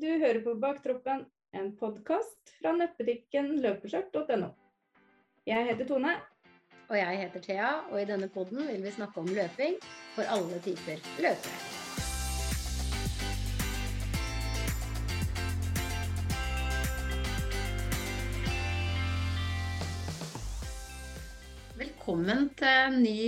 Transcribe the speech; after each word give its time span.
Du 0.00 0.06
hører 0.08 0.38
på 0.40 0.54
Baktroppen, 0.56 1.26
en 1.52 1.66
podkast 1.76 2.52
fra 2.56 2.70
nettbutikken 2.72 3.50
løpeskjørt.no. 3.60 4.46
Jeg 5.44 5.66
heter 5.66 5.88
Tone. 5.90 6.14
Og 6.88 6.96
jeg 6.96 7.18
heter 7.20 7.44
Thea, 7.44 7.72
og 7.90 7.98
i 8.00 8.06
denne 8.08 8.30
podden 8.32 8.64
vil 8.70 8.80
vi 8.80 8.94
snakke 8.94 9.20
om 9.20 9.28
løping 9.28 9.76
for 10.14 10.24
alle 10.24 10.62
typer 10.64 11.04
løpere. 11.20 11.52
Velkommen 21.82 22.48
til 22.56 22.76
en 22.88 23.02
ny 23.04 23.18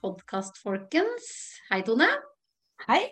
podkast, 0.00 0.64
folkens. 0.64 1.34
Hei, 1.68 1.84
Tone. 1.84 2.08
Hei. 2.88 3.02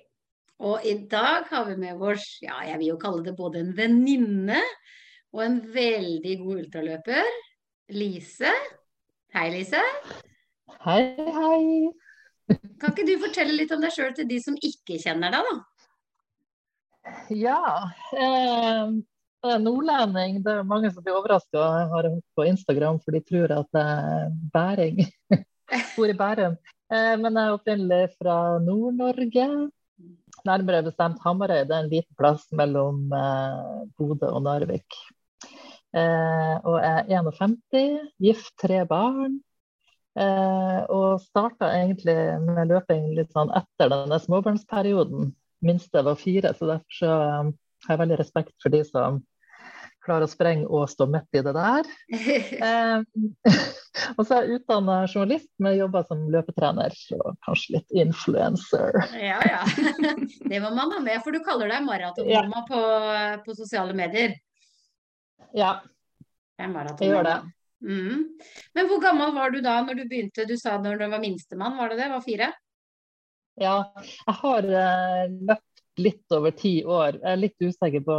Og 0.61 0.85
i 0.85 0.93
dag 1.09 1.47
har 1.49 1.65
vi 1.71 1.77
med 1.81 2.03
oss, 2.05 2.27
ja, 2.45 2.59
jeg 2.69 2.77
vil 2.83 2.91
jo 2.93 2.99
kalle 3.01 3.25
det 3.25 3.33
både 3.39 3.63
en 3.63 3.71
venninne 3.77 4.61
og 5.33 5.41
en 5.47 5.57
veldig 5.73 6.35
god 6.43 6.59
ultraløper. 6.67 7.31
Lise. 7.97 8.51
Hei, 9.33 9.47
Lise. 9.55 9.81
Hei, 10.85 11.01
hei. 11.17 12.61
Kan 12.83 12.93
ikke 12.93 13.07
du 13.09 13.15
fortelle 13.23 13.57
litt 13.57 13.73
om 13.73 13.81
deg 13.81 13.95
sjøl 13.95 14.13
til 14.19 14.29
de 14.29 14.41
som 14.43 14.59
ikke 14.61 15.01
kjenner 15.01 15.33
deg, 15.33 15.49
da? 15.49 15.57
Ja. 17.33 17.63
Eh, 18.13 19.01
jeg 19.41 19.57
er 19.57 19.65
nordlending. 19.65 20.43
Det 20.45 20.59
er 20.59 20.69
mange 20.69 20.93
som 20.93 21.07
blir 21.07 21.17
overraska. 21.17 21.57
Jeg 21.57 21.91
har 21.95 22.11
hørt 22.11 22.23
på 22.37 22.49
Instagram, 22.53 23.01
for 23.01 23.17
de 23.17 23.25
tror 23.25 23.57
at 23.63 23.81
jeg 23.81 24.15
er 24.21 24.39
bæring. 24.53 25.05
Bor 25.97 26.11
i 26.13 26.21
Bærum. 26.21 26.61
Eh, 26.93 27.15
men 27.17 27.33
jeg 27.33 27.47
er 27.47 27.57
opprinnelig 27.57 28.03
fra 28.19 28.41
Nord-Norge. 28.61 29.71
Nærmere 30.49 30.85
bestemt 30.87 31.21
Hamarøy. 31.25 31.65
Det 31.69 31.75
er 31.77 31.85
en 31.85 31.93
liten 31.93 32.17
plass 32.19 32.47
mellom 32.57 33.11
eh, 33.17 33.87
Bodø 33.99 34.31
og 34.31 34.43
Narvik. 34.47 34.99
Eh, 35.97 36.57
og 36.65 36.77
er 36.79 37.09
51, 37.11 38.11
gift, 38.23 38.53
tre 38.61 38.85
barn. 38.89 39.41
Eh, 40.19 40.81
og 40.91 41.21
starta 41.23 41.71
egentlig 41.77 42.17
med 42.43 42.71
løping 42.71 43.13
litt 43.19 43.33
sånn 43.35 43.53
etter 43.55 43.93
denne 43.93 44.19
småbarnsperioden. 44.23 45.31
Minste 45.67 46.03
var 46.07 46.19
fire, 46.19 46.55
så 46.57 46.73
derfor 46.73 46.97
så 46.97 47.11
har 47.87 47.95
jeg 47.95 48.01
veldig 48.03 48.19
respekt 48.21 48.57
for 48.63 48.73
de 48.73 48.81
som 48.89 49.21
klarer 50.11 50.27
å 50.27 50.31
sprenge 50.31 50.67
og 50.67 50.89
stå 50.91 51.07
midt 51.11 51.39
i 51.39 51.45
det 51.47 51.55
der. 51.57 51.91
Eh, 52.61 52.99
og 54.19 54.25
så 54.27 54.37
er 54.37 54.49
jeg 54.49 54.61
utdanna 54.61 54.97
journalist, 55.07 55.49
men 55.63 55.79
jobber 55.79 56.05
som 56.09 56.27
løpetrener 56.33 56.95
og 57.17 57.39
kanskje 57.47 57.77
litt 57.77 57.95
influencer. 58.03 58.99
ja, 59.15 59.39
ja. 59.47 59.63
Det 60.51 60.61
må 60.63 60.73
man 60.75 60.93
ha 60.97 61.01
med, 61.05 61.21
for 61.25 61.35
du 61.35 61.41
kaller 61.47 61.71
deg 61.71 61.87
maratonmamma 61.87 62.65
på, 62.69 62.81
på 63.47 63.57
sosiale 63.57 63.95
medier. 63.97 64.35
Ja, 65.57 65.79
jeg 66.61 67.09
gjør 67.09 67.27
det. 67.27 67.39
Mm. 67.81 68.27
Men 68.77 68.91
hvor 68.91 69.01
gammel 69.03 69.33
var 69.35 69.55
du 69.55 69.63
da 69.65 69.79
når 69.85 70.03
du 70.03 70.05
begynte? 70.11 70.45
Du 70.49 70.57
sa 70.61 70.77
når 70.79 71.01
du 71.01 71.07
var 71.09 71.23
minstemann, 71.23 71.79
var 71.79 71.93
det 71.93 72.03
det? 72.03 72.11
Var 72.13 72.25
fire? 72.27 72.51
Ja, 73.61 73.77
jeg 74.27 74.37
har 74.43 74.69
uh, 74.69 75.33
løpt 75.49 76.01
litt 76.01 76.37
over 76.37 76.55
ti 76.57 76.81
år. 76.85 77.19
Jeg 77.21 77.33
er 77.33 77.41
litt 77.41 77.65
usikker 77.65 78.05
på 78.05 78.19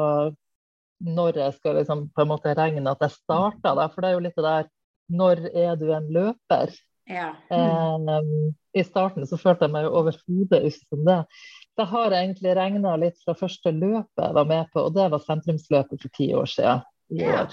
når 1.01 1.39
jeg 1.41 1.57
skal 1.57 1.77
liksom, 1.79 2.05
på 2.15 2.23
en 2.23 2.31
måte 2.31 2.53
regne 2.57 2.93
at 2.93 3.03
jeg 3.05 3.15
starta. 3.15 3.73
Da. 3.77 3.87
For 3.91 4.03
det 4.03 4.11
er 4.11 4.17
jo 4.17 4.23
litt 4.27 4.37
det 4.37 4.47
der 4.47 4.69
Når 5.11 5.41
er 5.51 5.75
du 5.75 5.89
en 5.91 6.07
løper? 6.13 6.71
Ja. 7.09 7.33
Eh, 7.51 8.11
I 8.79 8.83
starten 8.87 9.25
så 9.27 9.35
følte 9.39 9.67
jeg 9.67 9.73
meg 9.73 9.87
jo 9.87 9.95
overhodet 9.99 10.61
ikke 10.69 10.85
som 10.85 11.01
det. 11.07 11.17
Jeg 11.79 11.89
har 11.91 12.15
egentlig 12.15 12.53
regna 12.55 12.93
litt 12.99 13.17
fra 13.25 13.35
første 13.35 13.73
løpet 13.75 14.23
jeg 14.23 14.37
var 14.37 14.47
med 14.47 14.69
på, 14.71 14.85
og 14.85 14.95
det 14.95 15.09
var 15.11 15.23
sentrumsløpet 15.25 16.03
for 16.03 16.15
ti 16.15 16.29
år 16.37 16.47
siden. 16.51 16.85
Ja. 17.17 17.43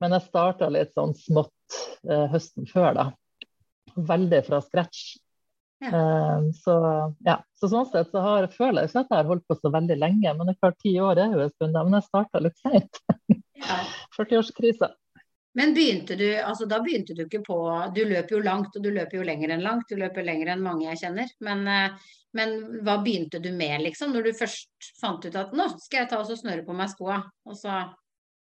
Men 0.00 0.16
jeg 0.16 0.26
starta 0.30 0.70
litt 0.72 0.94
sånn 0.96 1.12
smått 1.18 1.76
eh, 2.08 2.24
høsten 2.32 2.68
før, 2.70 2.94
da. 2.96 3.06
Veldig 3.92 4.40
fra 4.46 4.62
scratch. 4.64 5.18
Ja. 5.82 5.90
Eh, 5.90 6.50
så 6.54 6.74
ja, 7.26 7.36
så 7.58 7.68
sånn 7.70 7.88
sett 7.90 8.10
så 8.12 8.22
har, 8.22 8.46
føler 8.54 8.84
jeg 8.84 8.92
ikke 8.92 9.02
at 9.02 9.14
jeg 9.14 9.18
har 9.22 9.30
holdt 9.32 9.46
på 9.50 9.58
så 9.58 9.72
veldig 9.74 9.98
lenge. 9.98 10.34
Men 10.38 10.48
det 10.48 10.54
er 10.54 10.60
klart, 10.62 10.80
ti 10.82 10.94
år 11.02 11.20
er 11.20 11.34
jo 11.34 11.44
en 11.44 11.54
stund. 11.56 11.78
Men 11.78 11.98
jeg 11.98 12.08
starta 12.08 12.42
litt 12.42 12.58
seint. 12.62 13.04
ja. 13.62 13.78
40-årskrisa. 14.18 14.92
Men 15.54 15.74
begynte 15.76 16.16
du, 16.16 16.26
altså 16.40 16.64
da 16.64 16.78
begynte 16.80 17.12
du 17.12 17.26
ikke 17.26 17.42
på 17.44 17.56
Du 17.92 18.00
løper 18.08 18.38
jo 18.38 18.44
langt, 18.44 18.76
og 18.76 18.84
du 18.84 18.88
løper 18.88 19.18
jo 19.18 19.26
lenger 19.26 19.52
enn 19.52 19.64
langt. 19.64 19.90
Du 19.90 19.98
løper 20.00 20.24
lenger 20.24 20.54
enn 20.54 20.64
mange 20.64 20.86
jeg 20.86 21.02
kjenner. 21.02 21.32
Men, 21.44 21.66
eh, 21.68 22.12
men 22.38 22.54
hva 22.86 22.96
begynte 23.04 23.42
du 23.42 23.50
med, 23.52 23.82
liksom? 23.84 24.14
Når 24.14 24.28
du 24.28 24.38
først 24.38 24.92
fant 25.00 25.26
ut 25.26 25.36
at 25.36 25.52
nå 25.56 25.68
skal 25.82 26.04
jeg 26.04 26.12
ta 26.12 26.22
og 26.22 26.30
snøre 26.30 26.64
på 26.64 26.76
meg 26.76 26.92
skoa. 26.94 27.20
Og 27.48 27.58
så 27.58 27.82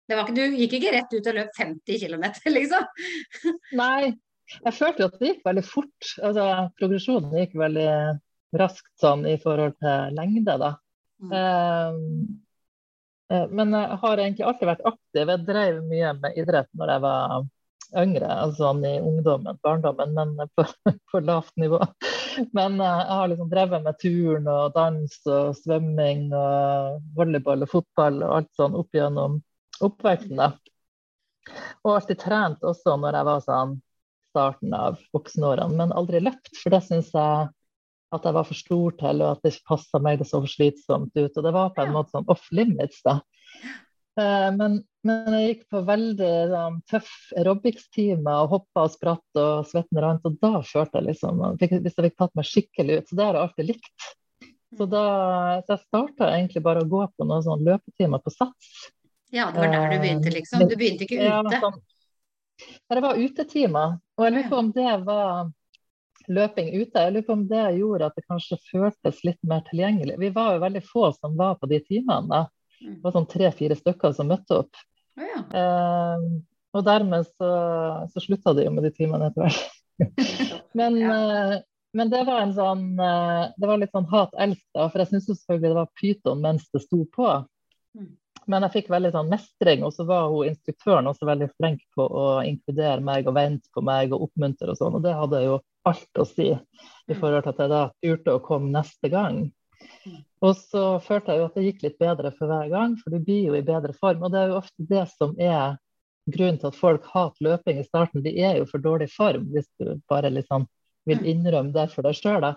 det 0.07 0.15
var 0.15 0.27
ikke, 0.27 0.37
Du 0.39 0.59
gikk 0.61 0.77
ikke 0.79 0.95
rett 0.95 1.15
ut 1.15 1.31
og 1.31 1.39
løp 1.41 1.57
50 1.59 2.03
km, 2.03 2.27
liksom? 2.57 2.91
Nei, 3.79 4.15
jeg 4.55 4.77
følte 4.77 5.03
jo 5.03 5.11
at 5.11 5.19
det 5.21 5.31
gikk 5.33 5.45
veldig 5.47 5.67
fort. 5.67 6.11
Altså, 6.23 6.47
progresjonen 6.79 7.37
gikk 7.41 7.57
veldig 7.59 7.91
raskt 8.57 8.93
sånn 9.03 9.27
i 9.29 9.37
forhold 9.43 9.77
til 9.83 10.17
lengde, 10.17 10.57
da. 10.63 10.73
Mm. 11.23 11.33
Eh, 13.33 13.45
men 13.51 13.75
jeg 13.75 14.01
har 14.03 14.23
egentlig 14.23 14.47
alltid 14.47 14.71
vært 14.71 14.89
aktiv. 14.93 15.23
Jeg 15.33 15.47
drev 15.49 15.83
mye 15.91 16.13
med 16.21 16.39
idrett 16.39 16.71
når 16.79 16.95
jeg 16.95 17.05
var 17.07 17.37
yngre, 17.97 18.29
altså 18.29 18.65
sånn 18.65 18.85
i 18.87 18.95
ungdommen, 18.99 19.59
barndommen, 19.63 20.15
men 20.15 20.51
på, 20.59 20.67
på 21.11 21.23
lavt 21.25 21.55
nivå. 21.61 21.81
Men 22.57 22.81
uh, 22.81 22.87
jeg 22.87 23.19
har 23.19 23.31
liksom 23.33 23.51
drevet 23.53 23.85
med 23.85 23.99
turn 24.03 24.49
og 24.53 24.75
dans 24.75 25.19
og 25.33 25.57
svømming 25.63 26.27
og 26.37 26.99
volleyball 27.17 27.65
og 27.65 27.73
fotball 27.73 28.21
og 28.27 28.35
alt 28.41 28.51
sånn 28.59 28.77
opp 28.77 28.97
gjennom 28.97 29.41
oppveksten. 29.87 30.43
da. 30.43 30.53
Og 31.85 31.95
alltid 31.95 32.21
trent 32.21 32.67
også 32.67 32.97
når 33.01 33.21
jeg 33.21 33.29
var 33.31 33.45
sånn 33.47 33.77
starten 34.37 34.75
av 34.77 35.01
voksenårene, 35.17 35.73
men 35.81 35.95
aldri 35.97 36.21
løpt. 36.21 36.53
For 36.61 36.75
det 36.75 36.85
syns 36.85 37.09
jeg 37.17 37.49
at 38.15 38.27
jeg 38.29 38.37
var 38.37 38.47
for 38.47 38.59
stor 38.59 38.95
til, 39.01 39.23
og 39.25 39.33
at 39.33 39.41
det 39.43 39.55
ikke 39.55 39.73
passa 39.73 40.01
meg. 40.03 40.21
Det 40.21 40.29
så 40.29 40.43
for 40.45 40.53
slitsomt 40.53 41.17
ut. 41.17 41.33
Og 41.33 41.43
det 41.49 41.53
var 41.57 41.73
på 41.75 41.83
en 41.83 41.95
måte 41.97 42.13
sånn 42.15 42.29
off 42.33 42.45
limits, 42.55 43.01
da. 43.07 43.19
Eh, 44.21 44.51
Men, 44.57 44.79
men 45.07 45.35
jeg 45.37 45.49
gikk 45.49 45.65
på 45.73 45.83
veldig 45.89 46.35
sånn, 46.53 46.79
tøff 46.91 47.11
aerobics-timer 47.37 48.45
og 48.45 48.55
hoppa 48.55 48.87
og 48.87 48.95
spratt 48.95 49.41
og 49.41 49.67
svetten 49.71 50.01
rant, 50.03 50.29
og 50.29 50.39
da 50.43 50.61
følte 50.67 51.01
jeg 51.01 51.09
liksom 51.11 51.43
Hvis 51.61 51.97
jeg 51.97 52.07
fikk 52.09 52.17
tatt 52.21 52.39
meg 52.39 52.49
skikkelig 52.49 53.01
ut. 53.01 53.11
Så 53.11 53.19
det 53.19 53.27
har 53.27 53.41
jeg 53.41 53.49
alltid 53.49 53.71
likt. 53.73 54.09
Så 54.77 54.87
da 54.91 55.07
så 55.65 55.77
jeg 55.77 55.85
starta 55.87 56.31
egentlig 56.35 56.63
bare 56.65 56.83
å 56.85 56.89
gå 56.91 57.03
på 57.17 57.27
noen 57.27 57.45
sånn 57.45 57.65
løpetimer 57.65 58.23
på 58.23 58.33
Sats. 58.35 58.73
Ja, 59.35 59.51
det 59.51 59.63
var 59.63 59.73
der 59.73 59.93
du 59.95 60.01
begynte, 60.03 60.31
liksom. 60.31 60.65
Du 60.69 60.77
begynte 60.79 61.07
ikke 61.07 61.19
ute. 61.19 61.29
Ja, 61.29 61.61
sånn, 61.63 61.79
der 62.89 62.99
det 63.01 63.05
var 63.05 63.21
utetimer. 63.21 63.97
Og 64.17 64.25
jeg 64.27 64.35
lurer 64.37 64.51
på 64.51 64.59
om 64.63 64.73
det 64.77 64.93
var 65.07 65.51
løping 66.33 66.69
ute. 66.75 67.03
Jeg 67.05 67.13
lurer 67.15 67.27
på 67.29 67.37
om 67.37 67.45
det 67.51 67.65
gjorde 67.79 68.09
at 68.09 68.17
det 68.19 68.25
kanskje 68.27 68.59
føltes 68.71 69.23
litt 69.27 69.39
mer 69.47 69.63
tilgjengelig. 69.69 70.17
Vi 70.19 70.31
var 70.35 70.57
jo 70.57 70.65
veldig 70.65 70.83
få 70.87 71.11
som 71.15 71.37
var 71.39 71.55
på 71.61 71.69
de 71.71 71.81
timene. 71.85 72.27
da. 72.33 72.43
Mm. 72.83 72.97
Det 72.99 73.05
var 73.07 73.15
sånn 73.17 73.29
tre-fire 73.31 73.77
stykker 73.79 74.13
som 74.17 74.29
møtte 74.33 74.59
opp. 74.65 74.83
Ja. 75.17 75.39
Eh, 75.61 76.27
og 76.77 76.85
dermed 76.85 77.25
så, 77.39 77.51
så 78.13 78.21
slutta 78.21 78.53
det 78.57 78.67
jo 78.67 78.75
med 78.75 78.85
de 78.85 78.93
timene 78.97 79.31
etter 79.31 79.47
hvert. 79.47 79.63
Men, 80.77 80.99
Ja. 81.01 81.15
eh, 81.55 81.57
men 81.97 82.11
det 82.13 82.19
var 82.29 82.43
en 82.43 82.51
sånn 82.53 82.99
eh, 83.01 83.47
Det 83.57 83.65
var 83.71 83.79
litt 83.81 83.95
sånn 83.95 84.05
hat-elsk, 84.11 84.61
da. 84.77 84.91
For 84.93 85.01
jeg 85.01 85.09
syns 85.15 85.29
selvfølgelig 85.31 85.71
det 85.71 85.79
var 85.79 85.93
pyton 85.97 86.43
mens 86.45 86.67
det 86.75 86.83
sto 86.85 86.99
på. 87.15 87.31
Mm. 87.97 88.11
Men 88.47 88.63
jeg 88.67 88.75
fikk 88.77 88.91
veldig 88.95 89.11
sånn 89.15 89.31
mestring, 89.31 89.83
og 89.87 89.93
så 89.95 90.07
var 90.07 90.29
hun 90.31 90.51
instruktøren 90.53 91.11
også 91.11 91.27
veldig 91.27 91.49
flink 91.57 91.81
på 91.97 92.07
å 92.07 92.27
inkludere 92.47 93.03
meg 93.05 93.27
og 93.27 93.35
vente 93.39 93.71
på 93.75 93.83
meg 93.85 94.15
og 94.15 94.29
oppmuntre 94.29 94.71
og 94.71 94.79
sånn. 94.79 94.99
Og 94.99 95.03
det 95.03 95.15
hadde 95.19 95.43
jo 95.43 95.57
alt 95.87 96.21
å 96.23 96.27
si 96.29 96.53
i 96.55 97.17
forhold 97.19 97.47
til 97.47 97.55
at 97.55 97.63
jeg 97.65 97.73
da 97.73 97.83
turte 98.05 98.37
å 98.37 98.43
komme 98.45 98.71
neste 98.75 99.11
gang. 99.11 99.49
Og 100.45 100.55
så 100.59 100.85
følte 101.03 101.35
jeg 101.35 101.43
jo 101.43 101.49
at 101.49 101.59
det 101.59 101.67
gikk 101.67 101.83
litt 101.85 101.99
bedre 101.99 102.31
for 102.37 102.51
hver 102.51 102.71
gang, 102.71 102.95
for 103.01 103.13
du 103.13 103.19
blir 103.19 103.51
jo 103.51 103.59
i 103.59 103.67
bedre 103.67 103.97
form. 103.99 104.23
Og 104.23 104.33
det 104.33 104.41
er 104.45 104.53
jo 104.53 104.61
ofte 104.61 104.89
det 104.95 105.05
som 105.17 105.35
er 105.43 105.77
grunnen 106.31 106.59
til 106.63 106.71
at 106.71 106.79
folk 106.79 107.07
hater 107.13 107.47
løping 107.47 107.81
i 107.81 107.87
starten. 107.87 108.25
De 108.25 108.33
er 108.43 108.61
jo 108.61 108.67
for 108.71 108.83
dårlig 108.83 109.11
form, 109.15 109.47
hvis 109.55 109.69
du 109.81 109.97
bare 110.11 110.33
liksom 110.35 110.67
vil 111.07 111.19
Mm. 111.23 111.27
innrømme 111.27 111.73
det 111.73 111.91
for 111.93 112.03
deg 112.03 112.15
sjøl. 112.19 112.55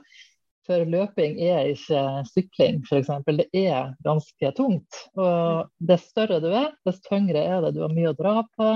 For 0.67 0.85
løping 0.85 1.39
er 1.41 1.71
ikke 1.71 2.01
sykling, 2.29 2.81
f.eks. 2.85 3.09
Det 3.25 3.47
er 3.57 3.93
ganske 4.05 4.51
tungt. 4.57 5.01
Og 5.17 5.69
dess 5.91 6.09
større 6.11 6.41
du 6.43 6.49
er, 6.51 6.71
dess 6.85 7.01
tyngre 7.07 7.41
er 7.41 7.63
det. 7.65 7.73
Du 7.77 7.83
har 7.85 7.93
mye 7.93 8.11
å 8.11 8.17
dra 8.17 8.35
på. 8.57 8.69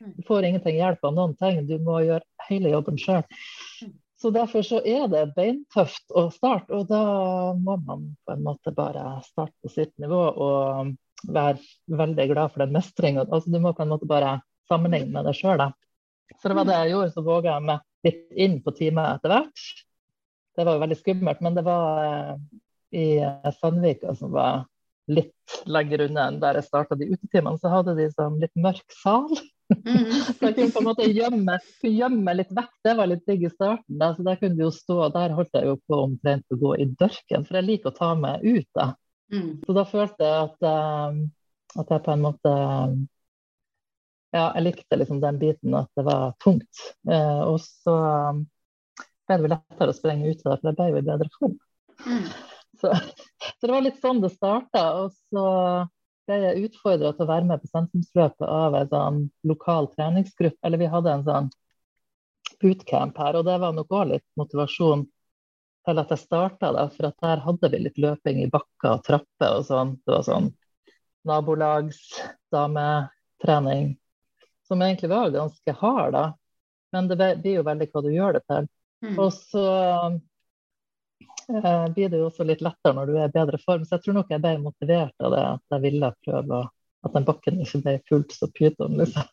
Du 0.00 0.22
får 0.26 0.48
ingenting 0.48 0.78
hjelp 0.78 1.04
av 1.06 1.16
noen 1.16 1.34
ting. 1.40 1.62
Du 1.68 1.76
må 1.84 2.02
gjøre 2.04 2.48
hele 2.48 2.74
jobben 2.74 3.00
sjøl. 3.00 3.24
Så 4.20 4.28
derfor 4.34 4.64
så 4.66 4.82
er 4.84 5.06
det 5.08 5.30
beintøft 5.36 6.12
å 6.12 6.26
starte, 6.34 6.76
og 6.76 6.90
da 6.90 7.00
må 7.56 7.78
man 7.80 8.02
på 8.28 8.34
en 8.34 8.42
måte 8.44 8.72
bare 8.76 9.14
starte 9.24 9.56
på 9.64 9.72
sitt 9.72 9.94
nivå 10.02 10.18
og 10.28 10.90
være 11.32 11.56
veldig 11.96 12.26
glad 12.34 12.52
for 12.52 12.64
den 12.64 12.74
mestringa. 12.74 13.24
Altså, 13.24 13.48
du 13.48 13.56
må 13.64 13.72
på 13.76 13.86
en 13.86 13.94
måte 13.94 14.08
bare 14.08 14.38
sammenligne 14.68 15.14
med 15.14 15.24
deg 15.28 15.38
sjøl, 15.38 15.56
da. 15.62 15.70
Så 16.36 16.50
det 16.50 16.58
var 16.58 16.68
det 16.68 16.76
jeg 16.82 16.92
gjorde, 16.92 17.14
så 17.14 17.24
våga 17.24 17.54
jeg 17.54 17.66
meg 17.70 18.10
litt 18.10 18.42
inn 18.44 18.58
på 18.64 18.74
teamet 18.76 19.16
etter 19.16 19.34
hvert. 19.34 19.64
Det 20.60 20.66
var 20.68 20.76
jo 20.76 20.82
veldig 20.84 20.98
skummelt, 21.00 21.40
men 21.44 21.56
det 21.56 21.64
var 21.64 22.02
eh, 22.04 22.34
i 23.00 23.06
Sandvika 23.56 24.12
som 24.18 24.34
var 24.34 24.66
litt 25.10 25.54
lenger 25.66 26.04
unna 26.06 26.28
enn 26.28 26.38
der 26.42 26.58
jeg 26.58 26.68
starta 26.68 26.98
de 26.98 27.08
utetimene, 27.10 27.58
så 27.58 27.72
hadde 27.72 27.96
de 27.98 28.06
sånn 28.12 28.38
litt 28.42 28.52
mørk 28.60 28.94
sal. 29.02 29.30
Mm. 29.70 30.10
Så 30.36 30.48
jeg 30.48 30.54
kunne 30.56 30.72
på 30.74 30.80
en 30.80 30.88
måte 30.88 31.04
gjemme, 31.06 31.56
gjemme 31.86 32.32
litt 32.34 32.50
vekk. 32.56 32.72
Det 32.82 32.94
var 32.98 33.06
litt 33.06 33.22
digg 33.28 33.44
i 33.46 33.50
starten. 33.52 34.00
Da. 34.00 34.08
Så 34.16 34.24
der 34.26 34.40
kunne 34.40 34.58
de 34.58 34.64
jo 34.64 34.70
stå, 34.74 34.96
der 35.14 35.36
holdt 35.36 35.54
jeg 35.54 35.68
jo 35.68 35.76
på 35.86 36.00
omtrent 36.08 36.50
å 36.50 36.58
gå 36.58 36.72
i 36.82 36.88
dørken, 36.90 37.46
for 37.46 37.58
jeg 37.60 37.68
liker 37.68 37.92
å 37.92 37.98
ta 38.00 38.08
meg 38.18 38.42
ut. 38.42 38.66
da. 38.74 38.88
Mm. 39.30 39.52
Så 39.62 39.76
da 39.76 39.84
følte 39.86 40.26
jeg 40.26 40.48
at, 40.48 40.66
uh, 40.66 41.78
at 41.78 41.94
jeg 41.94 42.04
på 42.08 42.14
en 42.16 42.26
måte 42.26 42.54
Ja, 44.30 44.44
jeg 44.56 44.62
likte 44.62 44.98
liksom 44.98 45.22
den 45.22 45.38
biten 45.38 45.74
at 45.74 45.90
det 45.98 46.04
var 46.06 46.34
tungt. 46.42 46.82
Eh, 47.10 47.40
og 47.46 47.56
så 47.62 47.94
um, 48.30 48.44
ble 49.30 49.38
det 49.38 49.46
vel 49.46 49.52
lettere 49.54 49.92
å 49.92 49.96
sprenge 49.96 50.30
ut 50.30 50.40
av 50.44 50.50
det, 50.50 50.58
for 50.60 50.68
jeg 50.68 50.76
ble 50.78 50.86
jo 50.90 50.98
i 50.98 51.06
bedre 51.06 51.28
form. 51.36 51.56
Mm. 52.06 52.26
Så, 52.80 52.86
så 53.60 53.66
det 53.66 53.72
var 53.72 53.82
litt 53.84 54.02
sånn 54.02 54.22
det 54.24 54.32
starta. 54.34 54.82
Og 55.04 55.08
så 55.30 55.44
ble 56.26 56.34
jeg 56.42 56.64
utfordra 56.66 57.08
til 57.14 57.24
å 57.26 57.30
være 57.30 57.46
med 57.46 57.58
på 57.62 57.70
sentrumsløpet 57.70 58.48
av 58.48 58.70
en 58.78 58.90
sånn 58.90 59.18
lokal 59.50 59.84
treningsgruppe. 59.94 60.62
Eller 60.66 60.78
vi 60.82 60.92
hadde 60.92 61.10
en 61.14 61.28
sånn 61.28 61.48
bootcamp 62.60 63.14
her, 63.20 63.34
og 63.38 63.44
det 63.46 63.58
var 63.62 63.72
nok 63.76 63.90
òg 63.96 64.04
litt 64.14 64.28
motivasjon 64.40 65.02
til 65.88 65.96
at 66.02 66.10
jeg 66.12 66.24
starta 66.24 66.66
det. 66.76 66.86
For 66.96 67.04
at 67.10 67.18
der 67.24 67.38
hadde 67.46 67.66
vi 67.72 67.78
litt 67.86 67.98
løping 68.00 68.36
i 68.42 68.52
bakker 68.52 68.90
og 68.96 69.04
trapper 69.06 69.50
og 69.60 69.64
sånn. 69.68 69.90
Det 70.04 70.12
var 70.16 70.24
sånn 70.26 70.48
nabolagsdametrening 71.28 73.86
som 74.70 74.82
egentlig 74.82 75.10
var 75.10 75.32
ganske 75.34 75.72
hard, 75.80 76.12
da. 76.14 76.26
Men 76.94 77.08
det 77.10 77.16
blir 77.42 77.58
jo 77.58 77.66
veldig 77.66 77.88
hva 77.90 78.02
du 78.04 78.10
gjør 78.14 78.38
det 78.38 78.44
til. 78.50 78.68
Mm. 79.04 79.14
Og 79.16 79.30
så 79.32 79.64
eh, 81.52 81.86
blir 81.94 82.10
det 82.12 82.20
jo 82.20 82.28
også 82.28 82.46
litt 82.48 82.64
lettere 82.64 82.96
når 82.96 83.10
du 83.10 83.16
er 83.16 83.30
i 83.30 83.38
bedre 83.38 83.60
form. 83.62 83.86
Så 83.86 83.96
jeg 83.96 84.06
tror 84.06 84.20
nok 84.20 84.34
jeg 84.34 84.44
ble 84.44 84.58
motivert 84.64 85.16
av 85.24 85.34
det 85.34 85.46
at 85.54 85.76
jeg 85.76 85.86
ville 85.86 86.12
prøve 86.26 86.66
at 87.00 87.16
den 87.16 87.24
bakken 87.24 87.62
ikke 87.64 87.80
ble 87.80 87.94
fullt 88.10 88.34
så 88.36 88.46
pyton, 88.52 88.98
liksom. 89.00 89.24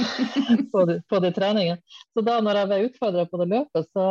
på, 0.72 0.84
de, 0.90 0.98
på 1.08 1.20
de 1.24 1.32
treningene. 1.32 2.00
Så 2.12 2.24
da 2.26 2.36
når 2.44 2.60
jeg 2.60 2.70
ble 2.70 2.80
utfordra 2.90 3.24
på 3.30 3.40
det 3.40 3.48
løpet, 3.54 3.88
så 3.96 4.08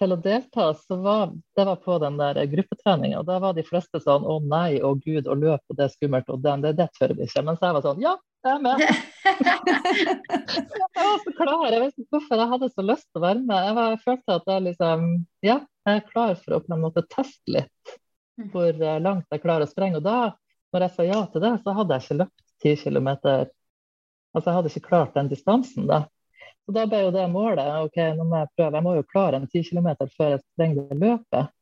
til 0.00 0.12
å 0.12 0.18
delta, 0.20 0.66
så 0.76 0.98
var 1.00 1.30
det 1.56 1.64
var 1.64 1.78
på 1.80 1.96
den 2.02 2.18
der 2.20 2.40
gruppetreninga. 2.50 3.22
Da 3.26 3.38
var 3.40 3.56
de 3.56 3.64
fleste 3.66 4.00
sånn 4.02 4.26
å 4.28 4.38
nei, 4.44 4.80
å 4.84 4.92
gud, 5.00 5.28
å 5.28 5.36
løpe, 5.38 5.64
og 5.70 5.78
det 5.78 5.86
er 5.86 5.94
skummelt, 5.94 6.28
og 6.32 6.42
den, 6.44 6.64
det, 6.66 6.74
det 6.80 6.90
tør 6.98 7.14
vi 7.16 7.28
ikke. 7.28 7.44
Mens 7.46 7.62
jeg 7.64 7.76
var 7.78 7.84
sånn 7.86 8.02
ja, 8.04 8.16
jeg 8.46 8.56
er 8.56 8.64
med. 8.64 8.82
jeg 10.96 11.04
var 11.04 11.20
så 11.22 11.34
klar. 11.36 11.66
Jeg 11.72 11.82
vet 11.82 11.94
ikke 12.00 12.16
hvorfor 12.16 12.42
jeg 12.42 12.52
hadde 12.54 12.70
så 12.72 12.84
lyst 12.86 13.06
til 13.10 13.20
å 13.20 13.26
være 13.26 13.42
med. 13.42 13.68
Jeg, 13.68 13.76
var, 13.78 13.92
jeg 13.94 14.02
følte 14.04 14.40
at 14.40 14.50
jeg 14.52 14.66
liksom 14.70 15.06
Ja, 15.46 15.60
jeg 15.86 16.00
er 16.00 16.10
klar 16.10 16.34
for 16.40 16.56
å 16.56 16.62
på 16.64 16.74
en 16.74 16.84
måte 16.84 17.06
teste 17.12 17.56
litt 17.58 17.96
hvor 18.52 18.68
eh, 18.68 18.98
langt 19.00 19.30
jeg 19.32 19.42
klarer 19.42 19.64
å 19.64 19.70
sprenge. 19.70 20.00
Og 20.00 20.04
da, 20.04 20.34
når 20.74 20.86
jeg 20.86 20.94
sa 20.96 21.06
ja 21.08 21.22
til 21.32 21.44
det, 21.44 21.54
så 21.62 21.76
hadde 21.76 21.96
jeg 21.96 22.04
ikke 22.04 22.18
løpt 22.22 22.44
ti 22.62 22.74
kilometer. 22.80 23.48
Altså 24.36 24.50
jeg 24.50 24.58
hadde 24.58 24.72
ikke 24.72 24.88
klart 24.90 25.16
den 25.16 25.32
distansen 25.32 25.88
da. 25.88 26.04
Så 26.66 26.74
da 26.74 26.82
ble 26.90 27.04
jo 27.04 27.12
det 27.14 27.26
målet. 27.30 27.68
ok, 27.86 27.98
nå 28.18 28.26
må 28.26 28.40
Jeg 28.42 28.52
prøve, 28.56 28.74
jeg 28.74 28.84
må 28.84 28.94
jo 28.96 29.06
klare 29.12 29.38
en 29.38 29.46
10 29.46 29.68
km 29.70 29.88
før 30.16 30.34
jeg 30.34 30.42
sprenger 30.42 30.98
løpet. 30.98 31.52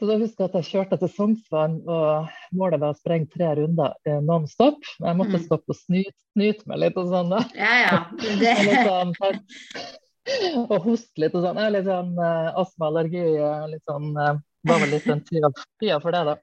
Så 0.00 0.06
da 0.08 0.16
husker 0.18 0.42
jeg 0.44 0.48
at 0.50 0.54
jeg 0.58 0.68
kjørte 0.72 0.96
til 0.98 1.10
Sognsvann, 1.12 1.74
og 1.86 2.30
målet 2.58 2.80
var 2.82 2.94
å 2.94 2.98
sprenge 2.98 3.28
tre 3.30 3.50
runder 3.60 3.92
eh, 4.08 4.18
non 4.24 4.46
stop. 4.50 4.80
Jeg 4.98 5.18
måtte 5.18 5.38
Mm. 5.38 5.44
stoppe 5.44 5.70
og 5.74 5.76
snyte, 5.78 6.16
snyt 6.34 6.64
meg 6.66 6.78
litt 6.82 6.96
og 6.98 7.06
sånn. 7.12 7.30
da. 7.30 7.42
Ja, 7.54 7.74
ja. 7.84 7.98
Det, 8.40 8.54
sånn, 8.88 9.12
og 10.70 10.78
hoste 10.86 11.22
litt 11.22 11.34
og 11.36 11.44
sånn. 11.44 11.58
Jeg 11.60 11.66
har 11.68 11.74
litt 11.76 11.86
sånn 11.90 12.12
uh, 12.18 12.50
astma-allergi. 12.62 13.22
eh, 13.36 13.66
litt 13.72 13.84
sånn, 13.88 14.08
eh, 14.16 14.40
var 14.70 14.78
vel 14.82 14.90
litt 14.96 15.06
den 15.10 15.22
tida, 15.26 15.50
tida 15.82 16.00
for 16.02 16.14
det, 16.14 16.24
da. 16.30 16.36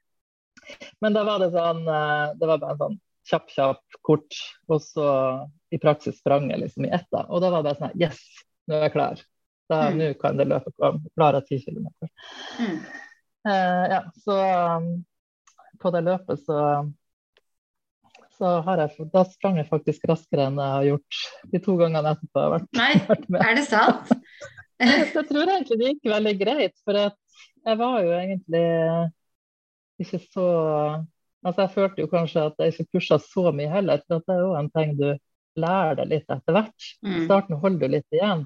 Men 1.01 1.13
da 1.15 1.23
var 1.25 1.39
det 1.39 1.51
sånn 1.55 1.79
eh, 1.87 2.33
Det 2.37 2.47
var 2.49 2.59
bare 2.61 2.75
en 2.75 2.81
sånn 2.83 2.97
kjapp, 3.29 3.47
kjapp, 3.55 3.81
kort. 4.05 4.39
Og 4.69 4.81
så 4.83 5.09
i 5.71 5.77
praksis 5.81 6.19
sprang 6.19 6.49
jeg 6.51 6.59
liksom 6.63 6.85
i 6.87 6.93
ett. 6.95 7.07
da. 7.11 7.25
Og 7.29 7.41
da 7.41 7.49
var 7.53 7.63
det 7.63 7.71
bare 7.73 7.81
sånn 7.89 7.99
Yes, 7.99 8.19
nå 8.69 8.75
er 8.79 8.87
jeg 8.87 8.95
klar. 8.95 9.25
Da, 9.69 9.83
Mm. 9.91 9.97
Nå 9.99 10.13
kan 10.19 10.37
det 10.37 10.47
løpet 10.49 10.73
komme. 10.81 11.03
Klarer 11.17 11.41
ti 11.45 11.59
10 11.59 11.75
km. 11.75 11.87
mm. 12.59 12.79
Eh, 13.47 13.85
ja, 13.93 14.01
så 14.23 14.35
um, 14.79 14.89
på 15.79 15.91
det 15.95 16.01
løpet 16.07 16.41
så 16.45 16.57
så 18.39 18.53
har 18.63 18.79
jeg, 18.79 19.07
da 19.11 19.25
sprang 19.27 19.57
jeg 19.59 19.67
faktisk 19.67 20.05
raskere 20.07 20.45
enn 20.47 20.59
jeg 20.61 20.71
har 20.71 20.85
gjort 20.87 21.17
de 21.51 21.59
to 21.59 21.73
gangene 21.75 22.13
etterpå. 22.15 22.39
Jeg 22.39 22.45
har 22.45 22.53
vært, 22.53 22.69
Nei, 22.79 22.91
vært 23.09 23.25
med. 23.35 23.41
er 23.43 23.57
det 23.57 23.65
sant? 23.67 24.13
Jeg 24.79 25.25
tror 25.27 25.49
egentlig 25.51 25.75
det 25.81 25.87
gikk 25.89 26.05
veldig 26.07 26.31
greit, 26.39 26.75
for 26.87 26.95
at 26.95 27.17
jeg 27.67 27.75
var 27.81 27.97
jo 28.05 28.13
egentlig 28.15 28.61
ikke 29.99 30.19
så 30.29 30.45
Altså 31.43 31.63
jeg 31.65 31.71
følte 31.73 32.01
jo 32.03 32.07
kanskje 32.11 32.41
at 32.49 32.57
jeg 32.63 32.73
ikke 32.73 32.85
pusha 32.97 33.17
så 33.23 33.51
mye 33.55 33.67
heller, 33.71 33.99
for 34.07 34.19
at 34.21 34.25
det 34.27 34.33
er 34.37 34.39
jo 34.45 34.55
en 34.59 34.69
ting 34.75 34.89
du 34.99 35.05
lærer 35.59 35.93
deg 36.01 36.09
litt 36.11 36.31
etter 36.35 36.55
hvert. 36.55 36.87
I 37.03 37.07
Mm. 37.11 37.21
starten 37.27 37.59
holder 37.61 37.79
du 37.79 37.93
litt 37.93 38.15
igjen. 38.15 38.41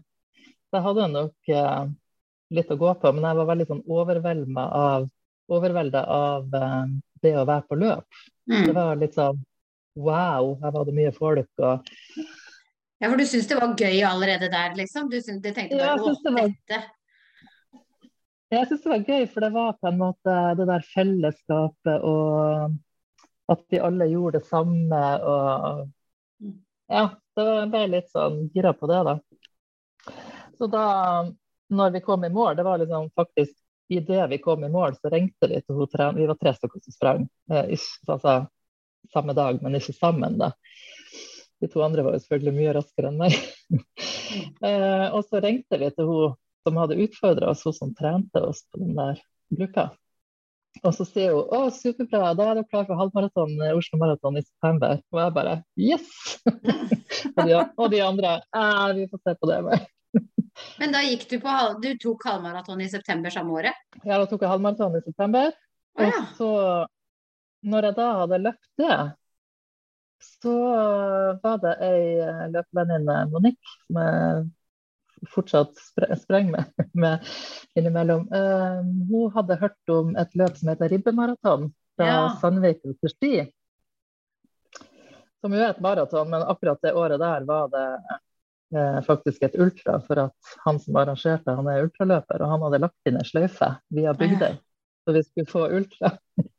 Så 0.69 0.77
jeg 0.77 0.83
hadde 0.87 1.07
nok 1.13 1.49
eh, 1.53 1.87
litt 2.53 2.71
å 2.73 2.77
gå 2.79 2.93
på, 3.01 3.11
men 3.13 3.23
jeg 3.27 3.39
var 3.39 3.49
veldig 3.49 3.67
sånn 3.69 3.83
overvelda 3.89 4.65
av, 4.79 5.09
av 5.53 6.55
eh, 6.59 6.85
det 7.23 7.33
å 7.39 7.45
være 7.49 7.67
på 7.69 7.79
løp. 7.81 8.07
Det 8.47 8.59
Mm. 8.67 8.73
var 8.75 8.95
litt 8.99 9.13
sånn 9.15 9.37
wow, 9.95 10.55
her 10.61 10.71
var 10.75 10.85
det 10.85 10.93
mye 10.97 11.11
folk. 11.15 11.47
og 11.59 11.85
Ja, 12.99 13.09
for 13.09 13.17
du 13.17 13.23
syns 13.25 13.47
det 13.47 13.59
var 13.59 13.75
gøy 13.75 14.01
allerede 14.03 14.49
der, 14.51 14.73
liksom? 14.75 15.09
Du, 15.09 15.17
synes, 15.21 15.41
du 15.41 15.51
tenkte 15.53 15.77
bare 15.77 15.93
ja, 15.93 15.95
å, 15.95 16.15
det 16.23 16.33
var- 16.33 16.47
dette 16.49 16.83
Jeg 18.51 18.67
syns 18.69 18.83
det 18.83 18.89
var 18.91 19.05
gøy, 19.07 19.25
for 19.33 19.39
det 19.41 19.51
var 19.53 19.73
på 19.81 19.87
en 19.89 19.97
måte 19.97 20.33
det 20.57 20.67
der 20.69 20.83
fellesskapet 20.93 22.03
og 22.03 22.75
at 23.49 23.63
vi 23.69 23.79
alle 23.79 24.05
gjorde 24.11 24.39
det 24.39 24.45
samme. 24.47 25.01
og 25.23 25.89
Ja, 26.89 27.09
det 27.35 27.47
ble 27.71 27.87
litt 27.87 28.09
sånn 28.13 28.49
gira 28.53 28.73
på 28.77 28.87
det, 28.91 28.99
da. 29.07 29.15
Så 30.59 30.67
da, 30.69 31.23
når 31.75 31.93
vi 31.97 32.01
kom 32.05 32.25
i 32.25 32.31
mål, 32.33 32.55
det 32.57 32.65
var 32.65 32.81
liksom 32.81 33.09
faktisk 33.17 33.55
idet 33.93 34.29
vi 34.29 34.37
kom 34.37 34.63
i 34.63 34.69
mål, 34.69 34.95
så 34.95 35.09
ringte 35.09 35.47
vi 35.47 35.61
til 35.61 35.75
hun 35.75 36.15
Vi 36.17 36.27
var 36.27 36.37
tre 36.39 36.53
stykker 36.53 36.79
som 36.83 36.93
sprang. 36.93 37.27
Eh, 37.51 37.73
ikke, 37.75 38.11
altså, 38.15 38.35
samme 39.13 39.33
dag, 39.33 39.61
men 39.61 39.75
ikke 39.75 39.93
sammen, 39.93 40.37
da. 40.37 40.53
De 41.61 41.67
to 41.71 41.83
andre 41.83 42.03
var 42.03 42.15
jo 42.15 42.23
selvfølgelig 42.23 42.55
mye 42.57 42.75
raskere 42.75 43.11
enn 43.11 43.19
meg. 43.19 43.35
eh, 44.67 45.07
og 45.13 45.21
så 45.27 45.43
ringte 45.43 45.79
vi 45.79 45.91
til 45.91 46.09
hun 46.09 46.39
som 46.63 46.79
hadde 46.79 46.99
utfordra 47.03 47.51
oss, 47.51 47.65
hun 47.67 47.75
som 47.75 47.93
trente 47.95 48.41
oss 48.41 48.63
på 48.71 48.81
den 48.81 48.95
der 48.97 49.19
gruppa. 49.53 49.91
Og 50.81 50.95
så 50.97 51.05
sier 51.05 51.35
hun 51.35 51.51
å, 51.53 51.67
superbra, 51.71 52.33
da 52.35 52.49
er 52.49 52.59
du 52.59 52.65
klar 52.65 52.87
for 52.87 52.97
halvmaraton, 52.97 53.53
eh, 53.61 53.75
Oslo 53.77 53.99
Maraton 54.01 54.39
i 54.39 54.45
september. 54.45 55.03
Og 55.13 55.21
jeg 55.21 55.35
bare 55.35 55.57
yes! 55.77 56.07
og, 57.35 57.43
de, 57.45 57.59
og 57.59 57.91
de 57.93 58.01
andre 58.03 58.39
eh, 58.41 58.87
vi 58.97 59.09
får 59.11 59.21
se 59.21 59.35
på 59.37 59.51
det. 59.51 59.59
Men. 59.67 59.85
Men 60.79 60.93
da 60.93 61.01
gikk 61.05 61.25
du 61.29 61.37
på. 61.41 61.53
Du 61.81 61.89
tok 62.01 62.25
halvmaraton 62.29 62.81
i 62.81 62.89
september 62.89 63.33
samme 63.33 63.55
året? 63.57 63.83
Ja, 64.03 64.17
da 64.17 64.25
tok 64.29 64.43
jeg 64.43 64.51
halvmaraton 64.51 64.97
i 64.99 65.03
september. 65.05 65.53
Og 65.99 66.09
ja. 66.09 66.23
så, 66.37 66.49
når 67.69 67.89
jeg 67.89 67.97
da 67.99 68.07
hadde 68.21 68.41
løpt 68.47 68.69
det, 68.81 68.97
så 70.23 70.57
var 71.43 71.57
det 71.63 71.73
ei 71.83 72.03
eh, 72.23 72.43
løpevenninne, 72.53 73.17
Monique, 73.31 73.73
som 73.87 73.99
jeg 73.99 74.43
fortsatt 75.33 75.79
spre- 75.79 76.15
sprenger 76.19 76.51
med, 76.57 76.87
med 77.03 77.33
innimellom. 77.79 78.27
Uh, 78.31 78.81
hun 79.09 79.31
hadde 79.35 79.59
hørt 79.61 79.93
om 79.93 80.13
et 80.19 80.35
løp 80.39 80.57
som 80.59 80.71
heter 80.73 80.91
Ribbemaraton 80.93 81.69
fra 81.97 82.07
Ja. 82.09 82.21
Sandvik 82.41 82.81
til 82.83 83.11
Sti. 83.11 83.33
Som 85.43 85.55
jo 85.55 85.59
er 85.59 85.73
et 85.73 85.81
maraton, 85.83 86.29
men 86.31 86.45
akkurat 86.47 86.79
det 86.81 86.93
året 86.95 87.19
der 87.19 87.43
var 87.47 87.67
det 87.71 87.87
faktisk 89.05 89.43
et 89.45 89.55
ultra. 89.59 89.99
For 90.03 90.25
at 90.27 90.53
han 90.65 90.79
som 90.81 90.97
arrangerte, 90.99 91.55
han 91.57 91.69
er 91.71 91.85
ultraløper, 91.87 92.43
og 92.43 92.53
han 92.53 92.67
hadde 92.67 92.83
lagt 92.85 93.09
inn 93.09 93.19
ei 93.19 93.27
sløyfe 93.27 93.69
via 93.93 94.13
Bygdøy. 94.17 94.57
Så 95.03 95.15
vi 95.15 95.23
skulle 95.23 95.51
få 95.51 95.63
ultra. 95.77 96.11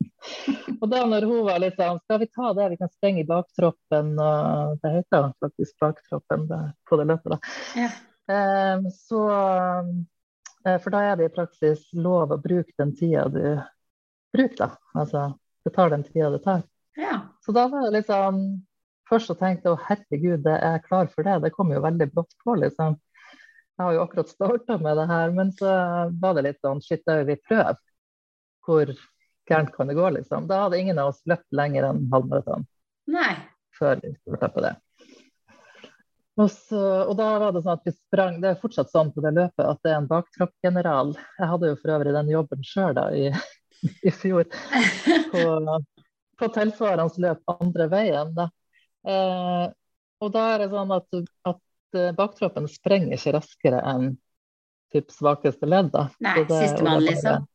og 0.81 0.89
da 0.89 1.03
når 1.09 1.25
hun 1.29 1.45
var 1.45 1.59
litt 1.61 1.77
sånn 1.77 1.99
Skal 2.01 2.19
vi 2.21 2.27
ta 2.33 2.51
det, 2.57 2.67
vi 2.73 2.77
kan 2.81 2.91
sprenge 2.93 3.23
i 3.23 3.29
baktroppen. 3.29 4.11
Og 4.21 4.75
det 4.83 4.91
heter 4.99 5.31
faktisk 5.43 5.79
baktroppen 5.81 6.45
det, 6.51 6.61
på 6.89 6.99
det 7.01 7.07
løpet, 7.11 7.35
da. 7.35 7.55
Ja. 7.81 7.89
Eh, 8.35 8.85
så 8.93 9.23
eh, 10.65 10.77
For 10.81 10.93
da 10.93 11.01
er 11.11 11.17
det 11.19 11.29
i 11.29 11.33
praksis 11.33 11.87
lov 11.93 12.33
å 12.33 12.41
bruke 12.41 12.73
den 12.81 12.93
tida 12.97 13.27
du 13.33 13.41
bruker, 14.33 14.61
da. 14.61 14.69
Altså 14.97 15.27
det 15.65 15.73
tar 15.73 15.89
den 15.89 16.05
tida 16.05 16.29
det 16.29 16.43
tar. 16.45 16.61
ja. 16.95 17.19
Så 17.45 17.53
da 17.53 17.67
var 17.69 17.85
det 17.85 17.99
litt 17.99 18.09
sånn 18.09 18.41
Først 19.09 19.29
så 19.29 19.35
tenkte 19.37 19.69
jeg 19.69 19.77
å 19.77 19.83
herregud, 19.87 20.43
det 20.45 20.55
er 20.55 20.77
jeg 20.77 20.85
klar 20.87 21.09
for 21.11 21.27
det. 21.27 21.39
Det 21.43 21.53
kom 21.53 21.73
jo 21.73 21.83
veldig 21.83 22.07
brått 22.13 22.33
på, 22.41 22.55
liksom. 22.61 22.95
Jeg 23.75 23.83
har 23.83 23.97
jo 23.97 24.05
akkurat 24.05 24.31
starta 24.31 24.77
med 24.81 24.97
det 24.97 25.05
her, 25.09 25.33
men 25.35 25.51
så 25.53 25.73
var 26.21 26.37
det 26.37 26.45
litt 26.47 26.61
sånn 26.63 26.81
shit, 26.81 27.03
da 27.05 27.19
vi 27.27 27.35
prøver. 27.43 27.77
Hvor 28.65 28.93
gærent 29.49 29.73
kan 29.75 29.91
det 29.91 29.97
gå, 29.99 30.07
liksom. 30.15 30.47
Da 30.49 30.63
hadde 30.63 30.79
ingen 30.79 31.01
av 31.01 31.11
oss 31.11 31.21
løpt 31.29 31.51
lenger 31.53 31.89
enn 31.91 32.07
halvmaraton 32.13 32.65
Nei. 33.11 33.35
før 33.77 34.01
vi 34.01 34.15
starta 34.15 34.49
på 34.55 34.65
det. 34.65 34.73
Og, 36.35 36.49
så, 36.51 36.79
og 37.05 37.13
da 37.15 37.27
var 37.39 37.53
det 37.55 37.61
sånn 37.63 37.77
at 37.77 37.85
vi 37.87 37.93
sprang 37.95 38.41
Det 38.43 38.49
er 38.49 38.57
fortsatt 38.59 38.89
sånn 38.91 39.13
på 39.15 39.21
det 39.23 39.31
løpet 39.37 39.61
at 39.63 39.79
det 39.85 39.93
er 39.93 40.01
en 40.01 40.09
baktroppgeneral. 40.09 41.13
Jeg 41.39 41.51
hadde 41.51 41.69
jo 41.69 41.77
for 41.79 41.95
øvrig 41.95 42.15
den 42.15 42.31
jobben 42.33 42.65
sjøl 42.67 42.99
i, 43.15 43.29
i 44.09 44.11
fjor 44.11 44.49
på, 45.31 45.45
på 46.41 46.49
tilsvarende 46.57 47.23
løp 47.27 47.55
andre 47.55 47.87
veien. 47.91 48.33
Da. 48.35 48.49
Eh, 49.05 49.65
og 50.23 50.31
da 50.33 50.45
er 50.53 50.63
det 50.63 50.69
sånn 50.73 50.93
at, 50.95 51.19
at 51.51 51.99
eh, 51.99 52.13
baktroppen 52.17 52.69
sprenger 52.71 53.17
ikke 53.17 53.35
raskere 53.37 53.81
enn 53.93 54.13
typ 54.93 55.11
svakeste 55.11 55.69
ledd. 55.69 55.91
Da. 55.93 56.07
Nei, 56.23 56.37
sistemann, 56.49 57.03
liksom. 57.05 57.45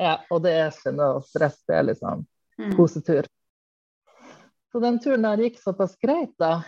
Ja, 0.00 0.18
og 0.34 0.42
det 0.44 0.54
er 0.58 0.72
ikke 0.72 0.94
noe 0.96 1.22
stress, 1.28 1.60
det 1.68 1.78
er 1.78 1.88
liksom 1.92 2.24
mm. 2.58 2.72
kosetur. 2.74 3.28
Så 4.74 4.80
den 4.82 4.98
turen 4.98 5.22
der 5.22 5.44
gikk 5.44 5.60
såpass 5.62 5.94
greit, 6.02 6.34
da. 6.42 6.64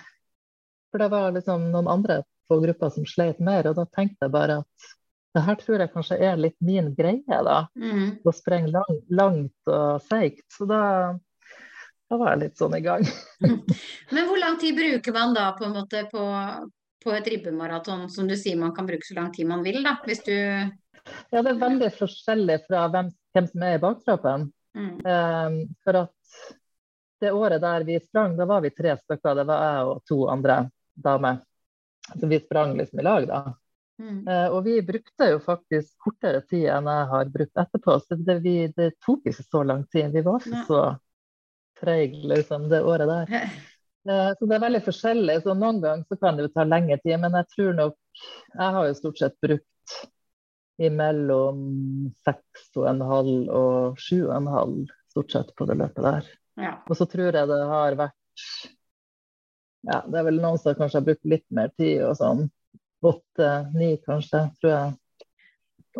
For 0.92 1.02
det 1.02 1.10
var 1.10 1.34
liksom 1.34 1.72
noen 1.72 1.90
andre 1.90 2.20
på 2.46 2.60
gruppa 2.62 2.92
som 2.94 3.06
sleit 3.08 3.40
mer, 3.42 3.66
og 3.66 3.80
da 3.80 3.86
tenkte 3.90 4.28
jeg 4.28 4.34
bare 4.34 4.60
at 4.62 4.92
det 5.36 5.42
her 5.44 5.58
tror 5.60 5.82
jeg 5.82 5.92
kanskje 5.92 6.16
er 6.22 6.38
litt 6.40 6.56
min 6.64 6.92
greie, 6.96 7.40
da. 7.44 7.66
Mm. 7.76 8.22
Å 8.24 8.32
sprenge 8.32 8.70
lang, 8.72 9.00
langt 9.10 9.72
og 9.74 10.06
seigt. 10.06 10.46
Så 10.54 10.64
da, 10.70 10.80
var 12.14 12.32
jeg 12.32 12.42
litt 12.44 12.60
sånn 12.60 12.74
i 12.78 12.82
gang. 12.84 13.04
Men 14.14 14.28
hvor 14.28 14.38
lang 14.38 14.58
tid 14.62 14.76
bruker 14.78 15.14
man 15.14 15.34
da 15.34 15.48
på 15.58 15.66
en 15.66 15.74
måte 15.74 16.04
på, 16.10 16.24
på 17.02 17.14
et 17.14 17.30
ribbemaraton? 17.32 18.06
Som 18.12 18.28
du 18.30 18.36
sier, 18.38 18.58
man 18.60 18.74
kan 18.76 18.86
bruke 18.86 19.06
så 19.06 19.16
lang 19.18 19.32
tid 19.34 19.48
man 19.50 19.64
vil, 19.66 19.82
da. 19.86 19.96
Hvis 20.06 20.22
du 20.26 20.36
Ja, 20.36 21.42
det 21.42 21.50
er 21.52 21.58
veldig 21.62 21.90
forskjellig 21.98 22.60
fra 22.66 22.86
hvem, 22.92 23.10
hvem 23.34 23.50
som 23.50 23.66
er 23.66 23.76
i 23.76 23.82
baktroppen. 23.82 24.48
Mm. 24.76 24.94
Um, 25.02 25.60
for 25.82 25.98
at 26.04 26.48
det 27.20 27.32
året 27.32 27.62
der 27.62 27.84
vi 27.88 27.98
sprang, 28.00 28.34
da 28.36 28.46
var 28.46 28.62
vi 28.62 28.70
tre 28.74 28.96
stykker. 28.98 29.38
Det 29.38 29.46
var 29.48 29.62
jeg 29.66 29.92
og 29.92 30.02
to 30.08 30.18
andre 30.30 30.58
damer. 30.94 31.38
Så 32.12 32.26
vi 32.30 32.38
sprang 32.42 32.76
liksom 32.78 33.00
i 33.00 33.06
lag, 33.06 33.26
da. 33.26 33.40
Mm. 33.96 34.26
Uh, 34.28 34.48
og 34.52 34.60
vi 34.66 34.76
brukte 34.84 35.30
jo 35.30 35.40
faktisk 35.40 35.94
kortere 36.04 36.42
tid 36.44 36.68
enn 36.68 36.90
jeg 36.90 37.10
har 37.12 37.34
brukt 37.34 37.62
etterpå. 37.62 37.98
Så 38.04 38.18
det, 38.20 38.38
vi, 38.44 38.56
det 38.76 38.92
tok 39.02 39.26
ikke 39.26 39.46
så 39.46 39.64
lang 39.66 39.86
tid. 39.90 40.12
Vi 40.14 40.22
var 40.26 40.42
ikke 40.44 40.62
så 40.68 40.82
treige 41.80 42.22
liksom, 42.32 42.68
det 42.72 42.82
året 42.84 43.10
der. 43.10 43.46
Uh, 44.06 44.30
så 44.38 44.48
det 44.48 44.56
er 44.56 44.64
veldig 44.66 44.82
forskjellig. 44.86 45.38
Så 45.44 45.54
noen 45.54 45.80
ganger 45.82 46.04
så 46.08 46.18
kan 46.20 46.38
det 46.38 46.46
jo 46.46 46.52
ta 46.54 46.66
lengre 46.66 46.98
tid. 47.02 47.18
Men 47.22 47.38
jeg 47.40 47.50
tror 47.54 47.80
nok 47.80 47.96
Jeg 48.56 48.74
har 48.76 48.86
jo 48.86 48.96
stort 48.96 49.18
sett 49.20 49.34
brukt 49.44 49.96
imellom 50.80 51.58
seks 52.24 52.70
og 52.76 52.86
en 52.90 53.02
halv 53.04 53.50
og 53.52 54.00
sju 54.00 54.26
og 54.26 54.34
en 54.36 54.48
halv 54.52 54.94
stort 55.12 55.32
sett 55.32 55.52
på 55.56 55.66
det 55.68 55.76
løpet 55.80 56.04
der. 56.04 56.30
Ja. 56.60 56.72
Og 56.88 56.96
så 56.96 57.06
tror 57.08 57.36
jeg 57.36 57.48
det 57.48 57.60
har 57.70 57.96
vært 57.96 58.46
ja, 59.86 60.00
det 60.02 60.18
er 60.18 60.26
vel 60.26 60.40
noen 60.42 60.58
som 60.58 60.74
kanskje 60.76 60.98
har 60.98 61.06
brukt 61.06 61.28
litt 61.30 61.46
mer 61.54 61.70
tid 61.78 62.02
og 62.04 62.16
sånn 62.18 62.46
åtte-ni, 63.06 63.96
kanskje. 64.06 64.42
Tror 64.60 64.72
jeg. 64.72 64.96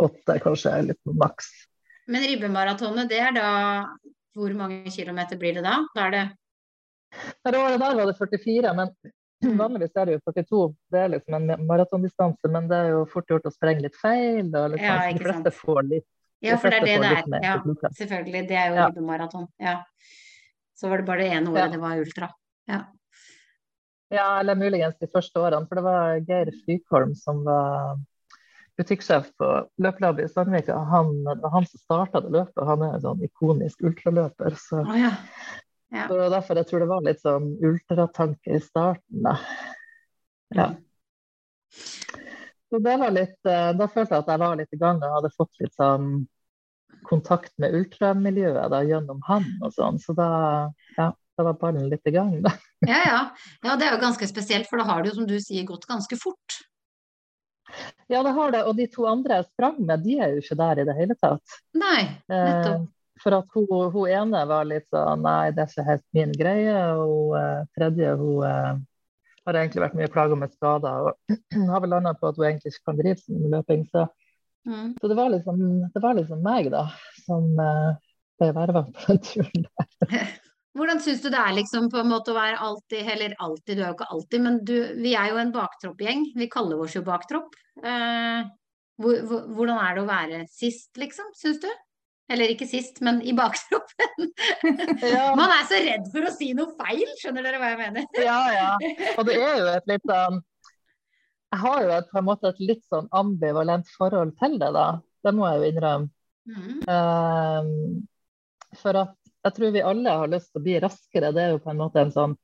Åtte 0.07 0.39
kanskje 0.43 0.73
er 0.73 0.89
litt 0.91 1.15
maks. 1.21 1.53
Men 2.11 2.27
ribbemaratonet, 2.27 3.09
det 3.11 3.21
er 3.23 3.37
da 3.37 3.51
Hvor 4.37 4.53
mange 4.57 4.91
kilometer 4.93 5.39
blir 5.41 5.57
det 5.57 5.65
da? 5.65 5.79
Da 5.97 6.09
er 6.09 6.15
det 6.15 6.25
Det 7.47 7.57
året 7.57 7.81
der 7.81 7.95
var 7.97 8.11
det 8.11 8.17
44, 8.19 8.75
men 8.77 8.91
mm. 9.45 9.55
vanligvis 9.57 9.97
er 9.97 10.09
det 10.09 10.17
jo 10.17 10.21
42. 10.27 10.61
Det 10.93 11.01
er 11.01 11.13
liksom 11.15 11.37
en 11.39 11.67
maratondistanse, 11.69 12.51
men 12.53 12.69
det 12.69 12.77
er 12.77 12.93
jo 12.93 13.07
fort 13.13 13.31
gjort 13.33 13.49
å 13.49 13.55
sprenge 13.55 13.87
litt 13.87 13.97
feil. 13.97 14.51
Og 14.51 14.75
liksom, 14.75 14.91
ja, 14.91 15.13
de 15.13 15.25
fleste 15.25 15.55
får 15.63 15.83
litt 15.89 16.09
Ja, 16.45 16.59
for 16.61 16.69
det 16.69 16.83
er 16.83 16.85
det 16.85 16.97
det 17.01 17.39
er. 17.41 17.47
Ja, 17.47 17.93
selvfølgelig. 17.97 18.43
Det 18.51 18.59
er 18.61 18.69
jo 18.69 18.77
ja. 18.77 18.91
ribbemaraton. 18.91 19.47
Ja. 19.63 19.79
Så 20.77 20.91
var 20.91 21.01
det 21.01 21.09
bare 21.09 21.25
det 21.25 21.31
ene 21.39 21.55
året 21.55 21.65
ja. 21.65 21.73
det 21.73 21.81
var 21.81 22.03
ultra. 22.03 22.29
Ja. 22.69 22.83
Ja, 24.13 24.27
eller 24.41 24.59
muligens 24.59 24.99
de 25.01 25.09
første 25.11 25.41
årene. 25.41 25.65
For 25.67 25.81
det 25.81 25.87
var 25.87 26.21
Geir 26.29 26.53
Frykholm 26.65 27.17
som 27.19 27.41
var 27.47 27.97
butikksjef 28.77 29.29
på 29.41 29.51
løpelabbet 29.83 30.27
i 30.27 30.33
Sandvika. 30.33 30.77
Han, 30.91 31.13
han 31.27 31.69
som 31.69 31.81
starta 31.81 32.23
det 32.25 32.33
løpet. 32.35 32.65
Han 32.69 32.85
er 32.85 32.97
en 32.97 33.05
sånn 33.05 33.25
ikonisk 33.25 33.85
ultraløper. 33.87 34.57
Så, 34.61 34.83
oh, 34.85 34.99
ja. 34.99 35.13
Ja. 35.95 36.09
så 36.11 36.19
derfor 36.33 36.61
jeg 36.61 36.69
tror 36.69 36.83
det 36.83 36.91
var 36.91 37.05
litt 37.07 37.23
sånn 37.23 37.53
ultratanke 37.65 38.57
i 38.57 38.63
starten, 38.63 39.23
da. 39.25 39.37
Ja. 40.55 40.71
Så 42.67 42.81
det 42.83 42.97
var 42.99 43.13
litt, 43.15 43.39
eh, 43.47 43.71
da 43.79 43.87
følte 43.87 44.17
jeg 44.17 44.25
at 44.25 44.33
jeg 44.33 44.43
var 44.43 44.57
litt 44.59 44.75
i 44.75 44.81
gang 44.81 44.99
og 44.99 45.15
hadde 45.21 45.37
fått 45.37 45.63
litt 45.63 45.77
sånn 45.79 46.09
kontakt 47.07 47.53
med 47.63 47.77
ultramiljøet 47.79 48.73
da, 48.73 48.83
gjennom 48.83 49.23
han 49.29 49.47
og 49.63 49.71
sånn. 49.77 50.01
Så 50.03 50.17
da, 50.19 50.29
ja 50.99 51.13
da 51.37 51.45
var 51.45 51.59
ballen 51.61 51.91
litt 51.91 52.07
i 52.09 52.15
gang, 52.15 52.39
da. 52.45 52.53
ja, 52.89 53.01
ja. 53.05 53.21
ja, 53.63 53.77
det 53.77 53.87
er 53.87 53.97
jo 53.97 54.03
ganske 54.03 54.29
spesielt, 54.29 54.69
for 54.71 54.81
da 54.81 54.89
har 54.89 55.03
det 55.03 55.13
jo, 55.13 55.19
som 55.21 55.29
du 55.29 55.37
sier, 55.43 55.67
gått 55.69 55.85
ganske 55.89 56.19
fort. 56.21 56.61
Ja, 58.07 58.23
det 58.23 58.35
har 58.37 58.53
det. 58.55 58.65
Og 58.69 58.77
de 58.79 58.87
to 58.91 59.07
andre 59.11 59.41
jeg 59.41 59.49
sprang 59.51 59.79
med, 59.81 60.05
de 60.05 60.19
er 60.23 60.35
jo 60.35 60.43
ikke 60.43 60.59
der 60.59 60.83
i 60.83 60.87
det 60.89 60.97
hele 60.99 61.17
tatt. 61.19 61.57
Nei, 61.77 62.03
nettopp. 62.31 62.85
Eh, 62.85 62.93
for 63.23 63.33
at 63.33 63.55
hun, 63.55 63.69
hun, 63.95 64.11
ene 64.13 64.43
var 64.45 64.67
litt 64.69 64.85
sånn 64.93 65.23
Nei, 65.25 65.49
det 65.57 65.65
er 65.65 65.71
ikke 65.71 65.87
helt 65.87 66.05
min 66.17 66.35
greie. 66.37 66.77
Og 67.01 67.33
uh, 67.33 67.65
tredje, 67.77 68.13
hun 68.21 68.45
eh, 68.45 68.73
har 69.47 69.61
egentlig 69.61 69.85
vært 69.87 69.97
mye 69.99 70.13
plaga 70.13 70.39
med 70.39 70.55
skader. 70.55 71.11
Og 71.11 71.37
har 71.73 71.85
vel 71.85 71.95
landa 71.97 72.15
på 72.19 72.31
at 72.31 72.41
hun 72.41 72.49
egentlig 72.51 72.75
ikke 72.75 72.91
kan 72.91 73.01
drive 73.01 73.23
sin 73.23 73.47
løping. 73.53 73.87
Så, 73.93 74.07
mm. 74.69 74.97
så 75.01 75.13
det, 75.13 75.19
var 75.19 75.33
liksom, 75.33 75.63
det, 75.95 76.03
var 76.05 76.19
liksom, 76.21 76.43
meg, 76.45 76.71
da, 76.75 76.87
som 77.25 77.49
uh, 77.57 77.95
ble 78.41 78.53
verva 78.61 78.85
på 78.91 79.07
den 79.09 79.25
turen 79.31 79.71
der. 79.71 80.27
Hvordan 80.77 81.01
syns 81.01 81.23
du 81.25 81.31
det 81.33 81.41
er 81.41 81.57
liksom 81.57 81.89
på 81.93 82.03
en 82.03 82.11
måte 82.11 82.33
å 82.33 82.37
være 82.37 82.61
alltid, 82.61 83.09
eller 83.15 83.35
alltid, 83.43 83.79
du 83.79 83.83
er 83.83 83.89
jo 83.89 83.97
ikke 83.97 84.11
alltid, 84.13 84.45
men 84.45 84.61
du, 84.69 84.77
vi 85.01 85.15
er 85.17 85.33
jo 85.33 85.41
en 85.41 85.53
baktroppgjeng. 85.55 86.31
Vi 86.37 86.49
kaller 86.53 86.83
oss 86.85 86.97
jo 86.99 87.05
baktropp. 87.07 87.57
Eh, 87.81 88.49
hvor, 89.01 89.19
hvor, 89.29 89.45
hvordan 89.57 89.81
er 89.81 89.97
det 89.97 90.05
å 90.05 90.09
være 90.09 90.41
sist, 90.53 90.91
liksom, 91.01 91.31
syns 91.37 91.61
du? 91.65 91.69
Eller 92.33 92.51
ikke 92.51 92.67
sist, 92.67 92.99
men 93.07 93.21
i 93.23 93.35
baktroppen. 93.37 94.31
Ja. 95.15 95.31
Man 95.39 95.53
er 95.53 95.65
så 95.69 95.79
redd 95.81 96.11
for 96.13 96.27
å 96.27 96.35
si 96.35 96.51
noe 96.57 96.75
feil, 96.79 97.07
skjønner 97.21 97.47
dere 97.47 97.63
hva 97.63 97.73
jeg 97.73 97.81
mener? 97.85 98.09
ja, 98.19 98.41
ja. 98.53 98.71
Og 99.17 99.29
det 99.29 99.39
er 99.39 99.61
jo 99.61 99.71
et 99.73 99.93
litt 99.93 100.09
sånn 100.11 100.41
Jeg 101.55 101.61
har 101.63 101.85
jo 101.85 101.93
et, 101.95 102.09
på 102.11 102.21
en 102.21 102.27
måte 102.27 102.51
et 102.51 102.65
litt 102.73 102.83
sånn 102.91 103.07
ambivalent 103.17 103.89
forhold 103.97 104.35
til 104.41 104.59
det, 104.61 104.73
da. 104.77 104.89
Det 105.25 105.33
må 105.35 105.47
jeg 105.49 105.63
jo 105.63 105.71
innrømme. 105.71 106.13
Mm. 106.47 106.83
Um, 106.87 108.77
for 108.79 108.99
at 109.01 109.26
jeg 109.47 109.57
tror 109.57 109.73
vi 109.75 109.85
alle 109.87 110.19
har 110.21 110.31
lyst 110.33 110.51
til 110.53 110.61
å 110.61 110.67
bli 110.67 110.77
raskere. 110.83 111.33
Det 111.35 111.43
er 111.45 111.55
jo 111.55 111.63
på 111.63 111.73
en 111.73 111.81
måte 111.81 112.03
en 112.03 112.13
sånn 112.15 112.37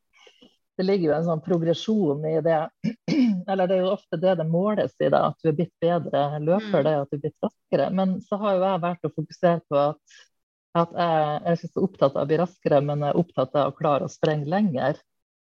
det 0.77 0.87
ligger 0.89 1.11
jo 1.11 1.15
en 1.19 1.27
sånn 1.27 1.43
progresjon 1.45 2.25
i 2.27 2.37
det. 2.45 2.59
Eller 3.51 3.69
det 3.69 3.77
er 3.77 3.85
jo 3.85 3.93
ofte 3.93 4.19
det 4.21 4.39
det 4.41 4.49
måles 4.49 4.95
i, 5.05 5.11
da, 5.13 5.27
at 5.29 5.45
du 5.45 5.51
er 5.51 5.57
blitt 5.59 5.75
bedre 5.83 6.23
løper, 6.41 6.81
mm. 6.81 6.87
det 6.87 6.95
at 6.97 7.11
du 7.11 7.17
er 7.19 7.23
blitt 7.27 7.47
raskere. 7.47 7.89
Men 7.99 8.15
så 8.25 8.39
har 8.41 8.57
jo 8.57 8.65
jeg 8.65 8.85
vært 8.87 9.09
å 9.09 9.13
fokusere 9.13 9.61
på 9.69 9.81
at, 9.83 10.19
at 10.81 10.95
jeg, 10.97 11.39
er 11.45 11.59
ikke 11.59 11.73
så 11.75 11.87
opptatt 11.87 12.17
av 12.17 12.25
å 12.25 12.31
bli 12.31 12.41
raskere, 12.41 12.81
men 12.89 13.05
jeg 13.05 13.13
er 13.13 13.21
opptatt 13.21 13.59
av 13.61 13.73
å 13.73 13.77
klare 13.77 14.09
å 14.09 14.13
sprenge 14.13 14.49
lenger. 14.49 15.01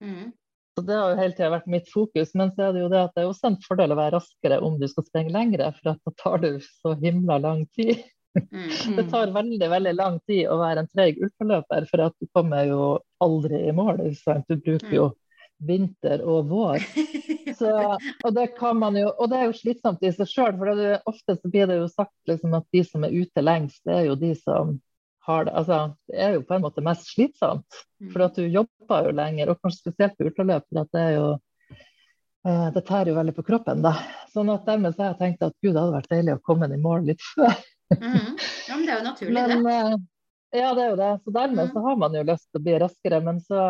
Mm. 0.04 0.34
Så 0.76 0.84
Det 0.84 0.98
har 0.98 1.14
jo 1.14 1.22
hele 1.22 1.38
tida 1.38 1.54
vært 1.54 1.72
mitt 1.72 1.90
fokus. 1.94 2.34
Men 2.36 2.52
så 2.52 2.68
er 2.68 2.76
det 2.76 2.84
jo 2.84 2.92
det 2.92 3.04
at 3.06 3.16
det 3.16 3.24
er 3.24 3.32
også 3.32 3.52
en 3.52 3.60
fordel 3.64 3.96
å 3.96 4.00
være 4.00 4.18
raskere 4.18 4.60
om 4.66 4.76
du 4.82 4.90
skal 4.92 5.08
sprenge 5.08 5.34
lengre, 5.36 5.72
for 5.78 5.94
da 5.94 6.18
tar 6.20 6.44
du 6.44 6.52
så 6.82 6.98
himla 7.00 7.40
lang 7.46 7.64
tid. 7.78 8.04
Mm. 8.34 8.96
Det 8.98 9.04
tar 9.12 9.34
veldig 9.34 9.68
veldig 9.70 9.92
lang 9.94 10.16
tid 10.30 10.48
å 10.50 10.56
være 10.58 10.84
en 10.84 10.88
treig 10.90 11.20
ultraløper, 11.22 11.86
for 11.90 12.06
at 12.08 12.16
du 12.18 12.30
kommer 12.34 12.66
jo 12.66 12.88
aldri 13.22 13.60
i 13.68 13.76
mål. 13.76 14.02
Du 14.48 14.56
bruker 14.58 14.96
jo 14.96 15.12
vinter 15.68 16.24
og 16.26 16.50
vår. 16.52 16.84
Så, 17.60 17.70
og, 18.24 18.32
det 18.34 18.48
kan 18.58 18.80
man 18.80 18.98
jo, 18.98 19.12
og 19.12 19.30
det 19.32 19.40
er 19.40 19.46
jo 19.50 19.58
slitsomt 19.58 20.02
i 20.04 20.12
seg 20.16 20.30
sjøl. 20.30 20.56
For 20.58 20.80
det, 20.80 20.96
ofte 21.10 21.38
så 21.38 21.52
blir 21.52 21.70
det 21.70 21.78
jo 21.80 21.92
sagt 21.92 22.16
liksom, 22.30 22.56
at 22.58 22.66
de 22.74 22.82
som 22.88 23.06
er 23.06 23.14
ute 23.14 23.44
lengst, 23.44 23.84
det 23.88 24.00
er 24.00 24.08
jo 24.10 24.18
de 24.20 24.34
som 24.40 24.78
har 25.28 25.48
det. 25.48 25.56
Altså, 25.60 25.80
det 26.10 26.20
er 26.26 26.38
jo 26.38 26.46
på 26.48 26.58
en 26.58 26.66
måte 26.66 26.84
mest 26.86 27.10
slitsomt. 27.14 27.82
For 28.12 28.26
at 28.26 28.40
du 28.40 28.48
jobber 28.48 29.10
jo 29.10 29.16
lenger, 29.16 29.54
og 29.54 29.62
kanskje 29.62 29.86
spesielt 29.86 30.18
på 30.18 30.28
ultraløp. 30.30 30.66
for 30.70 30.84
at 30.84 30.96
det 30.98 31.04
er 31.04 31.14
jo 31.20 31.28
eh, 32.50 32.68
det 32.76 32.86
tærer 32.90 33.14
jo 33.14 33.20
veldig 33.20 33.36
på 33.38 33.48
kroppen, 33.52 33.86
da. 33.86 33.94
Sånn 34.34 34.52
at 34.54 34.66
dermed 34.68 34.96
så 34.96 35.06
har 35.06 35.14
jeg 35.14 35.22
tenkt 35.22 35.46
at 35.46 35.56
gud, 35.62 35.76
det 35.76 35.80
hadde 35.80 36.00
vært 36.00 36.12
deilig 36.16 36.38
å 36.38 36.44
komme 36.44 36.72
i 36.72 36.82
mål 36.82 37.08
litt 37.12 37.24
før. 37.36 37.56
Mm. 37.92 38.38
Ja, 38.68 38.76
men 38.76 38.86
det 38.86 38.94
er 38.94 38.98
jo 38.98 39.06
naturlig, 39.06 39.34
men, 39.34 39.64
det. 39.64 39.74
Eh, 40.54 40.62
ja, 40.62 40.70
det 40.74 40.84
er 40.84 40.94
jo 40.94 41.00
det. 41.00 41.12
Så 41.24 41.34
dermed 41.34 41.66
mm. 41.66 41.74
så 41.74 41.84
har 41.88 41.98
man 41.98 42.16
jo 42.18 42.24
lyst 42.28 42.48
til 42.50 42.62
å 42.62 42.64
bli 42.68 42.78
raskere. 42.84 43.20
Men 43.26 43.42
så, 43.42 43.62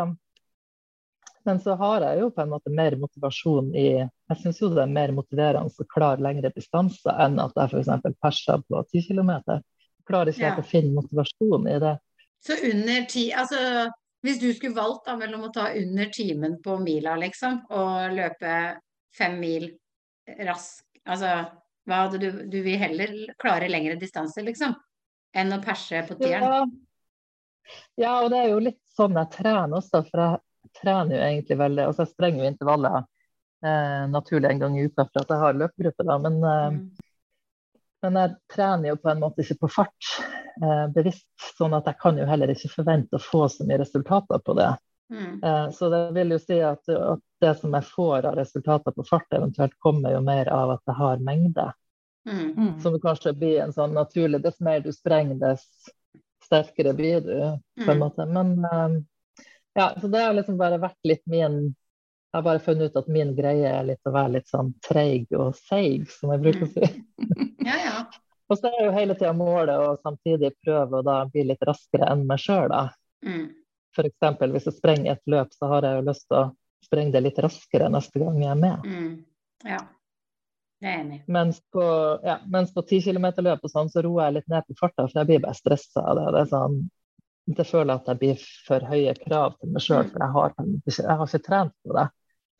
men 1.47 1.61
så 1.63 1.75
har 1.79 2.07
jeg 2.07 2.21
jo 2.21 2.29
på 2.35 2.43
en 2.43 2.53
måte 2.53 2.73
mer 2.75 2.97
motivasjon 2.99 3.73
i 3.75 3.87
Jeg 4.03 4.39
syns 4.41 4.61
jo 4.61 4.71
det 4.73 4.83
er 4.85 4.95
mer 4.95 5.13
motiverende 5.15 5.71
å 5.71 5.89
klare 5.91 6.23
lengre 6.23 6.53
distanser 6.55 7.19
enn 7.25 7.39
at 7.43 7.55
jeg 7.59 7.73
f.eks. 7.73 8.15
perser 8.23 8.63
på 8.67 8.83
10 8.91 9.09
km. 9.09 9.33
Klarer 10.07 10.33
ikke 10.33 10.49
ja. 10.49 10.55
å 10.59 10.67
finne 10.67 10.95
motivasjon 10.97 11.69
i 11.71 11.77
det. 11.83 11.97
Så 12.43 12.57
under 12.67 13.05
ti 13.07 13.29
Altså 13.31 13.59
hvis 14.23 14.39
du 14.39 14.49
skulle 14.55 14.75
valgt 14.75 15.09
da, 15.09 15.17
mellom 15.19 15.49
å 15.49 15.51
ta 15.51 15.67
under 15.75 16.07
timen 16.15 16.55
på 16.63 16.77
mila, 16.79 17.17
liksom, 17.19 17.57
og 17.75 18.13
løpe 18.15 18.53
fem 19.15 19.35
mil 19.39 19.67
rask 20.47 20.85
Altså 21.03 21.33
hva 21.89 22.05
hadde 22.05 22.19
du, 22.21 22.43
du 22.49 22.59
vil 22.65 22.79
heller 22.79 23.13
klare 23.41 23.69
lengre 23.71 23.95
distanser, 23.99 24.45
liksom, 24.47 24.75
enn 25.35 25.55
å 25.55 25.61
perse 25.63 26.03
på 26.07 26.17
tieren? 26.21 26.43
Ja. 26.47 26.63
ja, 28.05 28.13
og 28.21 28.31
det 28.33 28.43
er 28.43 28.51
jo 28.53 28.61
litt 28.69 28.81
sånn 28.95 29.17
jeg 29.19 29.31
trener 29.35 29.79
også, 29.79 30.03
for 30.07 30.23
jeg 30.23 30.75
trener 30.79 31.17
jo 31.17 31.23
egentlig 31.25 31.57
veldig 31.59 31.87
Altså 31.89 32.05
jeg 32.05 32.13
sprenger 32.13 32.43
jo 32.43 32.51
intervaller 32.51 32.99
eh, 33.01 34.03
naturlig 34.11 34.51
en 34.51 34.61
gang 34.63 34.77
i 34.77 34.85
uka 34.87 35.07
for 35.09 35.23
at 35.23 35.33
jeg 35.33 35.43
har 35.43 35.59
løpegruppe, 35.59 36.07
da, 36.07 36.19
men 36.23 36.39
eh, 36.43 36.69
mm. 36.77 36.85
Men 38.03 38.19
jeg 38.19 38.33
trener 38.51 38.91
jo 38.91 38.97
på 38.99 39.11
en 39.13 39.21
måte 39.21 39.43
ikke 39.45 39.61
på 39.61 39.69
fart 39.71 40.07
eh, 40.59 40.87
bevisst, 40.91 41.29
sånn 41.55 41.75
at 41.77 41.85
jeg 41.87 41.95
kan 42.01 42.17
jo 42.19 42.25
heller 42.27 42.51
ikke 42.51 42.71
forvente 42.73 43.15
å 43.15 43.23
få 43.23 43.45
så 43.47 43.63
mye 43.67 43.79
resultater 43.79 44.41
på 44.43 44.55
det. 44.57 44.73
Mm. 45.13 45.43
Eh, 45.43 45.69
så 45.71 45.89
det 45.89 46.11
vil 46.11 46.33
jo 46.33 46.39
si 46.41 46.57
at, 46.65 46.89
at, 46.89 47.21
det 47.43 47.55
som 47.59 47.73
jeg 47.75 47.85
får 47.91 48.25
av 48.25 48.35
resultater 48.39 48.93
på 48.95 49.03
fart, 49.03 49.33
eventuelt 49.35 49.73
kommer 49.83 50.13
jo 50.15 50.21
mer 50.23 50.47
av 50.47 50.77
at 50.77 50.81
jeg 50.87 50.95
har 50.95 51.23
mengde. 51.23 51.65
Mm. 52.29 52.45
Mm. 52.55 52.79
Som 52.79 52.95
kanskje 53.03 53.33
blir 53.35 53.57
en 53.65 53.73
sånn 53.75 53.91
naturlig 53.97 54.39
Dess 54.45 54.61
mer 54.63 54.79
du 54.79 54.93
sprenger, 54.95 55.35
dess 55.41 55.65
sterkere 56.45 56.93
blir 56.95 57.19
du, 57.21 57.35
på 57.83 57.91
en 57.91 57.97
Mm. 57.97 57.99
måte. 57.99 58.25
Men 58.25 58.53
eh, 58.65 59.01
ja, 59.75 59.93
så 60.01 60.07
det 60.07 60.21
har 60.23 60.33
liksom 60.33 60.57
bare 60.57 60.79
vært 60.79 60.99
litt 61.03 61.25
min 61.25 61.75
Jeg 62.33 62.39
har 62.39 62.43
bare 62.47 62.59
funnet 62.65 62.89
ut 62.89 62.95
at 62.97 63.07
min 63.13 63.35
greie 63.37 63.69
er 63.69 63.83
litt 63.85 64.07
å 64.09 64.11
være 64.11 64.31
litt 64.39 64.47
sånn 64.49 64.71
treig 64.81 65.27
og 65.37 65.51
seig, 65.53 66.07
som 66.09 66.31
jeg 66.33 66.41
bruker 66.41 66.63
å 66.65 66.69
si. 66.71 66.87
Ja, 67.61 67.75
ja. 67.77 67.97
Og 68.49 68.57
så 68.57 68.71
er 68.71 68.87
jo 68.87 68.95
hele 68.95 69.13
tida 69.13 69.35
målet 69.37 69.77
å 69.77 69.91
samtidig 70.01 70.55
prøve 70.65 70.97
å 70.97 71.05
da 71.05 71.19
bli 71.29 71.43
litt 71.51 71.61
raskere 71.61 72.09
enn 72.09 72.25
meg 72.25 72.41
sjøl, 72.41 72.73
da. 72.73 72.87
Mm. 73.21 73.51
F.eks. 73.93 74.45
hvis 74.53 74.69
jeg 74.69 74.77
sprenger 74.77 75.15
et 75.15 75.29
løp, 75.29 75.53
så 75.55 75.69
har 75.71 75.87
jeg 75.87 75.99
jo 75.99 76.07
lyst 76.09 76.25
til 76.27 76.39
å 76.39 76.45
sprenge 76.83 77.13
det 77.15 77.23
litt 77.23 77.43
raskere 77.43 77.91
neste 77.93 78.21
gang 78.21 78.39
jeg 78.41 78.51
er 78.51 78.59
med. 78.59 78.87
Mm. 78.87 79.13
Ja. 79.69 79.83
Det 80.83 80.89
er 80.89 80.99
enig. 80.99 81.21
Mens 81.31 81.61
på, 81.71 81.83
ja, 82.25 82.39
mens 82.51 82.73
på 82.75 82.83
10 82.83 83.05
km-løp 83.05 83.63
og 83.63 83.71
sånn, 83.71 83.91
så 83.93 84.03
roer 84.03 84.25
jeg 84.27 84.37
litt 84.39 84.51
ned 84.51 84.67
på 84.67 84.75
farta, 84.81 85.05
for 85.07 85.21
jeg 85.21 85.29
blir 85.29 85.45
bare 85.45 85.55
stressa 85.55 86.03
av 86.03 86.19
det. 86.19 86.25
det 86.35 86.43
sånn, 86.51 86.81
jeg 87.53 87.67
føler 87.69 87.93
at 87.95 88.09
jeg 88.11 88.19
blir 88.19 88.43
for 88.67 88.89
høye 88.89 89.13
krav 89.21 89.55
til 89.59 89.71
meg 89.71 89.85
sjøl, 89.85 90.09
for 90.09 90.25
jeg 90.25 90.35
har, 90.35 90.57
jeg 90.89 91.07
har 91.07 91.23
ikke 91.29 91.47
trent 91.47 91.75
på 91.83 91.97
det. 91.99 92.09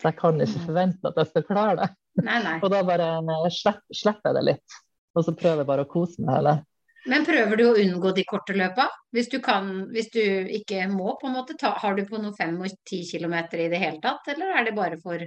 Så 0.01 0.09
jeg 0.09 0.17
kan 0.19 0.45
ikke 0.45 0.65
forvente 0.65 1.09
at 1.09 1.19
jeg 1.19 1.31
skal 1.31 1.45
klare 1.47 1.75
det. 1.81 1.89
Nei, 2.23 2.39
nei. 2.45 2.55
Og 2.63 2.71
da 2.73 2.81
bare 2.87 3.09
slipper, 3.53 3.95
slipper 3.95 4.31
jeg 4.31 4.39
det 4.39 4.45
litt. 4.51 4.77
Og 5.13 5.27
så 5.27 5.35
prøver 5.37 5.61
jeg 5.61 5.69
bare 5.69 5.85
å 5.85 5.89
kose 5.89 6.23
meg 6.23 6.39
heller. 6.39 6.63
Men 7.09 7.25
prøver 7.27 7.59
du 7.59 7.63
å 7.67 7.75
unngå 7.79 8.13
de 8.15 8.23
korte 8.27 8.55
løpa? 8.55 8.87
Hvis 9.15 9.29
du 9.31 9.39
kan, 9.43 9.69
hvis 9.91 10.09
du 10.13 10.21
ikke 10.57 10.85
må, 10.91 11.17
på 11.19 11.27
en 11.27 11.35
måte, 11.35 11.57
ta, 11.59 11.73
har 11.81 11.97
du 11.97 12.05
på 12.07 12.21
noe 12.21 12.35
5 12.37 12.55
og 12.61 12.69
10 12.87 13.01
km 13.11 13.35
i 13.59 13.69
det 13.73 13.81
hele 13.81 13.99
tatt, 14.03 14.29
eller 14.31 14.53
er 14.55 14.69
det 14.69 14.75
bare 14.77 14.99
for 15.03 15.25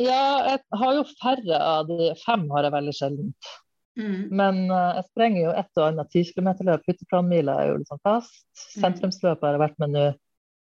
Ja, 0.00 0.22
jeg 0.46 0.62
har 0.80 0.94
jo 0.96 1.02
færre 1.18 1.58
av 1.58 1.90
de 1.90 2.12
fem 2.22 2.46
har 2.54 2.68
jeg 2.68 2.76
veldig 2.76 2.96
sjelden. 2.96 3.34
mm. 3.98 4.20
Men 4.30 4.62
uh, 4.70 4.94
jeg 5.00 5.08
sprenger 5.10 5.42
jo 5.42 5.56
et 5.64 5.80
og 5.82 5.88
annet 5.88 6.14
10 6.14 6.36
km-løp. 6.36 6.86
Hytteplanmila 6.88 7.58
er 7.60 7.72
jo 7.72 7.80
liksom 7.82 8.00
fast. 8.06 8.38
Mm. 8.54 8.78
Sentrumsløpet 8.86 9.48
har 9.48 9.58
jeg 9.58 9.64
vært 9.66 9.82
med 9.82 9.96
nå 9.96 10.06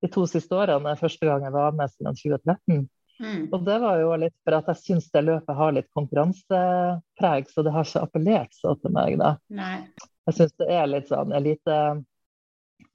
de 0.05 0.11
to 0.13 0.25
siste 0.29 0.57
årene. 0.57 0.97
Første 1.01 1.29
gang 1.29 1.45
jeg 1.45 1.55
var 1.55 1.77
med 1.77 1.93
siden 1.93 2.17
2013. 2.25 2.89
Mm. 3.23 3.45
Og 3.53 3.61
det 3.63 3.77
var 3.79 4.01
jo 4.01 4.15
litt 4.19 4.35
for 4.43 4.57
at 4.57 4.71
jeg 4.73 4.81
syns 4.81 5.07
det 5.15 5.23
løpet 5.23 5.59
har 5.59 5.75
litt 5.77 5.91
konkurransepreg, 5.95 7.47
så 7.51 7.63
det 7.63 7.75
har 7.75 7.87
ikke 7.87 8.03
appellert 8.09 8.57
så 8.57 8.75
til 8.81 8.95
meg, 8.97 9.19
da. 9.21 9.37
Nei. 9.55 9.77
Jeg 10.27 10.39
syns 10.39 10.57
det 10.59 10.69
er 10.73 10.89
litt 10.89 11.11
sånn 11.13 11.35
elite 11.37 11.79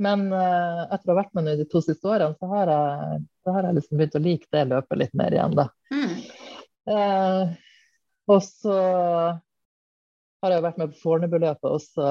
Men 0.01 0.25
uh, 0.33 0.87
etter 0.89 1.11
å 1.11 1.13
ha 1.13 1.19
vært 1.21 1.35
med 1.37 1.45
nå 1.45 1.53
de 1.59 1.65
to 1.69 1.81
siste 1.83 2.07
årene, 2.07 2.35
så 2.39 2.49
har 2.51 2.71
jeg, 2.71 3.19
så 3.43 3.53
har 3.55 3.67
jeg 3.67 3.77
liksom 3.77 3.99
begynt 3.99 4.15
å 4.15 4.21
like 4.23 4.47
det 4.55 4.63
løpet 4.71 5.01
litt 5.01 5.17
mer 5.19 5.35
igjen, 5.35 5.55
da. 5.59 5.65
Mm. 5.91 6.13
Uh, 6.89 7.43
og 8.29 8.39
så 8.45 8.77
har 10.39 10.55
jeg 10.55 10.63
vært 10.63 10.79
med 10.79 10.93
på 10.93 11.01
Fornebuløpet 11.03 11.67
også, 11.67 12.07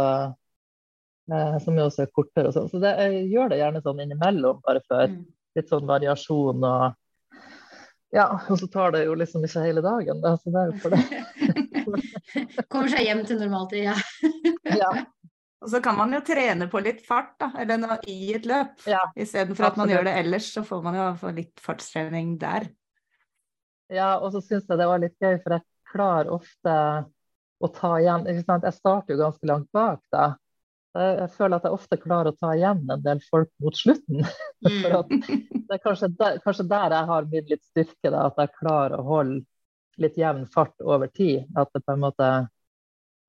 uh, 1.33 1.57
som 1.65 1.81
jo 1.81 1.89
også 1.89 2.05
er 2.05 2.13
kortere 2.13 2.51
og 2.51 2.57
sånn. 2.57 2.69
Så 2.73 2.81
det, 2.83 2.93
jeg 3.01 3.29
gjør 3.33 3.53
det 3.53 3.61
gjerne 3.63 3.85
sånn 3.85 4.05
innimellom, 4.05 4.61
bare 4.65 4.85
for 4.89 5.09
Mm. 5.09 5.23
litt 5.57 5.73
sånn 5.73 5.89
variasjon 5.89 6.65
og 6.69 6.97
Ja, 8.15 8.25
og 8.49 8.57
så 8.57 8.67
tar 8.73 8.95
det 8.95 9.03
jo 9.05 9.15
liksom 9.21 9.43
ikke 9.45 9.63
hele 9.67 9.83
dagen, 9.85 10.23
da, 10.25 10.33
så 10.41 10.53
det 10.53 10.63
er 10.63 10.71
jo 10.71 10.79
for 10.81 10.95
det. 10.95 11.03
Kommer 12.73 12.89
seg 12.93 13.05
hjem 13.05 13.21
til 13.29 13.41
normaltid, 13.43 13.85
ja. 13.85 13.97
Ja, 14.79 14.89
Og 15.61 15.73
så 15.73 15.81
kan 15.85 15.97
man 15.99 16.15
jo 16.17 16.23
trene 16.25 16.69
på 16.73 16.81
litt 16.85 17.03
fart, 17.05 17.35
da, 17.41 17.51
eller 17.61 17.81
noe 17.83 17.99
i 18.09 18.33
et 18.37 18.49
løp. 18.49 18.81
Ja, 18.89 19.03
Istedenfor 19.19 19.69
at 19.71 19.81
man 19.81 19.93
gjør 19.93 20.09
det 20.09 20.17
ellers, 20.23 20.49
så 20.55 20.65
får 20.65 20.83
man 20.87 20.97
jo 20.97 21.07
få 21.21 21.35
litt 21.37 21.61
fartstrening 21.61 22.37
der. 22.41 22.71
ja 23.93 24.15
og 24.19 24.33
så 24.33 24.41
syns 24.45 24.69
jeg 24.69 24.81
det 24.81 24.89
var 24.89 25.05
litt 25.05 25.17
gøy, 25.21 25.37
for 25.43 25.59
jeg 25.59 25.67
klarer 25.93 26.33
ofte 26.33 26.75
å 27.59 27.71
ta 27.75 27.95
igjen 27.99 28.29
ikke 28.31 28.45
sant? 28.47 28.69
Jeg 28.69 28.77
starter 28.77 29.17
jo 29.17 29.23
ganske 29.25 29.51
langt 29.51 29.69
bak, 29.75 30.01
da. 30.15 30.29
Jeg, 30.97 31.29
føler 31.37 31.59
at 31.59 31.67
jeg 31.67 31.77
ofte 31.77 31.99
klarer 32.01 32.33
å 32.33 32.39
ta 32.39 32.55
igjen 32.57 32.81
en 32.91 33.03
del 33.05 33.21
folk 33.29 33.51
mot 33.63 33.77
slutten. 33.77 34.25
Mm. 34.59 35.21
det 35.71 35.77
er 35.77 35.79
kanskje 35.79 36.09
der, 36.19 36.41
kanskje 36.43 36.65
der 36.67 36.91
jeg 36.91 37.07
har 37.07 37.27
min 37.31 37.45
litt 37.47 37.63
styrke, 37.63 38.11
da, 38.11 38.25
at 38.27 38.41
jeg 38.43 38.51
klarer 38.57 38.99
å 38.99 39.05
holde 39.07 39.37
litt 40.03 40.17
jevn 40.19 40.49
fart 40.51 40.75
over 40.83 41.07
tid. 41.15 41.45
At 41.55 41.71
det 41.75 41.85
på 41.87 41.95
en 41.95 42.03
måte 42.03 42.31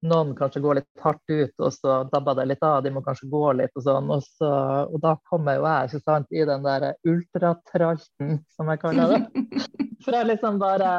noen 0.09 0.31
kanskje 0.37 0.63
går 0.63 0.79
litt 0.79 1.03
hardt 1.03 1.21
ut, 1.29 1.53
og 1.59 1.73
så 1.75 1.99
dabber 2.09 2.39
det 2.39 2.47
litt 2.49 2.65
av. 2.65 2.79
De 2.81 2.91
må 2.95 3.03
kanskje 3.05 3.29
gå 3.29 3.43
litt 3.59 3.77
og 3.77 3.85
sånn. 3.85 4.09
Og, 4.15 4.25
så, 4.39 4.51
og 4.89 4.97
da 5.03 5.13
kommer 5.29 5.59
jo 5.59 5.67
jeg 5.67 5.91
ikke 5.91 6.01
sant, 6.01 6.33
i 6.33 6.45
den 6.49 6.65
der 6.65 6.87
ultratralten, 7.13 8.39
som 8.55 8.73
jeg 8.73 8.81
kaller 8.81 9.15
det. 9.15 9.45
For 10.03 10.15
jeg 10.17 10.31
liksom 10.31 10.57
bare 10.61 10.91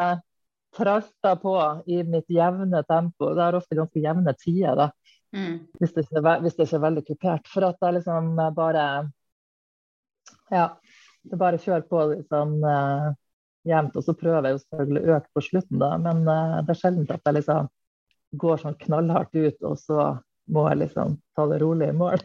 tralter 0.77 1.43
på 1.43 1.57
i 1.91 2.05
mitt 2.07 2.31
jevne 2.31 2.85
tempo. 2.87 3.33
Det 3.35 3.47
er 3.49 3.59
ofte 3.59 3.79
ganske 3.83 4.05
jevne 4.05 4.39
tider, 4.39 4.79
da 4.79 4.93
Mm. 5.31 5.59
hvis 5.79 5.93
det, 5.95 6.03
ikke 6.09 6.33
hvis 6.43 6.57
det 6.59 6.65
ikke 6.67 6.77
er 6.81 6.87
veldig 6.87 7.03
kupert. 7.07 7.51
For 7.53 7.67
at 7.69 7.77
det 7.81 7.89
er 7.89 7.99
liksom 8.01 8.31
bare 8.57 8.87
Ja. 10.51 10.69
Det 11.23 11.37
bare 11.37 11.59
kjører 11.61 11.85
på 11.85 12.01
liksom 12.15 12.55
uh, 12.65 13.11
jevnt. 13.69 13.97
Og 13.97 14.05
så 14.07 14.15
prøver 14.17 14.49
jeg 14.49 14.57
jo 14.57 14.63
selvfølgelig 14.63 15.03
å 15.05 15.17
øke 15.19 15.35
på 15.37 15.43
slutten, 15.45 15.79
da. 15.83 15.91
Men 16.01 16.23
uh, 16.25 16.61
det 16.65 16.73
er 16.73 16.79
sjelden 16.81 17.11
at 17.13 17.29
jeg 17.29 17.37
liksom 17.37 17.69
går 18.41 18.63
sånn 18.63 18.79
knallhardt 18.81 19.35
ut, 19.37 19.59
og 19.69 19.77
så 19.79 20.07
må 20.51 20.65
jeg 20.71 20.81
liksom 20.87 21.19
ta 21.37 21.47
det 21.51 21.59
rolig 21.63 21.91
i 21.91 21.97
mål. 21.97 22.23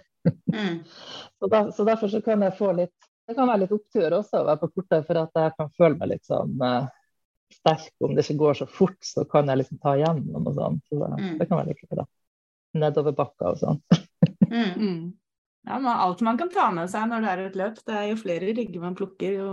Mm. 0.54 0.80
Så, 1.40 1.50
der, 1.52 1.68
så 1.76 1.84
derfor 1.86 2.10
så 2.10 2.22
kan 2.26 2.42
jeg 2.42 2.56
få 2.58 2.72
litt 2.74 2.96
Det 3.28 3.36
kan 3.38 3.46
være 3.46 3.60
litt 3.66 3.74
opptur 3.76 4.14
også 4.18 4.40
å 4.40 4.46
være 4.48 4.62
på 4.64 4.70
kortet, 4.78 5.04
for 5.06 5.20
at 5.22 5.38
jeg 5.38 5.54
kan 5.60 5.70
føle 5.78 5.98
meg 6.00 6.10
litt 6.14 6.26
sånn 6.26 6.56
uh, 6.62 6.88
sterk. 7.54 7.92
Om 8.02 8.16
det 8.16 8.24
ikke 8.26 8.38
går 8.40 8.58
så 8.62 8.68
fort, 8.70 8.98
så 9.06 9.26
kan 9.30 9.50
jeg 9.52 9.60
liksom 9.62 9.80
ta 9.84 9.94
igjen 10.00 10.24
og 10.40 10.50
sånn. 10.56 10.80
Så 10.88 11.02
det, 11.04 11.10
Mm. 11.20 11.36
det 11.42 11.48
kan 11.50 11.60
være 11.60 11.74
litt 11.74 11.84
gøy, 11.84 12.00
da. 12.00 12.06
Nedoverbakker 12.82 13.54
og 13.54 13.62
sånn. 13.62 13.80
Mm. 14.50 14.74
Mm. 14.76 15.06
Ja, 15.66 15.80
men 15.82 15.90
alt 15.90 16.20
man 16.22 16.38
kan 16.38 16.52
ta 16.54 16.68
med 16.76 16.92
seg 16.94 17.08
når 17.10 17.24
det 17.26 17.30
er 17.32 17.40
et 17.48 17.56
løp. 17.58 17.80
Det 17.88 17.96
er 17.98 18.08
jo 18.12 18.18
flere 18.22 18.52
rygger 18.54 18.84
man 18.84 18.96
plukker, 18.98 19.40
jo 19.40 19.50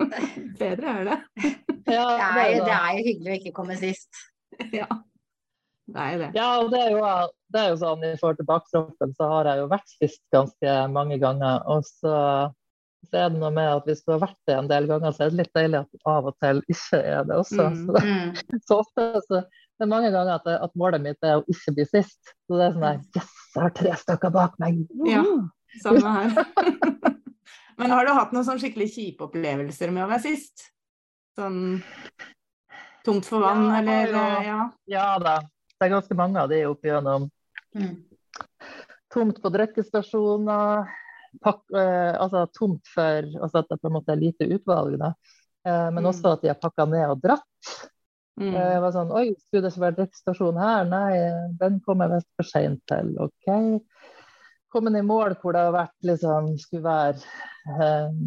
bedre 0.60 0.94
er 1.00 1.08
det. 1.10 1.18
Ja, 1.90 2.06
Det, 2.16 2.44
er, 2.46 2.52
jo- 2.56 2.64
det 2.68 2.76
er 2.76 2.92
jo 2.96 3.04
hyggelig 3.10 3.32
å 3.34 3.38
ikke 3.40 3.52
komme 3.58 3.76
sist. 3.80 4.22
Ja, 4.72 4.86
det 5.90 6.06
er 6.06 6.16
det. 6.22 6.30
Ja, 6.38 6.46
og 6.62 6.70
det 6.72 6.80
er, 6.86 6.94
jo, 6.94 7.02
det 7.52 7.60
er 7.64 7.68
jo 7.74 7.78
sånn 7.82 8.06
i 8.08 8.14
forhold 8.20 8.40
til 8.40 8.48
baktroppen, 8.48 9.12
så 9.18 9.28
har 9.34 9.50
jeg 9.50 9.62
jo 9.62 9.68
vært 9.74 9.92
sist 9.98 10.22
ganske 10.34 10.74
mange 10.94 11.18
ganger. 11.22 11.60
Og 11.74 11.84
så, 11.88 12.14
så 13.10 13.20
er 13.24 13.32
det 13.34 13.40
noe 13.42 13.52
med 13.56 13.68
at 13.80 13.88
hvis 13.90 14.04
du 14.06 14.12
har 14.14 14.22
vært 14.24 14.38
det 14.48 14.56
en 14.56 14.68
del 14.70 14.88
ganger, 14.90 15.12
så 15.16 15.26
er 15.26 15.32
det 15.34 15.42
litt 15.42 15.56
deilig 15.56 15.80
at 15.82 15.90
du 15.92 16.08
av 16.12 16.30
og 16.30 16.36
til 16.44 16.62
ikke 16.72 17.00
er 17.04 17.26
det 17.28 17.36
også. 17.42 17.68
Mm. 17.68 17.82
Så, 17.84 17.98
det, 17.98 18.04
Mm. 18.10 18.60
så 18.68 18.80
ofte 18.84 19.10
så 19.28 19.42
det 19.80 19.86
er 19.86 19.92
mange 19.94 20.10
ganger 20.12 20.34
at, 20.36 20.48
at 20.68 20.74
målet 20.76 21.00
mitt 21.00 21.24
er 21.24 21.38
å 21.40 21.44
ikke 21.48 21.72
bli 21.78 21.86
sist. 21.88 22.18
Så 22.44 22.58
det 22.58 22.66
er 22.66 22.74
sånn 22.74 22.84
der 22.84 22.98
Yes, 23.16 23.30
jeg 23.54 23.62
har 23.64 23.72
tre 23.78 23.94
stykker 24.02 24.32
bak 24.34 24.58
meg! 24.60 24.82
Ja. 25.08 25.22
Samme 25.80 26.12
her. 26.12 26.34
Men 27.80 27.94
har 27.94 28.04
du 28.04 28.12
hatt 28.12 28.34
noen 28.36 28.44
sånn 28.44 28.60
skikkelig 28.60 28.90
kjipe 28.92 29.24
opplevelser 29.24 29.88
med 29.94 30.04
å 30.04 30.10
være 30.10 30.20
sist? 30.26 30.66
Sånn 31.38 31.80
tomt 33.06 33.24
for 33.24 33.40
vann, 33.40 33.64
Ja, 33.70 33.78
eller 33.80 34.12
ja. 34.12 34.24
ja. 34.44 34.60
Ja 34.92 35.06
da. 35.22 35.38
Det 35.80 35.86
er 35.88 35.94
ganske 35.94 36.16
mange 36.18 36.42
av 36.42 36.50
de 36.52 36.58
opp 36.68 36.84
igjennom. 36.84 37.30
Mm. 37.72 37.94
Tomt 39.14 39.40
på 39.40 39.52
drikkestasjoner. 39.54 40.90
Eh, 41.40 42.12
altså 42.20 42.42
tomt 42.52 42.90
for 42.90 43.24
altså 43.40 43.62
at 43.62 43.70
det 43.70 43.78
på 43.80 43.88
en 43.88 43.96
måte 43.96 44.12
er 44.12 44.20
lite 44.20 44.50
utvalg. 44.58 44.98
Da. 45.00 45.14
Eh, 45.64 45.88
men 45.94 46.02
Mm. 46.04 46.10
også 46.12 46.34
at 46.34 46.42
de 46.44 46.52
har 46.52 46.60
pakka 46.60 46.84
ned 46.90 47.06
og 47.14 47.22
dratt. 47.24 47.72
Mm. 48.40 48.54
Eh, 48.54 48.68
Jeg 48.74 48.82
var 48.84 48.92
sånn 48.94 49.10
Oi, 49.12 49.26
skulle 49.36 49.68
det 49.68 49.82
være 49.82 49.98
drikkestasjon 49.98 50.60
her? 50.60 50.86
Nei, 50.88 51.10
den 51.60 51.80
kom 51.84 52.00
jeg 52.04 52.14
visst 52.14 52.30
for 52.38 52.48
seint 52.48 52.82
til. 52.90 53.12
OK. 53.20 53.50
Kommet 54.72 54.96
i 54.96 55.04
mål 55.04 55.34
hvor 55.40 55.56
det 55.56 55.64
har 55.66 55.74
vært 55.74 56.06
liksom 56.06 56.54
Skulle 56.62 56.86
være 56.86 57.18
eh, 57.74 58.20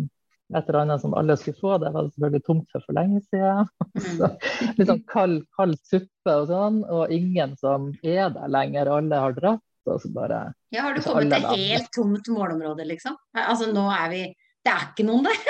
et 0.53 0.67
eller 0.69 0.81
annet 0.83 1.01
som 1.01 1.15
alle 1.17 1.35
skulle 1.39 1.57
få. 1.57 1.77
Det 1.81 1.89
var 1.95 2.09
selvfølgelig 2.11 2.43
tomt 2.45 2.73
for 2.73 2.83
for 2.85 2.97
lenge 2.97 3.21
siden. 3.25 3.69
Så, 4.19 4.29
litt 4.77 4.89
sånn 4.89 5.05
kald, 5.09 5.39
kald 5.57 5.79
suppe 5.81 6.35
og 6.43 6.49
sånn, 6.51 6.81
og 6.85 7.13
ingen 7.15 7.55
som 7.57 7.89
er 8.03 8.27
der 8.35 8.51
lenger. 8.51 8.91
Alle 8.99 9.21
har 9.23 9.37
dratt. 9.37 9.63
Og 9.89 9.97
så 9.99 10.07
bare 10.15 10.53
Ja, 10.71 10.85
har 10.85 10.93
du 10.95 11.01
kommet 11.03 11.33
til 11.33 11.59
helt 11.59 11.89
tomt 11.91 12.29
målområde, 12.31 12.85
liksom? 12.87 13.17
Altså, 13.35 13.67
nå 13.75 13.83
er 13.91 14.05
vi 14.13 14.21
Det 14.63 14.71
er 14.71 14.85
ikke 14.93 15.03
noen 15.09 15.25
der! 15.27 15.41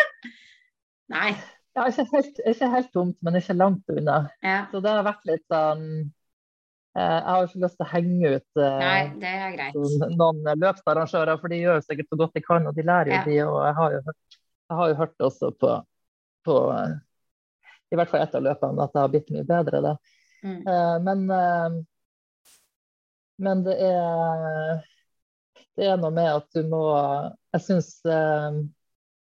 Nei. 1.14 1.36
Ja, 1.74 1.88
ikke 1.90 2.04
helt, 2.12 2.40
ikke 2.46 2.68
helt 2.70 2.92
tomt, 2.94 3.16
men 3.26 3.38
ikke 3.40 3.56
langt 3.58 3.88
unna. 3.90 4.18
Ja. 4.46 4.60
Så 4.72 4.82
det 4.84 4.92
har 4.94 5.06
vært 5.08 5.24
litt 5.26 5.46
sånn 5.50 5.86
eh, 6.94 7.02
Jeg 7.02 7.24
har 7.32 7.48
ikke 7.48 7.62
lyst 7.64 7.80
til 7.80 7.86
å 7.88 7.90
henge 7.90 8.34
ut 8.36 8.62
eh, 8.62 8.84
Nei, 8.84 9.32
noen 10.20 10.44
løpsarrangører, 10.62 11.40
for 11.42 11.50
de 11.54 11.62
gjør 11.64 11.82
sikkert 11.82 12.12
så 12.14 12.20
godt 12.22 12.38
de 12.38 12.44
kan, 12.46 12.68
og 12.70 12.78
de 12.78 12.86
lærer 12.86 13.10
jo 13.10 13.16
Ja. 13.18 13.24
de. 13.26 13.40
Og 13.48 13.58
jeg 13.66 13.78
har 13.80 13.96
jo 13.98 14.02
hørt, 14.10 14.38
har 14.74 14.92
jo 14.92 15.00
hørt 15.02 15.26
også 15.30 15.50
på, 15.64 15.72
på 16.46 16.60
i 17.94 17.98
hvert 17.98 18.10
fall 18.10 18.24
ett 18.26 18.36
av 18.38 18.46
løpene 18.46 18.86
at 18.86 18.94
det 18.94 19.02
har 19.04 19.10
blitt 19.14 19.34
mye 19.34 19.46
bedre. 19.46 19.82
da. 19.86 19.96
Mm. 20.44 20.62
Eh, 20.68 20.96
men, 21.08 21.26
men 23.48 23.64
det 23.66 23.76
er, 23.82 24.84
det 25.78 25.90
er 25.90 25.98
noe 26.02 26.14
med 26.14 26.30
at 26.30 26.48
du 26.54 26.62
må 26.70 26.84
Jeg 27.54 27.62
syns 27.66 27.90
eh, 28.06 28.62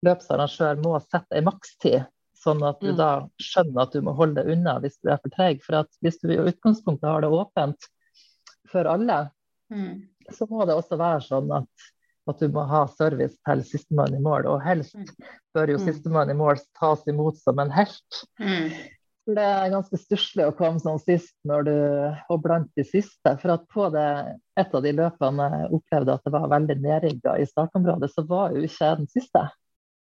løpsarrangør 0.06 0.80
må 0.84 0.98
sette 1.04 1.40
en 1.40 1.48
makstid, 1.48 2.04
sånn 2.46 2.62
at 2.68 2.80
du 2.80 2.92
Mm. 2.94 2.98
da 2.98 3.10
skjønner 3.42 3.82
at 3.82 3.92
du 3.92 4.02
må 4.06 4.14
holde 4.16 4.36
deg 4.44 4.54
unna 4.54 4.78
hvis 4.80 4.98
du 5.02 5.10
er 5.12 5.18
for 5.18 5.34
treg. 5.34 5.62
For 5.66 5.82
at 5.82 5.90
hvis 6.04 6.20
du 6.22 6.30
i 6.30 6.38
utgangspunktet 6.38 7.10
har 7.10 7.22
det 7.26 7.32
åpent 7.34 7.90
for 8.72 8.86
alle, 8.86 9.32
Mm. 9.72 10.08
så 10.32 10.48
må 10.50 10.66
det 10.66 10.76
også 10.78 10.98
være 10.98 11.22
sånn 11.26 11.52
at, 11.58 11.68
at 12.28 12.40
du 12.40 12.48
må 12.50 12.66
ha 12.68 12.86
service 12.88 13.38
til 13.46 13.64
sistemann 13.64 14.14
i 14.16 14.20
mål. 14.22 14.46
Og 14.46 14.62
helst 14.62 14.96
Mm. 14.96 15.08
bør 15.56 15.68
jo 15.74 15.78
Mm. 15.78 15.86
sistemann 15.86 16.30
i 16.30 16.34
mål 16.38 16.60
tas 16.80 17.04
imot 17.08 17.38
som 17.38 17.60
en 17.60 17.72
helt. 17.72 18.26
Mm. 18.40 18.70
For 19.26 19.34
Det 19.34 19.44
er 19.44 19.70
ganske 19.72 19.98
stusslig 19.98 20.46
å 20.46 20.56
komme 20.56 20.80
sånn 20.80 21.00
sist 21.02 21.34
når 21.44 21.66
du, 21.66 22.18
og 22.30 22.44
blant 22.44 22.70
de 22.78 22.84
siste. 22.84 23.40
For 23.42 23.50
at 23.54 23.68
på 23.70 23.92
det, 23.92 24.38
et 24.56 24.76
av 24.76 24.84
de 24.84 24.92
løpene 24.94 25.50
jeg 25.50 25.72
opplevde 25.72 26.14
at 26.14 26.24
det 26.24 26.32
var 26.32 26.48
veldig 26.48 26.78
nedrigga 26.80 27.40
i 27.40 27.46
startområdet, 27.46 28.12
så 28.14 28.22
var 28.28 28.52
jo 28.54 28.62
ikke 28.62 28.86
jeg 28.86 28.98
den 28.98 29.08
siste. 29.08 29.50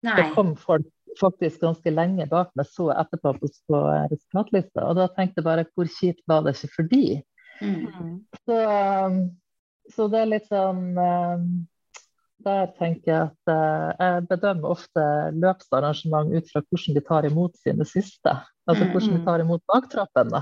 Nei. 0.04 0.16
Det 0.16 0.34
kom 0.34 0.56
folk 0.56 0.86
faktisk 1.20 1.62
ganske 1.64 1.92
lenge 1.94 2.28
bak 2.30 2.52
meg, 2.56 2.68
så 2.70 2.92
etterpå 2.96 3.34
på, 3.40 3.50
på 3.70 3.82
resultatlista. 4.12 4.86
Og 4.88 4.98
da 5.00 5.10
tenkte 5.16 5.42
jeg 5.42 5.48
bare 5.48 5.68
hvor 5.74 5.90
kjipt 5.90 6.24
var 6.30 6.46
det 6.46 6.56
ikke 6.58 6.72
for 6.76 6.92
de? 6.92 7.04
Mm. 7.62 8.16
Så, 8.46 8.58
um, 8.58 9.20
så 9.92 10.08
det 10.12 10.22
er 10.22 10.32
litt 10.32 10.48
sånn 10.50 10.96
um, 10.98 11.44
Der 12.42 12.72
tenker 12.80 13.12
jeg 13.12 13.28
at 13.28 13.52
uh, 13.54 13.92
jeg 14.00 14.24
bedømmer 14.32 14.74
ofte 14.74 15.04
løpsarrangement 15.38 16.34
ut 16.34 16.48
fra 16.50 16.64
hvordan 16.64 16.98
de 16.98 17.04
tar 17.06 17.28
imot 17.30 17.60
sine 17.62 17.86
siste. 17.86 18.34
Altså 18.70 18.88
Mm, 18.88 18.94
hvordan 18.94 19.14
de 19.14 19.20
mm. 19.20 19.26
tar 19.28 19.44
imot 19.44 19.64
baktrappen. 19.70 20.40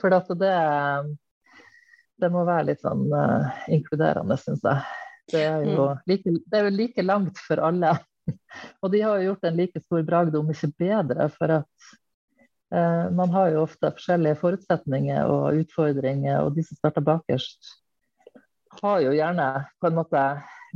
For 0.00 0.10
det, 0.40 0.50
um, 0.50 1.12
det 2.18 2.32
må 2.32 2.42
være 2.48 2.70
litt 2.72 2.82
sånn 2.82 3.06
uh, 3.12 3.62
inkluderende, 3.70 4.38
syns 4.40 4.64
jeg. 4.64 4.82
Det 5.30 5.42
er, 5.46 5.62
jo 5.62 5.92
like, 6.10 6.32
det 6.50 6.58
er 6.58 6.66
jo 6.66 6.74
like 6.74 7.02
langt 7.06 7.38
for 7.46 7.62
alle. 7.62 7.92
Og 8.82 8.92
de 8.92 9.02
har 9.04 9.18
jo 9.18 9.30
gjort 9.30 9.48
en 9.48 9.58
like 9.58 9.82
stor 9.82 10.06
bragd, 10.06 10.36
om 10.38 10.52
ikke 10.52 10.72
bedre. 10.80 11.28
For 11.34 11.56
at 11.60 11.90
eh, 12.74 13.10
man 13.16 13.34
har 13.34 13.52
jo 13.54 13.64
ofte 13.66 13.92
forskjellige 13.96 14.38
forutsetninger 14.40 15.30
og 15.30 15.60
utfordringer, 15.64 16.40
og 16.44 16.56
de 16.56 16.66
som 16.66 16.80
starter 16.80 17.06
bakerst, 17.06 17.76
har 18.80 19.02
jo 19.02 19.12
gjerne 19.16 19.50
på 19.82 19.90
en 19.90 19.98
måte 19.98 20.24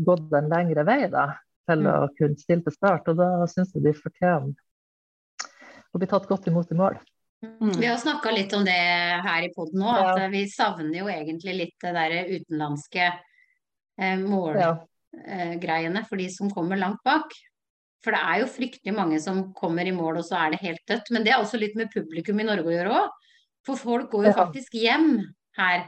gått 0.04 0.32
en 0.34 0.50
lengre 0.50 0.82
vei 0.86 1.04
da, 1.10 1.28
til 1.70 1.86
å 1.86 1.98
kunne 2.18 2.40
stille 2.40 2.64
til 2.66 2.74
start. 2.74 3.08
Og 3.12 3.18
da 3.20 3.48
syns 3.50 3.74
jeg 3.76 3.84
de 3.86 3.94
fortjener 3.96 4.54
å 5.94 6.00
bli 6.00 6.08
tatt 6.10 6.26
godt 6.28 6.48
imot 6.50 6.72
i 6.74 6.78
mål. 6.78 6.98
Mm. 7.44 7.74
Vi 7.76 7.86
har 7.86 7.96
snakka 8.00 8.32
litt 8.32 8.52
om 8.56 8.64
det 8.64 8.72
her 9.26 9.44
i 9.44 9.52
poden 9.54 9.82
òg, 9.84 10.00
Ja. 10.00 10.14
at 10.14 10.32
vi 10.32 10.46
savner 10.48 10.98
jo 10.98 11.06
egentlig 11.12 11.54
litt 11.54 11.76
det 11.82 11.92
derre 11.92 12.24
utenlandske 12.30 13.06
eh, 13.98 14.18
mål, 14.18 14.56
Ja. 14.56 14.72
For 16.08 16.16
de 16.16 16.28
som 16.30 16.50
kommer 16.50 16.76
langt 16.76 17.02
bak. 17.04 17.30
For 18.04 18.12
det 18.12 18.20
er 18.20 18.40
jo 18.42 18.46
fryktelig 18.52 18.94
mange 18.94 19.20
som 19.20 19.52
kommer 19.56 19.86
i 19.86 19.90
mål, 19.96 20.18
og 20.18 20.24
så 20.24 20.36
er 20.36 20.50
det 20.52 20.60
helt 20.60 20.82
dødt. 20.86 21.10
Men 21.10 21.24
det 21.24 21.32
er 21.32 21.40
også 21.40 21.58
litt 21.58 21.76
med 21.76 21.90
publikum 21.92 22.40
i 22.40 22.44
Norge 22.44 22.66
å 22.68 22.74
gjøre 22.74 22.92
òg. 22.92 23.10
For 23.64 23.76
folk 23.80 24.10
går 24.12 24.26
jo 24.28 24.32
faktisk 24.36 24.74
hjem 24.76 25.22
her. 25.56 25.86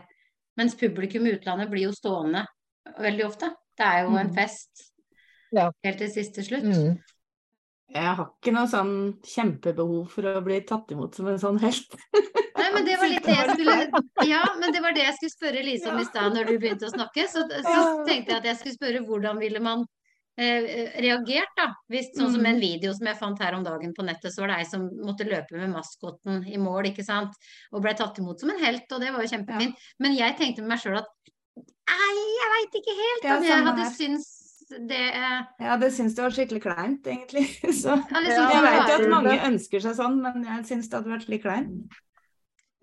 Mens 0.57 0.75
publikum 0.75 1.27
i 1.27 1.35
utlandet 1.37 1.69
blir 1.69 1.91
jo 1.91 1.93
stående 1.93 2.47
veldig 2.99 3.27
ofte. 3.27 3.51
Det 3.77 3.85
er 3.85 4.05
jo 4.05 4.17
en 4.17 4.31
Mm. 4.31 4.35
fest 4.35 4.93
Ja. 5.53 5.71
helt 5.85 5.99
til 5.99 6.09
siste 6.11 6.43
slutt. 6.43 6.65
Mm. 6.65 6.99
Jeg 7.93 8.03
har 8.17 8.31
ikke 8.43 8.53
noe 8.53 8.67
sånn 8.67 9.21
kjempebehov 9.23 10.09
for 10.11 10.23
å 10.23 10.43
bli 10.43 10.61
tatt 10.63 10.91
imot 10.91 11.15
som 11.15 11.29
en 11.29 11.39
sånn 11.39 11.61
helt. 11.61 11.97
Men 12.77 12.87
det 12.89 12.97
var 13.01 13.13
litt 13.13 13.27
det 13.27 13.37
jeg 13.37 13.57
skulle 13.57 14.29
Ja, 14.31 14.45
men 14.61 14.73
det 14.77 14.83
var 14.85 14.97
det 14.97 15.05
jeg 15.07 15.19
skulle 15.19 15.35
spørre 15.35 15.67
Lise 15.67 15.91
om 15.93 16.01
i 16.01 16.07
stad 16.09 16.37
når 16.37 16.51
du 16.53 16.57
begynte 16.63 16.89
å 16.89 16.95
snakke. 16.95 17.27
Så, 17.33 17.45
så 17.51 17.77
tenkte 18.09 18.35
jeg 18.35 18.41
at 18.43 18.51
jeg 18.53 18.61
skulle 18.63 18.77
spørre 18.79 19.03
hvordan 19.09 19.41
ville 19.43 19.63
man 19.65 19.85
eh, 20.37 20.93
reagert, 21.01 21.53
da? 21.57 21.71
Hvis, 21.93 22.11
sånn 22.17 22.33
som 22.35 22.43
Mm. 22.45 22.51
en 22.53 22.61
video 22.61 22.93
som 22.93 23.07
jeg 23.09 23.17
fant 23.21 23.39
her 23.41 23.55
om 23.57 23.65
dagen 23.65 23.95
på 23.97 24.05
nettet, 24.05 24.35
så 24.35 24.45
var 24.45 24.53
det 24.53 24.59
ei 24.61 24.69
som 24.69 24.87
måtte 25.03 25.25
løpe 25.29 25.57
med 25.57 25.73
maskotten 25.73 26.43
i 26.47 26.59
mål, 26.61 26.91
ikke 26.93 27.05
sant. 27.07 27.33
Og 27.73 27.81
ble 27.85 27.95
tatt 27.97 28.19
imot 28.21 28.41
som 28.41 28.51
en 28.53 28.61
helt, 28.61 28.85
og 28.93 29.01
det 29.01 29.13
var 29.15 29.25
jo 29.25 29.33
kjempefint. 29.33 29.87
Men 29.99 30.17
jeg 30.19 30.37
tenkte 30.37 30.61
med 30.65 30.75
meg 30.75 30.83
sjøl 30.85 30.99
at 31.01 31.09
nei, 31.57 32.17
jeg 32.41 32.51
veit 32.57 32.81
ikke 32.83 32.97
helt 33.01 33.31
om 33.39 33.47
jeg 33.49 33.65
hadde 33.71 33.87
syntes 33.97 34.33
det 34.67 34.99
eh, 35.15 35.43
Ja, 35.63 35.77
det 35.79 35.93
syns 35.95 36.17
det 36.19 36.25
var 36.25 36.33
skikkelig 36.35 36.63
kleint, 36.65 37.05
egentlig. 37.07 37.45
Så 37.83 37.95
ja, 37.95 38.21
liksom, 38.25 38.49
jeg 38.51 38.63
vet 38.65 38.75
veit 38.81 38.91
jo 38.91 38.97
at 38.97 39.13
mange 39.13 39.37
ønsker 39.47 39.85
seg 39.85 39.95
sånn, 39.95 40.17
men 40.25 40.43
jeg 40.43 40.65
syns 40.73 40.91
det 40.91 40.99
hadde 40.99 41.13
vært 41.13 41.29
litt 41.31 41.45
kleint. 41.47 41.97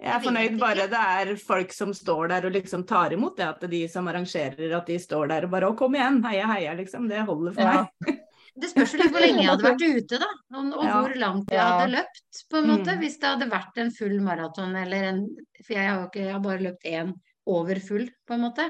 Jeg 0.02 0.10
er 0.10 0.24
fornøyd 0.24 0.56
bare 0.60 0.88
det 0.90 1.00
er 1.00 1.36
folk 1.40 1.72
som 1.76 1.94
står 1.96 2.32
der 2.34 2.48
og 2.50 2.56
liksom 2.56 2.84
tar 2.90 3.14
imot 3.16 3.38
det, 3.38 3.46
at 3.46 3.66
de 3.72 3.84
som 3.88 4.08
arrangerer, 4.10 4.74
at 4.76 4.90
de 4.90 4.98
står 5.00 5.30
der 5.30 5.46
og 5.46 5.52
bare 5.54 5.70
'Å, 5.70 5.78
kom 5.78 5.96
igjen, 5.96 6.24
heia, 6.26 6.48
heia', 6.50 6.76
liksom. 6.78 7.08
Det 7.08 7.22
holder 7.26 7.54
for 7.54 7.62
Ja. 7.62 7.74
meg. 7.84 7.90
Det 8.54 8.70
spørs 8.70 8.92
jo 8.94 8.98
litt 9.00 9.10
hvor 9.10 9.24
lenge 9.24 9.42
jeg 9.42 9.50
hadde 9.50 9.66
vært 9.66 9.82
ute, 9.82 10.18
da. 10.22 10.28
Og, 10.54 10.74
og 10.78 10.84
Ja. 10.86 10.98
hvor 11.02 11.16
langt 11.18 11.50
jeg 11.50 11.60
hadde 11.60 11.92
løpt, 11.96 12.42
på 12.52 12.58
en 12.60 12.68
måte. 12.70 12.92
Mm. 12.94 13.00
Hvis 13.02 13.18
det 13.18 13.30
hadde 13.32 13.50
vært 13.50 13.78
en 13.82 13.92
full 13.92 14.20
maraton 14.22 14.76
eller 14.76 15.04
en 15.10 15.24
For 15.66 15.74
jeg 15.74 15.88
har 15.90 16.04
ikke, 16.06 16.22
jeg 16.26 16.34
har 16.34 16.40
bare 16.44 16.62
løpt 16.62 16.86
én 16.86 17.14
over 17.48 17.80
full, 17.80 18.10
på 18.28 18.34
en 18.36 18.42
måte. 18.42 18.70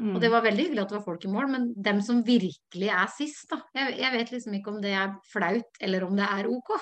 Mm. 0.00 0.16
Og 0.16 0.20
det 0.20 0.30
var 0.32 0.42
veldig 0.42 0.64
hyggelig 0.64 0.82
at 0.82 0.88
det 0.88 0.96
var 0.98 1.04
folk 1.04 1.24
i 1.24 1.28
mål, 1.28 1.48
men 1.52 1.74
dem 1.76 2.00
som 2.02 2.22
virkelig 2.24 2.88
er 2.90 3.06
sist, 3.14 3.46
da. 3.50 3.60
Jeg, 3.76 3.98
jeg 4.00 4.12
vet 4.12 4.30
liksom 4.32 4.54
ikke 4.58 4.72
om 4.72 4.80
det 4.82 4.90
er 4.96 5.14
flaut, 5.30 5.70
eller 5.80 6.02
om 6.08 6.16
det 6.16 6.24
er 6.26 6.48
ok. 6.48 6.72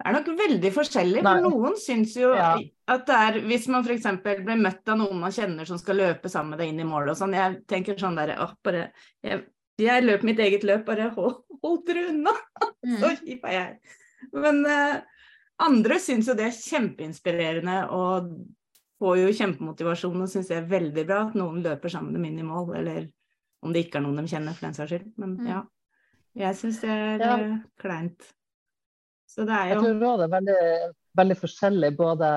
Det 0.00 0.06
er 0.08 0.14
nok 0.16 0.28
veldig 0.38 0.70
forskjellig, 0.72 1.22
for 1.26 1.42
noen 1.44 1.74
syns 1.76 2.14
jo 2.16 2.30
Ja. 2.34 2.54
at 2.88 3.02
det 3.06 3.16
er 3.16 3.40
Hvis 3.44 3.66
man 3.68 3.84
f.eks. 3.84 4.06
blir 4.24 4.56
møtt 4.56 4.88
av 4.88 4.96
noen 4.98 5.20
man 5.20 5.30
kjenner 5.30 5.66
som 5.68 5.76
skal 5.78 5.96
løpe 6.00 6.30
sammen 6.32 6.50
med 6.54 6.58
deg 6.62 6.68
inn 6.72 6.80
i 6.80 6.84
mål 6.88 7.10
og 7.12 7.16
sånn, 7.20 7.34
jeg 7.36 7.66
tenker 7.68 7.98
sånn 8.00 8.16
derre 8.16 8.38
Å, 8.40 8.46
bare 8.64 8.86
jeg, 9.22 9.42
jeg 9.78 10.04
løper 10.06 10.24
mitt 10.24 10.38
eget 10.40 10.64
løp, 10.64 10.86
bare 10.86 11.10
hold, 11.14 11.42
hold 11.62 11.84
dere 11.86 12.06
unna! 12.14 12.32
Så 13.00 13.10
Mm. 13.10 13.18
kjip 13.20 13.44
er 13.44 13.52
jeg. 13.52 13.78
Men 14.32 14.64
uh, 14.64 15.00
andre 15.60 15.98
syns 16.00 16.26
jo 16.28 16.34
det 16.34 16.46
er 16.48 16.56
kjempeinspirerende 16.56 17.90
og 17.92 18.32
får 19.00 19.16
jo 19.20 19.28
kjempemotivasjon 19.36 20.22
og 20.22 20.28
syns 20.32 20.48
det 20.48 20.56
er 20.62 20.68
veldig 20.68 21.06
bra 21.08 21.26
at 21.28 21.34
noen 21.36 21.62
løper 21.64 21.88
sammen 21.92 22.12
med 22.12 22.20
dem 22.22 22.24
inn 22.32 22.40
i 22.40 22.48
mål, 22.48 22.74
eller 22.80 23.06
om 23.62 23.72
det 23.72 23.84
ikke 23.86 24.00
er 24.00 24.04
noen 24.06 24.16
de 24.16 24.28
kjenner, 24.32 24.56
for 24.56 24.66
den 24.66 24.74
saks 24.76 24.90
skyld. 24.94 25.12
Men 25.20 25.36
Mm. 25.36 25.46
ja. 25.46 25.62
Jeg 26.36 26.54
syns 26.56 26.80
det 26.80 26.88
er 26.90 27.18
Ja. 27.18 27.36
eh, 27.36 27.58
kleint. 27.80 28.32
Så 29.30 29.44
det 29.46 29.54
er 29.54 29.68
Jeg 29.70 29.78
tror 29.78 29.94
også 29.94 30.16
det 30.18 30.26
er 30.26 30.34
veldig, 30.34 30.94
veldig 31.20 31.36
forskjellig 31.38 31.90
både 31.98 32.30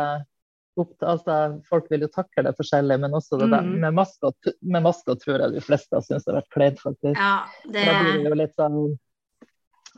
opp 0.77 1.06
altså, 1.06 1.36
Folk 1.69 1.89
vil 1.91 2.01
jo 2.06 2.10
takle 2.13 2.43
det 2.47 2.53
forskjellig, 2.58 2.99
men 3.01 3.13
også 3.17 3.38
det 3.41 3.49
der 3.51 3.62
Mhm. 3.65 3.79
med 3.82 3.93
maskot, 3.97 4.51
med 4.62 4.84
maskot 4.86 5.21
tror 5.21 5.39
jeg 5.41 5.53
de 5.53 5.62
fleste 5.62 5.93
har 5.97 6.01
syntes 6.06 6.25
det 6.25 6.34
har 6.34 6.41
vært 6.41 6.53
kleint, 6.53 6.79
faktisk. 6.82 7.17
Ja, 7.17 7.45
det 7.65 7.86
Da 7.86 7.97
blir 8.03 8.13
det 8.23 8.29
jo 8.29 8.36
litt 8.43 8.56
sånn 8.58 8.79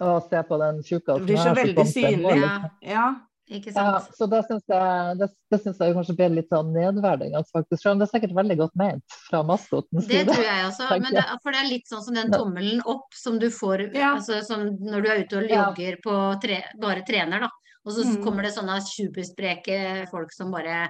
Å, 0.01 0.29
se 0.29 0.41
på 0.43 0.57
den 0.59 0.81
tjukke 0.83 1.13
Det 1.19 1.25
blir 1.29 1.37
så 1.39 1.53
veldig 1.55 1.85
synlig. 1.87 2.41
Ja, 2.41 2.69
Ja. 2.81 3.05
Ikke 3.49 3.71
Ja, 3.75 3.99
så 4.17 4.25
det 4.29 4.39
syns 4.47 4.63
jeg, 4.67 5.17
det, 5.19 5.27
det 5.51 5.59
synes 5.61 5.77
jeg 5.77 5.93
kanskje 5.93 6.15
blir 6.17 6.29
litt 6.33 6.49
sånn 6.49 6.71
nedverdigende, 6.73 7.43
faktisk. 7.53 7.81
Selv 7.81 7.91
om 7.93 7.99
det 7.99 8.07
er 8.07 8.19
sikkert 8.19 8.35
veldig 8.35 8.57
godt 8.57 8.75
ment 8.75 9.17
fra 9.29 9.43
maskotens 9.45 10.07
Det 10.09 10.23
tror 10.27 10.43
jeg 10.43 10.65
også. 10.65 10.87
Men 10.99 11.13
det, 11.13 11.25
for 11.43 11.51
det 11.51 11.59
er 11.61 11.69
litt 11.69 11.87
sånn 11.91 12.01
som 12.03 12.13
den 12.17 12.31
tommelen 12.33 12.81
opp 12.85 13.13
som 13.13 13.37
du 13.39 13.49
får 13.53 13.93
Ja. 13.93 14.15
altså, 14.15 14.41
som 14.43 14.65
når 14.81 15.01
du 15.05 15.09
er 15.11 15.23
ute 15.23 15.37
og 15.37 15.49
Ja. 15.49 15.65
jogger 15.69 15.97
på 16.01 16.41
tre, 16.41 16.63
bare 16.81 17.03
trener, 17.05 17.39
da. 17.45 17.49
Og 17.85 17.93
så 17.93 18.03
Mm. 18.03 18.23
kommer 18.23 18.41
det 18.41 18.53
sånne 18.55 18.81
superspreke 18.81 20.09
folk 20.09 20.31
som 20.33 20.49
bare 20.51 20.89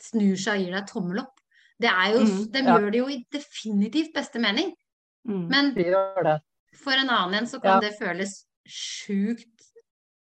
snur 0.00 0.36
seg 0.36 0.58
og 0.58 0.64
gir 0.66 0.72
deg 0.72 0.86
tommel 0.90 1.18
opp. 1.22 1.38
Det 1.78 1.88
er 1.88 2.12
jo, 2.14 2.18
Mm. 2.24 2.50
De 2.52 2.58
Ja. 2.58 2.78
gjør 2.78 2.90
det 2.92 2.98
jo 2.98 3.06
i 3.08 3.24
definitivt 3.30 4.12
beste 4.12 4.40
mening. 4.40 4.74
Mm. 5.28 5.48
Men 5.48 5.74
for 6.74 6.92
en 6.92 7.08
annen 7.08 7.34
en 7.34 7.46
så 7.46 7.60
kan 7.62 7.80
Ja. 7.80 7.88
det 7.88 7.98
føles 7.98 8.44
sjukt 8.66 9.55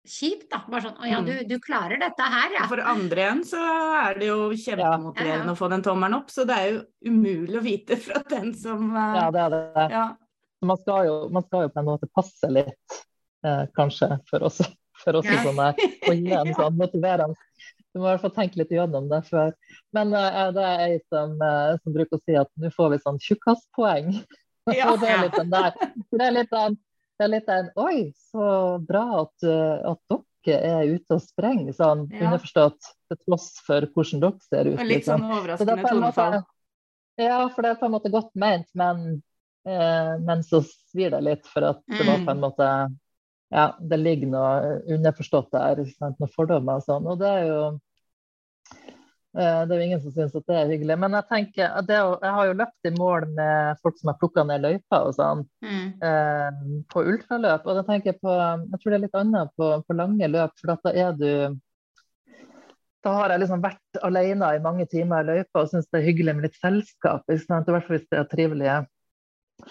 kjipt, 0.07 0.47
da. 0.51 0.61
Bare 0.71 0.81
sånn 0.87 0.97
Å 0.97 1.07
ja, 1.09 1.19
Mm. 1.21 1.25
du, 1.27 1.33
du 1.55 1.59
klarer 1.61 1.99
dette 2.01 2.23
her, 2.33 2.49
ja. 2.57 2.65
For 2.69 2.81
andre 2.81 3.21
igjen 3.25 3.43
så 3.45 3.61
er 4.01 4.17
det 4.19 4.27
jo 4.31 4.49
kjempemotiverende 4.55 5.45
Ja, 5.45 5.51
ja. 5.51 5.53
å 5.53 5.59
få 5.59 5.69
den 5.69 5.83
tommelen 5.85 6.17
opp, 6.17 6.31
så 6.33 6.45
det 6.49 6.57
er 6.57 6.67
jo 6.71 6.81
umulig 7.11 7.57
å 7.59 7.63
vite 7.65 7.97
fra 8.01 8.21
den 8.29 8.53
som 8.57 8.89
uh, 8.95 9.15
Ja, 9.19 9.27
det 9.31 9.41
er 9.45 9.55
det. 9.55 9.85
ja. 9.93 10.05
man 10.65 10.77
skal, 10.81 11.05
jo, 11.09 11.15
man 11.33 11.43
skal 11.47 11.67
jo 11.67 11.73
på 11.75 11.79
en 11.83 11.89
måte 11.89 12.09
passe 12.15 12.49
litt, 12.53 12.97
eh, 13.45 13.63
kanskje, 13.77 14.09
for 14.29 14.43
oss, 14.49 14.59
for 15.03 15.17
oss 15.21 15.25
Ja. 15.29 15.41
som 15.45 15.57
er 15.59 15.73
gi 15.77 16.33
en 16.37 16.53
sånn 16.59 16.77
motiverende. 16.77 17.37
Du 17.93 17.99
må 17.99 18.05
i 18.07 18.11
hvert 18.13 18.21
fall 18.23 18.31
tenke 18.35 18.57
litt 18.61 18.69
gjennom 18.71 19.09
det 19.11 19.23
før. 19.27 19.49
Men 19.93 20.13
uh, 20.15 20.51
det 20.55 20.63
er 20.63 20.83
ei 20.85 20.99
som, 21.11 21.33
uh, 21.41 21.73
som 21.83 21.93
bruker 21.93 22.15
å 22.15 22.21
si 22.23 22.37
at 22.39 22.47
nå 22.61 22.69
får 22.71 22.93
vi 22.93 22.99
sånn 23.03 23.17
tjukkaspoeng. 23.19 24.13
Ja. 24.71 24.93
Det 25.01 25.09
er 25.09 25.23
litt 25.25 25.35
den 25.35 25.49
der. 25.51 25.73
Det 26.13 26.21
er 26.23 26.31
litt 26.37 26.51
den, 26.53 26.77
det 27.21 27.27
er 27.27 27.33
litt 27.35 27.49
den 27.49 27.67
Oi, 27.77 27.97
så 28.31 28.45
bra 28.81 29.03
at, 29.21 29.45
eh, 29.45 29.91
at 29.91 30.21
dere 30.41 30.71
er 30.81 30.93
ute 30.95 31.17
og 31.19 31.21
sprenger, 31.21 31.75
sånn 31.77 32.07
Ja. 32.09 32.23
underforstått 32.25 32.87
til 33.11 33.19
tross 33.27 33.51
for 33.61 33.85
hvordan 33.93 34.23
dere 34.23 34.39
ser 34.47 34.69
ut. 34.71 34.79
Og 34.79 34.87
litt 34.87 35.03
liksom. 35.03 35.21
sånn 35.21 35.27
er 35.29 35.37
overraskende 35.37 35.75
så 35.75 35.77
en 35.77 36.01
tonefall. 36.01 36.37
Ja, 37.21 37.37
for 37.53 37.61
det 37.61 37.71
er 37.71 37.77
på 37.77 37.85
en 37.85 37.93
måte 37.93 38.11
godt 38.11 38.33
ment, 38.33 38.65
men, 38.73 39.21
eh, 39.67 40.17
men 40.17 40.41
så 40.41 40.63
svir 40.65 41.11
det 41.13 41.21
litt 41.23 41.45
for 41.45 41.61
at 41.69 41.83
det 41.85 42.07
var 42.07 42.25
på 42.25 42.31
en 42.33 42.41
måte 42.41 42.97
Ja, 43.51 43.75
det 43.83 43.97
ligger 43.99 44.29
noe 44.31 44.81
underforstått 44.87 45.51
der, 45.51 45.83
sant? 45.99 46.17
noen 46.21 46.31
fordommer 46.31 46.79
og 46.79 46.85
sånn. 46.85 47.05
Og 47.05 47.19
det 47.19 47.27
er 47.27 47.47
jo 47.49 47.81
det 49.33 49.71
er 49.71 49.79
jo 49.79 49.85
ingen 49.85 50.01
som 50.03 50.11
syns 50.11 50.33
at 50.35 50.43
det 50.49 50.55
er 50.59 50.71
hyggelig. 50.73 50.97
Men 50.99 51.13
jeg 51.15 51.27
tenker, 51.29 51.69
at 51.79 51.87
det, 51.87 51.95
jeg 51.95 52.33
har 52.35 52.47
jo 52.49 52.55
løpt 52.59 52.87
i 52.89 52.91
mål 52.97 53.27
med 53.37 53.79
folk 53.79 53.99
som 53.99 54.11
har 54.11 54.17
plukka 54.19 54.43
ned 54.43 54.65
løyper 54.65 55.07
og 55.07 55.15
sånn, 55.15 55.45
Mm. 55.63 55.87
eh, 56.03 56.83
på 56.91 57.03
ultraløp. 57.13 57.65
Og 57.65 57.75
da 57.79 57.83
tenker 57.87 58.11
jeg 58.11 58.19
på 58.19 58.33
Jeg 58.35 58.79
tror 58.81 58.89
det 58.91 58.97
er 58.97 59.05
litt 59.05 59.15
annet 59.21 59.53
på, 59.55 59.69
på 59.87 59.95
lange 59.95 60.27
løp, 60.27 60.51
for 60.59 60.75
da 60.75 60.91
er 60.91 61.13
du 61.15 61.59
Da 63.03 63.13
har 63.17 63.29
jeg 63.29 63.39
liksom 63.41 63.61
vært 63.63 64.01
alene 64.03 64.55
i 64.55 64.59
mange 64.61 64.85
timer 64.85 65.23
i 65.23 65.29
løypa 65.31 65.63
og 65.63 65.69
syns 65.71 65.87
det 65.89 66.01
er 66.01 66.05
hyggelig 66.05 66.35
med 66.35 66.43
litt 66.43 66.59
selskap. 66.61 67.23
I 67.31 67.37
hvert 67.39 67.65
fall 67.65 67.97
hvis 67.97 68.09
det 68.11 68.19
er 68.19 68.27
trivelige 68.29 68.75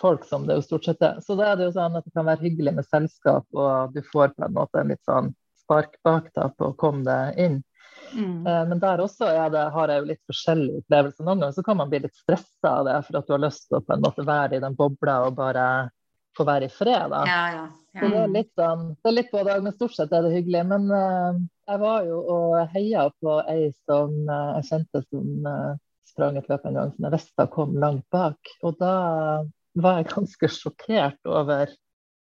folk, 0.01 0.25
som 0.25 0.47
det 0.47 0.57
jo 0.57 0.63
stort 0.67 0.85
sett 0.89 1.03
er. 1.03 1.21
Så 1.23 1.37
da 1.39 1.53
er 1.53 1.57
det 1.61 1.69
jo 1.69 1.77
sånn 1.77 1.97
at 1.99 2.05
det 2.05 2.13
kan 2.15 2.27
være 2.27 2.43
hyggelig 2.43 2.75
med 2.75 2.89
selskap, 2.89 3.47
og 3.55 3.95
du 3.95 4.01
får 4.03 4.35
på 4.35 4.47
en 4.47 4.55
måte 4.57 4.81
en 4.81 4.89
litt 4.89 5.03
sånn 5.07 5.33
spark 5.63 5.95
bak 6.03 6.33
da 6.35 6.49
på 6.49 6.73
å 6.73 6.77
komme 6.77 7.05
deg 7.07 7.39
inn. 7.39 7.61
Mm. 8.15 8.47
Eh, 8.47 8.63
Men 8.69 8.83
der 8.83 9.03
også 9.05 9.29
det, 9.53 9.65
har 9.75 9.93
jeg 9.93 10.03
jo 10.03 10.09
litt 10.09 10.23
forskjellige 10.31 10.83
opplevelser. 10.83 11.27
Noen 11.27 11.45
ganger 11.45 11.57
så 11.57 11.65
kan 11.67 11.79
man 11.81 11.91
bli 11.93 12.03
litt 12.05 12.17
stressa 12.19 12.73
av 12.81 12.89
det, 12.89 12.97
for 13.07 13.21
at 13.21 13.29
du 13.29 13.35
har 13.37 13.45
lyst 13.45 13.69
til 13.69 13.79
å 13.79 13.85
på 13.85 13.97
en 13.97 14.05
måte 14.05 14.27
være 14.27 14.59
i 14.59 14.65
den 14.65 14.77
bobla 14.79 15.21
og 15.27 15.37
bare 15.39 15.67
få 16.39 16.47
være 16.47 16.69
i 16.69 16.73
fred. 16.73 17.07
da. 17.13 17.23
Ja, 17.29 17.43
ja. 17.57 17.69
Så 17.91 18.07
det 18.07 18.19
er 18.23 18.31
litt 18.31 18.51
sånn, 18.55 18.83
det 19.03 19.11
er 19.11 19.17
litt 19.17 19.33
både 19.33 19.55
og, 19.59 19.65
men 19.67 19.75
stort 19.75 19.97
sett 19.97 20.13
er 20.15 20.23
det 20.27 20.35
hyggelig. 20.37 20.65
Men 20.71 20.91
eh, 20.95 21.41
jeg 21.73 21.83
var 21.83 22.05
jo 22.07 22.21
og 22.37 22.59
heia 22.75 23.09
på 23.23 23.39
ei 23.51 23.71
som 23.87 24.15
eh, 24.27 24.53
jeg 24.61 24.69
kjente 24.71 25.05
som 25.09 25.49
sprang 26.11 26.39
et 26.39 26.49
løp 26.51 26.65
en 26.67 26.79
gang, 26.79 26.95
som 26.95 27.07
jeg 27.07 27.15
visste 27.15 27.47
kom 27.55 27.77
langt 27.83 28.07
bak. 28.15 28.55
Og 28.67 28.79
da 28.81 28.95
var 29.79 30.01
jeg 30.01 30.11
ganske 30.15 30.53
sjokkert 30.55 31.21
over 31.29 31.77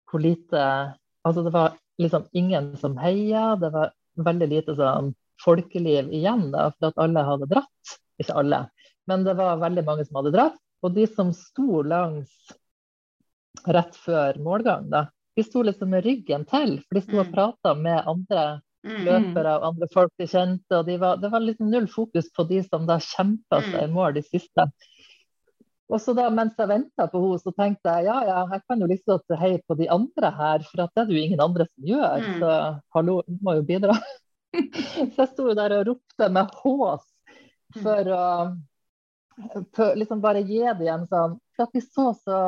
hvor 0.09 0.23
lite 0.23 0.63
Altså 1.27 1.41
det 1.43 1.51
var 1.51 1.73
liksom 1.99 2.29
ingen 2.31 2.71
som 2.79 2.93
heia, 2.97 3.57
det 3.59 3.69
var 3.73 3.91
veldig 4.23 4.47
lite 4.47 4.75
sånn 4.77 5.11
folkeliv 5.43 6.12
igjen, 6.13 6.49
da, 6.54 6.69
for 6.78 6.91
at 6.91 7.02
alle 7.06 7.23
hadde 7.28 7.49
dratt. 7.52 7.93
Ikke 8.19 8.36
alle, 8.41 8.65
men 9.08 9.23
det 9.23 9.38
var 9.39 9.62
veldig 9.62 9.86
mange 9.88 10.06
som 10.08 10.19
hadde 10.19 10.34
dratt. 10.36 10.58
Og 10.84 10.93
de 10.95 11.06
som 11.08 11.32
sto 11.36 11.82
langs 11.84 12.30
rett 13.67 13.95
før 13.99 14.38
målgang, 14.43 14.89
da, 14.91 15.06
de 15.36 15.43
sto 15.43 15.62
liksom 15.63 15.91
med 15.93 16.04
ryggen 16.06 16.45
til, 16.49 16.78
for 16.88 16.99
de 16.99 17.02
sto 17.06 17.19
og 17.19 17.28
Mm. 17.28 17.34
prata 17.34 17.73
med 17.75 18.04
andre 18.08 18.62
Mm. 18.80 19.04
løpere 19.04 19.58
og 19.60 19.65
andre 19.73 19.88
folk 19.91 20.12
de 20.17 20.25
kjente. 20.25 20.71
og 20.71 20.86
de 20.86 20.97
var, 20.97 21.17
Det 21.17 21.30
var 21.32 21.39
liksom 21.41 21.69
null 21.69 21.88
fokus 21.88 22.30
på 22.32 22.47
de 22.47 22.62
som 22.63 22.86
da 22.88 22.95
kjempa 22.97 23.60
seg 23.62 23.84
i 23.84 23.91
mål 23.91 24.13
de 24.13 24.21
siste. 24.21 24.71
Og 25.89 25.99
så 25.99 26.15
da, 26.15 26.30
Mens 26.30 26.54
jeg 26.58 26.67
venta 26.67 27.08
på 27.08 27.19
henne, 27.19 27.39
så 27.39 27.52
tenkte 27.56 27.84
jeg 27.97 28.06
ja, 28.06 28.23
ja, 28.23 28.47
jeg 28.47 28.62
kan 28.69 28.80
jo 28.80 28.88
liksom 28.88 29.38
heie 29.38 29.60
på 29.67 29.75
de 29.75 29.88
andre 29.89 30.32
her, 30.32 30.60
for 30.60 30.84
at 30.84 30.91
det 30.95 31.02
er 31.02 31.06
det 31.06 31.15
jo 31.15 31.23
ingen 31.25 31.41
andre 31.41 31.65
som 31.65 31.84
gjør. 31.84 32.19
Mm. 32.23 32.39
Så 32.39 32.82
hallo, 32.95 33.21
du 33.28 33.38
må 33.41 33.56
jo 33.56 33.63
bidra. 33.63 33.97
så 35.13 35.21
jeg 35.23 35.29
sto 35.33 35.47
jo 35.49 35.55
der 35.57 35.75
og 35.79 35.85
ropte 35.91 36.29
med 36.33 36.51
hås 36.63 37.05
for 37.83 38.09
å 38.15 38.23
for 39.75 39.95
liksom 39.95 40.19
bare 40.19 40.41
gi 40.43 40.57
det 40.65 40.83
igjen 40.83 41.05
sånn. 41.07 41.38
For 41.55 41.63
at 41.67 41.75
de 41.77 41.81
så 41.85 42.09
så 42.17 42.39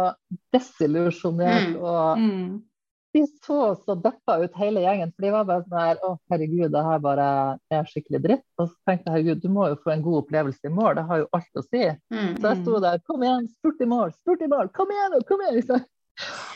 desillusjonert 0.51 1.69
Mm. 1.71 1.81
og 1.81 2.17
Mm. 2.19 2.61
de 3.13 3.21
så 3.43 3.75
så 3.79 3.95
deppa 4.01 4.37
ut 4.43 4.53
hele 4.55 4.81
gjengen. 4.83 5.13
For 5.15 5.21
de 5.25 5.31
var 5.31 5.45
bare 5.45 5.63
sånn 5.63 5.79
her 5.79 5.97
Å, 6.03 6.17
herregud, 6.31 6.71
det 6.71 6.83
her 6.83 6.99
bare 6.99 7.59
er 7.71 7.83
skikkelig 7.87 8.21
dritt. 8.23 8.43
Og 8.57 8.67
så 8.69 8.75
tenkte 8.87 9.07
jeg 9.07 9.13
herregud, 9.15 9.41
du 9.41 9.49
må 9.49 9.67
jo 9.69 9.75
få 9.83 9.91
en 9.93 10.01
god 10.03 10.23
opplevelse 10.25 10.65
i 10.67 10.69
mål. 10.75 10.95
Det 10.95 11.05
har 11.07 11.17
jo 11.19 11.27
alt 11.33 11.55
å 11.55 11.63
si. 11.63 11.83
Mm. 12.11 12.35
Så 12.39 12.47
jeg 12.51 12.61
sto 12.63 12.79
der. 12.79 12.99
Kom 13.07 13.23
igjen, 13.23 13.47
spurt 13.55 13.81
i 13.81 13.85
mål, 13.85 14.11
spurt 14.13 14.41
i 14.41 14.47
mål. 14.47 14.69
Kom 14.73 14.87
igjen, 14.91 15.21
kom 15.27 15.41
igjen! 15.41 15.55
Liksom. 15.61 15.85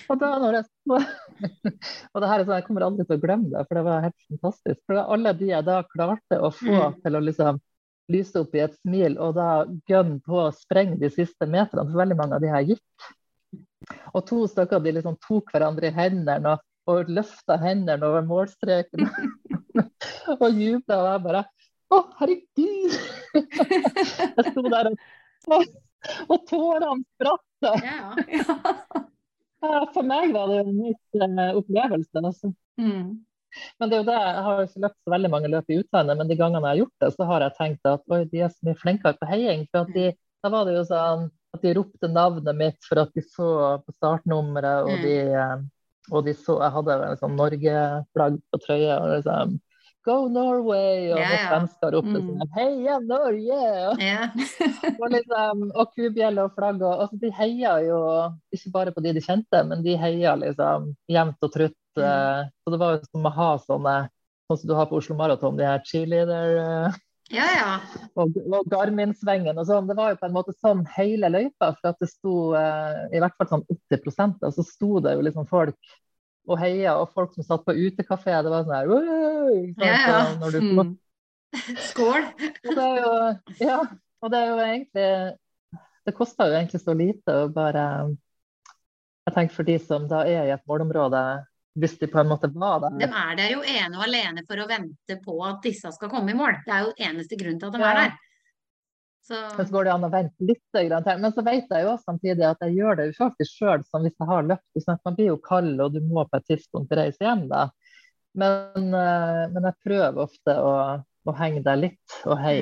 Og 0.10 0.20
da 0.22 0.32
jeg 0.54 0.66
Og 2.14 2.22
det 2.22 2.30
her 2.30 2.40
er 2.40 2.46
sånn, 2.46 2.56
jeg 2.60 2.66
kommer 2.68 2.86
aldri 2.88 3.06
til 3.08 3.18
å 3.18 3.22
glemme 3.24 3.50
det, 3.52 3.64
for 3.68 3.80
det 3.80 3.84
var 3.88 4.04
helt 4.06 4.28
fantastisk. 4.30 4.82
For 4.86 5.00
alle 5.02 5.34
de 5.40 5.50
jeg 5.52 5.66
da 5.68 5.80
klarte 5.90 6.40
å 6.40 6.52
få 6.54 6.76
Mm. 6.76 7.00
til 7.04 7.16
å 7.18 7.24
liksom 7.24 7.60
lyse 8.14 8.38
opp 8.38 8.54
i 8.56 8.62
et 8.62 8.76
smil, 8.84 9.18
og 9.18 9.34
da 9.38 9.66
gønne 9.90 10.20
på 10.22 10.38
å 10.44 10.52
sprenge 10.54 11.00
de 11.02 11.10
siste 11.10 11.48
meterne, 11.50 11.88
for 11.90 11.98
veldig 12.04 12.18
mange 12.20 12.38
av 12.38 12.44
de 12.44 12.52
her 12.54 12.68
gikk. 12.70 13.08
Og 14.14 14.26
to 14.30 14.44
stykker 14.50 14.82
de 14.84 14.92
liksom 15.00 15.18
tok 15.26 15.50
hverandre 15.54 15.90
i 15.90 15.96
hendene 15.96 16.54
og, 16.56 16.62
og 16.90 17.10
løfta 17.10 17.58
hendene 17.62 18.06
over 18.06 18.22
målstreken 18.26 19.10
og 20.42 20.48
jubla, 20.54 21.00
og 21.02 21.10
jeg 21.10 21.24
bare 21.26 21.44
Å, 21.94 21.98
herregud! 22.20 22.96
Jeg 23.36 24.46
sto 24.52 24.64
der 24.74 24.88
og, 24.90 25.68
og 26.30 26.40
tårene 26.50 27.04
spratt. 27.14 27.68
Ja, 27.86 28.16
Ja. 28.26 28.56
Ja, 29.64 29.86
For 29.94 30.04
meg 30.04 30.34
var 30.34 30.48
det 30.52 30.60
en 30.66 30.76
nytt 30.78 31.22
eh, 31.22 31.56
opplevelse. 31.58 32.22
Altså. 32.22 32.52
Mm. 32.82 33.22
Men 33.80 33.90
det 33.90 33.96
er 33.96 34.02
jo 34.04 34.08
det, 34.10 34.18
jeg 34.20 34.44
har 34.46 34.58
jo 34.60 34.66
ikke 34.68 34.82
løpt 34.84 34.98
så 35.06 35.12
veldig 35.14 35.30
mange 35.32 35.48
løp 35.54 35.70
i 35.72 35.78
utlandet, 35.80 36.18
men 36.20 36.28
de 36.28 36.36
gangene 36.36 36.60
jeg 36.68 36.74
har 36.74 36.82
gjort 36.84 37.04
det, 37.06 37.12
så 37.16 37.28
har 37.30 37.46
jeg 37.46 37.56
tenkt 37.60 37.88
at 37.88 38.04
oi, 38.12 38.20
de 38.34 38.42
er 38.44 38.50
så 38.52 38.68
mye 38.68 38.80
flinkere 38.82 39.16
på 39.22 39.30
heiing. 39.32 39.64
For 39.72 39.88
de, 39.96 40.10
da 40.44 40.52
var 40.52 40.66
det 40.68 40.76
jo 40.76 40.84
sånn 40.90 41.30
at 41.56 41.62
de 41.64 41.72
ropte 41.78 42.10
navnet 42.12 42.58
mitt 42.60 42.84
for 42.84 43.00
at 43.06 43.14
de 43.16 43.24
så 43.24 43.48
på 43.86 43.96
startnummeret, 43.96 44.84
og 44.84 44.92
Mm. 44.98 45.02
de, 45.08 45.16
eh, 45.32 45.64
og 46.12 46.26
de 46.28 46.34
så 46.38 46.60
Jeg 46.62 46.72
hadde 46.76 47.18
sånn 47.22 47.36
Norge-flagg 47.40 48.36
på 48.52 48.60
trøya. 48.62 49.00
og 49.02 49.10
liksom 49.16 49.60
Go 50.06 50.18
Norway! 50.32 51.12
Og 51.14 51.20
Ja, 51.20 51.30
svensker 51.50 51.96
ropte 51.96 52.20
Mm. 52.22 52.28
sånn 52.30 52.52
Heia 52.58 53.00
Norge! 53.04 53.62
Og, 53.90 54.04
ja. 54.04 54.28
og, 55.02 55.08
liksom, 55.14 55.64
og 55.74 55.94
kubjelle 55.96 56.46
og 56.46 56.54
flagg. 56.58 56.82
Og, 56.82 57.06
altså, 57.06 57.20
de 57.22 57.32
heia 57.34 57.78
jo 57.86 58.02
ikke 58.54 58.74
bare 58.76 58.94
på 58.96 59.04
de 59.06 59.16
de 59.18 59.24
kjente, 59.26 59.64
men 59.68 59.82
de 59.86 59.98
heia 59.98 60.36
liksom 60.40 60.92
jevnt 61.12 61.42
og 61.42 61.56
trutt. 61.56 61.80
Mm. 61.98 62.04
eh, 62.06 62.44
Så 62.64 62.74
det 62.74 62.80
var 62.82 62.96
jo 62.98 63.02
som 63.10 63.26
å 63.26 63.34
ha 63.40 63.50
sånne 63.64 63.98
sånn 64.46 64.62
som 64.62 64.70
du 64.70 64.76
har 64.78 64.86
på 64.90 65.00
Oslo 65.00 65.16
Maraton, 65.18 65.58
de 65.58 65.66
her 65.66 65.82
cheerleader 65.86 66.58
eh, 66.62 66.98
ja, 67.34 67.46
ja. 67.56 67.70
og, 68.22 68.36
og 68.54 68.68
Garmin-svengen 68.70 69.58
og 69.58 69.66
sånn. 69.66 69.88
Det 69.90 69.96
var 69.98 70.14
jo 70.14 70.20
på 70.22 70.28
en 70.30 70.36
måte 70.36 70.54
sånn 70.62 70.84
hele 70.94 71.32
løypa, 71.34 71.72
for 71.80 71.92
at 71.92 72.02
det 72.04 72.12
sto 72.12 72.36
eh, 72.58 73.06
i 73.16 73.22
hvert 73.24 73.34
fall 73.40 73.50
sånn 73.56 73.66
80 73.66 74.44
og 74.46 74.52
så 74.54 74.66
sto 74.68 75.00
det 75.02 75.16
jo 75.16 75.24
liksom 75.26 75.48
folk 75.50 75.96
og 76.48 76.60
heia, 76.62 76.96
og 77.02 77.10
folk 77.14 77.34
som 77.34 77.46
satt 77.46 77.64
på 77.66 77.74
utekafé, 77.74 78.36
det 78.46 78.52
var 78.54 78.66
sånn 78.68 78.76
her 78.76 78.92
sant? 78.92 79.82
Ja, 79.82 79.96
ja. 79.96 80.22
Når 80.42 80.52
du 80.52 80.60
Mm. 80.66 80.94
Skål. 81.90 82.26
og 82.68 82.76
det 82.76 82.84
er 82.84 82.98
jo, 83.00 83.12
ja, 83.64 83.78
og 84.22 84.32
det 84.34 84.40
er 84.42 84.48
jo 84.50 84.58
egentlig 84.60 85.38
Det 86.06 86.14
koster 86.18 86.50
jo 86.50 86.58
egentlig 86.58 86.82
så 86.84 86.94
lite 86.94 87.32
å 87.32 87.46
bare 87.54 87.86
Jeg 89.26 89.34
tenker 89.38 89.56
for 89.56 89.64
de 89.64 89.78
som 89.80 90.08
da 90.10 90.26
er 90.28 90.50
i 90.50 90.52
et 90.54 90.66
målområde, 90.68 91.22
hvis 91.80 91.96
de 92.02 92.10
på 92.12 92.20
en 92.20 92.28
måte 92.30 92.50
var 92.54 92.84
De 93.00 93.08
er 93.08 93.40
der 93.40 93.54
jo 93.56 93.64
ene 93.64 93.98
og 93.98 94.04
alene 94.04 94.44
for 94.46 94.60
å 94.62 94.68
vente 94.68 95.18
på 95.24 95.38
at 95.48 95.64
disse 95.64 95.90
skal 95.96 96.12
komme 96.12 96.32
i 96.32 96.38
mål. 96.38 96.60
Det 96.66 96.74
er 96.76 96.84
jo 96.86 96.94
eneste 97.08 97.40
grunn 97.40 97.58
til 97.60 97.68
at 97.72 97.74
de 97.74 97.80
Ja. 97.80 97.90
er 97.90 97.96
der. 98.04 98.20
Så 99.28 99.38
Men 99.58 99.66
så 99.66 99.74
går 99.74 99.88
det 99.88 99.94
an 99.94 100.06
å 100.06 100.12
vente 100.14 100.46
litt. 100.46 100.62
Men 100.76 101.32
så 101.34 101.44
vet 101.46 101.72
jeg 101.72 101.86
jo 101.88 101.96
samtidig 102.04 102.46
at 102.46 102.62
jeg 102.62 102.76
gjør 102.78 103.00
det 103.00 103.08
jo 103.10 103.16
faktisk 103.18 103.58
sjøl, 103.58 103.86
som 103.88 104.06
hvis 104.06 104.14
jeg 104.20 104.30
har 104.30 104.46
løpt. 104.46 104.68
Sånn 104.78 105.00
at 105.00 105.08
man 105.08 105.18
blir 105.18 105.32
jo 105.32 105.40
kald, 105.42 105.80
og 105.82 105.96
du 105.96 106.02
må 106.06 106.28
på 106.30 106.38
et 106.38 106.48
tidspunkt 106.52 106.94
reise 106.94 107.26
hjem, 107.26 107.48
da. 107.50 107.66
Men, 108.38 108.92
eh, 108.94 109.42
men 109.50 109.70
jeg 109.70 109.82
prøver 109.88 110.22
ofte 110.26 110.58
å, 110.60 110.76
å 111.02 111.36
henge 111.40 111.64
der 111.66 111.80
litt 111.80 112.18
og 112.28 112.36
hei 112.44 112.58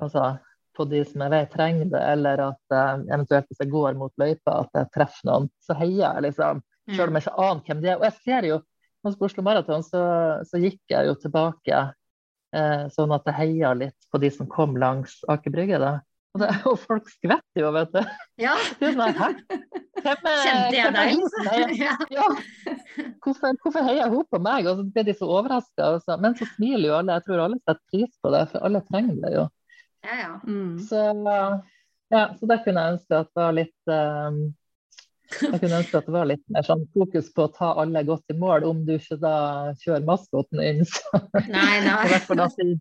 altså, 0.00 0.36
på 0.78 0.86
de 0.88 1.02
som 1.04 1.24
jeg 1.26 1.34
vet 1.34 1.50
trenger 1.52 1.90
det, 1.92 2.02
eller 2.14 2.44
at 2.46 2.76
eventuelt 2.78 3.50
hvis 3.50 3.60
jeg 3.60 3.72
går 3.72 3.98
mot 3.98 4.14
løypa, 4.22 4.62
at 4.62 4.78
jeg 4.78 4.92
treffer 4.94 5.28
noen. 5.28 5.50
Så 5.60 5.76
heier 5.76 6.06
jeg, 6.06 6.28
liksom. 6.30 6.62
Sjøl 6.90 7.10
om 7.10 7.18
jeg 7.18 7.26
ikke 7.26 7.48
aner 7.48 7.66
hvem 7.66 7.82
de 7.82 7.90
er. 7.90 7.98
Og 8.00 8.06
jeg 8.08 8.20
ser 8.22 8.48
jo, 8.48 8.62
på 9.02 9.26
Oslo 9.26 9.44
Maraton 9.44 9.84
så, 9.84 10.02
så 10.48 10.60
gikk 10.62 10.80
jeg 10.94 11.10
jo 11.10 11.18
tilbake 11.20 11.82
sånn 12.92 13.12
at 13.16 13.28
jeg 13.30 13.38
heia 13.38 13.72
litt 13.78 14.08
på 14.12 14.20
de 14.20 14.28
som 14.34 14.48
kom 14.50 14.74
langs 14.80 15.20
Aker 15.32 15.54
Brygge. 15.54 15.78
da. 15.80 15.92
Og, 16.32 16.40
det, 16.40 16.48
og 16.68 16.78
folk 16.80 17.08
skvetter 17.12 17.60
jo, 17.60 17.70
vet 17.74 17.90
du. 17.92 18.00
Ja, 18.40 18.54
Det 18.80 18.92
sånn, 18.94 19.18
Hæ? 19.18 19.28
Hvem 20.02 20.28
er, 20.30 20.38
kjente 20.46 20.76
jeg 20.78 20.94
deg, 20.96 21.10
liksom? 21.18 21.50
Ja. 21.82 21.96
Ja. 22.12 22.28
Hvorfor, 23.22 23.58
hvorfor 23.62 23.84
heier 23.86 24.08
hun 24.12 24.24
på 24.32 24.40
meg? 24.42 24.68
Og 24.70 24.80
så 24.80 24.86
ble 24.94 25.04
de 25.06 25.14
så 25.18 25.28
overraska. 25.28 26.16
Men 26.22 26.36
så 26.38 26.48
smiler 26.54 26.88
jo 26.88 26.96
alle. 26.98 27.18
Jeg 27.18 27.26
tror 27.28 27.44
alle 27.44 27.60
setter 27.60 27.82
pris 27.92 28.16
på 28.24 28.32
det, 28.34 28.46
for 28.54 28.64
alle 28.68 28.80
trenger 28.88 29.20
det 29.22 29.34
jo. 29.36 29.44
Ja, 30.02 30.16
ja. 30.18 30.32
Mm. 30.48 30.72
Så, 30.88 31.04
ja, 32.12 32.24
så 32.40 32.48
det 32.50 32.58
kunne 32.64 32.82
jeg 32.86 32.96
ønske 32.96 33.20
at 33.20 33.30
det 33.30 33.44
var 33.44 33.54
litt 33.60 33.92
eh, 33.94 34.40
Jeg 35.40 35.60
kunne 35.60 35.80
ønske 35.80 35.98
at 35.98 36.06
det 36.08 36.14
var 36.14 36.28
litt 36.28 36.42
mer 36.52 36.64
sånn 36.66 36.86
fokus 36.94 37.28
på 37.34 37.46
å 37.46 37.52
ta 37.52 37.72
alle 37.82 38.02
godt 38.08 38.32
i 38.32 38.38
mål, 38.38 38.64
om 38.68 38.80
du 38.86 38.94
ikke 38.96 39.18
da 39.22 39.36
kjører 39.82 40.08
maskoten 40.08 40.62
inn. 40.64 40.82
Så, 40.88 41.22
Nei, 41.48 41.82
nei. 41.84 42.78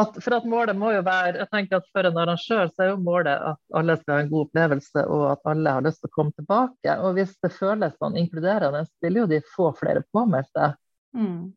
at, 0.00 0.16
for 0.22 0.36
at 0.36 0.46
målet 0.46 0.76
må 0.78 0.92
jo 0.94 1.02
være 1.06 1.40
jeg 1.40 1.48
tenker 1.50 1.80
at 1.80 1.86
For 1.90 2.06
en 2.06 2.18
arrangør 2.22 2.68
så 2.70 2.84
er 2.84 2.90
jo 2.92 2.98
målet 3.02 3.40
at 3.50 3.78
alle 3.80 3.96
skal 3.98 4.14
ha 4.14 4.24
en 4.24 4.32
god 4.32 4.48
opplevelse, 4.48 5.04
og 5.10 5.24
at 5.32 5.52
alle 5.52 5.76
har 5.78 5.86
lyst 5.86 6.02
til 6.02 6.12
å 6.12 6.16
komme 6.16 6.34
tilbake. 6.36 6.96
Og 7.02 7.16
hvis 7.18 7.36
det 7.42 7.54
føles 7.56 7.96
sånn 8.00 8.18
inkluderende, 8.20 8.84
så 8.86 9.06
vil 9.06 9.22
jo 9.22 9.30
de 9.30 9.40
få 9.54 9.70
flere 9.78 10.04
påmeldte 10.14 10.74
Mm. 11.16 11.52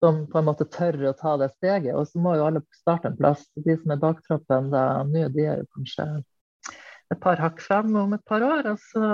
som 0.00 0.26
på 0.26 0.38
en 0.38 0.44
måte 0.44 0.66
tør 0.68 0.98
å 1.08 1.14
ta 1.16 1.36
det 1.40 1.50
steget. 1.54 1.94
Og 1.96 2.08
så 2.08 2.20
må 2.20 2.34
jo 2.36 2.44
alle 2.44 2.60
starte 2.76 3.08
en 3.08 3.16
plass. 3.16 3.46
De 3.56 3.76
som 3.78 3.94
er 3.94 4.00
baktroppen 4.02 4.68
da 4.72 4.82
nå, 5.08 5.26
de 5.32 5.46
er 5.46 5.62
jo 5.62 5.68
kanskje 5.76 6.06
et 7.10 7.20
par 7.22 7.40
hakk 7.42 7.60
frem 7.62 7.94
om 7.98 8.12
et 8.14 8.24
par 8.28 8.44
år. 8.46 8.72
Og 8.72 8.82
så 8.90 9.04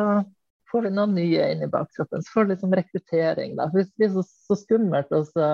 får 0.71 0.87
vi 0.87 0.95
noen 0.95 1.15
nye 1.17 1.51
inn 1.53 1.65
i 1.65 1.71
baktroppen. 1.71 2.23
Så 2.23 2.35
får 2.35 2.47
vi 2.47 2.55
liksom 2.55 2.75
rekruttering, 2.81 3.57
da. 3.59 3.69
Hvis 3.75 3.91
det 3.93 4.03
blir 4.03 4.15
så, 4.17 4.25
så 4.49 4.59
skummelt 4.61 5.13
og 5.17 5.29
så 5.31 5.51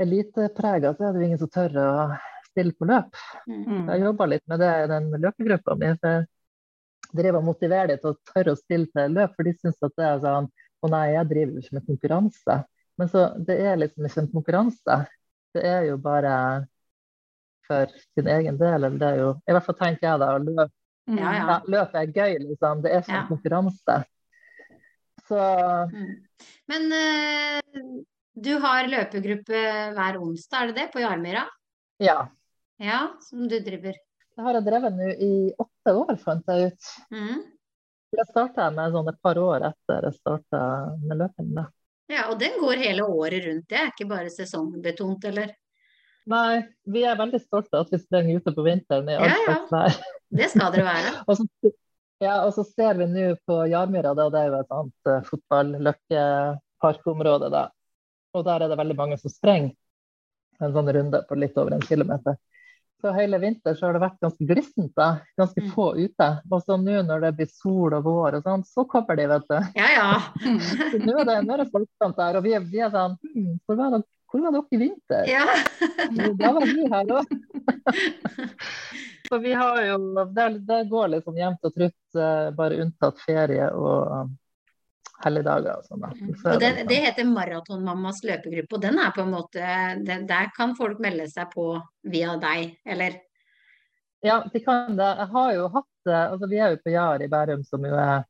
eliteprega, 0.00 0.94
så 0.94 1.08
er 1.08 1.14
det 1.14 1.22
jo 1.22 1.28
ingen 1.28 1.42
som 1.42 1.50
tør 1.54 1.80
å 1.82 1.88
stille 2.50 2.74
på 2.78 2.88
løp. 2.88 3.18
Mm. 3.50 3.90
Jeg 3.90 4.04
jobba 4.04 4.30
litt 4.30 4.46
med 4.50 4.62
det 4.62 4.70
i 4.84 4.90
den 4.90 5.10
løpegruppa 5.22 5.76
mi. 5.78 5.90
for 6.02 6.20
Jeg 6.20 7.18
driver 7.22 7.40
og 7.40 7.48
motiverer 7.50 7.92
dem 7.92 8.02
til 8.02 8.14
å 8.14 8.32
tørre 8.32 8.54
å 8.54 8.60
stille 8.60 8.90
til 8.90 9.18
løp, 9.18 9.34
for 9.34 9.46
de 9.46 9.56
syns 9.58 9.82
at 9.82 9.98
det 9.98 10.06
er 10.10 10.22
sånn 10.26 10.52
Å 10.84 10.88
nei, 10.92 11.14
jeg 11.14 11.28
driver 11.30 11.52
jo 11.54 11.62
ikke 11.62 11.76
med 11.78 11.84
konkurranse. 11.88 12.54
Men 13.00 13.08
så 13.08 13.20
det 13.48 13.54
er 13.56 13.78
liksom 13.80 14.04
ikke 14.04 14.20
en 14.20 14.32
konkurranse. 14.34 14.96
Det 15.56 15.62
er 15.64 15.86
jo 15.88 15.94
bare 16.02 16.34
for 17.64 17.94
sin 18.12 18.28
egen 18.28 18.58
del. 18.60 18.76
Eller 18.76 18.98
det 19.00 19.08
er 19.08 19.22
jo 19.22 19.30
I 19.48 19.54
hvert 19.56 19.64
fall 19.64 19.78
tenker 19.78 20.10
jeg 20.10 20.20
da. 20.20 20.28
Løp, 20.44 20.60
Ja, 20.68 20.83
ja. 21.06 21.30
ja, 21.36 21.56
Løpet 21.68 21.94
er 22.00 22.12
gøy, 22.16 22.38
liksom. 22.48 22.82
Det 22.84 22.92
er 22.92 23.02
sånn 23.06 23.20
Ja. 23.20 23.26
konkurranse. 23.28 23.96
Så 25.28 25.40
Mm. 25.92 26.14
Men 26.68 26.92
uh, 26.92 28.02
du 28.34 28.58
har 28.60 28.88
løpegruppe 28.88 29.60
hver 29.94 30.18
onsdag, 30.20 30.62
er 30.62 30.66
det 30.66 30.76
det? 30.80 30.92
På 30.92 31.00
Jarmyra? 31.04 31.46
ja. 31.98 32.28
Ja, 32.82 33.14
som 33.22 33.46
du 33.48 33.60
driver. 33.62 33.94
Det 34.34 34.42
har 34.42 34.56
jeg 34.56 34.64
drevet 34.66 34.96
nå 34.98 35.08
i 35.22 35.52
åtte 35.62 35.92
år, 35.94 36.16
fant 36.18 36.48
jeg 36.50 36.72
ut. 36.72 36.88
Mm. 37.14 37.44
Jeg 38.18 38.26
starta 38.32 38.66
med 38.74 38.90
sånn 38.92 39.08
et 39.12 39.20
par 39.22 39.38
år 39.38 39.62
etter 39.68 40.08
jeg 40.08 40.16
starta 40.18 40.62
med 41.04 41.20
løping. 41.20 41.52
da. 41.54 41.68
Ja, 42.10 42.24
og 42.32 42.40
den 42.40 42.58
går 42.60 42.82
hele 42.82 43.06
året 43.06 43.46
rundt, 43.46 43.68
det 43.70 43.78
er 43.78 43.92
ikke 43.92 44.08
bare 44.10 44.32
sesongbetont, 44.34 45.24
eller? 45.30 45.54
Nei, 46.26 46.64
vi 46.82 47.04
er 47.06 47.16
veldig 47.16 47.40
stolte 47.44 47.78
av 47.78 47.86
at 47.86 47.94
vi 47.94 48.02
sprenger 48.02 48.42
ute 48.42 48.52
på 48.56 48.66
vinteren 48.66 49.08
i 49.08 49.16
ja. 49.20 49.30
slags 49.44 49.70
vær. 49.70 49.96
Det 50.34 50.48
skal 50.50 50.72
dere 50.74 50.86
være. 50.88 51.10
Og 51.28 51.34
så, 51.38 51.44
ja, 52.22 52.34
og 52.46 52.52
så 52.56 52.62
ser 52.66 52.94
vi 52.98 53.04
nå 53.10 53.24
på 53.46 53.54
Jarmyra, 53.70 54.12
da, 54.16 54.24
det 54.32 54.40
er 54.40 54.48
jo 54.50 54.60
et 54.62 54.74
annet 54.78 55.02
uh, 55.10 55.22
fotball-løkkeparkområde, 55.28 57.48
da. 57.52 57.64
Og 58.34 58.40
der 58.46 58.58
er 58.64 58.68
det 58.70 58.78
veldig 58.80 58.96
mange 58.98 59.16
som 59.20 59.30
sprenger 59.30 59.72
en 60.62 60.72
sånn 60.74 60.92
runde 60.94 61.18
på 61.28 61.34
litt 61.38 61.56
over 61.58 61.72
en 61.76 61.84
kilometer. 61.84 62.34
Så 63.02 63.06
hele 63.12 63.38
vinter 63.42 63.74
så 63.76 63.82
har 63.86 63.92
det 63.96 64.00
vært 64.00 64.22
ganske 64.22 64.44
glissent, 64.48 64.92
da. 64.96 65.08
Ganske 65.36 65.60
Mm. 65.60 65.70
få 65.74 65.86
ute. 65.98 66.28
Og 66.50 66.62
så 66.62 66.76
nå 66.80 67.02
når 67.04 67.20
det 67.20 67.32
blir 67.36 67.48
sol 67.52 67.92
og 67.98 68.04
vår 68.06 68.34
og 68.38 68.42
sånn, 68.46 68.62
så 68.64 68.84
kommer 68.88 69.16
de, 69.18 69.26
vet 69.28 69.48
du. 69.50 69.58
Ja, 69.76 69.88
ja. 69.92 70.10
Så 70.94 70.98
nå 71.02 71.12
er 71.20 71.24
det, 71.28 71.36
nå 71.44 71.52
er 71.52 71.58
det 71.64 71.72
folksomt 71.74 72.16
der, 72.16 72.36
og 72.38 72.42
vi 72.46 72.52
er, 72.56 72.60
vi 72.64 72.78
er 72.80 72.90
sånn 72.94 73.18
hvor, 73.66 73.76
var 73.76 73.90
dere, 73.98 74.04
hvor 74.34 74.42
var 74.42 74.54
dere 74.56 74.74
i 74.74 74.78
vinter? 74.82 75.28
ja. 75.30 75.44
Da 76.40 76.50
var 76.56 76.66
vi 76.66 76.86
her 76.90 77.10
òg. 77.14 77.34
For 79.28 79.38
vi 79.40 79.52
har 79.56 79.78
jo 79.86 80.24
Det, 80.34 80.48
det 80.68 80.80
går 80.90 81.12
liksom 81.14 81.36
jevnt 81.38 81.64
og 81.64 81.74
trutt, 81.74 82.16
eh, 82.18 82.48
bare 82.56 82.80
unntatt 82.82 83.20
ferie 83.22 83.68
og 83.72 84.10
um, 84.12 84.32
helligdager 85.24 85.78
og 85.78 85.86
sånn. 85.86 86.02
er 86.04 86.18
Og 86.18 86.60
det, 86.60 86.72
liksom- 86.72 86.88
det 86.90 86.98
heter 87.06 87.30
Maratonmammas 87.30 88.20
løpegruppe, 88.26 88.74
og 88.76 88.82
den 88.82 88.98
er 88.98 89.14
på 89.14 89.22
en 89.22 89.32
måte 89.32 89.70
det, 90.04 90.18
Der 90.28 90.50
kan 90.56 90.74
folk 90.76 90.98
melde 91.00 91.28
seg 91.30 91.54
på 91.54 91.68
via 92.02 92.34
deg, 92.36 92.76
eller? 92.84 93.20
Ja, 94.24 94.42
de 94.52 94.60
kan 94.64 94.96
det. 94.96 95.10
Jeg 95.22 95.30
har 95.38 95.54
jo 95.54 95.68
hatt 95.68 95.90
det, 96.04 96.20
altså 96.34 96.48
Vi 96.50 96.58
er 96.58 96.70
jo 96.74 96.82
på 96.84 96.92
Jar 96.92 97.22
i 97.22 97.28
Bærum, 97.28 97.64
som 97.64 97.84
jo 97.84 97.94
er 97.94 98.24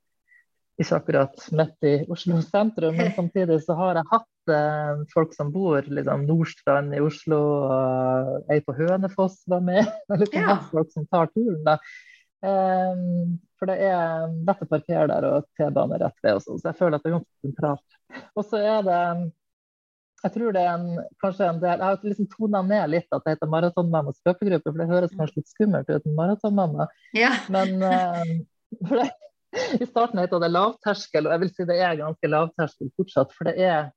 ikke 0.79 0.97
akkurat 1.01 1.45
midt 1.55 1.87
i 1.87 1.97
Oslo 2.11 2.41
sentrum, 2.43 2.97
men 2.99 3.13
samtidig 3.19 3.61
så 3.65 3.75
har 3.79 3.95
jeg 4.01 4.11
hatt 4.13 4.31
eh, 4.53 5.05
folk 5.13 5.35
som 5.37 5.53
bor 5.55 5.87
liksom 5.87 6.27
Nordstrand 6.29 6.95
i 6.97 7.03
Oslo, 7.05 7.39
og 7.69 8.51
ei 8.53 8.61
på 8.65 8.75
Hønefoss 8.77 9.43
var 9.51 9.65
med. 9.65 9.85
Liksom 10.21 10.43
Ja. 10.43 10.59
folk 10.71 10.93
som 10.93 11.07
tar 11.07 11.31
turen, 11.35 11.63
da. 11.67 11.79
Um, 12.45 13.39
for 13.57 13.71
det 13.71 13.79
er 13.87 14.27
lett 14.45 14.61
å 14.61 14.69
parkere 14.69 15.07
der 15.09 15.25
og 15.31 15.47
T-bane 15.57 15.97
rett 16.03 16.19
ved, 16.21 16.37
og 16.37 16.43
sånn, 16.45 16.59
så 16.61 16.69
jeg 16.69 16.77
føler 16.83 16.99
at 16.99 17.07
det 17.07 17.11
er 17.11 17.17
ganske 17.17 17.47
sentralt. 17.47 17.97
Og 18.37 18.45
så 18.45 18.61
er 18.61 18.85
det 18.85 19.01
jeg 20.25 20.33
tror 20.33 20.55
det 20.57 20.61
er 20.65 20.71
en, 20.73 21.01
kanskje 21.21 21.47
en 21.51 21.59
del 21.61 21.75
Jeg 21.83 21.85
har 21.85 22.05
liksom 22.09 22.29
tona 22.33 22.63
ned 22.65 22.93
litt 22.95 23.11
at 23.13 23.27
det 23.27 23.35
heter 23.35 23.51
Maratonmammas 23.53 24.23
løpegruppe, 24.25 24.71
for 24.71 24.81
det 24.81 24.87
høres 24.89 25.17
kanskje 25.19 25.43
litt 25.43 25.53
skummelt 25.53 25.91
ut, 25.91 26.07
maratonmamma. 26.17 26.87
Ja. 27.17 27.35
Men 27.53 27.83
eh, 27.85 28.31
for 28.89 29.03
det, 29.03 29.11
i 29.55 29.87
starten 29.87 30.23
het 30.23 30.33
det 30.33 30.51
lavterskel, 30.51 31.29
og 31.29 31.35
jeg 31.35 31.43
vil 31.45 31.53
si 31.53 31.67
det 31.69 31.77
er 31.77 32.01
ganske 32.01 32.31
lavterskel 32.31 32.91
fortsatt. 32.97 33.35
For 33.37 33.51
det 33.51 33.55
er 33.61 33.77
eh, 33.83 33.93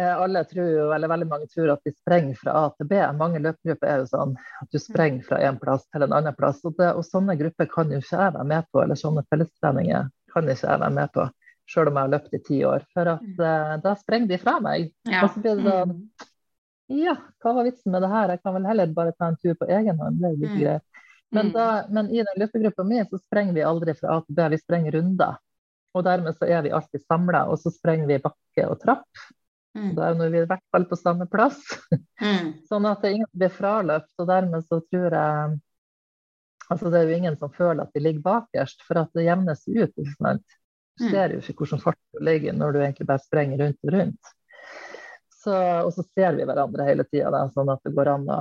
alle 0.00 0.40
tror 0.48 0.94
eller 0.94 1.08
veldig 1.10 1.26
mange 1.28 1.46
tror 1.52 1.74
at 1.74 1.82
de 1.84 1.92
sprenger 1.92 2.38
fra 2.40 2.52
A 2.62 2.70
til 2.78 2.86
B. 2.88 2.96
Mange 3.18 3.40
løpegrupper 3.44 3.90
er 3.92 3.98
jo 4.02 4.06
sånn 4.08 4.32
at 4.62 4.70
du 4.72 4.78
sprenger 4.80 5.26
fra 5.26 5.38
en 5.44 5.58
plass 5.60 5.84
til 5.92 6.06
en 6.06 6.14
annen 6.16 6.34
plass. 6.38 6.62
Og, 6.64 6.74
det, 6.78 6.88
og 6.96 7.04
sånne 7.04 7.36
grupper 7.40 7.68
kan 7.68 7.92
jo 7.92 8.00
ikke 8.00 8.16
jeg 8.16 8.34
være 8.38 8.48
med 8.48 8.68
på, 8.72 8.82
eller 8.82 8.96
sånne 8.96 9.24
fellestreninger 9.28 10.08
kan 10.32 10.48
ikke 10.48 10.68
jeg 10.70 10.80
være 10.80 10.96
med 10.96 11.12
på. 11.12 11.26
Selv 11.72 11.92
om 11.92 11.96
jeg 12.00 12.02
har 12.08 12.12
løpt 12.16 12.32
i 12.34 12.40
ti 12.48 12.62
år. 12.66 12.86
For 12.92 13.08
at 13.12 13.28
uh, 13.38 13.74
da 13.84 13.92
sprenger 14.00 14.32
de 14.32 14.38
fra 14.42 14.56
meg. 14.64 14.88
ja. 15.08 15.22
Og 15.26 15.34
så 15.36 15.42
blir 15.44 15.60
det 15.60 15.74
sånn 15.76 15.98
Ja, 16.92 17.14
hva 17.40 17.52
var 17.56 17.64
vitsen 17.64 17.92
med 17.94 18.02
det 18.04 18.08
her? 18.12 18.32
Jeg 18.34 18.42
kan 18.42 18.56
vel 18.56 18.66
heller 18.68 18.90
bare 18.96 19.12
ta 19.16 19.28
en 19.30 19.38
tur 19.40 19.54
på 19.56 19.68
egen 19.70 19.96
hånd. 20.00 20.18
Det 20.20 20.28
er 20.28 20.40
litt 20.40 20.50
Mm. 20.56 20.60
greit. 20.64 20.82
Men, 21.32 21.48
da, 21.54 21.66
men 21.88 22.10
i 22.12 22.18
den 22.20 22.36
løpegruppa 22.42 22.84
mi 22.84 22.98
så 23.08 23.16
sprenger 23.22 23.54
vi 23.56 23.62
aldri 23.64 23.94
fra 23.96 24.18
A 24.18 24.20
til 24.20 24.34
B, 24.36 24.48
vi 24.52 24.58
sprenger 24.60 24.92
runder. 24.98 25.38
Og 25.96 26.04
dermed 26.04 26.36
så 26.36 26.44
er 26.44 26.60
vi 26.66 26.72
alltid 26.76 27.00
samla, 27.06 27.46
og 27.48 27.56
så 27.62 27.72
sprenger 27.72 28.06
vi 28.10 28.18
bakke 28.20 28.66
og 28.68 28.80
trapp. 28.82 29.06
Mm. 29.76 29.94
Da 29.96 30.10
er 30.10 30.16
nå 30.18 30.26
vi 30.32 30.42
i 30.42 30.48
hvert 30.48 30.64
fall 30.74 30.84
på 30.90 30.96
samme 31.00 31.24
plass. 31.32 31.60
Mm. 32.20 32.48
Sånn 32.68 32.86
at 32.90 33.00
det 33.00 33.08
er 33.10 33.14
ingen 33.18 33.28
som 33.30 33.38
blir 33.40 33.54
fraløpt, 33.54 34.10
og 34.20 34.26
dermed 34.28 34.66
så 34.68 34.80
tror 34.92 35.16
jeg 35.18 35.60
Altså 36.70 36.88
det 36.88 37.00
er 37.02 37.08
jo 37.10 37.16
ingen 37.18 37.34
som 37.36 37.50
føler 37.52 37.82
at 37.82 37.90
de 37.92 38.00
ligger 38.00 38.22
bakerst, 38.24 38.84
for 38.86 38.96
at 39.02 39.10
det 39.12 39.24
jevnes 39.26 39.64
ut. 39.68 39.90
ikke 39.92 40.14
sant? 40.16 40.54
Du 40.96 41.04
Mm. 41.04 41.10
ser 41.10 41.32
jo 41.34 41.40
ikke 41.40 41.54
hvordan 41.66 41.80
fart 41.82 41.98
du 42.14 42.20
ligger 42.24 42.52
når 42.56 42.72
du 42.72 42.78
egentlig 42.80 43.06
bare 43.08 43.18
sprenger 43.24 43.58
rundt 43.60 43.78
og 43.88 43.92
rundt. 43.92 44.30
Så, 45.42 45.52
og 45.84 45.90
så 45.92 46.04
ser 46.14 46.36
vi 46.38 46.44
hverandre 46.48 46.86
hele 46.86 47.04
tida, 47.04 47.42
sånn 47.52 47.72
at 47.72 47.80
det 47.84 47.92
går 47.96 48.08
an 48.14 48.26
å 48.30 48.38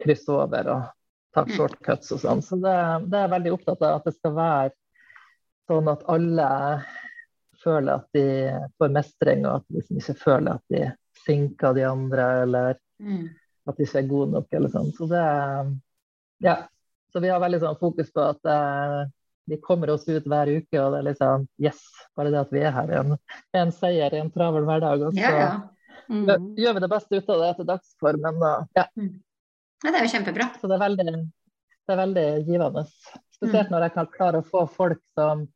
krysse 0.00 0.28
over 0.32 0.68
og 0.76 0.82
ta 1.34 1.44
Mm. 1.44 1.52
shortcuts 1.56 2.12
og 2.12 2.20
sånn. 2.22 2.40
Så 2.44 2.56
det, 2.62 2.76
det 3.10 3.18
er 3.18 3.26
jeg 3.28 3.34
veldig 3.34 3.52
opptatt 3.58 3.82
av 3.82 3.96
at 3.98 4.04
det 4.04 4.14
skal 4.14 4.32
være 4.32 4.70
sånn 5.68 5.88
at 5.92 6.04
alle 6.08 6.48
føler 7.66 7.98
at 7.98 8.06
de 8.16 8.24
får 8.80 8.94
mestring, 8.94 9.44
og 9.46 9.58
at 9.60 9.66
de 9.68 9.80
liksom 9.80 10.00
ikke 10.00 10.16
føler 10.22 10.54
at 10.56 10.64
de 10.72 10.84
sinker 11.26 11.74
de 11.76 11.84
andre, 11.90 12.30
eller 12.46 12.78
Mm. 13.02 13.26
at 13.68 13.76
de 13.76 13.84
ikke 13.84 13.98
er 14.00 14.08
gode 14.08 14.30
nok, 14.32 14.46
eller 14.56 14.70
sånn. 14.72 14.92
Så 14.96 15.08
det 15.10 15.24
Ja. 16.46 16.56
Så 17.12 17.20
vi 17.20 17.28
har 17.32 17.40
veldig 17.40 17.60
sånn 17.60 17.78
fokus 17.80 18.10
på 18.12 18.20
at 18.30 19.08
vi 19.48 19.56
kommer 19.62 19.90
oss 19.94 20.08
ut 20.08 20.24
hver 20.26 20.48
uke, 20.50 20.78
og 20.80 20.92
det 20.92 20.98
er 20.98 21.06
liksom 21.12 21.46
Yes, 21.62 21.78
bare 22.16 22.30
det 22.32 22.40
at 22.40 22.50
vi 22.52 22.60
er 22.60 22.72
her, 22.74 22.90
er 22.90 23.00
en, 23.04 23.12
er 23.54 23.60
en 23.62 23.72
seier 23.72 24.12
i 24.14 24.20
en 24.20 24.30
travel 24.30 24.64
hverdag. 24.66 25.06
Og 25.06 25.14
så 25.14 25.20
Ja, 25.22 25.30
ja. 25.38 25.52
Mm. 26.10 26.54
gjør 26.56 26.74
vi 26.74 26.80
det 26.80 26.90
beste 26.90 27.16
ut 27.16 27.30
av 27.30 27.40
det 27.40 27.48
etter 27.54 27.64
dagsformen. 27.70 28.36
Og, 28.42 28.68
ja. 28.76 28.84
ja. 28.96 29.08
Det 29.82 29.94
er 29.94 30.04
jo 30.06 30.12
kjempebra. 30.14 30.50
Så 30.60 30.68
det 30.68 30.76
er 30.76 30.84
veldig, 30.88 31.06
det 31.86 31.94
er 31.94 32.00
veldig 32.02 32.26
givende. 32.46 32.84
Spesielt 33.36 33.70
når 33.70 33.86
jeg 33.86 33.94
kan 33.94 34.06
klare 34.16 34.40
å 34.42 34.46
få 34.46 34.66
folk 34.70 35.00
som 35.18 35.46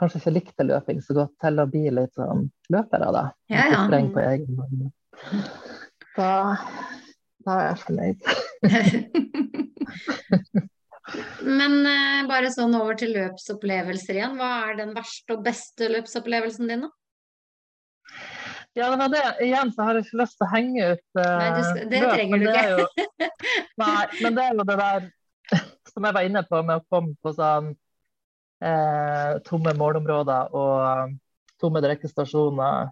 kanskje 0.00 0.20
ikke 0.20 0.34
likte 0.38 0.66
løping 0.66 1.00
så 1.04 1.16
godt, 1.16 1.34
til 1.42 1.60
å 1.62 1.68
bli 1.70 1.84
litt 1.94 2.14
sånn 2.18 2.48
løpere, 2.72 3.08
da. 3.14 3.24
Ja, 3.52 3.68
ja. 3.70 3.80
spreng 3.86 4.08
på 4.14 4.22
egen 4.24 4.60
hånd. 4.60 4.90
Da, 6.16 6.32
da 7.46 7.58
er 7.58 7.64
jeg 7.70 7.78
fornøyd. 7.86 8.18
Men 11.58 11.74
eh, 11.88 12.22
bare 12.30 12.50
sånn 12.54 12.74
over 12.78 12.96
til 12.98 13.12
løpsopplevelser 13.16 14.18
igjen. 14.18 14.36
Hva 14.38 14.50
er 14.70 14.78
den 14.80 14.92
verste 14.96 15.36
og 15.36 15.44
beste 15.44 15.90
løpsopplevelsen 15.92 16.70
din, 16.70 16.86
da? 16.86 16.90
Ja, 18.72 18.88
det 18.88 18.96
var 19.02 19.10
det. 19.12 19.24
Igjen 19.44 19.72
så 19.74 19.84
har 19.84 19.98
jeg 19.98 20.06
ikke 20.06 20.20
lyst 20.22 20.38
til 20.38 20.46
å 20.46 20.52
henge 20.54 20.86
ut 20.94 21.20
eh, 21.20 21.32
Nei, 21.42 21.48
du 21.52 21.82
det 21.90 22.00
løp, 22.00 22.14
trenger 22.14 22.32
men 22.32 22.40
du 22.40 22.46
det 22.48 22.62
ikke. 22.62 22.68
Jo, 22.72 23.26
nei, 23.82 24.04
men 24.22 24.38
det 24.38 24.44
er 24.44 24.54
jo 24.56 24.66
det 24.70 24.78
der 24.80 25.10
som 25.92 26.06
jeg 26.08 26.16
var 26.16 26.28
inne 26.28 26.42
på 26.48 26.62
med 26.64 26.80
å 26.80 26.86
komme 26.88 27.12
på 27.20 27.34
sånn 27.36 27.72
eh, 28.62 29.34
tomme 29.46 29.74
målområder 29.78 30.54
og 30.56 31.08
um, 31.08 31.18
tomme 31.62 31.82
drikkestasjoner 31.84 32.90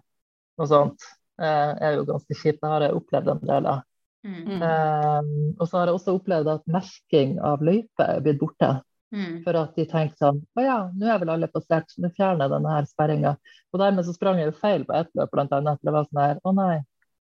og 0.61 0.69
sånt, 0.69 1.07
eh, 1.41 1.71
er 1.73 1.97
jo 1.97 2.05
ganske 2.09 2.37
kjipt. 2.37 2.61
Det 2.61 2.71
har 2.73 2.85
jeg 2.85 2.97
opplevd 2.97 3.33
en 3.33 3.43
del 3.47 3.71
av. 3.71 3.83
Mm. 4.21 4.41
Mm. 4.45 4.61
Eh, 4.61 5.57
og 5.57 5.65
så 5.67 5.79
har 5.79 5.89
jeg 5.89 5.97
også 5.97 6.15
opplevd 6.19 6.51
at 6.53 6.71
merking 6.71 7.37
av 7.41 7.63
løyper 7.65 8.17
er 8.17 8.23
blitt 8.25 8.41
borte. 8.41 8.75
Mm. 9.11 9.41
For 9.43 9.57
at 9.59 9.75
de 9.75 9.83
tenkte 9.91 10.23
sånn 10.23 10.37
Å 10.55 10.63
ja, 10.63 10.75
nå 10.95 11.07
er 11.11 11.17
vel 11.19 11.33
alle 11.33 11.49
passert, 11.51 11.89
nå 11.99 12.13
fjerner 12.15 12.45
jeg 12.45 12.53
denne 12.53 12.75
her 12.77 12.85
sperringa. 12.87 13.33
Og 13.73 13.81
dermed 13.81 14.07
så 14.07 14.15
sprang 14.15 14.39
jeg 14.39 14.47
jo 14.47 14.59
feil 14.61 14.85
på 14.87 14.95
ett 14.95 15.09
løp, 15.19 15.33
blant 15.33 15.51
annet. 15.57 15.81
Det 15.83 15.91
var 15.91 16.07
sånn 16.07 16.21
her 16.23 16.39
Å 16.47 16.53
nei, 16.55 16.75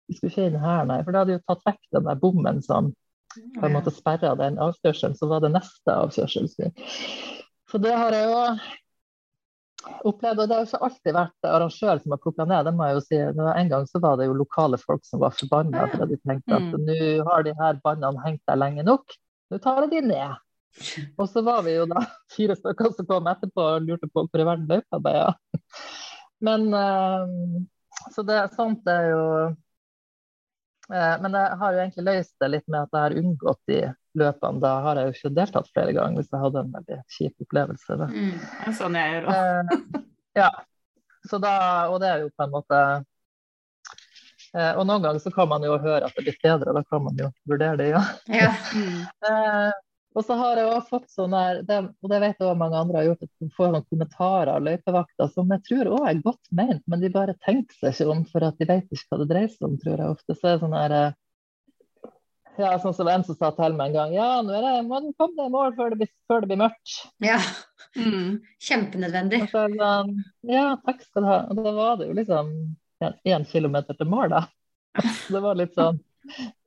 vi 0.07 0.17
skulle 0.17 0.33
ikke 0.33 0.49
inn 0.49 0.59
her, 0.59 0.87
nei. 0.89 0.99
For 1.05 1.15
da 1.15 1.23
hadde 1.23 1.37
jo 1.37 1.43
tatt 1.47 1.63
vekk 1.69 1.83
den 1.95 2.09
der 2.09 2.19
bommen 2.19 2.59
som 2.65 2.91
på 3.37 3.67
en 3.67 3.75
måte 3.75 3.93
sperra 3.93 4.33
den 4.39 4.59
avkjørselen. 4.59 5.15
Så 5.15 5.29
var 5.31 5.43
det 5.43 5.53
neste 5.53 5.93
avkjørsel. 5.93 6.49
Så 7.71 7.79
det 7.83 7.93
har 7.99 8.15
jeg 8.15 8.27
jo 8.29 8.37
opplevd. 10.07 10.39
Og 10.41 10.47
det 10.49 10.55
har 10.55 10.63
jo 10.63 10.67
ikke 10.69 10.83
alltid 10.87 11.15
vært 11.15 11.47
arrangør 11.47 12.01
som 12.01 12.13
har 12.15 12.21
plukka 12.23 12.45
ned, 12.47 12.65
det 12.67 12.73
må 12.75 12.87
jeg 12.87 12.97
jo 12.97 13.03
si. 13.05 13.19
En 13.61 13.69
gang 13.71 13.85
så 13.87 14.01
var 14.03 14.17
det 14.19 14.27
jo 14.27 14.35
lokale 14.39 14.79
folk 14.81 15.05
som 15.07 15.21
var 15.23 15.35
forbanna 15.37 15.85
fordi 15.93 16.15
de 16.15 16.21
tenkte 16.23 16.57
at 16.57 16.67
Mm. 16.73 16.83
nå 16.87 17.23
har 17.29 17.43
de 17.45 17.53
her 17.59 17.79
båndene 17.83 18.23
hengt 18.25 18.41
der 18.47 18.59
lenge 18.59 18.83
nok, 18.83 19.15
nå 19.51 19.59
tar 19.63 19.81
jeg 19.85 19.91
de 19.91 20.01
ned. 20.07 20.35
Og 21.17 21.29
så 21.29 21.41
var 21.45 21.61
vi 21.65 21.75
jo 21.77 21.85
da 21.89 22.01
fire 22.35 22.55
stykker 22.57 22.91
som 22.95 23.05
kom 23.09 23.27
etterpå 23.31 23.63
og 23.75 23.85
lurte 23.87 24.09
på 24.11 24.25
hvor 24.27 24.41
i 24.41 24.45
verden 24.45 24.67
løypa 24.69 24.99
ble 25.01 25.15
av. 25.27 25.33
Men 26.41 26.67
eh, 26.73 27.63
Så 28.13 28.21
det, 28.23 28.41
sånt 28.55 28.85
er 28.87 29.09
jo 29.09 29.23
men 30.87 31.33
jeg 31.35 31.55
har 31.59 31.73
jo 31.73 31.79
egentlig 31.81 32.03
løst 32.07 32.33
det 32.39 32.47
litt 32.53 32.67
med 32.71 32.85
at 32.85 32.93
jeg 32.95 33.03
har 33.03 33.15
unngått 33.19 33.59
de 33.67 33.79
løpene. 34.17 34.61
Da 34.63 34.73
har 34.85 34.99
jeg 34.99 35.09
jo 35.09 35.15
ikke 35.15 35.33
deltatt 35.37 35.69
flere 35.73 35.93
ganger 35.97 36.21
hvis 36.21 36.31
jeg 36.31 36.43
hadde 36.43 36.63
en 36.63 36.73
veldig 36.77 36.99
kjip 37.17 37.45
opplevelse. 37.45 37.99
Da. 38.01 38.07
Mm. 38.13 38.33
Er 38.63 38.77
sånn 38.77 38.97
jeg 38.97 39.13
gjør 39.13 39.27
òg. 39.27 39.35
Eh, 39.35 40.01
ja. 40.41 40.49
Så 41.27 41.41
da, 41.43 41.53
og 41.91 41.99
det 42.03 42.11
er 42.11 42.23
jo 42.23 42.29
på 42.37 42.45
en 42.45 42.53
måte 42.53 42.77
eh, 44.53 44.73
Og 44.77 44.85
noen 44.85 45.03
ganger 45.03 45.19
så 45.19 45.31
kan 45.33 45.49
man 45.51 45.65
jo 45.65 45.75
høre 45.81 46.07
at 46.07 46.15
det 46.15 46.23
blir 46.27 46.37
bedre, 46.43 46.71
og 46.71 46.79
da 46.79 46.85
kan 46.87 47.03
man 47.03 47.19
jo 47.19 47.31
vurdere 47.49 47.79
det, 47.81 47.91
ja. 47.91 48.05
Ja. 48.31 48.53
Og 50.17 50.25
så 50.25 50.33
har 50.39 50.57
jeg 50.57 50.69
også 50.71 50.95
fått 50.95 51.11
sånne, 51.13 51.41
og 51.61 52.09
det 52.09 52.19
vet 52.23 52.39
jeg 52.39 52.47
også 52.47 52.57
mange 52.57 52.79
andre 52.79 52.97
har 52.97 53.07
gjort, 53.11 53.27
at 53.27 53.43
de 53.43 53.49
får 53.53 53.69
noen 53.73 53.85
kommentarer 53.85 54.49
av 54.55 54.63
løypevakter 54.65 55.29
som 55.29 55.53
jeg 55.53 55.61
tror 55.67 55.91
også 55.91 56.09
er 56.09 56.21
godt 56.25 56.49
ment, 56.57 56.83
men 56.89 57.03
de 57.03 57.11
bare 57.13 57.35
tenker 57.45 57.77
seg 57.77 57.93
ikke 57.93 58.07
om 58.15 58.23
for 58.31 58.47
at 58.47 58.57
de 58.57 58.65
vet 58.69 58.87
ikke 58.89 59.05
hva 59.11 59.19
det 59.21 59.27
dreier 59.29 59.51
seg 59.53 59.67
om, 59.69 59.75
tror 59.83 60.01
jeg 60.01 60.15
ofte. 60.15 60.37
Så 60.39 60.49
er 60.49 60.55
det 60.55 60.63
sånn 60.63 60.77
her 60.77 60.95
eh, 60.97 61.17
Ja, 62.57 62.71
sånn 62.81 62.97
som 62.97 63.11
en 63.13 63.27
som 63.27 63.37
sa 63.37 63.51
til 63.53 63.77
meg 63.77 63.91
en 63.91 63.97
gang 63.99 64.15
Ja, 64.15 64.29
nå 64.41 64.55
er 64.57 64.65
det, 64.65 64.73
må 64.89 65.03
du 65.05 65.11
komme 65.21 65.37
deg 65.37 65.51
i 65.51 65.53
mål 65.53 65.77
før 65.77 65.93
det 65.93 66.01
blir, 66.01 66.11
før 66.25 66.41
det 66.41 66.49
blir 66.49 66.61
mørkt. 66.63 66.97
ja. 67.21 67.37
Mm. 67.97 68.41
Kjempenødvendig. 68.61 69.43
Så 69.53 69.67
det 69.69 69.77
sånn 69.77 70.17
Ja, 70.49 70.65
takk 70.85 71.05
skal 71.05 71.25
du 71.25 71.29
ha. 71.29 71.39
Og 71.51 71.61
da 71.61 71.77
var 71.77 72.01
det 72.01 72.09
jo 72.09 72.17
liksom 72.17 72.51
én 73.05 73.45
kilometer 73.45 73.93
til 73.97 74.09
mål, 74.09 74.33
da. 74.33 74.47
Så 74.97 75.33
det 75.37 75.45
var 75.45 75.57
litt 75.61 75.77
sånn 75.77 76.01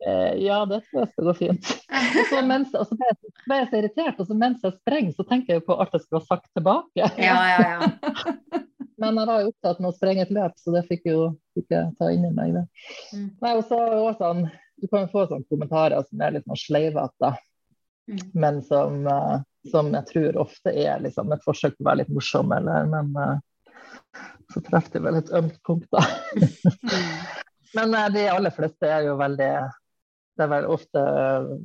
eh, 0.06 0.32
Ja, 0.44 0.62
det 0.68 0.82
tror 0.86 1.02
jeg 1.02 1.11
skal 1.12 1.28
gå 1.30 1.34
fint. 1.38 1.70
Og 1.90 2.24
så, 2.30 2.40
mens, 2.46 2.72
og 2.74 2.88
så 2.88 2.96
ble, 2.98 3.11
jeg, 3.11 3.34
ble 3.44 3.61
jeg 3.61 3.68
så 3.68 3.80
irritert, 3.80 4.22
og 4.22 4.30
så 4.30 4.38
mens 4.38 4.64
jeg 4.66 4.76
sprenger, 4.78 5.12
så 5.16 5.26
tenker 5.28 5.56
jeg 5.56 5.66
på 5.66 5.76
alt 5.76 5.94
jeg 5.96 6.04
skulle 6.06 6.22
ha 6.22 6.28
sagt 6.30 6.48
tilbake. 6.56 7.11
Ja, 7.20 7.36
ja, 7.50 7.58
ja. 7.76 8.24
Men 9.00 9.16
jeg 9.16 9.30
var 9.30 9.40
jo 9.40 9.52
opptatt 9.52 9.78
med 9.80 9.88
å 9.88 9.96
sprenge 9.96 10.26
et 10.26 10.32
løp, 10.36 10.58
så 10.61 10.74
det 10.74 10.82
fikk 10.88 11.06
jeg 11.08 11.14
jo 11.16 11.28
fikk 11.56 11.72
jeg 11.72 11.94
ta 11.96 12.11
inni 12.12 12.32
meg. 12.36 12.58
Det. 12.58 12.64
Mm. 13.16 13.28
Nei, 13.40 13.52
og 13.56 13.62
så 13.68 13.78
også 13.80 14.18
sånn, 14.20 14.42
Du 14.80 14.88
kan 14.88 15.06
jo 15.06 15.12
få 15.12 15.22
sånne 15.28 15.48
kommentarer 15.48 16.04
som 16.08 16.20
er 16.24 16.34
litt 16.36 16.46
sånn 16.48 16.61
sleivete, 16.61 17.30
Mm. 18.11 18.30
men 18.32 18.62
som, 18.62 19.06
eh, 19.06 19.40
som 19.70 19.92
jeg 19.94 20.06
tror 20.06 20.36
ofte 20.42 20.72
er 20.74 20.98
liksom 21.04 21.30
et 21.32 21.44
forsøk 21.46 21.76
på 21.76 21.84
å 21.84 21.88
være 21.90 22.02
litt 22.02 22.12
morsom, 22.14 22.50
eller, 22.56 22.88
men 22.90 23.12
eh, 23.22 24.22
så 24.50 24.62
treffer 24.66 24.96
de 24.96 25.04
vel 25.04 25.18
et 25.20 25.30
ømt 25.36 25.61
punkt, 25.66 25.86
da. 25.94 26.02
Mm. 27.75 27.81
Men 27.81 27.95
eh, 27.95 28.09
de 28.14 28.29
aller 28.31 28.55
fleste 28.55 28.89
er 28.89 29.07
jo 29.07 29.18
veldig 29.21 29.53
Det 30.37 30.47
er 30.47 30.51
vel 30.51 30.66
ofte 30.73 31.05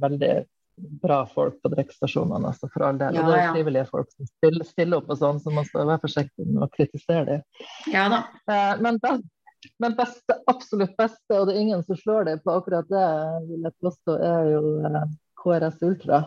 veldig 0.01 0.34
bra 0.76 1.22
folk 1.26 1.62
på 1.62 1.70
drikkestasjonene, 1.72 2.49
altså 2.49 2.68
for 2.72 2.84
all 2.88 2.97
del. 2.99 3.16
Ja, 3.16 3.24
det 3.24 3.36
er 3.36 3.43
ja. 3.45 3.51
frivillige 3.56 3.88
folk 3.88 4.10
som 4.12 4.28
stiller, 4.28 4.66
stiller 4.68 4.99
opp 4.99 5.14
og 5.14 5.20
sånn, 5.22 5.39
så 5.39 5.53
man 5.53 5.68
skal 5.68 5.88
være 5.88 6.03
forsiktig 6.03 6.47
med 6.49 6.66
å 6.66 6.72
kritisere 6.74 7.26
dem. 7.30 7.45
ja 7.93 8.10
da. 8.12 8.20
Eh, 8.51 8.74
men, 8.84 8.99
best, 9.03 9.70
men 9.80 9.95
beste, 9.95 10.39
absolutt 10.51 10.97
beste, 10.99 11.38
og 11.38 11.47
det 11.47 11.56
er 11.56 11.62
ingen 11.62 11.86
som 11.88 11.99
slår 12.01 12.28
det 12.28 12.36
på 12.43 12.58
akkurat 12.58 12.89
det, 12.91 13.06
vil 13.47 13.70
jeg 13.70 13.78
påstå, 13.86 14.18
er 14.32 14.51
jo 14.51 14.74
eh, 14.89 14.99
KRS 15.43 15.80
Ultra. 15.88 16.22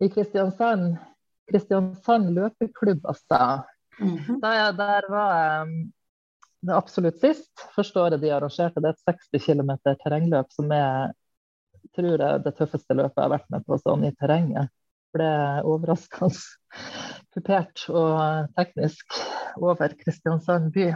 I 0.00 0.10
Kristiansand, 0.10 0.98
Kristiansand 1.50 2.34
løpeklubb, 2.34 3.06
altså. 3.06 3.62
Mhm. 4.00 4.40
Der, 4.42 4.72
der 4.74 5.06
var 5.12 5.32
jeg 5.38 5.88
absolutt 6.68 7.20
sist. 7.22 7.50
Første 7.76 8.02
året 8.02 8.20
de 8.22 8.32
arrangerte 8.34 8.82
det, 8.82 8.92
er 8.92 9.16
et 9.16 9.20
60 9.32 9.46
km 9.46 9.72
terrengløp 10.02 10.52
som 10.52 10.70
er 10.74 11.14
tror 11.96 12.20
jeg, 12.20 12.42
det 12.44 12.54
tøffeste 12.58 12.96
løpet 12.96 13.16
jeg 13.16 13.24
har 13.24 13.32
vært 13.32 13.52
med 13.52 13.66
på 13.66 13.78
sånn 13.80 14.06
i 14.06 14.14
terrenget. 14.20 14.70
Ble 15.14 15.30
overraskende 15.66 16.36
kupert 17.34 17.86
og 17.90 18.50
teknisk 18.58 19.16
over 19.58 19.94
Kristiansand 19.98 20.70
by. 20.74 20.90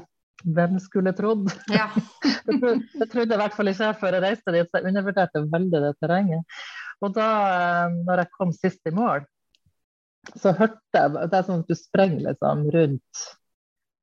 Hvem 0.45 0.77
skulle 0.83 1.15
trodd? 1.17 1.49
Ja. 1.73 1.89
Det 2.45 2.59
trodde, 2.61 2.85
det 3.01 3.07
trodde 3.09 3.33
i 3.33 3.41
hvert 3.41 3.55
fall 3.57 3.71
ikke 3.71 3.87
jeg 3.87 3.97
før 3.97 4.15
jeg 4.15 4.21
reiste 4.21 4.53
dit, 4.53 4.67
så 4.69 4.77
jeg 4.77 4.91
undervurderte 4.91 5.41
veldig 5.49 5.79
det 5.81 5.93
terrenget. 5.97 6.59
Og 7.01 7.15
da 7.17 7.29
eh, 7.55 7.95
når 8.05 8.21
jeg 8.21 8.31
kom 8.35 8.51
sist 8.53 8.91
i 8.91 8.93
mål, 8.93 9.25
så 10.37 10.53
hørte 10.59 11.01
jeg 11.01 11.15
Det 11.15 11.39
er 11.39 11.47
sånn 11.47 11.63
at 11.65 11.73
du 11.73 11.79
sprenger 11.79 12.27
liksom 12.27 12.67
rundt 12.75 13.23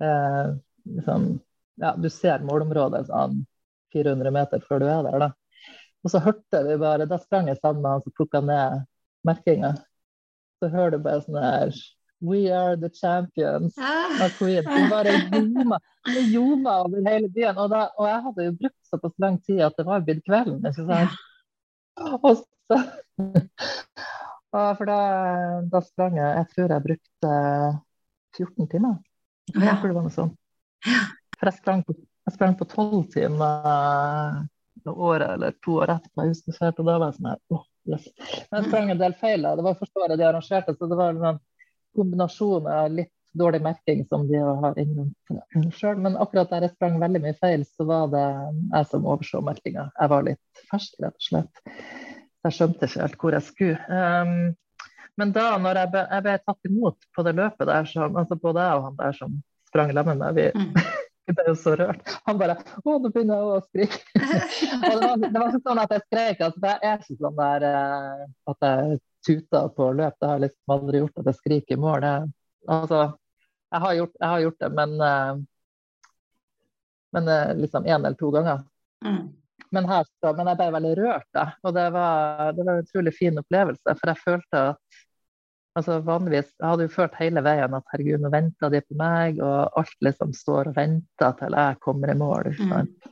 eh, 0.02 0.50
liksom, 0.98 1.28
Ja, 1.80 1.94
du 1.96 2.10
ser 2.12 2.44
målområdet 2.46 3.06
sånn 3.08 3.46
400 3.94 4.34
meter 4.34 4.64
før 4.68 4.84
du 4.84 4.88
er 4.90 5.06
der, 5.08 5.28
da. 5.28 5.30
Og 6.02 6.14
så 6.14 6.22
hørte 6.24 6.64
vi 6.66 6.78
bare 6.82 7.06
Da 7.10 7.20
sprang 7.22 7.50
jeg 7.52 7.60
sammen 7.62 7.84
med 7.84 7.92
han 7.92 8.04
som 8.06 8.16
plukka 8.18 8.42
ned 8.46 8.86
merkinga. 9.28 9.76
Så 10.62 10.70
hører 10.74 10.96
du 10.96 11.04
bare 11.06 11.24
sånn 11.26 11.42
her 11.42 11.76
We 12.22 12.52
are 12.54 12.76
the 12.78 12.90
champions 12.94 13.78
av 13.82 14.30
Queen. 14.38 14.62
Det 14.62 14.90
bare 14.92 15.14
ljoma, 15.34 15.80
det 16.06 16.22
ljoma 16.30 16.76
over 16.84 17.08
hele 17.10 17.30
byen. 17.34 17.58
Og, 17.58 17.72
da, 17.74 17.88
og 17.98 18.06
jeg 18.06 18.20
hadde 18.28 18.46
jo 18.46 18.58
brukt 18.60 18.92
såpass 18.92 19.16
lang 19.24 19.40
tid 19.48 19.64
at 19.66 19.80
det 19.80 19.88
var 19.88 20.04
blitt 20.06 20.22
kvelden. 20.28 20.60
Ikke 20.62 20.86
sant? 20.86 21.16
Og 22.22 22.44
så, 22.70 22.78
for 24.54 24.86
da, 24.88 25.00
da 25.74 25.82
sprang 25.86 26.20
jeg 26.20 26.38
Jeg 26.38 26.48
tror 26.54 26.76
jeg 26.76 26.86
brukte 26.86 27.34
14 28.38 28.70
timer. 28.76 29.02
Jeg 29.56 29.80
tror 29.82 29.90
det 29.90 29.98
var 29.98 30.06
noe 30.06 30.14
sånt. 30.14 30.38
For 31.42 31.50
jeg 31.50 31.58
sprang 31.58 31.80
på, 31.88 31.96
jeg 32.28 32.36
sprang 32.36 32.52
på 32.58 32.68
12 32.70 33.06
timer 33.16 34.44
det 34.86 34.94
året 34.94 35.30
eller 35.36 35.56
to 35.66 35.80
år 35.82 35.96
etterpå. 35.96 36.26
Jeg 36.26 36.36
husker 36.36 36.68
og 36.70 36.86
da 36.86 36.98
var 37.00 37.08
jeg 37.08 37.18
sånn 37.18 37.32
her 37.32 37.40
oh, 37.56 37.64
yes. 37.90 38.06
Men 38.52 38.60
jeg 38.60 38.68
sprang 38.68 38.92
en 38.94 39.02
del 39.02 39.16
feil. 39.18 39.48
Det 39.58 39.66
var 39.66 39.80
første 39.80 40.06
året 40.06 40.22
de 40.22 40.28
arrangerte, 40.28 40.76
så 40.78 40.90
det 40.92 41.00
var 41.00 41.18
en 41.18 41.42
kombinasjon 41.98 42.70
av 42.70 42.94
litt 42.94 43.12
dårlig 43.42 43.62
merking 43.64 44.06
som 44.06 44.28
de 44.30 44.38
har 44.38 44.80
innrømt 44.80 45.76
sjøl. 45.78 45.98
Men 46.04 46.18
akkurat 46.22 46.52
der 46.54 46.68
jeg 46.68 46.76
sprang 46.76 46.98
veldig 47.02 47.24
mye 47.26 47.38
feil, 47.42 47.66
så 47.66 47.90
var 47.90 48.10
det 48.14 48.26
jeg 48.76 48.90
som 48.94 49.10
overså 49.10 49.42
merkinga. 49.46 49.90
Jeg 49.98 50.14
var 50.14 50.28
litt 50.28 50.66
fersk, 50.70 50.98
rett 51.02 51.18
og 51.18 51.28
slett. 51.28 51.62
Jeg 52.46 52.58
skjønte 52.58 52.90
ikke 52.90 53.06
helt 53.06 53.22
hvor 53.22 53.38
jeg 53.38 53.48
skulle. 53.50 53.78
Um, 53.90 54.92
men 55.20 55.34
da 55.36 55.52
når 55.62 55.84
jeg 55.84 55.94
ble, 55.94 56.04
jeg 56.16 56.26
ble 56.26 56.36
tatt 56.42 56.70
imot 56.70 57.10
på 57.16 57.26
det 57.28 57.38
løpet 57.38 57.70
der, 57.70 57.88
så, 57.90 58.08
altså 58.10 58.38
både 58.42 58.66
jeg 58.66 58.80
og 58.80 58.88
han 58.90 59.00
der 59.02 59.18
som 59.18 59.40
sprang 59.72 59.94
sammen 59.96 60.18
med 60.18 60.26
meg, 60.26 60.36
vi, 60.40 60.50
Mm. 60.62 61.01
Vi 61.32 61.38
ble 61.38 61.48
jo 61.48 61.56
så 61.56 61.74
rørt. 61.80 62.12
Han 62.28 62.40
bare 62.40 62.58
Å, 62.60 62.98
nå 63.00 63.10
begynner 63.10 63.40
jeg 63.40 63.48
å 63.48 63.62
skrike. 63.64 64.02
og 64.92 64.98
det 65.00 65.08
var, 65.08 65.22
det 65.24 65.32
var 65.38 65.48
ikke 65.48 65.64
sånn 65.70 65.82
at 65.84 65.96
jeg 65.96 66.04
skrek. 66.06 66.44
Altså, 66.48 66.64
jeg 66.68 66.90
er 66.90 67.00
ikke 67.00 67.18
sånn 67.22 67.40
der 67.40 67.66
eh, 67.70 68.24
at 68.52 68.68
jeg 68.68 69.00
tuter 69.28 69.70
på 69.78 69.90
løp. 69.98 70.18
Det 70.20 70.28
har 70.30 70.40
jeg 70.40 70.46
liksom 70.48 70.76
aldri 70.76 71.04
gjort 71.04 71.22
at 71.22 71.30
jeg 71.32 71.40
skriker 71.40 71.78
i 71.78 71.82
mål. 71.82 72.08
Jeg, 72.10 72.32
altså, 72.78 73.02
jeg 73.72 73.84
har, 73.86 73.94
gjort, 74.02 74.16
jeg 74.20 74.34
har 74.34 74.44
gjort 74.46 74.66
det, 74.66 74.72
men, 74.82 74.98
eh, 75.08 76.02
men 77.16 77.32
eh, 77.38 77.54
liksom 77.62 77.88
én 77.88 78.00
eller 78.02 78.20
to 78.20 78.34
ganger. 78.36 78.66
Mm. 79.06 79.22
Men, 79.72 79.88
her, 79.88 80.04
så- 80.20 80.34
men 80.36 80.52
jeg 80.52 80.60
ble 80.60 80.70
veldig 80.76 80.94
rørt, 81.00 81.30
da. 81.38 81.46
Og 81.64 81.78
det 81.78 81.88
var, 81.96 82.52
det 82.58 82.66
var 82.68 82.74
en 82.76 82.84
utrolig 82.84 83.16
fin 83.16 83.40
opplevelse. 83.40 83.96
For 84.02 84.12
jeg 84.12 84.24
følte 84.26 84.66
at 84.74 85.02
altså 85.78 86.00
vanligvis, 86.06 86.52
Jeg 86.60 86.68
hadde 86.68 86.88
jo 86.88 86.94
følt 86.96 87.20
hele 87.20 87.44
veien 87.46 87.78
at 87.78 87.94
herregud, 87.94 88.24
nå 88.24 88.32
venter 88.34 88.74
de 88.74 88.82
på 88.84 88.98
meg, 89.00 89.40
og 89.44 89.80
alt 89.80 90.08
liksom 90.08 90.34
står 90.36 90.72
og 90.72 90.78
venter 90.78 91.38
til 91.40 91.58
jeg 91.58 91.80
kommer 91.84 92.12
i 92.12 92.18
mål. 92.18 92.52
ikke 92.52 92.70
sant? 92.70 93.12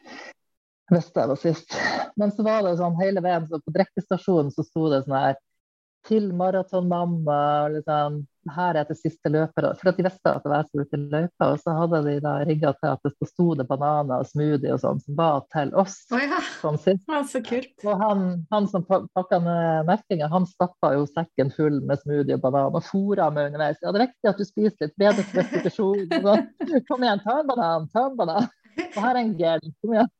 Hvis 0.89 1.11
jeg 1.15 1.29
var 1.29 1.37
sist. 1.37 1.77
Men 2.17 2.33
så 2.33 2.43
var 2.43 2.65
det 2.65 2.79
sånn 2.79 2.97
hele 2.99 3.21
veien, 3.23 3.45
så 3.47 3.61
på 3.61 3.75
drikkestasjonen 3.75 4.51
så 4.55 4.65
sto 4.65 4.89
det 4.91 5.03
sånn 5.05 5.19
her 5.19 5.37
til 6.07 6.31
maratonmamma, 6.33 7.41
liksom 7.75 8.23
her 8.55 8.77
er 8.79 8.87
det 8.87 8.95
siste 8.99 9.29
løpere. 9.31 9.73
For 9.79 9.91
at 9.91 9.97
de 9.99 10.05
visste 10.05 10.31
at 10.31 10.43
det 10.45 10.51
var 10.51 10.61
jeg 10.63 10.69
som 10.69 10.79
var 10.79 10.85
ute 10.87 10.97
i 10.99 11.09
løypa, 11.13 11.47
og 11.53 11.59
så 11.63 11.73
hadde 11.75 11.99
de 12.05 12.13
da 12.23 12.33
rigga 12.47 12.71
til 12.79 12.89
at 12.91 13.09
det 13.19 13.29
sto 13.29 13.47
det 13.59 13.65
bananer 13.69 14.23
og 14.23 14.29
smoothie 14.29 14.71
og 14.75 14.81
sånn 14.83 15.01
som 15.03 15.17
var 15.19 15.41
til 15.53 15.73
oss. 15.83 15.97
Oh, 16.15 16.21
ja. 16.23 16.39
sånn. 16.61 16.79
Ja, 17.09 17.21
så 17.27 17.41
kult. 17.45 17.73
Og 17.85 18.03
han, 18.03 18.23
han 18.53 18.69
som 18.71 18.85
pa- 18.87 19.03
pakka 19.17 19.41
ned 19.43 19.89
merkinga, 19.89 20.29
han 20.31 20.47
stappa 20.49 20.93
jo 20.95 21.05
sekken 21.11 21.51
full 21.55 21.81
med 21.89 22.01
smoothie 22.03 22.39
og 22.39 22.45
banan 22.47 22.79
og 22.79 22.85
fôra 22.87 23.29
meg 23.35 23.51
underveis. 23.51 23.81
Ja, 23.83 23.91
det 23.93 24.01
er 24.01 24.07
viktig 24.07 24.31
at 24.33 24.39
du 24.41 24.47
spiser 24.47 24.87
litt 24.87 24.97
bedre 25.03 25.25
til 25.27 25.41
restitusjon. 25.43 26.07
sånn. 26.15 26.47
Kom 26.89 27.03
igjen, 27.05 27.23
ta 27.25 27.39
en 27.43 27.51
banan, 27.51 27.89
ta 27.93 28.07
en 28.09 28.17
banan. 28.19 28.49
Og 28.89 29.01
her 29.03 29.13
er 29.15 29.23
en 29.25 29.35
gel. 29.39 29.65
Kom 29.83 29.97
igjen. 29.97 30.13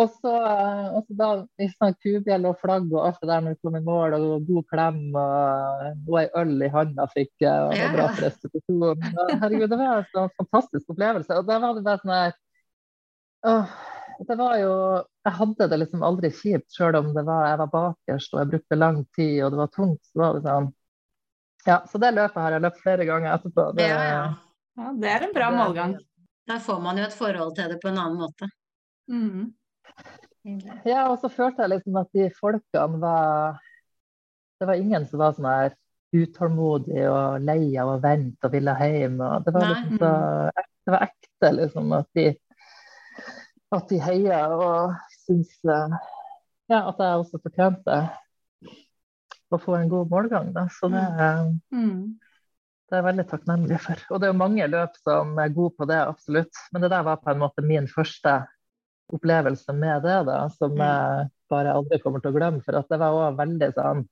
Og 0.00 0.08
så, 0.08 0.30
eh, 0.32 0.86
og 0.96 1.02
så 1.04 1.14
da 1.18 1.26
i 1.60 1.66
sånn 1.68 1.96
kubjell 2.00 2.46
og 2.48 2.60
flagg 2.62 2.86
og 2.94 3.02
alt 3.06 3.18
det 3.20 3.28
der 3.28 3.42
når 3.44 3.54
vi 3.54 3.60
kom 3.60 3.74
i 3.76 3.82
mål, 3.84 4.14
og 4.16 4.46
god 4.48 4.68
klem 4.72 5.00
og, 5.12 5.88
og 6.08 6.16
ei 6.22 6.28
øl 6.40 6.54
i 6.64 6.70
handa 6.72 7.06
fikk 7.12 7.44
jeg. 7.44 7.66
Og 7.66 7.74
det 7.76 7.88
var 7.92 7.96
bra 7.98 8.06
for. 8.14 9.34
Herregud, 9.42 9.68
det 9.68 9.78
var 9.82 9.98
en 9.98 10.08
sånn 10.14 10.32
fantastisk 10.40 10.94
opplevelse. 10.94 11.36
Og 11.36 11.50
da 11.50 11.58
var 11.60 11.76
det 11.76 11.84
bare 11.88 12.00
sånn 12.00 12.14
her 12.16 12.38
åh, 13.52 13.74
det 14.28 14.36
var 14.38 14.56
jo 14.60 14.74
Jeg 15.26 15.34
hadde 15.38 15.66
det 15.70 15.78
liksom 15.78 16.02
aldri 16.06 16.30
kjipt, 16.34 16.70
sjøl 16.74 16.96
om 16.98 17.12
det 17.14 17.22
var, 17.26 17.44
jeg 17.52 17.58
var 17.60 17.70
bakerst 17.74 18.32
og 18.34 18.40
jeg 18.40 18.50
brukte 18.54 18.78
lang 18.78 19.02
tid 19.16 19.36
og 19.44 19.52
det 19.52 19.60
var 19.60 19.74
tungt. 19.76 20.00
Så 20.08 20.22
var 20.22 20.38
det 20.38 20.46
sånn 20.46 20.72
Ja, 21.66 21.82
så 21.86 22.00
det 22.02 22.14
løpet 22.16 22.40
har 22.42 22.56
jeg 22.56 22.64
løpt 22.64 22.80
flere 22.82 23.04
ganger 23.06 23.36
etterpå. 23.36 23.68
Det, 23.76 23.90
Ja, 23.92 24.00
ja. 24.08 24.24
Ja, 24.80 24.92
det 24.96 25.10
er 25.12 25.26
en 25.28 25.34
bra 25.36 25.50
det- 25.50 25.58
målgang. 25.60 25.98
Da 26.48 26.56
får 26.58 26.80
man 26.82 26.96
jo 26.98 27.04
et 27.04 27.14
forhold 27.14 27.54
til 27.54 27.68
det 27.70 27.78
på 27.82 27.88
en 27.92 27.98
annen 28.02 28.18
måte. 28.18 28.48
Mm. 29.10 29.52
Ja, 30.84 31.04
og 31.12 31.20
så 31.22 31.28
følte 31.30 31.62
jeg 31.62 31.70
liksom 31.76 31.96
at 32.00 32.08
de 32.16 32.24
folkene 32.34 32.98
var 33.02 33.60
Det 34.58 34.66
var 34.66 34.78
ingen 34.80 35.04
som 35.06 35.20
var 35.22 35.36
sånn 35.36 35.46
her 35.46 35.76
utålmodig 36.12 37.04
og 37.08 37.44
lei 37.46 37.70
av 37.80 37.94
å 37.94 38.00
vente 38.02 38.46
og 38.46 38.52
ville 38.52 38.74
hjem. 38.78 39.16
Og 39.24 39.46
det, 39.46 39.54
var 39.54 39.68
liksom 39.70 39.94
så, 40.02 40.10
det 40.84 40.92
var 40.92 41.06
ekte, 41.06 41.52
liksom, 41.56 41.94
at 41.96 42.10
de 42.18 42.26
at 43.72 43.88
de 43.88 44.00
heia 44.04 44.42
og 44.52 45.14
syns 45.22 45.54
ja, 45.64 46.82
at 46.82 46.98
jeg 47.00 47.22
også 47.22 47.40
fortjente 47.40 47.96
å 49.52 49.60
få 49.60 49.78
en 49.78 49.88
god 49.92 50.12
målgang. 50.12 50.52
Da. 50.52 50.66
Så 50.72 50.90
det, 50.92 51.02
Mm. 51.72 52.18
det 52.88 52.96
er 52.96 53.00
jeg 53.00 53.08
veldig 53.08 53.26
takknemlig 53.30 53.80
for. 53.80 54.04
Og 54.10 54.20
det 54.20 54.28
er 54.28 54.32
jo 54.32 54.38
mange 54.44 54.68
løp 54.68 54.96
som 55.00 55.38
er 55.40 55.48
gode 55.56 55.74
på 55.78 55.88
det, 55.88 56.00
absolutt. 56.04 56.60
Men 56.72 56.84
det 56.84 56.90
der 56.92 57.02
var 57.08 57.20
på 57.24 57.32
en 57.32 57.40
måte 57.40 57.64
min 57.64 57.88
første 57.88 58.42
opplevelse 59.16 59.74
med 59.76 60.02
det, 60.06 60.18
da, 60.28 60.40
som 60.56 60.74
jeg 60.78 61.28
bare 61.52 61.76
aldri 61.76 62.00
kommer 62.02 62.22
til 62.22 62.32
å 62.32 62.36
glemme. 62.36 62.62
For 62.64 62.78
at 62.78 62.90
det 62.90 62.98
var 63.02 63.16
også 63.16 63.38
veldig 63.42 63.70
sånn 63.76 64.04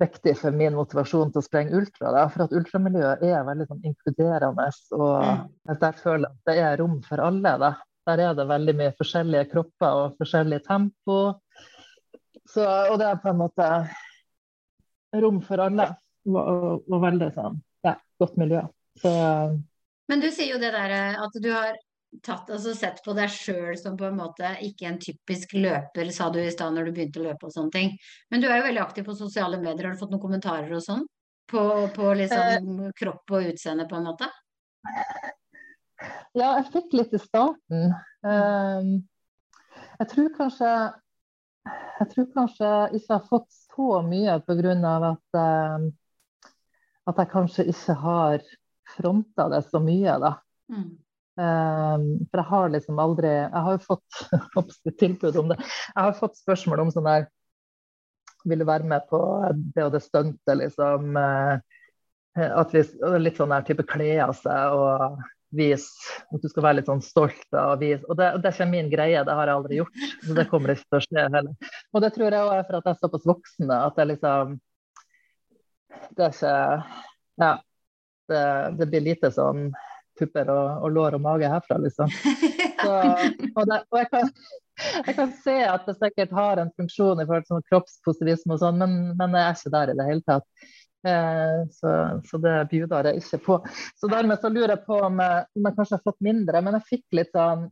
viktig 0.00 0.34
for 0.40 0.56
min 0.56 0.76
motivasjon 0.78 1.32
til 1.32 1.42
å 1.42 1.44
sprenge 1.44 1.76
ultra. 1.76 2.12
Da. 2.14 2.24
For 2.32 2.46
at 2.46 2.54
ultramiljøet 2.56 3.24
er 3.28 3.46
veldig 3.46 3.68
sånn 3.68 3.86
inkluderende, 3.90 4.68
og 4.96 5.74
der 5.82 5.98
føler 6.00 6.26
jeg 6.26 6.30
at 6.30 6.50
det 6.50 6.58
er 6.64 6.78
rom 6.80 7.00
for 7.06 7.24
alle. 7.24 7.54
Da. 7.60 7.72
Der 8.08 8.24
er 8.28 8.38
det 8.38 8.48
veldig 8.48 8.76
mye 8.78 8.94
forskjellige 8.98 9.50
kropper 9.52 10.04
og 10.04 10.20
forskjellig 10.20 10.62
tempo. 10.66 11.18
Så, 12.48 12.64
og 12.64 12.96
det 13.00 13.10
er 13.10 13.20
på 13.22 13.30
en 13.30 13.42
måte 13.42 13.66
rom 15.20 15.42
for 15.46 15.66
alle. 15.66 15.90
Og, 16.28 16.40
og, 16.40 16.88
og 16.90 17.02
veldig 17.02 17.30
sånn, 17.32 17.54
ja, 17.86 17.94
godt 18.20 18.34
miljø. 18.40 18.60
Så 19.00 19.10
Men 20.10 20.20
du 20.20 20.28
sier 20.28 20.52
jo 20.52 20.58
det 20.60 20.72
der 20.74 20.92
eh, 20.92 21.20
at 21.22 21.38
du 21.40 21.48
har 21.54 21.78
tatt, 22.24 22.50
altså 22.50 22.74
sett 22.74 23.00
på 23.04 23.14
deg 23.16 23.30
sjøl 23.32 23.76
som 23.78 23.96
på 23.98 24.08
en 24.08 24.18
måte 24.18 24.50
ikke 24.66 24.88
en 24.90 24.98
typisk 25.02 25.54
løper, 25.56 26.10
sa 26.14 26.28
du 26.32 26.40
i 26.42 26.50
stad 26.52 26.74
når 26.74 26.88
du 26.88 26.94
begynte 26.96 27.22
å 27.22 27.26
løpe 27.28 27.48
og 27.48 27.54
sånne 27.54 27.74
ting. 27.74 27.92
Men 28.30 28.42
du 28.42 28.48
er 28.48 28.60
jo 28.60 28.68
veldig 28.68 28.82
aktiv 28.82 29.06
på 29.06 29.16
sosiale 29.18 29.60
medier. 29.62 29.88
Har 29.88 29.96
du 29.96 30.02
fått 30.02 30.14
noen 30.14 30.22
kommentarer 30.22 30.72
og 30.76 30.84
sånn? 30.84 31.06
På, 31.50 31.62
på 31.94 32.12
liksom 32.14 32.90
kropp 32.98 33.34
og 33.34 33.52
utseende, 33.52 33.88
på 33.90 33.98
en 33.98 34.06
måte? 34.06 34.28
Ja, 36.38 36.54
jeg 36.60 36.68
fikk 36.70 36.94
litt 36.94 37.14
i 37.14 37.20
starten. 37.20 37.94
Um, 38.22 38.92
jeg 39.98 40.10
tror 40.12 40.34
kanskje 40.36 40.74
jeg 42.00 42.08
tror 42.14 42.28
kanskje 42.32 42.68
jeg 42.68 43.00
ikke 43.00 43.16
har 43.16 43.26
fått 43.28 43.50
så 43.52 43.88
mye 44.06 44.38
pga. 44.46 44.94
at 45.10 45.40
um, 45.40 45.90
at 47.10 47.20
jeg 47.20 47.30
kanskje 47.32 47.66
ikke 47.70 47.96
har 48.02 48.42
fronta 48.96 49.48
det 49.52 49.62
så 49.68 49.80
mye, 49.82 50.16
da. 50.22 50.34
Mm. 50.72 50.90
Um, 51.40 52.26
for 52.28 52.42
jeg 52.42 52.48
har 52.50 52.72
liksom 52.74 52.98
aldri 53.00 53.28
Jeg 53.30 53.60
har 53.64 53.76
jo 53.76 53.80
fått 53.86 54.72
tilbud 55.00 55.36
om 55.40 55.52
det. 55.52 55.56
Jeg 55.62 56.02
har 56.02 56.16
fått 56.18 56.36
spørsmål 56.36 56.82
om 56.84 56.90
sånn 56.92 57.06
der 57.08 57.28
Vil 58.44 58.60
du 58.60 58.66
være 58.68 58.88
med 58.88 59.06
på 59.08 59.20
det 59.72 59.86
og 59.86 59.94
det 59.94 60.02
stuntet, 60.04 60.56
liksom? 60.58 61.16
Uh, 61.16 61.60
at 62.40 62.74
vi, 62.74 62.82
litt 63.22 63.40
sånn 63.40 63.54
der 63.54 63.64
type 63.66 63.86
kle 63.88 64.10
av 64.22 64.34
seg 64.36 64.76
og 64.76 65.22
vise 65.56 66.12
At 66.28 66.44
du 66.44 66.48
skal 66.50 66.66
være 66.66 66.80
litt 66.80 66.90
sånn 66.90 67.02
stolt 67.04 67.56
å 67.56 67.74
vise 67.80 68.04
Og 68.06 68.18
det, 68.20 68.28
det 68.42 68.50
er 68.50 68.58
ikke 68.58 68.70
min 68.74 68.90
greie, 68.92 69.24
det 69.24 69.36
har 69.40 69.48
jeg 69.48 69.60
aldri 69.62 69.80
gjort. 69.80 70.04
Så 70.26 70.36
det 70.36 70.48
kommer 70.50 70.74
ikke 70.74 70.86
til 70.86 71.00
å 71.00 71.04
skje 71.06 71.28
heller. 71.38 71.70
Og 71.94 72.04
det 72.04 72.12
tror 72.16 72.36
jeg 72.36 72.48
òg 72.50 72.56
er 72.58 72.66
for 72.68 72.80
at 72.80 72.90
jeg 72.90 72.98
er 72.98 73.04
såpass 73.06 73.30
voksen 73.32 73.76
at 73.78 74.02
jeg 74.02 74.12
liksom 74.12 74.58
Det 76.18 76.28
er 76.28 76.36
ikke 76.36 76.58
Ja. 77.40 77.54
Det, 78.30 78.42
det 78.78 78.86
blir 78.92 79.02
lite 79.02 79.32
sånn 79.34 79.70
pupper 80.20 80.50
og, 80.52 80.84
og, 80.84 80.90
lår 80.94 81.16
og 81.18 81.24
mage 81.24 81.50
herfra, 81.50 81.78
liksom. 81.82 82.12
Så, 82.12 82.96
og, 83.56 83.62
det, 83.70 83.80
og 83.90 83.98
jeg, 84.00 84.10
kan, 84.12 84.28
jeg, 85.06 85.14
kan, 85.16 85.32
se 85.44 85.56
at 85.68 85.88
det 85.88 85.96
sikkert 85.98 86.36
har 86.36 86.62
en 86.62 86.74
funksjon 86.76 87.22
i 87.22 87.26
forhold 87.26 87.48
til 87.48 87.56
sånn 87.56 87.66
kroppspositivisme 87.72 88.56
og 88.56 88.62
sånn, 88.62 88.78
men, 88.82 89.00
men 89.18 89.38
jeg 89.38 89.48
er 89.48 89.58
ikke 89.58 89.74
der 89.76 89.92
i 89.92 89.98
det 89.98 90.08
hele 90.10 90.26
tatt. 90.28 90.70
Eh, 91.06 91.68
så, 91.72 91.90
så, 92.28 92.38
det 92.44 92.54
bjuder 92.70 93.08
jeg 93.08 93.22
ikke 93.22 93.42
på. 93.44 93.58
Så 93.96 94.08
dermed 94.12 94.40
så 94.40 94.50
lurer 94.52 94.74
jeg 94.74 94.84
på 94.84 94.98
om 95.00 95.20
jeg, 95.24 95.44
om 95.56 95.68
jeg 95.68 95.76
kanskje 95.78 95.96
har 95.96 96.08
fått 96.10 96.24
mindre, 96.24 96.64
men 96.64 96.76
jeg 96.76 96.88
fikk 96.94 97.20
litt 97.20 97.36
sånn 97.36 97.68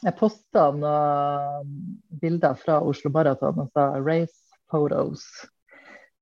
Jeg 0.00 0.16
posta 0.16 0.70
noen 0.72 1.72
bilder 2.22 2.54
fra 2.56 2.78
Oslo 2.80 3.10
Maraton, 3.12 3.58
altså 3.66 3.82
race 4.00 4.56
photos, 4.72 5.26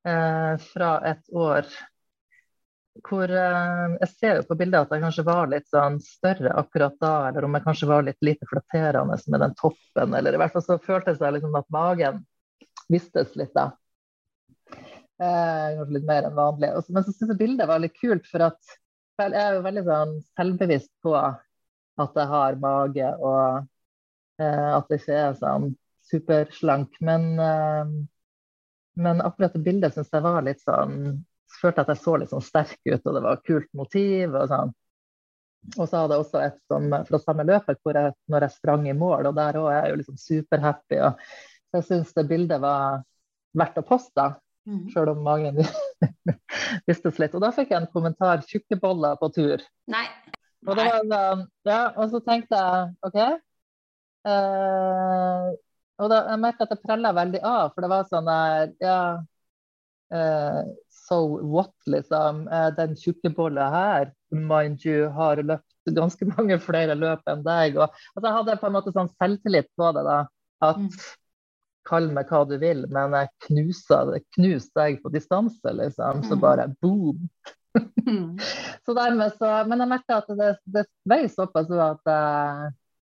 eh, 0.03 0.57
fra 0.73 0.97
et 1.07 1.23
år 1.31 1.69
hvor 3.07 3.31
eh, 3.31 3.97
Jeg 4.01 4.11
ser 4.13 4.39
jo 4.39 4.47
på 4.49 4.57
bildet 4.59 4.87
at 4.87 4.95
jeg 4.95 5.05
kanskje 5.05 5.27
var 5.27 5.51
litt 5.51 5.69
sånn 5.71 5.99
større 6.03 6.55
akkurat 6.61 6.97
da, 7.03 7.13
eller 7.29 7.47
om 7.47 7.57
jeg 7.57 7.67
kanskje 7.67 7.91
var 7.91 8.07
litt 8.07 8.21
lite 8.25 8.49
flatterende 8.51 9.19
med 9.29 9.45
den 9.45 9.55
toppen, 9.59 10.17
eller 10.19 10.35
i 10.35 10.41
hvert 10.41 10.55
fall 10.55 10.65
så 10.67 10.79
føltes 10.83 11.21
det 11.21 11.33
liksom 11.37 11.57
at 11.59 11.69
magen 11.75 12.23
vistes 12.89 13.35
litt 13.39 13.55
da. 13.57 13.71
Eh, 14.69 15.67
kanskje 15.79 15.97
litt 15.97 16.09
mer 16.09 16.29
enn 16.29 16.37
vanlig. 16.39 16.73
Også, 16.79 16.95
men 16.95 17.07
så 17.07 17.15
syns 17.15 17.35
jeg 17.35 17.41
bildet 17.41 17.71
var 17.71 17.83
litt 17.83 17.97
kult, 17.99 18.27
for 18.31 18.49
at 18.51 18.77
jeg 19.19 19.35
er 19.35 19.57
jo 19.57 19.65
veldig 19.65 19.85
sånn 19.89 20.15
selvbevisst 20.39 20.93
på 21.03 21.15
at 21.19 22.21
jeg 22.21 22.31
har 22.31 22.61
mage, 22.63 23.09
og 23.19 24.43
eh, 24.43 24.69
at 24.77 24.87
det 24.91 25.01
ikke 25.01 25.19
er 25.25 25.41
sånn 25.41 25.73
superslank. 26.09 27.01
Men, 27.05 27.33
eh, 27.43 27.97
men 29.03 29.25
akkurat 29.25 29.57
det 29.57 29.65
bildet 29.67 29.97
syns 29.97 30.15
jeg 30.15 30.25
var 30.25 30.47
litt 30.47 30.63
sånn 30.63 31.25
følte 31.61 31.85
at 31.85 31.93
jeg 31.93 32.03
så 32.03 32.17
litt 32.21 32.33
sånn 32.33 32.45
sterk 32.45 32.79
ut, 32.85 33.03
og 33.03 33.17
det 33.17 33.25
var 33.25 33.43
kult 33.47 33.69
motiv. 33.77 34.37
Og 34.37 34.51
sånn. 34.51 34.75
Og 35.77 35.85
så 35.85 36.03
hadde 36.03 36.17
jeg 36.17 36.25
også 36.25 36.43
et 36.45 36.59
som, 36.71 36.89
fra 37.09 37.21
samme 37.23 37.47
løpet 37.49 37.81
hvor 37.85 37.99
jeg, 37.99 38.15
når 38.31 38.47
jeg 38.47 38.57
sprang 38.57 38.89
i 38.89 38.97
mål, 38.97 39.31
og 39.31 39.39
der 39.39 39.59
òg 39.61 39.71
er 39.73 39.81
jeg 39.81 39.93
jo 39.93 40.01
liksom 40.03 40.21
superhappy. 40.23 41.01
Og, 41.09 41.25
så 41.69 41.81
jeg 41.81 41.89
syns 41.89 42.15
det 42.17 42.29
bildet 42.31 42.63
var 42.63 43.03
verdt 43.59 43.81
å 43.81 43.85
poste, 43.87 44.27
mm. 44.69 44.85
sjøl 44.95 45.13
om 45.13 45.25
magen 45.27 45.59
vistes 46.89 47.19
litt. 47.23 47.35
Og 47.37 47.45
da 47.45 47.53
fikk 47.55 47.75
jeg 47.75 47.83
en 47.83 47.93
kommentar 47.93 48.45
'tjukke 48.45 48.79
boller 48.81 49.19
på 49.21 49.31
tur'. 49.35 49.65
Nei. 49.91 50.07
Og, 50.67 50.75
var, 50.75 51.45
ja, 51.69 51.83
og 51.95 52.09
så 52.11 52.19
tenkte 52.25 52.59
jeg 52.59 52.95
OK. 53.07 53.19
Eh, 54.29 55.51
og 55.99 56.11
da, 56.11 56.23
jeg 56.33 56.41
merka 56.43 56.67
at 56.67 56.73
det 56.75 56.81
prella 56.83 57.13
veldig 57.15 57.41
av, 57.47 57.71
for 57.75 57.85
det 57.85 57.91
var 57.93 58.09
sånn 58.11 58.31
der 58.31 58.73
Ja. 58.83 59.01
Eh, 60.15 60.63
so 60.89 61.41
what, 61.53 61.75
liksom. 61.87 62.45
den 62.45 62.75
den 62.77 62.97
tjukkebolla 62.97 63.71
her, 63.71 64.13
mind 64.31 64.85
you, 64.87 65.09
har 65.09 65.37
løpt 65.37 65.95
ganske 65.95 66.27
mange 66.37 66.59
flere 66.61 66.97
løp 66.99 67.25
enn 67.29 67.45
deg. 67.47 67.79
Og, 67.79 67.89
altså, 68.15 68.27
jeg 68.27 68.37
hadde 68.41 68.59
på 68.61 68.69
en 68.69 68.77
måte 68.77 68.95
sånn 68.97 69.13
selvtillit 69.17 69.71
på 69.77 69.93
det. 69.97 70.05
da, 70.09 70.19
At 70.65 70.81
mm. 70.81 70.91
kall 71.89 72.11
meg 72.13 72.33
hva 72.33 72.43
du 72.49 72.57
vil, 72.61 72.85
men 72.93 73.17
jeg 73.17 73.33
knuser 73.49 74.19
knuser 74.37 74.75
deg 74.81 75.01
på 75.05 75.13
distanse, 75.15 75.77
liksom. 75.83 76.25
Så 76.27 76.37
mm. 76.37 76.43
bare 76.45 76.69
boom. 76.83 77.29
mm. 77.79 78.37
så 78.85 78.97
dermed 78.97 79.37
så, 79.39 79.63
Men 79.69 79.85
jeg 79.85 79.93
merka 79.95 80.21
at 80.23 80.37
det, 80.41 80.53
det 80.65 80.85
vei 81.09 81.25
såpass 81.31 81.71
at, 81.71 82.13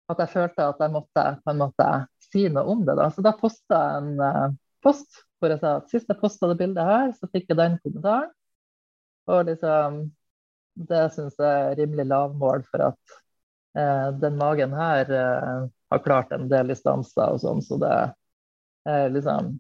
at 0.10 0.26
jeg 0.26 0.34
følte 0.34 0.68
at 0.70 0.82
jeg 0.82 0.94
måtte 0.94 1.30
på 1.44 1.54
en 1.54 1.64
måte 1.66 1.94
si 2.34 2.48
noe 2.50 2.66
om 2.74 2.86
det. 2.86 2.98
da, 2.98 3.10
Så 3.14 3.26
da 3.26 3.36
posta 3.38 3.82
jeg 3.86 4.04
en 4.04 4.22
uh, 4.22 4.60
post 4.84 5.24
hvor 5.44 5.52
jeg 5.52 5.60
sa 5.60 5.76
at 5.82 5.92
sist 5.92 6.08
jeg 6.08 6.20
posta 6.22 6.48
det 6.48 6.60
bildet 6.62 6.88
her, 6.88 7.12
så 7.18 7.28
fikk 7.28 7.52
jeg 7.52 7.60
den 7.60 7.80
kommentaren. 7.84 8.32
Og 9.32 9.48
liksom 9.48 10.06
Det 10.74 11.04
syns 11.14 11.36
jeg 11.38 11.66
er 11.68 11.76
rimelig 11.78 12.08
lavmål 12.10 12.64
for 12.66 12.82
at 12.88 13.12
eh, 13.78 14.08
den 14.18 14.40
magen 14.40 14.72
her 14.74 15.12
eh, 15.14 15.68
har 15.94 16.02
klart 16.02 16.32
en 16.34 16.48
del 16.50 16.72
distanser 16.74 17.36
og 17.36 17.44
sånn, 17.44 17.62
så 17.62 17.78
det 17.78 17.92
er 18.90 19.14
liksom 19.14 19.52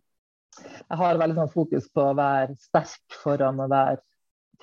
Jeg 0.89 0.97
har 1.03 1.21
veldig 1.21 1.37
sånn 1.37 1.53
fokus 1.53 1.85
på 1.93 2.07
å 2.09 2.15
være 2.17 2.57
sterk 2.63 3.19
foran 3.21 3.61
å 3.61 3.69
være 3.69 4.01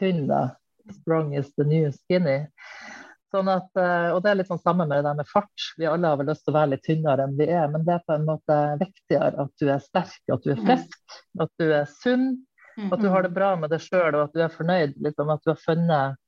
tynn, 0.01 0.27
da. 0.27 0.57
Strong 1.03 1.37
is 1.39 1.53
the 1.55 1.65
new 1.65 1.93
skinny. 1.93 2.49
Sånn 3.31 3.47
at, 3.53 3.69
og 4.11 4.17
det 4.25 4.31
er 4.31 4.39
litt 4.41 4.49
sånn 4.51 4.59
samme 4.59 4.89
med 4.89 4.99
det 4.99 5.05
der 5.07 5.19
med 5.21 5.29
fart. 5.31 5.67
Vi 5.79 5.87
alle 5.87 6.09
har 6.11 6.19
vel 6.19 6.27
lyst 6.33 6.43
til 6.43 6.51
å 6.51 6.57
være 6.57 6.73
litt 6.73 6.83
tynnere 6.83 7.29
enn 7.29 7.37
vi 7.39 7.47
er, 7.47 7.69
men 7.71 7.85
det 7.87 7.93
er 7.95 8.07
på 8.07 8.17
en 8.17 8.25
måte 8.27 8.57
viktigere 8.81 9.45
at 9.45 9.53
du 9.63 9.69
er 9.71 9.85
sterk, 9.85 10.23
at 10.35 10.43
du 10.43 10.51
er 10.51 10.65
frisk, 10.65 10.97
at 11.45 11.53
du 11.63 11.67
er 11.69 11.87
sunn, 11.93 12.27
at 12.89 12.99
du 12.99 13.07
har 13.13 13.23
det 13.23 13.31
bra 13.37 13.53
med 13.61 13.71
deg 13.71 13.85
sjøl 13.85 14.17
og 14.17 14.25
at 14.25 14.35
du 14.35 14.43
er 14.43 14.51
fornøyd. 14.55 14.97
Liksom, 15.07 15.31
at 15.31 15.47
du 15.47 15.53
har 15.53 15.63
funnet 15.63 16.19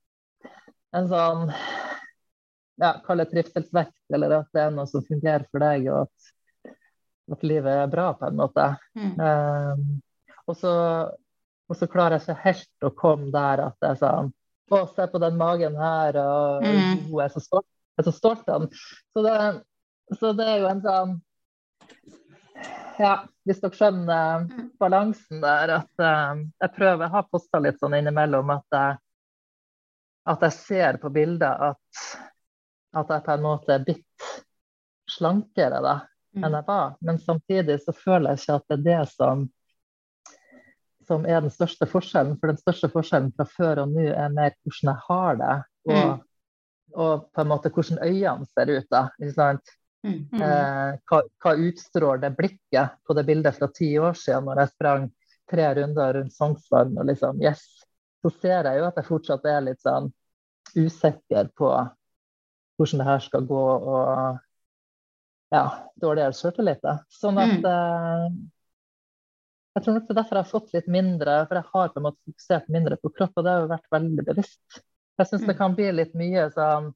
en 0.93 1.09
sånn 1.11 1.51
ja, 2.83 2.93
kall 3.07 3.23
det 3.23 3.31
trivselsvekt, 3.31 3.99
eller 4.15 4.39
at 4.41 4.55
det 4.55 4.65
er 4.65 4.73
noe 4.75 4.89
som 4.91 5.05
fungerer 5.07 5.45
for 5.51 5.63
deg, 5.63 5.89
og 5.93 6.07
at, 6.07 6.77
at 7.37 7.45
livet 7.47 7.83
er 7.85 7.91
bra 7.93 8.11
på 8.19 8.29
en 8.29 8.39
måte. 8.39 8.69
Mm. 8.99 9.13
Um, 9.19 9.85
og, 10.47 10.57
så, 10.59 10.75
og 11.69 11.79
så 11.79 11.89
klarer 11.91 12.19
jeg 12.19 12.27
ikke 12.27 12.47
helt 12.47 12.89
å 12.89 12.95
komme 12.99 13.31
der 13.35 13.67
at 13.69 13.79
det 13.83 13.93
er 13.93 14.01
sånn 14.03 14.33
å, 14.73 14.87
se 14.97 15.07
på 15.11 15.20
den 15.23 15.37
magen 15.41 15.77
her, 15.79 16.18
og 16.23 16.64
mm. 16.64 17.05
hun 17.11 17.20
er 17.25 17.35
så 17.35 17.43
stolt, 17.43 17.68
er 17.99 18.09
så 18.09 18.14
stolt 18.16 18.49
av 18.49 18.64
den. 18.64 18.83
Så 19.12 19.25
det, 19.27 19.37
så 20.18 20.33
det 20.37 20.49
er 20.49 20.64
jo 20.64 20.73
en 20.73 20.83
sånn 20.85 21.14
Ja, 23.01 23.14
hvis 23.49 23.62
dere 23.62 23.75
skjønner 23.75 24.45
mm. 24.45 24.66
balansen 24.81 25.41
der, 25.43 25.77
at 25.81 26.03
uh, 26.05 26.43
jeg 26.62 26.75
prøver, 26.77 27.07
jeg 27.07 27.14
har 27.16 27.31
posta 27.33 27.61
litt 27.62 27.81
sånn 27.81 27.97
innimellom 27.99 28.53
at 28.55 28.77
jeg, 28.77 29.01
at 30.33 30.45
jeg 30.47 30.57
ser 30.59 31.01
på 31.03 31.11
bilder 31.11 31.73
at, 31.73 32.03
at 32.95 33.11
jeg 33.16 33.25
på 33.27 33.35
en 33.35 33.47
måte 33.47 33.75
er 33.75 33.87
blitt 33.87 34.29
slankere 35.11 35.81
da, 35.83 35.97
enn 36.37 36.47
mm. 36.47 36.59
jeg 36.61 36.68
var. 36.68 36.95
Men 37.01 37.18
samtidig 37.18 37.81
så 37.83 37.97
føler 37.97 38.33
jeg 38.33 38.43
ikke 38.43 38.61
at 38.61 38.68
det 38.68 38.79
er 38.79 38.85
det 38.87 39.01
som 39.16 39.49
som 41.09 41.25
er 41.27 41.41
den 41.45 41.53
største 41.53 41.87
forskjellen. 41.91 42.37
For 42.41 42.53
den 42.53 42.61
største 42.61 42.91
forskjellen 42.93 43.33
fra 43.37 43.47
før 43.49 43.85
og 43.85 43.95
nå 43.95 44.09
er 44.13 44.35
mer 44.35 44.55
hvordan 44.63 44.91
jeg 44.93 45.05
har 45.09 45.39
det, 45.41 45.55
og, 45.89 46.03
mm. 46.09 46.19
og 47.05 47.25
på 47.35 47.45
en 47.45 47.51
måte 47.53 47.73
hvordan 47.75 48.03
øynene 48.07 48.47
ser 48.53 48.73
ut. 48.77 48.89
da, 48.91 49.07
ikke 49.21 49.37
sant? 49.37 49.75
Mm. 50.03 50.23
Eh, 50.35 50.93
hva, 51.07 51.21
hva 51.45 51.53
utstråler 51.63 52.25
det 52.25 52.33
blikket 52.37 52.97
på 53.07 53.15
det 53.15 53.23
bildet 53.29 53.55
fra 53.55 53.69
ti 53.71 53.93
år 54.03 54.17
siden 54.19 54.49
når 54.49 54.59
jeg 54.65 54.71
sprang 54.73 55.05
tre 55.53 55.69
runder 55.79 56.17
rundt 56.17 56.35
Sognsvann 56.35 56.97
og 56.99 57.07
liksom 57.07 57.39
Yes. 57.43 57.63
Så 58.23 58.31
ser 58.41 58.67
jeg 58.67 58.79
jo 58.81 58.87
at 58.89 58.99
jeg 58.99 59.07
fortsatt 59.07 59.47
er 59.51 59.63
litt 59.67 59.81
sånn 59.83 60.09
usikker 60.79 61.49
på 61.59 61.69
hvordan 62.79 62.99
det 63.03 63.07
her 63.07 63.23
skal 63.23 63.47
gå, 63.47 63.63
og 63.93 64.39
ja, 65.53 65.65
dårligere 66.01 66.35
sjøltillit. 66.35 66.87
Sånn 67.13 67.39
at 67.43 67.59
Mm. 67.61 67.67
eh, 67.67 68.27
Jeg 69.73 69.85
tror 69.85 69.95
nok 69.97 70.07
det 70.09 70.12
er 70.12 70.18
derfor 70.20 70.37
jeg 70.37 70.45
har 70.45 70.51
fått 70.53 70.73
litt 70.77 70.89
mindre, 70.93 71.37
for 71.49 71.59
jeg 71.59 71.68
har 71.73 71.93
på 71.93 72.01
en 72.01 72.05
måte 72.09 72.20
fokusert 72.29 72.66
mindre 72.75 72.99
på 73.01 73.11
kropp, 73.16 73.33
og 73.37 73.45
det 73.47 73.53
har 73.55 73.62
jo 73.62 73.70
vært 73.70 73.95
veldig 73.95 74.25
bevisst. 74.27 74.83
Jeg 75.18 75.27
syns 75.31 75.47
det 75.47 75.55
Mm. 75.55 75.59
kan 75.59 75.75
bli 75.79 75.87
litt 75.93 76.14
mye 76.14 76.51
sånn 76.53 76.91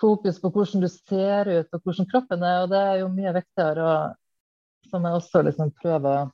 fokus 0.00 0.40
på 0.40 0.50
hvordan 0.50 0.80
du 0.82 0.88
ser 0.88 1.46
ut 1.60 1.68
og 1.72 1.82
hvordan 1.84 2.08
kroppen 2.10 2.42
er, 2.42 2.62
og 2.64 2.70
det 2.70 2.80
er 2.82 2.96
jo 3.02 3.08
mye 3.08 3.32
viktigere. 3.36 3.86
Og 3.86 4.90
som 4.90 5.02
jeg 5.06 5.12
også 5.20 5.44
liksom 5.46 5.70
prøver 5.82 6.30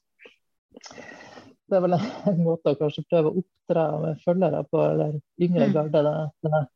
Det 1.68 1.76
er 1.76 1.80
vel 1.84 1.92
en, 1.92 2.00
en 2.32 2.44
måte 2.44 2.72
å 2.72 2.78
kanskje 2.80 3.04
prøve 3.10 3.28
å 3.28 3.42
oppdra 3.42 4.00
med 4.00 4.20
følgere 4.24 4.64
på, 4.72 4.78
eller 4.90 5.20
yngre 5.38 5.66
Mm. 5.68 5.72
garde. 5.74 6.30
Det- 6.42 6.68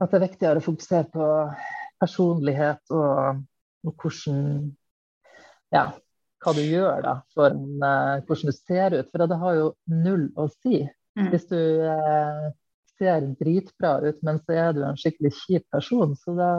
at 0.00 0.10
det 0.10 0.22
er 0.22 0.28
viktigere 0.28 0.60
å 0.60 0.66
fokusere 0.66 1.10
på 1.10 1.56
personlighet 2.00 2.80
og, 2.90 3.40
og 3.86 3.94
hvordan 3.96 4.76
Ja, 5.72 5.92
hva 6.48 6.54
du 6.56 6.62
gjør 6.64 7.04
da, 7.04 7.18
for 7.36 7.52
en, 7.52 7.82
uh, 7.82 8.24
hvordan 8.26 8.48
du 8.48 8.56
ser 8.56 8.96
ut. 8.96 9.10
For 9.12 9.24
det 9.28 9.42
har 9.42 9.58
jo 9.58 9.68
null 9.92 10.30
å 10.40 10.48
si. 10.58 10.80
Mm. 11.18 11.28
Hvis 11.34 11.46
du 11.50 11.60
uh, 11.84 12.48
ser 12.98 13.28
dritbra 13.38 13.98
ut, 14.06 14.18
men 14.26 14.40
så 14.42 14.56
er 14.56 14.72
du 14.74 14.82
en 14.86 14.98
skikkelig 14.98 15.34
kjip 15.42 15.68
person, 15.74 16.16
så 16.18 16.34
da, 16.38 16.50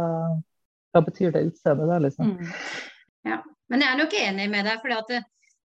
hva 0.94 1.04
betyr 1.06 1.34
det 1.36 1.50
utseendet 1.50 1.92
da, 1.92 2.00
liksom? 2.06 2.38
Mm. 2.38 2.54
Men 3.70 3.84
jeg 3.84 3.94
er 3.94 4.00
nok 4.00 4.16
enig 4.18 4.48
med 4.50 4.66
deg, 4.66 4.82
for 4.82 5.20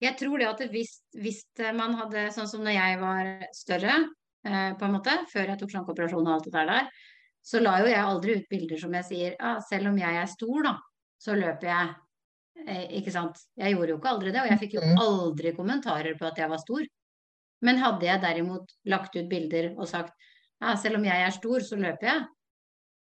jeg 0.04 0.16
tror 0.20 0.40
det 0.40 0.48
at 0.50 0.62
hvis, 0.74 0.92
hvis 1.16 1.40
man 1.76 1.96
hadde, 1.96 2.28
sånn 2.34 2.50
som 2.50 2.64
når 2.64 2.76
jeg 2.76 3.00
var 3.00 3.30
større, 3.56 3.98
eh, 4.44 4.72
på 4.76 4.86
en 4.86 4.96
måte, 4.98 5.16
før 5.32 5.52
jeg 5.52 5.60
tok 5.60 5.72
slankeoperasjon 5.72 6.26
og 6.26 6.34
alt 6.34 6.48
det 6.48 6.54
der 6.56 6.70
der, 6.72 6.90
så 7.44 7.60
la 7.60 7.78
jo 7.80 7.88
jeg 7.88 8.00
aldri 8.00 8.36
ut 8.40 8.50
bilder 8.50 8.80
som 8.80 8.96
jeg 8.98 9.08
sier, 9.08 9.36
ah, 9.40 9.60
selv 9.64 9.90
om 9.92 10.00
jeg 10.00 10.20
er 10.20 10.28
stor 10.28 10.68
da, 10.68 10.74
så 11.20 11.36
løper 11.38 11.70
jeg, 11.70 11.94
eh, 11.94 12.02
ikke 12.56 13.10
sant? 13.12 13.38
Jeg 13.58 13.74
gjorde 13.74 13.88
jo 13.94 13.98
ikke 13.98 14.10
aldri 14.12 14.32
det, 14.32 14.40
og 14.40 14.48
jeg 14.50 14.58
fikk 14.60 14.74
jo 14.78 14.80
Mhm. 14.80 14.98
aldri 14.98 15.52
kommentarer 15.56 16.14
på 16.18 16.26
at 16.26 16.36
jeg 16.38 16.48
var 16.48 16.58
stor. 16.58 16.84
Men 17.62 17.78
hadde 17.78 18.02
jeg 18.06 18.20
derimot 18.20 18.70
lagt 18.86 19.16
ut 19.16 19.28
bilder 19.28 19.74
og 19.78 19.88
sagt, 19.88 20.12
ja, 20.60 20.74
selv 20.76 20.96
om 20.96 21.04
jeg 21.04 21.26
er 21.26 21.30
stor, 21.30 21.58
så 21.60 21.76
løper 21.76 22.02
jeg, 22.06 22.26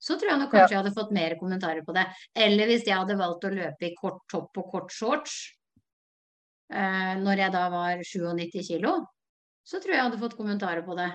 så 0.01 0.15
tror 0.19 0.29
jeg 0.29 0.39
nok 0.39 0.51
kanskje 0.51 0.69
jeg 0.75 0.83
hadde 0.83 0.93
fått 0.95 1.11
mer 1.11 1.35
kommentarer 1.39 1.83
på 1.85 1.93
det. 1.93 2.05
Eller 2.35 2.65
hvis 2.67 2.85
jeg 2.85 2.95
hadde 2.95 3.17
valgt 3.17 3.43
å 3.43 3.49
løpe 3.53 3.81
i 3.89 3.95
kort 3.99 4.21
topp 4.29 4.57
og 4.57 4.71
kort 4.71 4.91
shorts, 4.91 5.51
eh, 6.71 7.15
når 7.19 7.37
jeg 7.37 7.51
da 7.51 7.69
var 7.69 7.97
97 8.03 8.61
kilo, 8.67 9.07
så 9.65 9.79
tror 9.81 9.91
jeg 9.93 9.99
jeg 9.99 10.11
hadde 10.11 10.19
fått 10.21 10.37
kommentarer 10.37 10.85
på 10.85 10.95
det. 10.95 11.11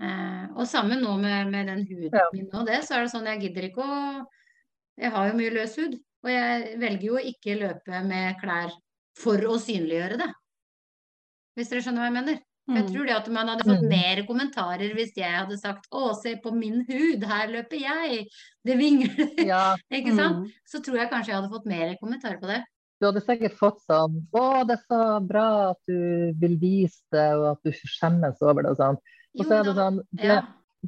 Eh, 0.00 0.46
og 0.54 0.66
sammen 0.68 1.00
nå 1.00 1.16
med, 1.18 1.50
med 1.50 1.66
den 1.66 1.86
huden 1.86 2.10
Ja. 2.12 2.28
min 2.32 2.50
og 2.54 2.66
det, 2.66 2.82
så 2.84 2.96
er 2.96 3.04
det 3.04 3.12
sånn 3.12 3.24
jeg 3.26 3.40
gidder 3.40 3.70
ikke 3.70 3.82
å 3.82 4.26
Jeg 4.98 5.10
har 5.12 5.26
jo 5.28 5.34
mye 5.36 5.50
løs 5.52 5.76
hud, 5.76 5.98
og 6.24 6.30
jeg 6.30 6.78
velger 6.80 7.06
jo 7.10 7.16
ikke 7.18 7.58
løpe 7.60 8.02
med 8.06 8.36
klær 8.42 8.72
for 9.16 9.36
å 9.48 9.56
synliggjøre 9.60 10.18
det. 10.20 10.30
Hvis 11.56 11.70
dere 11.72 11.84
skjønner 11.84 12.02
hva 12.04 12.10
jeg 12.10 12.16
mener? 12.18 12.38
For 12.66 12.74
jeg 12.80 12.84
Mm. 12.86 12.92
tror 12.92 13.06
det 13.06 13.14
at 13.16 13.28
man 13.30 13.48
hadde 13.48 13.64
fått 13.64 13.82
Mm. 13.82 13.88
mer 13.88 14.22
kommentarer 14.26 14.94
hvis 14.94 15.12
jeg 15.16 15.30
hadde 15.32 15.56
sagt 15.58 15.86
'Å, 15.92 16.14
se 16.20 16.34
på 16.36 16.50
min 16.52 16.84
hud, 16.88 17.22
her 17.22 17.46
løper 17.48 17.78
jeg', 17.78 18.26
det 18.64 18.76
vingler. 18.76 19.46
Ja, 19.46 19.76
Ikke 19.92 20.16
sant? 20.16 20.38
Mm. 20.46 20.52
Så 20.66 20.80
tror 20.82 20.96
jeg 20.98 21.10
kanskje 21.10 21.28
jeg 21.30 21.36
hadde 21.40 21.52
fått 21.54 21.66
mer 21.66 21.94
kommentarer 22.02 22.40
på 22.40 22.46
det. 22.48 22.64
du 23.00 23.06
hadde 23.06 23.20
sikkert 23.22 23.52
fått 23.52 23.78
sånn 23.88 24.26
Å, 24.34 24.66
det 24.66 24.78
er 24.78 24.84
så 24.90 25.20
bra 25.26 25.70
at 25.70 25.76
du 25.86 26.32
vil 26.40 26.56
vise 26.58 27.02
det, 27.12 27.32
og 27.36 27.52
at 27.52 27.62
du 27.62 27.70
skjemmes 27.70 28.40
over 28.42 28.62
det 28.62 28.70
og 28.72 28.76
sånn. 28.78 28.98
Og 29.38 29.46
så 29.46 29.52
er 29.60 29.62
det 29.64 29.74
sånn 29.76 30.00
det, 30.14 30.24
ja. 30.24 30.42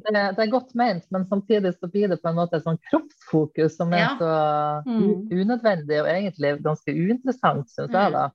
Det, 0.05 0.35
det 0.37 0.43
er 0.45 0.51
godt 0.51 0.73
ment, 0.75 1.05
men 1.11 1.25
samtidig 1.29 1.73
så 1.77 1.87
blir 1.91 2.09
det 2.09 2.21
på 2.21 2.29
en 2.29 2.35
måte 2.39 2.57
et 2.59 2.63
sånn 2.65 2.79
kroppsfokus 2.89 3.75
som 3.77 3.93
er 3.93 4.05
Ja. 4.05 4.15
så 4.19 4.29
Mm. 4.89 5.29
unødvendig 5.31 5.99
og 6.01 6.07
egentlig 6.07 6.61
ganske 6.63 6.91
uinteressant, 6.93 7.69
syns 7.69 7.91
jeg, 7.91 8.11
Mm. 8.11 8.13
da. 8.13 8.29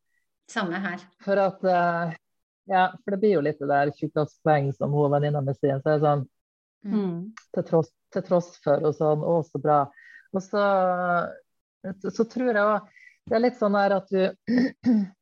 Samme 0.48 0.80
her. 0.80 0.98
For 1.24 1.38
at 1.38 1.64
uh, 1.64 2.12
Ja, 2.66 2.90
for 3.04 3.10
det 3.12 3.20
blir 3.20 3.34
jo 3.34 3.40
litt 3.44 3.58
det 3.60 3.68
der 3.68 3.90
tjukkaspoeng 3.92 4.72
som 4.74 4.90
hun 4.90 5.10
venninna 5.12 5.40
mi 5.44 5.52
sier. 5.52 5.80
Så 5.82 5.90
er 5.90 5.98
det 5.98 6.06
sånn 6.06 6.28
Mm. 6.84 7.32
til 7.54 7.62
tross, 7.62 7.90
til 8.12 8.22
tross 8.22 8.56
for 8.62 8.76
og 8.84 8.94
sånn, 8.94 9.20
å, 9.24 9.42
så 9.44 9.60
bra. 9.60 9.82
Og 10.34 10.42
så, 10.42 11.30
så 12.10 12.24
tror 12.28 12.52
jeg 12.54 12.56
òg 12.56 12.88
det 13.26 13.36
er 13.36 13.40
litt 13.40 13.56
sånn 13.58 13.74
her 13.76 13.92
at 13.96 14.08
du 14.08 14.30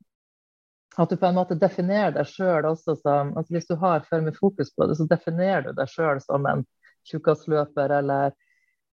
at 1.01 1.11
du 1.11 1.17
på 1.17 1.27
en 1.27 1.37
måte 1.39 1.57
definerer 1.57 2.13
deg 2.13 2.29
sjøl 2.29 2.67
også 2.69 2.99
som 3.01 3.33
altså 3.39 3.55
Hvis 3.55 3.69
du 3.71 3.77
har 3.81 4.05
for 4.09 4.25
mye 4.25 4.37
fokus 4.37 4.73
på 4.77 4.89
det, 4.89 4.99
så 4.99 5.07
definerer 5.09 5.69
du 5.69 5.73
deg 5.79 5.89
sjøl 5.89 6.21
som 6.21 6.47
en 6.51 6.67
tjukkasløper, 7.09 7.97
eller 7.99 8.35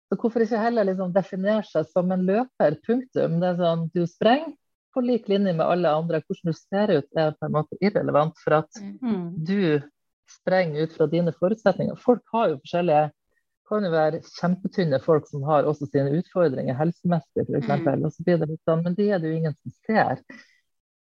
Så 0.10 0.18
hvorfor 0.18 0.42
ikke 0.42 0.58
heller 0.58 0.88
liksom 0.88 1.12
definere 1.14 1.68
seg 1.68 1.86
som 1.92 2.10
en 2.12 2.24
løper, 2.26 2.80
punktum. 2.88 3.36
Det 3.42 3.52
er 3.52 3.60
sånn, 3.60 3.90
Du 3.94 4.08
sprenger 4.10 4.56
på 4.96 5.04
lik 5.06 5.28
linje 5.30 5.54
med 5.54 5.66
alle 5.66 5.92
andre. 5.94 6.22
Hvordan 6.26 6.50
du 6.50 6.58
ser 6.58 6.96
ut, 6.96 7.10
er 7.14 7.36
på 7.38 7.46
en 7.46 7.54
måte 7.54 7.78
irrelevant. 7.82 8.34
For 8.42 8.58
at 8.64 8.82
Mm. 8.82 9.46
Du 9.46 9.82
sprenger 10.30 10.84
ut 10.84 10.94
fra 10.94 11.06
dine 11.06 11.32
forutsetninger. 11.32 11.96
Folk 11.98 12.24
har 12.34 12.50
jo 12.50 12.62
forskjellige 12.64 13.12
kan 13.70 13.86
jo 13.86 13.92
være 13.94 14.22
kjempetynne 14.26 15.00
folk 15.04 15.28
som 15.30 15.44
har 15.46 15.68
også 15.70 15.86
sine 15.92 16.14
utfordringer 16.18 16.78
helsemessig, 16.78 17.46
f.eks. 17.46 17.70
Mm. 17.70 18.06
Og 18.08 18.14
så 18.16 18.26
blir 18.26 18.40
det 18.42 18.50
litt 18.50 18.64
sånn, 18.66 18.82
men 18.86 18.96
det 18.98 19.12
er 19.14 19.22
det 19.22 19.30
jo 19.30 19.38
ingen 19.38 19.56
som 19.60 19.76
ser. 19.86 20.24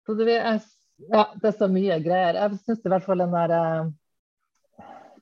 Så 0.07 0.15
det, 0.19 0.37
er, 0.37 0.61
ja, 0.99 1.25
det 1.41 1.49
er 1.49 1.59
så 1.59 1.69
mye 1.69 1.99
greier. 2.05 2.35
Jeg 2.35 2.59
syns 2.67 2.85
i 2.87 2.93
hvert 2.93 3.05
fall 3.07 3.19
den 3.25 3.33
der 3.35 3.55
eh, 3.57 3.91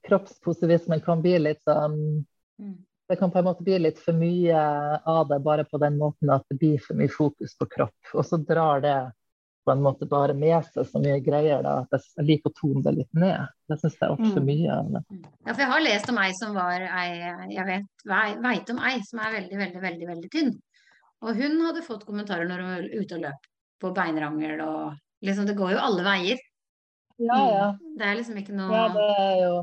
kroppspositivismen 0.08 1.00
kan 1.04 1.22
bli 1.22 1.38
litt 1.38 1.62
sånn 1.68 2.26
Mm. 2.60 2.74
Det 3.08 3.16
kan 3.16 3.30
på 3.32 3.38
en 3.38 3.44
måte 3.46 3.64
bli 3.64 3.78
litt 3.80 3.98
for 3.98 4.12
mye 4.12 4.58
av 5.08 5.28
det 5.30 5.38
bare 5.40 5.64
på 5.64 5.78
den 5.80 5.96
måten 5.98 6.28
at 6.30 6.44
det 6.50 6.58
blir 6.60 6.76
for 6.84 6.94
mye 6.94 7.08
fokus 7.08 7.54
på 7.56 7.66
kropp. 7.72 8.10
Og 8.12 8.26
så 8.28 8.36
drar 8.36 8.82
det 8.84 9.12
på 9.64 9.72
en 9.72 9.80
måte 9.80 10.04
bare 10.06 10.34
med 10.36 10.60
seg 10.68 10.84
så 10.86 11.00
mye 11.00 11.22
greier 11.24 11.64
da, 11.64 11.86
at 11.88 12.04
jeg 12.18 12.26
liker 12.28 12.52
å 12.52 12.56
tone 12.60 12.82
det 12.84 12.92
litt 12.98 13.16
ned. 13.16 13.48
Det 13.64 13.78
syns 13.80 13.96
jeg 13.96 14.04
er 14.04 14.12
altfor 14.12 14.42
Mm. 14.44 14.46
mye 14.50 14.76
av 14.76 14.92
det. 14.92 15.02
Ja, 15.46 15.52
for 15.54 15.62
jeg 15.62 15.70
har 15.72 15.80
lest 15.80 16.12
om 16.12 16.18
ei 16.18 16.32
som 16.36 16.54
var 16.54 16.80
ei 16.80 17.10
Jeg 17.56 17.66
vet, 17.66 17.88
veit 18.44 18.70
om 18.70 18.78
ei 18.78 19.00
som 19.08 19.18
er 19.24 19.32
veldig, 19.40 19.58
veldig, 19.58 19.80
veldig 19.88 20.06
veldig 20.12 20.30
tynn. 20.30 20.52
Og 21.22 21.34
hun 21.34 21.60
hadde 21.64 21.82
fått 21.82 22.04
kommentarer 22.04 22.44
når 22.46 22.60
hun 22.60 22.74
var 22.76 23.00
ute 23.00 23.14
og 23.14 23.20
løp 23.22 23.48
på 23.80 23.94
beinrangel 23.94 24.60
og 24.60 24.98
liksom 25.26 25.46
Det 25.48 25.56
går 25.58 25.74
jo 25.74 25.82
alle 25.82 26.04
veier. 26.06 26.40
Ja, 27.20 27.38
ja. 27.52 27.66
Det 27.98 28.06
er 28.06 28.16
liksom 28.16 28.38
ikke 28.40 28.54
noe 28.56 28.72
ja 28.72 28.84
det 28.94 29.08
er 29.20 29.34
jo 29.42 29.54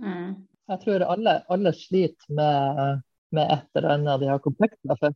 mm. 0.00 0.28
Jeg 0.72 0.80
tror 0.80 1.02
alle, 1.12 1.34
alle 1.52 1.72
sliter 1.76 2.30
med, 2.32 3.02
med 3.36 3.50
et 3.52 3.76
eller 3.76 3.90
annet 3.98 4.22
de 4.22 4.30
har 4.30 4.40
komplekser 4.40 4.96
for. 4.96 5.12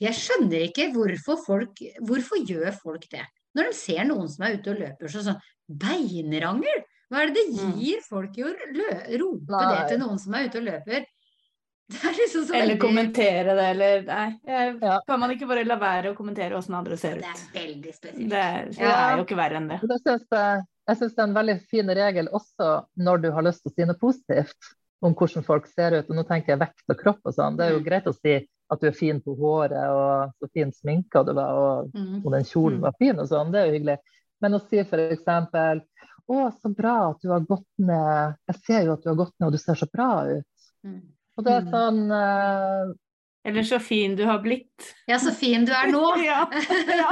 Jeg 0.00 0.12
skjønner 0.18 0.66
ikke 0.66 0.90
hvorfor 0.92 1.40
folk 1.40 1.80
Hvorfor 2.04 2.42
gjør 2.44 2.74
folk 2.76 3.06
det? 3.08 3.24
Når 3.56 3.70
de 3.70 3.78
ser 3.78 4.04
noen 4.06 4.28
som 4.30 4.44
er 4.44 4.58
ute 4.60 4.74
og 4.74 4.82
løper 4.82 5.10
så 5.10 5.24
sånn 5.24 5.40
Beinrangel? 5.66 6.84
Hva 7.10 7.24
er 7.24 7.32
det 7.32 7.40
det 7.40 7.64
Mm. 7.64 7.72
gir 7.80 8.04
folk 8.06 8.36
i 8.38 8.44
å 8.44 8.52
rope 8.52 9.56
Nei. 9.56 9.70
det 9.72 9.88
til 9.88 9.98
noen 10.04 10.18
som 10.20 10.34
er 10.36 10.46
ute 10.46 10.60
og 10.60 10.68
løper? 10.68 11.08
Det 11.92 12.00
er 12.06 12.14
liksom 12.14 12.44
så 12.46 12.54
Eller 12.54 12.60
veldig 12.66 12.78
kommentere 12.80 13.54
det, 13.58 13.64
eller 13.74 14.02
Nei. 14.06 14.26
Jeg, 14.46 14.74
Ja. 14.82 14.98
Kan 15.08 15.20
man 15.20 15.30
ikke 15.34 15.48
bare 15.50 15.64
la 15.66 15.76
være 15.80 16.12
å 16.12 16.16
kommentere 16.18 16.54
åssen 16.58 16.74
andre 16.78 16.96
ser 17.00 17.16
ut? 17.18 17.24
Det 17.24 17.30
er 17.30 17.66
veldig 17.66 17.94
spesielt. 17.96 18.28
Det 18.30 18.42
er, 18.42 18.68
det 18.70 18.78
Ja. 18.84 18.92
er 19.08 19.16
jo 19.18 19.24
ikke 19.24 19.36
verre 19.40 19.56
enn 19.58 19.68
det. 19.72 19.80
Det 19.82 19.98
synes 20.04 20.26
jeg, 20.30 20.62
jeg 20.88 20.96
syns 21.00 21.14
det 21.16 21.18
er 21.24 21.28
en 21.28 21.34
veldig 21.40 21.56
fin 21.70 21.88
regel 22.00 22.28
også 22.32 22.68
når 22.96 23.22
du 23.22 23.30
har 23.32 23.42
lyst 23.42 23.62
til 23.64 23.72
å 23.72 23.74
si 23.74 23.84
noe 23.90 23.98
positivt 24.00 24.70
om 25.02 25.14
hvordan 25.14 25.44
folk 25.44 25.66
ser 25.66 25.98
ut. 25.98 26.10
Og 26.10 26.16
nå 26.16 26.22
tenker 26.28 26.52
jeg 26.54 26.60
vekt 26.60 26.84
og 26.92 26.98
kropp 27.00 27.20
og 27.24 27.34
sånn. 27.34 27.56
Det 27.56 27.66
er 27.66 27.72
jo 27.72 27.80
Mm. 27.80 27.84
greit 27.88 28.06
å 28.06 28.14
si 28.14 28.34
at 28.70 28.80
du 28.80 28.86
er 28.86 28.92
fin 28.94 29.20
på 29.20 29.34
håret 29.38 29.72
og 29.90 30.32
så 30.38 30.48
fin 30.54 30.70
sminka 30.70 31.24
du 31.26 31.32
var 31.34 31.52
og, 31.58 31.90
Mm. 31.94 32.22
og 32.24 32.32
den 32.32 32.44
kjolen 32.44 32.78
Mm. 32.78 32.82
var 32.82 32.92
fin 32.98 33.18
og 33.18 33.26
sånn. 33.28 33.50
Det 33.50 33.60
er 33.60 33.66
jo 33.66 33.78
hyggelig. 33.78 33.98
Men 34.40 34.52
å 34.52 34.60
si 34.68 34.78
f.eks. 34.78 35.24
Å, 36.30 36.52
så 36.62 36.68
bra 36.76 37.10
at 37.10 37.20
du 37.22 37.28
har 37.32 37.40
gått 37.40 37.66
ned. 37.78 38.36
Jeg 38.46 38.56
ser 38.64 38.84
jo 38.84 38.92
at 38.92 39.02
du 39.02 39.08
har 39.08 39.16
gått 39.16 39.32
ned 39.40 39.46
og 39.48 39.52
du 39.52 39.58
ser 39.58 39.74
så 39.74 39.88
bra 39.90 40.24
ut. 40.30 40.44
Mm. 40.86 41.00
Og 41.40 41.46
det 41.46 41.54
er 41.58 41.62
Mm. 41.68 41.70
sånn 41.76 42.02
uh... 42.12 42.98
Eller 43.42 43.64
så 43.64 43.78
fin 43.80 44.12
du 44.18 44.20
har 44.28 44.42
blitt. 44.44 44.90
Ja, 45.08 45.16
så 45.18 45.30
fin 45.32 45.62
du 45.64 45.70
er 45.72 45.86
nå! 45.88 46.02
ja. 46.28 46.42
ja. 46.52 47.06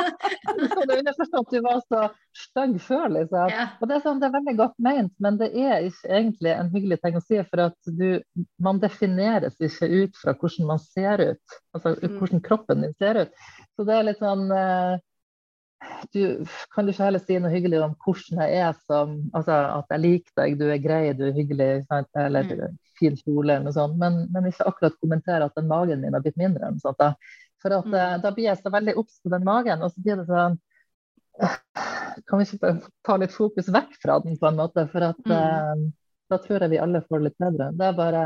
er 0.84 0.98
underforstått 0.98 1.46
at 1.46 1.54
du 1.54 1.62
var 1.64 1.78
så 1.86 2.02
stygg 2.36 2.74
før, 2.84 3.06
liksom. 3.14 3.48
Ja. 3.48 3.64
Og 3.80 3.88
det 3.88 3.96
er, 3.96 4.02
sånn, 4.04 4.20
det 4.20 4.28
er 4.28 4.34
veldig 4.34 4.54
godt 4.58 4.74
ment, 4.84 5.14
men 5.24 5.38
det 5.40 5.48
er 5.56 5.86
ikke 5.88 6.10
egentlig 6.18 6.52
en 6.52 6.68
hyggelig 6.74 6.98
ting 7.00 7.16
å 7.16 7.22
si. 7.24 7.38
For 7.48 7.62
at 7.70 7.88
du, 7.88 8.20
man 8.60 8.80
defineres 8.82 9.56
ikke 9.56 9.88
ut 9.88 10.20
fra 10.20 10.34
hvordan 10.36 10.68
man 10.68 10.82
ser 10.84 11.22
ut. 11.30 11.56
Altså 11.72 11.94
Mm. 11.96 12.18
hvordan 12.20 12.44
kroppen 12.44 12.84
din 12.84 12.92
ser 13.00 13.22
ut. 13.24 13.32
Så 13.78 13.86
det 13.88 13.96
er 13.96 14.06
litt 14.10 14.20
sånn 14.20 14.50
uh, 14.52 14.98
du, 16.12 16.44
Kan 16.74 16.84
du 16.84 16.92
ikke 16.92 17.06
heller 17.06 17.22
si 17.24 17.38
noe 17.40 17.54
hyggelig 17.54 17.80
om 17.86 17.96
hvordan 18.04 18.40
jeg 18.44 18.60
er 18.66 18.76
som 18.84 19.16
Altså 19.32 19.54
at 19.78 19.92
jeg 19.94 20.02
liker 20.04 20.32
deg, 20.42 20.58
du 20.60 20.66
er 20.68 20.80
grei, 20.82 21.02
du 21.16 21.24
er 21.30 21.36
hyggelig, 21.40 21.70
sant? 21.88 22.08
eller 22.18 22.44
Mm. 22.52 22.76
Fin 22.98 23.16
kjole 23.16 23.54
eller 23.54 23.64
noe 23.68 23.74
sånt. 23.76 23.96
Men, 24.00 24.26
men 24.34 24.48
ikke 24.50 24.66
akkurat 24.68 24.96
kommentere 25.02 25.46
at 25.48 25.54
den 25.58 25.68
magen 25.70 26.00
min 26.04 26.14
har 26.16 26.24
blitt 26.24 26.36
mindre. 26.40 26.62
Eller 26.66 26.76
noe 26.78 26.84
sånt, 26.84 26.98
da. 27.00 27.12
For 27.62 27.74
at, 27.74 27.86
mm. 27.90 28.22
da 28.22 28.30
blir 28.34 28.44
jeg 28.50 28.60
så 28.62 28.70
veldig 28.70 28.94
obs 29.00 29.16
på 29.24 29.32
den 29.34 29.44
magen, 29.46 29.80
og 29.82 29.90
så 29.90 30.02
blir 30.04 30.20
det 30.20 30.28
sånn 30.28 30.58
eh, 31.42 31.56
Kan 32.28 32.38
vi 32.40 32.46
ikke 32.46 32.70
ta 33.06 33.16
litt 33.18 33.34
fokus 33.34 33.68
vekk 33.74 33.96
fra 34.02 34.18
den, 34.22 34.36
på 34.38 34.46
en 34.50 34.58
måte? 34.58 34.84
For 34.92 35.08
at 35.12 35.18
Mm. 35.26 35.34
eh, 35.34 35.84
da 36.30 36.36
tror 36.44 36.60
jeg 36.60 36.70
vi 36.74 36.78
alle 36.82 37.00
får 37.06 37.18
det 37.22 37.24
litt 37.30 37.38
bedre. 37.40 37.70
Det 37.78 37.86
er 37.88 37.94
bare 37.96 38.22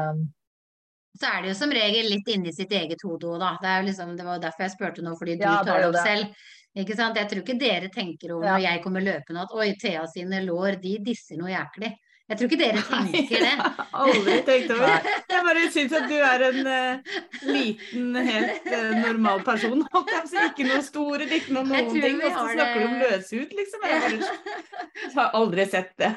Så 1.17 1.29
er 1.29 1.43
det 1.43 1.53
jo 1.53 1.55
som 1.61 1.71
regel 1.71 2.09
litt 2.11 2.29
inni 2.33 2.53
sitt 2.57 2.73
eget 2.73 3.03
hode 3.05 3.29
òg, 3.29 3.39
da. 3.41 3.51
Det, 3.63 3.75
liksom, 3.91 4.17
det 4.17 4.25
var 4.25 4.39
jo 4.39 4.43
derfor 4.47 4.65
jeg 4.65 4.73
spurte 4.75 5.03
nå, 5.05 5.13
fordi 5.21 5.37
du 5.39 5.45
Ja, 5.45 5.59
tar 5.63 5.79
det 5.79 5.87
opp 5.91 5.99
det. 5.99 6.05
selv. 6.07 6.35
Ikke 6.83 6.97
sant? 6.97 7.17
Jeg 7.21 7.29
tror 7.29 7.43
ikke 7.45 7.59
dere 7.61 7.89
tenker 7.93 8.33
over 8.33 8.47
Ja. 8.47 8.55
når 8.57 8.63
jeg 8.65 8.83
kommer 8.83 9.01
løpende 9.05 9.43
at 9.45 9.53
oi, 9.53 9.75
Thea 9.79 10.07
sine 10.09 10.41
lår, 10.47 10.81
de 10.81 10.99
disser 11.05 11.37
noe 11.37 11.51
jæklig. 11.53 11.93
Jeg 12.31 12.39
tror 12.39 12.47
ikke 12.49 12.59
dere 12.61 12.83
tenker 12.87 13.43
det. 13.43 13.49
jeg 13.51 13.59
har 13.63 13.89
aldri 14.03 14.37
tenkt 14.47 14.71
over 14.73 14.87
det. 14.87 15.15
Jeg 15.33 15.43
bare 15.49 15.65
syns 15.75 15.95
at 15.99 16.07
du 16.09 16.15
er 16.17 16.45
en 16.47 16.61
uh, 16.71 17.17
liten, 17.51 18.15
helt 18.29 18.69
uh, 18.73 18.93
normal 19.03 19.43
person. 19.45 19.83
holdt 19.93 20.13
jeg 20.15 20.23
på 20.23 20.29
å 20.29 20.31
si. 20.31 20.45
Ikke 20.49 20.69
noe 20.71 20.83
store, 20.87 21.27
ikke 21.29 21.57
noe 21.59 21.67
noen 21.69 21.91
ting. 21.93 22.17
vi 22.23 22.31
Og 22.31 22.37
så 22.39 22.47
snakker 22.55 22.81
du 22.81 22.87
om 22.87 22.97
løshud, 23.03 23.57
liksom. 23.59 23.87
Jeg 23.91 24.01
bare 24.23 25.15
har 25.19 25.37
aldri 25.43 25.67
sett 25.75 25.93
det. 26.01 26.13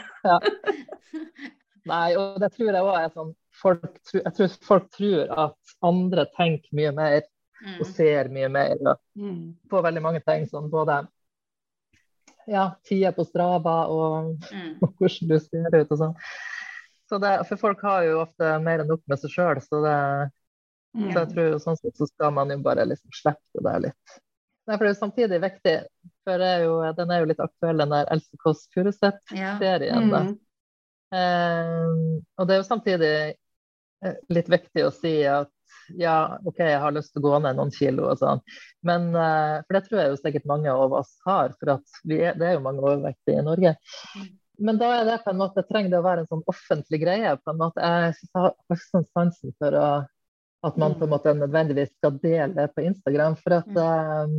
Nei, 1.85 2.15
og 2.17 2.39
det 2.41 2.51
tror 2.55 2.71
jeg 2.71 2.81
òg 2.85 2.95
er 3.01 3.11
sånn 3.13 3.33
folk, 3.61 3.83
tror- 4.09 4.23
Jeg 4.25 4.33
tror 4.39 4.55
folk 4.69 4.87
tror 4.95 5.33
at 5.45 5.75
andre 5.85 6.27
tenker 6.37 6.69
mye 6.81 6.93
mer 6.97 7.23
Mm. 7.65 7.77
og 7.81 7.87
ser 7.87 8.27
mye 8.29 8.49
mer 8.51 8.73
og 8.91 8.97
på 9.71 9.79
veldig 9.81 10.01
mange 10.03 10.19
ting. 10.27 10.43
Sånn 10.45 10.67
både 10.69 10.97
ja, 12.47 12.65
tida 12.87 13.11
på 13.15 13.25
Strava 13.27 13.85
og, 13.91 14.35
Mm. 14.51 14.75
og 14.81 14.93
hvordan 14.99 15.29
du 15.31 15.39
ser 15.39 15.79
ut 15.79 15.91
og 15.91 15.97
sånn. 16.01 16.15
Så 17.09 17.19
det, 17.21 17.33
for 17.47 17.61
folk 17.61 17.81
har 17.85 18.03
jo 18.07 18.21
ofte 18.23 18.55
mer 18.65 18.81
enn 18.81 18.89
nok 18.89 19.03
med 19.07 19.19
seg 19.21 19.33
sjøl, 19.35 19.61
så, 19.61 19.81
Mm. 20.95 21.09
så 21.11 21.19
jeg 21.25 21.29
tror 21.33 21.57
sånn 21.59 21.75
sett 21.77 21.97
så 21.99 22.05
skal 22.07 22.31
man 22.31 22.49
jo 22.53 22.55
bare 22.63 22.85
liksom 22.87 23.11
slippe 23.11 23.59
det 23.59 23.63
der 23.67 23.79
litt. 23.89 24.13
Nei, 24.65 24.77
for 24.77 24.85
det 24.85 24.87
er 24.89 24.93
jo 24.95 25.01
samtidig 25.03 25.39
viktig, 25.43 25.73
for 26.25 26.41
er 26.41 26.63
jo, 26.63 26.77
den 26.97 27.11
er 27.11 27.19
jo 27.19 27.25
litt 27.29 27.41
aktuell, 27.43 27.77
den 27.83 27.91
der 27.93 28.07
Else 28.15 28.39
Kåss 28.41 28.63
Furuseth-serien. 28.73 30.07
Ja. 30.09 30.21
Mm. 30.23 30.31
Eh, 31.13 32.21
og 32.39 32.47
det 32.47 32.55
er 32.55 32.61
jo 32.63 32.67
samtidig 32.67 33.11
eh, 34.05 34.15
litt 34.33 34.49
viktig 34.49 34.85
å 34.87 34.93
si 34.95 35.13
at 35.29 35.51
ja, 35.99 36.37
OK, 36.45 36.59
jeg 36.59 36.79
har 36.81 36.95
lyst 36.95 37.13
til 37.13 37.21
å 37.21 37.27
gå 37.27 37.41
ned 37.43 37.59
noen 37.59 37.73
kilo 37.73 38.07
og 38.11 38.21
sånn, 38.21 38.41
men 38.87 39.11
eh, 39.13 39.59
For 39.65 39.77
det 39.77 39.83
tror 39.85 40.01
jeg 40.01 40.13
jo 40.13 40.17
sikkert 40.21 40.49
mange 40.49 40.73
av 40.73 40.95
oss 41.01 41.13
har, 41.27 41.53
for 41.59 41.75
at 41.77 42.01
vi 42.07 42.19
er, 42.23 42.39
det 42.39 42.49
er 42.49 42.57
jo 42.57 42.65
mange 42.65 42.83
overvektige 42.85 43.41
i 43.41 43.45
Norge. 43.45 43.75
Men 44.57 44.79
da 44.79 44.91
er 44.95 45.05
det 45.09 45.21
på 45.25 45.33
en 45.33 45.39
måte, 45.41 45.65
trenger 45.67 45.91
det 45.91 45.99
å 45.99 46.05
være 46.05 46.23
en 46.23 46.31
sånn 46.31 46.43
offentlig 46.51 47.01
greie. 47.03 47.35
på 47.43 47.51
en 47.51 47.59
måte. 47.59 47.83
Jeg 47.83 48.13
har 48.37 48.53
ikke 48.55 48.77
sånn 48.85 49.07
sansen 49.11 49.55
for 49.59 49.75
å, 49.75 49.87
at 50.65 50.77
man 50.79 50.95
på 50.95 51.05
en 51.05 51.11
måte 51.11 51.33
nødvendigvis 51.35 51.91
skal 51.97 52.15
dele 52.23 52.53
det 52.55 52.69
på 52.75 52.85
Instagram. 52.87 53.35
For 53.41 53.57
at 53.59 53.81
um, 53.81 54.37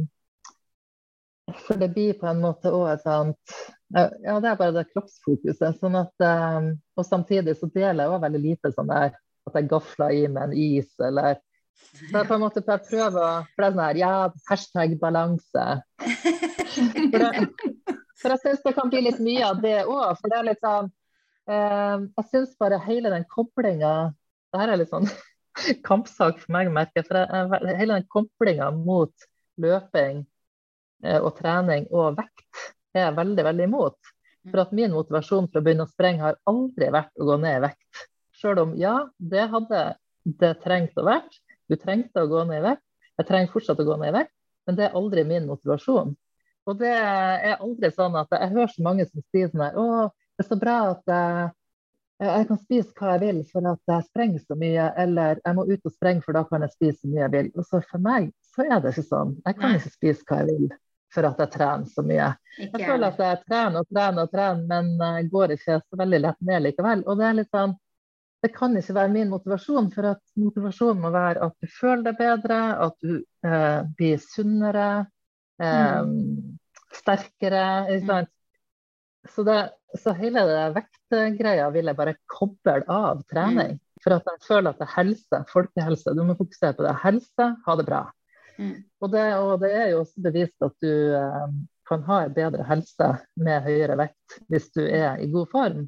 for 1.66 1.78
det 1.78 1.92
blir 1.94 2.16
på 2.18 2.26
en 2.26 2.40
måte 2.42 2.72
òg 2.74 2.88
et 2.94 3.04
sånt 3.04 3.58
Ja, 3.94 4.40
det 4.42 4.48
er 4.50 4.56
bare 4.58 4.72
det 4.74 4.88
kroppsfokuset. 4.90 5.78
sånn 5.78 5.94
at 6.00 6.24
um, 6.26 6.72
Og 6.98 7.06
samtidig 7.06 7.54
så 7.60 7.68
deler 7.70 8.02
jeg 8.02 8.14
òg 8.16 8.24
veldig 8.24 8.42
lite 8.42 8.72
sånn 8.74 8.90
der 8.90 9.14
at 9.46 9.58
jeg 9.58 9.68
gafler 9.70 10.14
i 10.14 10.24
meg 10.30 10.50
en 10.50 10.56
is, 10.56 10.90
eller 11.02 11.38
Så 11.96 12.08
jeg 12.08 12.28
på 12.28 12.36
en 12.36 12.42
måte 12.42 12.62
bare 12.64 12.84
prøver 12.88 13.46
For 13.52 13.62
det 13.62 13.66
er 13.66 13.74
sånn 13.74 13.84
her 13.84 13.98
Ja, 14.00 14.12
hashtag 14.50 14.96
balanse. 15.00 15.66
For 16.76 17.22
jeg, 17.22 17.48
for 18.16 18.32
jeg 18.32 18.40
syns 18.42 18.62
det 18.64 18.72
kan 18.76 18.90
bli 18.92 19.02
litt 19.04 19.18
mye 19.22 19.44
av 19.44 19.60
det 19.62 19.78
òg. 19.84 20.16
For 20.18 20.32
det 20.32 20.38
er 20.38 20.46
litt 20.48 20.62
sånn 20.64 20.88
eh, 21.52 22.06
Jeg 22.18 22.28
syns 22.30 22.54
bare 22.60 22.80
hele 22.84 23.12
den 23.12 23.26
koblinga 23.32 23.92
Det 24.52 24.62
her 24.62 24.72
er 24.72 24.80
litt 24.80 24.92
sånn 24.92 25.08
kampsak 25.88 26.40
for 26.42 26.56
meg, 26.56 26.72
merker 26.72 27.02
jeg. 27.02 27.08
For 27.08 27.20
jeg, 27.20 27.76
hele 27.80 28.00
den 28.00 28.08
koblinga 28.12 28.72
mot 28.76 29.28
løping 29.62 30.24
eh, 31.04 31.20
og 31.20 31.32
trening 31.38 31.88
og 31.92 32.18
vekt 32.18 32.66
er 32.96 33.06
jeg 33.10 33.16
veldig, 33.16 33.44
veldig 33.44 33.68
imot. 33.68 34.12
For 34.50 34.62
at 34.62 34.74
min 34.76 34.94
motivasjon 34.94 35.48
for 35.50 35.60
å 35.60 35.64
begynne 35.64 35.84
å 35.84 35.90
sprenge 35.90 36.24
har 36.24 36.38
aldri 36.48 36.88
vært 36.94 37.12
å 37.20 37.26
gå 37.28 37.38
ned 37.42 37.58
i 37.58 37.64
vekt. 37.66 38.04
Selv 38.36 38.62
om 38.66 38.76
ja, 38.78 38.98
det 39.16 39.48
hadde 39.52 39.82
det 40.40 40.52
trengt 40.64 40.98
å 40.98 41.06
vært. 41.06 41.38
Du 41.70 41.76
trengte 41.80 42.22
å 42.22 42.30
gå 42.30 42.44
ned 42.46 42.60
i 42.60 42.66
vekt. 42.70 42.84
Jeg 43.16 43.28
trenger 43.30 43.52
fortsatt 43.52 43.80
å 43.80 43.86
gå 43.88 43.96
ned 44.00 44.12
i 44.12 44.16
vekt, 44.18 44.32
men 44.68 44.78
det 44.78 44.86
er 44.86 44.96
aldri 44.98 45.24
min 45.24 45.46
motivasjon. 45.48 46.14
Og 46.66 46.80
det 46.80 46.92
er 46.92 47.60
aldri 47.62 47.92
sånn 47.94 48.16
at 48.18 48.32
jeg 48.34 48.52
hører 48.52 48.72
så 48.72 48.82
mange 48.84 49.06
som 49.06 49.22
sier 49.30 49.52
sånn 49.52 49.62
her 49.62 49.78
Å, 49.78 50.08
det 50.36 50.44
er 50.44 50.48
så 50.48 50.58
bra 50.60 50.76
at 50.90 51.12
jeg, 51.12 51.52
jeg 52.26 52.48
kan 52.48 52.60
spise 52.64 52.96
hva 52.98 53.12
jeg 53.14 53.22
vil 53.22 53.38
for 53.52 53.68
at 53.70 53.92
jeg 53.92 54.06
sprenger 54.08 54.42
så 54.42 54.56
mye, 54.58 54.88
eller 55.04 55.40
jeg 55.44 55.56
må 55.56 55.66
ut 55.68 55.86
og 55.88 55.94
sprenge 55.94 56.26
for 56.26 56.36
da 56.36 56.42
kan 56.48 56.66
jeg 56.66 56.74
spise 56.74 56.98
så 56.98 57.12
mye 57.12 57.22
jeg 57.22 57.34
vil. 57.36 57.52
Og 57.54 57.68
så 57.70 57.80
for 57.86 58.04
meg 58.04 58.28
så 58.52 58.66
er 58.66 58.82
det 58.82 58.92
ikke 58.92 59.06
sånn. 59.06 59.38
Jeg 59.46 59.60
kan 59.60 59.78
ikke 59.78 59.94
spise 59.94 60.26
hva 60.28 60.42
jeg 60.42 60.50
vil 60.50 60.76
for 61.14 61.30
at 61.30 61.40
jeg 61.40 61.52
trener 61.54 61.88
så 61.88 62.04
mye. 62.04 62.28
Jeg 62.58 62.72
føler 62.74 63.06
at 63.08 63.20
jeg 63.22 63.42
trener 63.46 63.80
og 63.80 63.90
trener 63.94 64.26
og 64.26 64.32
trener, 64.32 64.92
men 65.00 65.30
går 65.32 65.54
ikke 65.54 65.78
så 65.80 66.00
veldig 66.02 66.22
lett 66.24 66.46
ned 66.50 66.64
likevel. 66.66 67.04
Og 67.06 67.20
det 67.20 67.28
er 67.28 67.38
litt 67.38 67.52
sånn 67.54 67.76
Det 68.44 68.52
kan 68.54 68.76
ikke 68.76 68.94
være 68.94 69.12
min 69.14 69.30
motivasjon, 69.32 69.88
for 69.94 70.10
at 70.12 70.22
motivasjonen 70.38 71.02
må 71.02 71.10
være 71.14 71.46
at 71.46 71.54
du 71.62 71.70
føler 71.72 72.04
deg 72.10 72.18
bedre, 72.20 72.60
at 72.86 72.96
du 73.02 73.14
eh, 73.46 73.80
blir 73.96 74.20
sunnere, 74.22 74.88
eh, 75.62 76.10
sterkere. 77.00 77.64
Ikke 77.94 78.06
sant? 78.10 78.32
Så, 79.32 79.42
det, 79.46 79.58
så 79.98 80.14
hele 80.14 80.44
det 80.46 80.60
vektgreia 80.76 81.70
vil 81.74 81.90
jeg 81.90 81.98
bare 81.98 82.18
koble 82.30 82.82
av 82.92 83.24
trening. 83.32 83.80
For 84.04 84.14
at 84.14 84.28
jeg 84.30 84.44
føler 84.44 84.70
at 84.70 84.78
det 84.78 84.86
er 84.86 84.94
helse, 85.00 85.40
folkehelse. 85.50 86.14
Du 86.14 86.22
må 86.28 86.36
fokusere 86.38 86.76
på 86.76 86.84
det. 86.86 86.92
Helse, 87.02 87.48
ha 87.66 87.76
det 87.80 87.88
bra. 87.88 88.04
Mm. 88.60 88.76
Og 89.02 89.10
det, 89.12 89.24
og 89.40 89.56
det 89.64 89.72
er 89.76 89.88
jo 89.92 90.04
også 90.04 90.22
bevist 90.24 90.64
at 90.64 90.76
du 90.84 90.92
eh, 91.16 91.48
kan 91.88 92.04
ha 92.06 92.22
en 92.24 92.36
bedre 92.36 92.64
helse 92.66 93.10
med 93.42 93.66
høyere 93.66 93.98
vekt 94.00 94.38
hvis 94.52 94.70
du 94.76 94.82
er 94.84 95.20
i 95.22 95.28
god 95.32 95.50
form. 95.52 95.84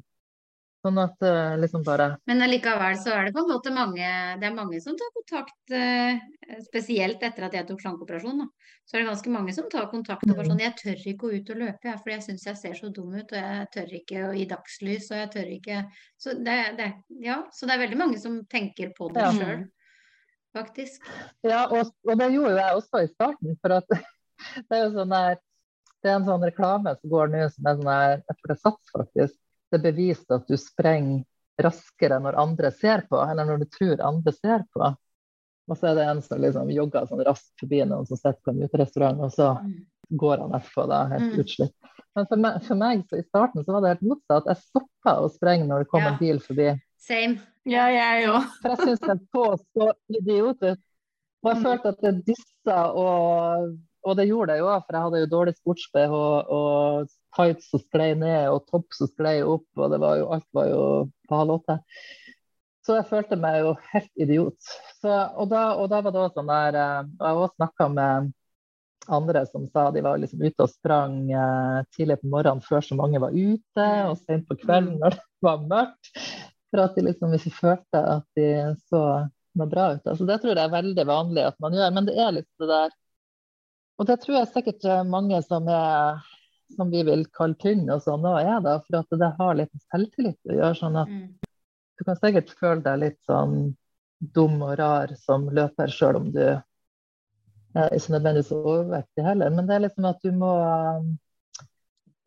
Sånn 0.79 0.95
at 1.01 1.23
eh, 1.27 1.57
liksom 1.59 1.81
bare 1.83 2.05
Men 2.29 2.39
allikevel 2.45 2.93
så 3.01 3.11
er 3.11 3.25
det 3.27 3.33
på 3.35 3.41
en 3.43 3.49
måte 3.51 3.71
mange 3.75 4.11
Det 4.39 4.47
er 4.47 4.53
mange 4.55 4.77
som 4.79 4.95
tar 4.95 5.09
kontakt, 5.17 5.73
eh, 5.75 6.21
spesielt 6.63 7.23
etter 7.27 7.43
at 7.49 7.57
jeg 7.57 7.67
tok 7.67 7.81
slankeoperasjon. 7.83 8.37
Da. 8.45 8.45
Så 8.87 8.95
er 8.95 9.01
det 9.03 9.09
ganske 9.09 9.33
mange 9.33 9.53
som 9.57 9.67
tar 9.69 9.89
kontakt 9.91 10.23
og 10.29 10.37
bare 10.37 10.47
sånn 10.47 10.61
Jeg 10.63 10.77
tør 10.79 11.01
ikke 11.03 11.19
gå 11.25 11.31
ut 11.35 11.51
og 11.51 11.59
løpe, 11.65 11.83
jeg, 11.91 11.99
for 11.99 12.13
jeg 12.13 12.23
syns 12.23 12.45
jeg 12.47 12.57
ser 12.61 12.77
så 12.79 12.91
dum 12.95 13.11
ut. 13.11 13.27
Og 13.33 13.37
jeg 13.41 13.67
tør 13.75 13.91
ikke 13.99 14.21
å- 14.29 14.37
i 14.39 14.45
dagslys, 14.49 15.09
og 15.11 15.17
jeg 15.19 15.31
tør 15.35 15.51
ikke 15.57 15.81
Så 16.17 16.37
det, 16.47 16.55
det, 16.79 16.87
ja, 17.27 17.41
så 17.51 17.67
det 17.67 17.75
er 17.75 17.83
veldig 17.83 17.99
mange 17.99 18.19
som 18.23 18.39
tenker 18.45 18.93
på 18.95 19.11
det 19.13 19.21
Ja. 19.27 19.31
sjøl, 19.35 19.67
faktisk. 20.55 21.03
Ja, 21.43 21.65
og, 21.67 21.91
og 22.07 22.17
det 22.23 22.31
gjorde 22.33 22.55
jeg 22.55 22.79
også 22.79 23.03
i 23.03 23.11
starten. 23.11 23.59
For 23.61 23.75
at 23.81 23.85
det 24.69 24.79
er 24.79 24.85
jo 24.87 24.95
sånn 24.95 25.11
der 25.11 25.35
Det 25.99 26.07
er 26.07 26.15
en 26.15 26.25
sånn 26.31 26.47
reklame 26.47 26.95
som 26.95 27.11
går 27.11 27.27
nå 27.35 27.43
som 27.51 27.67
er 27.67 27.75
sånn 27.75 27.91
der 27.91 28.17
Jeg 28.23 28.35
tror 28.39 28.47
det 28.47 28.55
er 28.57 28.63
Sats, 28.63 28.91
faktisk. 28.95 29.37
Det 29.71 29.79
er 29.79 29.91
bevist 29.91 30.31
at 30.31 30.47
du 30.47 30.55
sprenger 30.57 31.23
raskere 31.61 32.19
når 32.23 32.37
andre 32.39 32.71
ser 32.71 33.03
på, 33.09 33.19
eller 33.19 33.45
når 33.45 33.59
du 33.59 33.65
tror 33.65 34.01
andre 34.01 34.31
ser 34.33 34.63
på. 34.73 34.95
Og 35.69 35.77
så 35.77 35.91
er 35.91 35.95
det 35.99 36.05
en 36.09 36.21
som 36.25 36.39
liksom 36.41 36.69
jogger 36.73 37.05
sånn 37.05 37.23
raskt 37.27 37.51
forbi 37.61 37.83
noen 37.85 38.07
som 38.07 38.17
sitter 38.17 38.39
på 38.41 38.53
en 38.55 38.63
uterestaurant, 38.63 39.19
og 39.21 39.31
så 39.35 39.49
Mm. 39.61 39.85
går 40.17 40.37
han 40.39 40.51
etterpå 40.57 40.87
da, 40.89 41.05
helt 41.11 41.33
Mm. 41.33 41.39
utslitt. 41.43 41.73
Men 42.15 42.25
for 42.25 42.35
meg, 42.37 42.63
for 42.63 42.75
meg 42.75 43.03
så 43.07 43.19
i 43.19 43.23
starten 43.27 43.63
så 43.63 43.71
var 43.73 43.81
det 43.81 43.89
helt 43.99 44.09
motsatt. 44.09 44.45
Jeg 44.47 44.57
stoppa 44.57 45.19
å 45.21 45.29
sprenge 45.29 45.67
når 45.67 45.79
det 45.83 45.87
kom 45.89 46.01
Ja. 46.01 46.07
en 46.13 46.17
bil 46.17 46.39
forbi. 46.39 46.81
Same. 46.97 47.39
Ja, 47.65 47.85
jeg 47.87 48.27
òg. 48.29 48.43
For 48.61 48.69
jeg 48.69 48.77
syns 48.79 48.99
det 48.99 49.19
så 49.35 49.57
så 49.77 49.91
idiot 50.09 50.57
ut. 50.63 50.79
Og 51.43 51.53
jeg 51.53 51.57
Mm. 51.57 51.63
følte 51.63 51.85
at 51.85 52.01
det 52.01 52.25
dyssa, 52.25 52.93
og, 52.95 53.77
og 54.05 54.15
det 54.17 54.29
gjorde 54.29 54.53
det 54.53 54.61
jo 54.61 54.69
for 54.71 54.95
jeg 54.95 55.05
hadde 55.05 55.21
jo 55.23 55.31
dårlig 55.33 55.53
sports-BH 55.57 56.15
og 56.55 57.09
tights 57.35 57.69
som 57.71 57.83
sklei 57.83 58.13
ned, 58.17 58.49
og 58.53 58.65
topp 58.71 58.95
som 58.95 59.09
sklei 59.11 59.39
opp, 59.43 59.67
og 59.77 59.93
det 59.93 59.99
var 60.01 60.17
jo, 60.21 60.31
alt 60.35 60.47
var 60.55 60.69
jo 60.71 60.83
på 61.29 61.39
halv 61.41 61.55
åtte. 61.59 61.77
Så 62.85 62.95
jeg 62.97 63.09
følte 63.09 63.37
meg 63.37 63.59
jo 63.61 63.73
helt 63.91 64.23
idiot. 64.23 64.69
Så, 64.97 65.11
og, 65.11 65.49
da, 65.51 65.63
og 65.77 65.91
da 65.91 65.99
var 66.01 66.15
det 66.15 66.21
også 66.23 66.39
sånn 66.39 66.49
der 66.49 66.77
eh, 66.79 67.09
Og 67.19 67.25
jeg 67.27 67.41
også 67.43 67.59
snakka 67.59 67.87
med 67.93 68.31
andre 69.09 69.43
som 69.49 69.65
sa 69.73 69.87
de 69.93 70.01
var 70.05 70.19
liksom 70.21 70.41
ute 70.41 70.65
og 70.65 70.71
sprang 70.71 71.19
eh, 71.29 71.79
tidlig 71.95 72.19
på 72.21 72.31
morgenen 72.33 72.63
før 72.65 72.85
så 72.85 72.97
mange 72.97 73.21
var 73.21 73.35
ute, 73.35 73.87
og 74.09 74.17
sent 74.23 74.47
på 74.49 74.57
kvelden 74.63 74.97
når 75.03 75.19
det 75.19 75.27
var 75.47 75.67
mørkt. 75.69 76.13
For 76.69 76.83
at 76.83 76.97
de 76.97 77.05
liksom 77.05 77.33
ikke 77.37 77.53
følte 77.57 78.01
at 78.15 78.25
de 78.37 78.49
så 78.89 79.03
noe 79.59 79.69
bra 79.69 79.91
ut. 79.95 80.05
Altså, 80.05 80.25
det 80.29 80.39
tror 80.41 80.53
jeg 80.55 80.63
er 80.63 80.73
veldig 80.73 81.05
vanlig 81.09 81.45
at 81.49 81.61
man 81.61 81.77
gjør, 81.77 81.93
men 81.95 82.09
det 82.09 82.17
er 82.21 82.35
litt 82.35 82.49
det 82.61 82.69
der 82.69 82.97
Og 83.99 84.07
det 84.07 84.19
tror 84.23 84.37
jeg 84.39 84.51
sikkert 84.53 84.85
eh, 84.87 85.03
mange 85.07 85.41
som 85.43 85.67
er 85.67 86.21
som 86.75 86.91
vi 86.93 87.01
vil 87.03 87.23
kalle 87.33 87.57
tynn 87.59 87.87
og 87.89 88.03
sånn 88.05 88.25
òg 88.29 88.39
er, 88.45 88.59
da, 88.61 88.75
for 88.85 88.99
at 88.99 89.15
det 89.19 89.29
har 89.39 89.55
litt 89.57 89.71
selvtillit 89.89 90.37
å 90.45 90.53
gjøre. 90.53 90.75
sånn 90.77 90.97
at 91.01 91.09
Mm. 91.09 91.39
du 91.97 92.03
kan 92.05 92.15
sikkert 92.19 92.51
føle 92.59 92.83
deg 92.85 92.99
litt 93.01 93.17
sånn 93.25 93.75
dum 94.21 94.61
og 94.61 94.77
rar 94.79 95.15
som 95.17 95.47
løper, 95.49 95.89
sjøl 95.89 96.19
om 96.19 96.31
du 96.31 96.43
er 96.43 97.89
ikke 97.97 98.13
nødvendigvis 98.13 98.51
overvektig 98.53 99.25
heller. 99.25 99.49
Men 99.49 99.67
det 99.67 99.75
er 99.75 99.83
liksom 99.87 100.05
at 100.05 100.21
du 100.23 100.31
må 100.31 100.53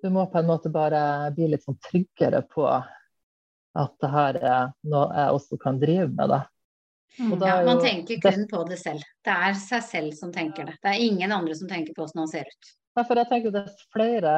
Du 0.03 0.11
må 0.11 0.25
på 0.27 0.39
en 0.41 0.49
måte 0.49 0.67
bare 0.69 1.31
bli 1.31 1.47
litt 1.47 1.63
sånn 1.63 1.79
tryggere 1.79 2.43
på 2.51 2.65
at 2.67 3.93
det 4.03 4.09
her 4.11 4.35
er 4.43 4.73
noe 4.83 5.07
jeg 5.15 5.35
også 5.37 5.59
kan 5.63 5.79
drive 5.79 6.09
med. 6.11 6.29
Da. 6.29 6.41
Mm. 7.19 7.33
Og 7.33 7.41
da 7.41 7.49
Ja, 7.49 7.57
man 7.67 7.77
jo 7.77 7.85
tenker 7.85 8.21
kun 8.25 8.47
på 8.49 8.63
det 8.69 8.79
selv. 8.81 9.03
Det 9.25 9.33
er 9.33 9.57
seg 9.61 9.83
selv 9.85 10.15
som 10.17 10.33
tenker 10.33 10.65
det. 10.69 10.79
Det 10.83 10.93
er 10.95 11.03
ingen 11.05 11.33
andre 11.33 11.55
som 11.55 11.69
tenker 11.69 11.93
på 11.93 12.05
hvordan 12.07 12.23
han 12.25 12.31
ser 12.31 12.49
ut. 12.49 12.71
Derfor 12.97 13.21
jeg 13.21 13.29
tenker 13.29 13.53
det 13.53 13.65
er 13.67 13.85
flere 13.93 14.35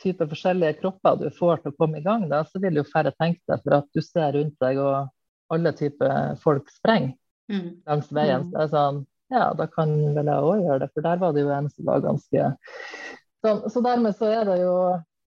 typer 0.00 0.26
forskjellige 0.30 0.80
kropper 0.80 1.16
du 1.20 1.28
får 1.36 1.62
til 1.62 1.72
å 1.72 1.76
komme 1.76 2.00
i 2.00 2.04
gang, 2.04 2.28
da, 2.30 2.42
så 2.48 2.60
vil 2.62 2.80
jo 2.80 2.86
færre 2.88 3.12
tenke 3.20 3.40
det. 3.46 3.60
For 3.62 3.76
at 3.76 3.88
du 3.94 4.00
ser 4.02 4.32
rundt 4.38 4.56
deg, 4.62 4.78
og 4.80 5.10
alle 5.52 5.72
typer 5.76 6.36
folk 6.42 6.70
sprenger 6.70 7.16
Mm. 7.50 7.82
langs 7.86 8.12
veien. 8.14 8.44
Mm. 8.44 8.50
Så 8.50 8.54
det 8.54 8.60
er 8.62 8.68
sånn, 8.70 8.98
ja, 9.30 9.46
da 9.58 9.66
kan 9.66 9.90
vel 10.14 10.28
jeg 10.30 10.44
òg 10.46 10.60
gjøre 10.62 10.78
det. 10.84 10.88
For 10.94 11.02
der 11.02 11.16
var 11.18 11.32
det 11.34 11.42
jo 11.42 11.48
en 11.50 11.68
som 11.68 11.84
var 11.88 12.00
ganske 12.04 12.44
sånn. 13.44 13.64
Så 13.70 13.82
dermed 13.82 14.14
så 14.14 14.28
er 14.30 14.44
det 14.46 14.60
jo 14.60 14.74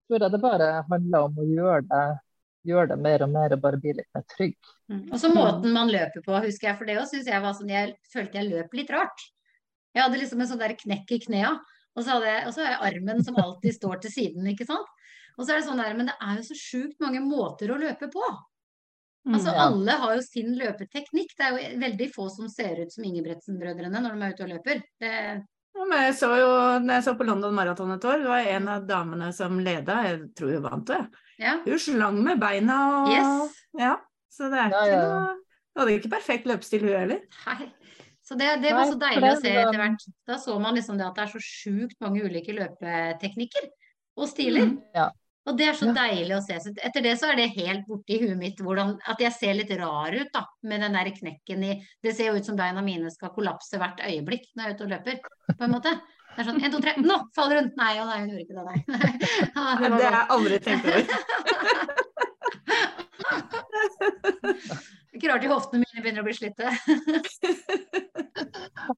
tror 0.07 0.21
jeg 0.21 0.31
det 0.31 0.41
bare 0.41 0.69
handler 0.91 1.27
om 1.27 1.35
å 1.43 1.47
gjøre 1.49 1.83
det, 1.89 2.05
gjøre 2.65 2.91
det 2.95 2.99
mer 3.05 3.25
og 3.27 3.31
mer 3.35 3.55
og 3.55 3.63
bare 3.63 3.81
bli 3.81 3.95
litt 3.99 4.11
mer 4.17 4.25
trygg. 4.31 4.57
Mm. 4.93 5.05
Og 5.13 5.21
så 5.21 5.31
måten 5.33 5.75
man 5.75 5.93
løper 5.93 6.25
på, 6.25 6.35
husker 6.45 6.71
jeg, 6.71 6.79
for 6.81 6.89
det 6.89 6.99
òg 7.01 7.09
syns 7.11 7.31
jeg 7.31 7.45
var 7.45 7.57
sånn 7.57 7.73
Jeg 7.73 7.95
følte 8.13 8.41
jeg 8.41 8.51
løp 8.51 8.77
litt 8.77 8.93
rart. 8.95 9.29
Jeg 9.95 10.03
hadde 10.03 10.21
liksom 10.21 10.43
en 10.43 10.51
sånn 10.51 10.63
der 10.63 10.77
knekk 10.79 11.15
i 11.15 11.21
knea, 11.29 11.53
og 11.95 12.03
så 12.03 12.17
hadde 12.17 12.33
jeg, 12.33 12.47
og 12.49 12.57
så 12.57 12.65
har 12.65 12.73
jeg 12.73 12.83
armen 12.91 13.23
som 13.27 13.39
alltid 13.39 13.77
står 13.77 14.01
til 14.03 14.15
siden, 14.15 14.49
ikke 14.51 14.67
sant. 14.67 14.91
Og 15.39 15.45
så 15.45 15.55
er 15.55 15.61
det 15.61 15.69
sånn 15.69 15.83
der, 15.83 15.95
men 15.99 16.11
det 16.11 16.17
er 16.23 16.41
jo 16.41 16.49
så 16.49 16.59
sjukt 16.59 16.99
mange 17.03 17.23
måter 17.23 17.71
å 17.71 17.79
løpe 17.79 18.11
på. 18.11 18.25
Altså 19.25 19.49
Mm. 19.51 19.57
Ja. 19.57 19.61
Alle 19.67 19.93
har 20.03 20.15
jo 20.19 20.23
sin 20.23 20.51
løpeteknikk. 20.59 21.31
Det 21.37 21.45
er 21.47 21.55
jo 21.55 21.81
veldig 21.81 22.09
få 22.13 22.29
som 22.29 22.49
ser 22.53 22.83
ut 22.83 22.93
som 22.93 23.07
Ingebretsen-brødrene 23.09 24.03
når 24.05 24.19
de 24.19 24.27
er 24.27 24.35
ute 24.35 24.45
og 24.45 24.51
løper. 24.53 24.83
Det, 25.01 25.13
Ja, 25.75 25.85
men 25.91 26.05
jeg 26.05 26.15
så 26.15 26.29
jo, 26.39 26.51
når 26.85 26.93
jeg 26.95 27.05
så 27.09 27.15
på 27.19 27.27
London 27.27 27.55
Marathon 27.55 27.91
et 27.91 28.05
år, 28.07 28.21
det 28.23 28.31
var 28.31 28.51
en 28.53 28.69
av 28.71 28.85
damene 28.87 29.33
som 29.35 29.57
leda, 29.59 29.97
jeg 30.07 30.21
tror 30.39 30.53
hun 30.55 30.67
vant 30.69 30.87
det. 30.93 31.01
Ja. 31.39 31.57
Hun 31.65 31.79
slang 31.79 32.21
med 32.25 32.41
beina 32.41 32.77
og 33.05 33.09
Yes. 33.15 33.57
Ja, 33.79 33.97
så 34.31 34.51
det 34.51 34.59
er 34.61 34.71
Ja, 34.71 34.83
ikke 34.85 34.93
ja. 34.93 35.09
noe 35.09 35.35
Hun 35.75 35.83
hadde 35.83 35.97
ikke 35.99 36.11
perfekt 36.13 36.47
løpestil, 36.47 36.81
hun 36.87 36.95
heller. 37.01 37.21
Nei. 37.47 37.73
Så 38.25 38.37
det, 38.39 38.47
det 38.63 38.71
var 38.73 38.87
så 38.87 38.95
deilig 38.97 39.21
det 39.21 39.33
å 39.35 39.41
se 39.43 39.51
var- 39.55 39.67
etter 39.69 39.81
hvert. 39.83 40.05
Da 40.27 40.35
så 40.39 40.55
man 40.63 40.75
liksom 40.79 40.97
det 40.97 41.07
at 41.07 41.15
det 41.19 41.25
er 41.27 41.33
så 41.35 41.41
sjukt 41.43 41.97
mange 42.01 42.23
ulike 42.25 42.55
løpeteknikker 42.57 43.67
og 44.17 44.29
stiler. 44.31 44.69
Mm. 44.71 44.79
Ja. 44.95 45.11
Og 45.47 45.59
det 45.59 45.67
er 45.69 45.75
så 45.77 45.87
Ja. 45.91 45.93
deilig 45.93 46.37
å 46.39 46.41
se. 46.47 46.55
Så 46.63 46.73
etter 46.79 47.03
det 47.03 47.19
så 47.21 47.29
er 47.33 47.37
det 47.37 47.51
helt 47.59 47.85
borte 47.87 48.09
i 48.15 48.19
huet 48.23 48.39
mitt 48.39 48.57
hvordan, 48.65 48.95
at 49.07 49.19
jeg 49.21 49.33
ser 49.35 49.53
litt 49.59 49.71
rar 49.77 50.15
ut 50.15 50.31
da, 50.33 50.47
med 50.63 50.81
den 50.81 50.93
der 50.97 51.11
knekken 51.11 51.65
i 51.65 51.75
Det 52.03 52.15
ser 52.17 52.31
jo 52.33 52.39
ut 52.39 52.45
som 52.47 52.57
beina 52.57 52.81
mine 52.81 53.11
skal 53.11 53.29
kollapse 53.35 53.77
hvert 53.77 53.99
øyeblikk 54.01 54.47
når 54.57 54.63
jeg 54.65 54.71
er 54.71 54.75
ute 54.75 54.85
og 54.85 54.91
løper, 54.95 55.19
på 55.59 55.65
en 55.65 55.71
måte. 55.75 56.01
Det 56.35 56.43
er 56.43 56.47
sånn 56.49 56.59
en, 56.61 56.73
to, 56.73 56.81
tre, 56.83 56.93
nå 56.99 57.17
faller 57.37 57.61
hun! 57.61 57.69
Nei, 57.79 57.93
og 58.03 58.07
nei, 58.11 58.19
hun 58.21 58.31
gjorde 58.33 58.45
ikke 58.45 58.57
det, 58.59 58.65
nei. 58.67 58.79
Ja, 59.55 59.63
det 59.79 59.89
var 59.91 59.99
Det 59.99 60.07
har 60.09 60.17
jeg 60.19 60.31
aldri 60.37 60.57
tenkt 60.65 60.85
over. 60.91 61.05
Ikke 65.15 65.29
rart 65.31 65.45
de 65.45 65.51
hoftene 65.53 65.85
mine 65.85 66.03
begynner 66.03 66.23
å 66.25 66.27
bli 66.27 66.35
slitte. 66.35 66.67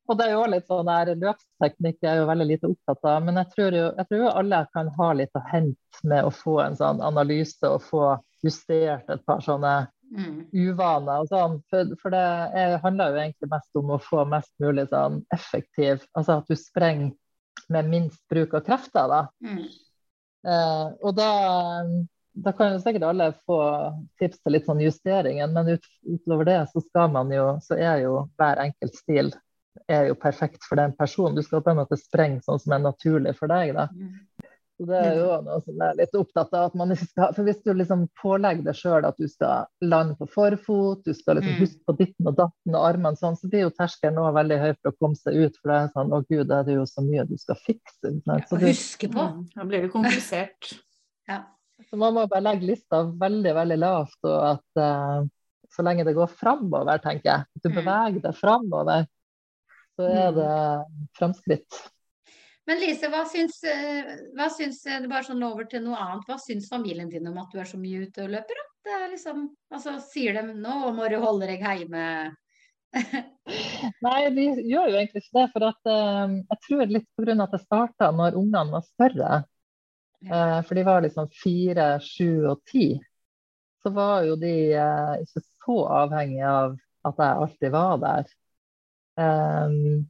Og 0.09 0.17
det 0.19 0.25
er 0.25 0.33
jo 0.33 0.47
litt 0.49 0.67
sånn 0.71 0.89
der 0.89 1.13
løpsteknikk 1.21 1.99
er 2.09 2.23
jo 2.23 2.29
veldig 2.31 2.47
lite 2.49 2.71
opptatt 2.73 3.03
av. 3.05 3.19
Men 3.27 3.35
jeg 3.43 3.49
tror 3.53 3.77
jo 3.77 3.85
jeg 3.91 4.09
tror 4.09 4.23
jo 4.23 4.33
alle 4.41 4.63
kan 4.73 4.89
ha 4.97 5.09
litt 5.19 5.37
å 5.37 5.45
hente 5.51 6.09
med 6.09 6.25
å 6.25 6.33
få 6.33 6.57
en 6.65 6.79
sånn 6.79 7.05
analyse 7.05 7.69
og 7.69 7.85
få 7.85 8.07
justert 8.47 9.07
et 9.13 9.23
par 9.29 9.45
sånne 9.45 9.75
Mm. 10.07 10.45
uvaner 10.55 11.25
og 11.25 11.27
sånn. 11.33 11.57
For, 11.67 11.89
for 11.99 12.15
det 12.15 12.21
er, 12.55 12.77
handler 12.85 13.11
jo 13.11 13.23
egentlig 13.25 13.49
mest 13.51 13.79
om 13.79 13.89
å 13.91 13.99
få 13.99 14.23
mest 14.31 14.53
mulig 14.63 14.85
sånn 14.93 15.17
effektiv 15.35 16.05
Altså 16.15 16.37
at 16.39 16.47
du 16.47 16.55
sprenger 16.55 17.11
med 17.69 17.89
minst 17.91 18.21
bruk 18.31 18.55
av 18.55 18.67
krefter, 18.67 19.09
da. 19.11 19.23
Mm. 19.45 19.65
Eh, 20.47 20.87
og 21.03 21.17
da, 21.17 21.31
da 22.47 22.53
kan 22.55 22.75
jo 22.75 22.83
sikkert 22.83 23.09
alle 23.09 23.33
få 23.49 23.59
tips 24.21 24.43
til 24.43 24.57
litt 24.57 24.69
sånn 24.69 24.85
justeringer, 24.85 25.51
men 25.51 25.75
ut, 25.75 25.91
utover 26.07 26.49
det 26.49 26.61
så 26.73 26.83
skal 26.85 27.11
man 27.15 27.33
jo 27.35 27.49
Så 27.65 27.79
er 27.79 28.05
jo 28.05 28.27
hver 28.39 28.63
enkelt 28.69 28.95
stil 28.99 29.33
er 29.93 30.09
jo 30.11 30.17
perfekt 30.19 30.65
for 30.65 30.79
den 30.81 30.95
personen. 30.97 31.37
Du 31.37 31.45
skal 31.45 31.63
på 31.63 31.73
en 31.73 31.81
måte 31.83 31.99
sprenge 32.01 32.41
sånn 32.47 32.61
som 32.63 32.75
er 32.77 32.85
naturlig 32.85 33.37
for 33.39 33.51
deg, 33.53 33.75
da. 33.77 33.89
Mm. 33.93 34.15
Så 34.77 34.85
det 34.91 34.97
er 35.01 35.15
jo 35.17 35.29
noe 35.41 35.61
som 35.65 35.79
jeg 35.81 35.89
er 35.89 35.97
litt 36.03 36.17
opptatt 36.19 36.51
av. 36.53 36.65
at 36.67 36.75
man 36.77 36.91
ikke 36.93 37.07
skal, 37.09 37.31
for 37.33 37.45
Hvis 37.49 37.63
du 37.65 37.71
liksom 37.73 38.03
pålegger 38.21 38.63
deg 38.67 38.75
sjøl 38.77 39.07
at 39.09 39.17
du 39.17 39.25
skal 39.33 39.65
lande 39.81 40.17
på 40.19 40.27
forfot, 40.29 41.03
du 41.07 41.15
skal 41.17 41.37
liksom 41.39 41.55
Mm. 41.55 41.61
huske 41.63 41.81
på 41.89 41.95
ditten 41.97 42.27
og 42.29 42.37
datten 42.37 42.75
og 42.77 42.85
armene 42.85 43.17
sånn, 43.17 43.39
så 43.41 43.49
blir 43.49 43.65
jo 43.65 43.71
terskelen 43.71 44.15
nå 44.21 44.27
veldig 44.37 44.59
høy 44.61 44.75
for 44.83 44.93
å 44.93 44.97
komme 45.01 45.17
seg 45.17 45.35
ut. 45.47 45.57
For 45.63 45.73
det 45.73 45.79
er 45.81 45.89
sånn 45.97 46.13
å 46.13 46.21
gud, 46.29 46.47
da 46.49 46.59
er 46.61 46.65
det 46.69 46.75
jo 46.77 46.85
så 46.85 47.01
mye 47.07 47.25
du 47.27 47.37
skal 47.39 47.57
fikse. 47.57 48.13
Ja. 48.27 48.37
Så 48.45 48.59
du, 48.61 48.67
huske 48.67 49.09
på. 49.09 49.25
Mm, 49.33 49.49
Da 49.57 49.65
blir 49.65 49.81
det 49.87 49.93
komplisert. 49.93 50.73
Ja. 51.29 51.41
så 51.91 51.97
man 51.99 52.15
må 52.15 52.29
bare 52.29 52.43
legge 52.45 52.67
lista 52.69 53.03
veldig, 53.03 53.55
veldig 53.55 53.79
lavt. 53.81 54.19
Og 54.25 54.45
at 54.53 54.77
uh, 54.79 55.25
så 55.73 55.83
lenge 55.83 56.05
det 56.05 56.15
går 56.15 56.29
framover, 56.29 56.99
tenker 57.01 57.25
jeg, 57.25 57.41
at 57.57 57.63
du 57.65 57.69
Mm. 57.71 57.75
beveger 57.81 58.23
deg 58.23 58.35
framover, 58.37 59.07
så 59.97 60.05
er 60.05 60.31
Mm. 60.31 60.35
det 60.37 61.11
framskritt. 61.19 61.81
Men 62.67 62.81
Lise, 62.83 63.11
hva 63.13 63.23
syns, 63.31 63.61
eh, 63.63 64.17
hva 64.35 64.49
syns 64.51 64.81
eh, 64.91 65.05
bare 65.07 65.27
sånn 65.29 65.45
over 65.47 65.69
til 65.71 65.85
noe 65.85 65.99
annet, 66.03 66.25
hva 66.27 66.39
syns 66.43 66.67
familien 66.71 67.11
din 67.13 67.29
om 67.31 67.39
at 67.39 67.53
du 67.53 67.61
er 67.63 67.69
så 67.69 67.79
mye 67.79 68.09
ute 68.09 68.25
og 68.25 68.33
løper? 68.33 68.59
Da? 68.59 68.73
Det 68.87 68.99
liksom, 69.13 69.47
altså 69.75 69.97
Sier 70.03 70.37
de 70.37 70.43
nå 70.55 70.75
må 70.95 71.07
du 71.11 71.17
holde 71.23 71.49
deg 71.51 71.63
hjemme? 71.63 72.03
Nei, 74.07 74.21
de 74.35 74.47
gjør 74.67 74.91
jo 74.91 74.99
egentlig 74.99 75.23
ikke 75.23 75.39
det. 75.39 75.47
For 75.53 75.67
at, 75.69 75.91
um, 75.91 76.37
jeg 76.43 76.63
tror 76.67 76.93
litt 76.95 77.09
pga. 77.19 77.37
at 77.45 77.55
det 77.55 77.63
starta 77.63 78.11
når 78.15 78.39
ungene 78.41 78.75
var 78.75 78.87
større. 78.87 79.43
Eh, 80.25 80.61
for 80.67 80.75
de 80.75 80.85
var 80.87 81.05
liksom 81.05 81.29
fire, 81.43 81.89
sju 82.03 82.47
og 82.51 82.63
ti. 82.71 82.89
Så 83.83 83.93
var 83.95 84.25
jo 84.27 84.35
de 84.41 84.55
uh, 84.75 85.15
ikke 85.23 85.45
så 85.45 85.79
avhengige 86.01 86.51
av 86.51 86.77
at 87.07 87.23
jeg 87.23 87.43
alltid 87.43 87.75
var 87.75 87.99
der. 88.03 88.33
Um, 89.17 90.07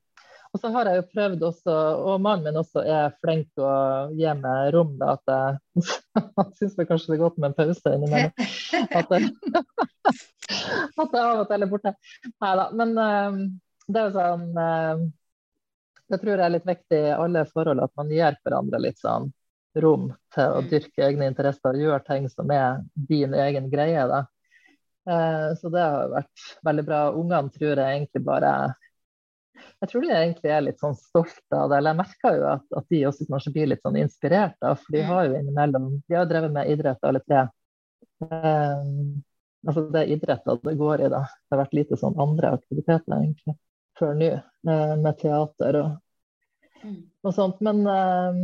og 0.56 0.62
så 0.62 0.70
har 0.72 0.88
jeg 0.88 1.00
jo 1.02 1.04
prøvd 1.12 1.42
også, 1.50 1.74
og 2.08 2.22
mannen 2.24 2.46
min 2.48 2.56
også 2.60 2.80
er 2.88 3.12
flink 3.20 3.50
til 3.52 3.66
å 3.68 3.74
gi 4.16 4.30
meg 4.40 4.70
rom. 4.74 4.94
da, 5.00 5.12
at 5.18 5.32
jeg, 5.32 5.84
Han 6.38 6.54
syns 6.56 6.76
vel 6.78 6.88
kanskje 6.88 7.12
det 7.12 7.18
er 7.18 7.22
godt 7.26 7.36
med 7.42 7.50
en 7.50 7.56
pause 7.58 7.92
innimellom. 7.92 8.32
At 8.96 9.12
det 9.12 9.20
at 11.02 11.12
jeg 11.12 11.22
av 11.22 11.42
og 11.42 11.48
til 11.50 11.66
er 11.66 11.70
borte. 11.70 11.92
Nei 12.40 12.52
da. 12.62 12.66
Men 12.80 12.94
um, 12.96 13.38
det 13.86 14.00
er 14.00 14.08
jo 14.08 14.14
sånn 14.16 14.46
um, 14.56 15.02
Det 16.06 16.20
tror 16.22 16.32
jeg 16.32 16.44
er 16.46 16.54
litt 16.54 16.68
viktig 16.70 17.00
i 17.10 17.14
alle 17.16 17.42
forhold, 17.50 17.82
at 17.84 17.92
man 17.98 18.12
gir 18.14 18.38
hverandre 18.46 18.80
litt 18.80 19.02
sånn 19.02 19.28
rom 19.76 20.08
til 20.32 20.54
å 20.54 20.62
Mm. 20.62 20.68
dyrke 20.70 21.04
egne 21.04 21.26
interesser 21.28 21.74
og 21.76 21.82
gjøre 21.82 22.04
ting 22.06 22.30
som 22.32 22.50
er 22.54 22.78
din 23.10 23.34
egen 23.36 23.66
greie. 23.68 24.06
da. 24.08 24.22
Eh, 25.10 25.50
så 25.60 25.68
det 25.74 25.82
har 25.84 26.08
vært 26.14 26.46
veldig 26.64 26.84
bra. 26.86 27.00
Ungene 27.12 27.52
tror 27.52 27.74
jeg 27.76 27.98
egentlig 27.98 28.22
bare 28.24 28.52
jeg 29.80 29.88
tror 29.90 30.02
de 30.04 30.10
egentlig 30.14 30.50
er 30.52 30.64
litt 30.66 30.80
sånn 30.82 30.96
stolte 30.98 31.56
av 31.58 31.70
det. 31.70 31.78
Eller 31.78 31.94
jeg 31.94 32.00
merker 32.00 32.36
jo 32.38 32.46
at, 32.52 32.66
at 32.80 32.88
de 32.92 33.02
også 33.08 33.26
kanskje 33.30 33.52
blir 33.54 33.70
litt 33.72 33.82
sånn 33.86 33.98
inspirert. 34.00 34.56
Da, 34.62 34.74
for 34.80 34.92
de 34.96 35.02
Mm. 35.02 35.08
har 35.12 35.24
jo 35.28 35.38
innimellom 35.40 35.86
De 36.08 36.14
har 36.18 36.26
drevet 36.30 36.52
med 36.52 36.70
idrett 36.72 37.02
alle 37.08 37.20
tre. 37.24 37.46
Um, 38.20 39.22
altså 39.66 39.86
det 39.92 40.02
er 40.02 40.12
idretter 40.16 40.60
det 40.64 40.76
går 40.78 41.04
i, 41.06 41.08
da. 41.12 41.22
Det 41.26 41.54
har 41.56 41.62
vært 41.64 41.74
lite 41.76 41.98
sånn 42.00 42.18
andre 42.22 42.54
aktiviteter 42.56 43.16
egentlig 43.18 43.56
før 43.96 44.14
nå, 44.20 44.30
uh, 44.68 44.96
med 45.00 45.18
teater 45.22 45.80
og, 45.84 45.96
Mm. 46.84 47.02
og 47.24 47.32
sånt. 47.34 47.60
Men, 47.64 47.78
uh, 47.88 48.36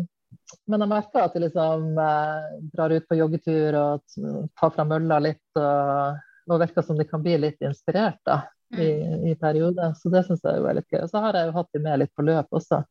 men 0.67 0.81
jeg 0.81 0.89
merker 0.89 1.21
at 1.27 1.35
de 1.35 1.41
liksom 1.45 1.99
uh, 2.01 2.47
drar 2.73 2.91
ut 2.97 3.07
på 3.07 3.19
joggetur 3.19 3.77
og 3.77 4.49
tar 4.59 4.71
fra 4.73 4.85
mølla 4.89 5.19
litt. 5.21 5.45
Og, 5.55 6.17
og 6.51 6.59
virker 6.65 6.83
som 6.83 6.97
de 6.99 7.05
kan 7.07 7.23
bli 7.23 7.37
litt 7.39 7.61
inspirert 7.63 8.19
da, 8.27 8.41
i, 8.79 8.89
Mm. 9.03 9.27
i 9.29 9.35
perioder. 9.35 9.95
Så 9.99 10.11
det 10.13 10.25
syns 10.27 10.43
jeg 10.45 10.63
er 10.63 10.75
litt 10.79 10.89
gøy. 10.91 11.03
Og 11.03 11.11
så 11.11 11.21
har 11.21 11.37
jeg 11.37 11.49
jo 11.49 11.57
hatt 11.59 11.73
dem 11.73 11.83
med 11.83 11.99
litt 12.03 12.15
på 12.17 12.25
løp 12.25 12.49
også. 12.51 12.83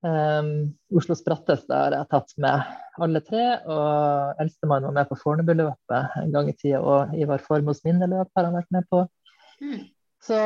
Um, 0.00 0.78
Oslos 0.94 1.24
der 1.26 1.34
har 1.74 1.90
jeg 1.96 2.08
tatt 2.08 2.32
med 2.38 2.62
alle 3.02 3.20
tre, 3.20 3.58
og 3.66 4.38
eldstemann 4.38 4.84
var 4.86 4.94
med 4.94 5.08
på 5.08 5.18
Fornebuløpet 5.18 6.18
en 6.22 6.32
gang 6.32 6.48
i 6.48 6.54
tida. 6.54 6.80
Og 6.80 7.14
Ivar 7.18 7.42
Formos 7.42 7.82
minneløp 7.84 8.30
har 8.36 8.44
han 8.46 8.54
vært 8.54 8.70
med 8.70 8.86
på. 8.90 9.04
Mm. 9.60 9.88
Så 10.22 10.38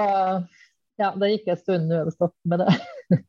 ja, 1.01 1.13
det 1.17 1.31
gikk 1.33 1.49
en 1.53 1.61
stund, 1.61 1.89
nå 1.89 2.01
er 2.01 2.09
det 2.09 2.15
stopp 2.17 2.35
med 2.49 2.63
det. 2.63 2.73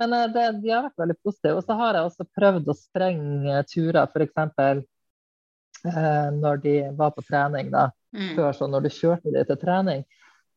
Men 0.00 0.14
eh, 0.16 0.28
det, 0.34 0.46
de 0.62 0.72
har 0.72 0.86
vært 0.88 1.02
veldig 1.02 1.18
positive. 1.22 1.58
Og 1.60 1.66
så 1.66 1.76
har 1.78 1.98
jeg 1.98 2.08
også 2.08 2.26
prøvd 2.38 2.70
å 2.70 2.78
sprenge 2.78 3.62
turer, 3.70 4.06
f.eks. 4.06 4.86
Eh, 5.86 6.28
når 6.36 6.62
de 6.64 6.76
var 6.98 7.14
på 7.16 7.24
trening, 7.26 7.70
da. 7.72 7.90
Mm. 8.16 8.32
Før 8.34 8.56
så 8.56 8.66
når 8.70 8.86
du 8.86 8.90
kjørte 8.94 9.34
de 9.34 9.44
til 9.46 9.58
trening, 9.60 10.02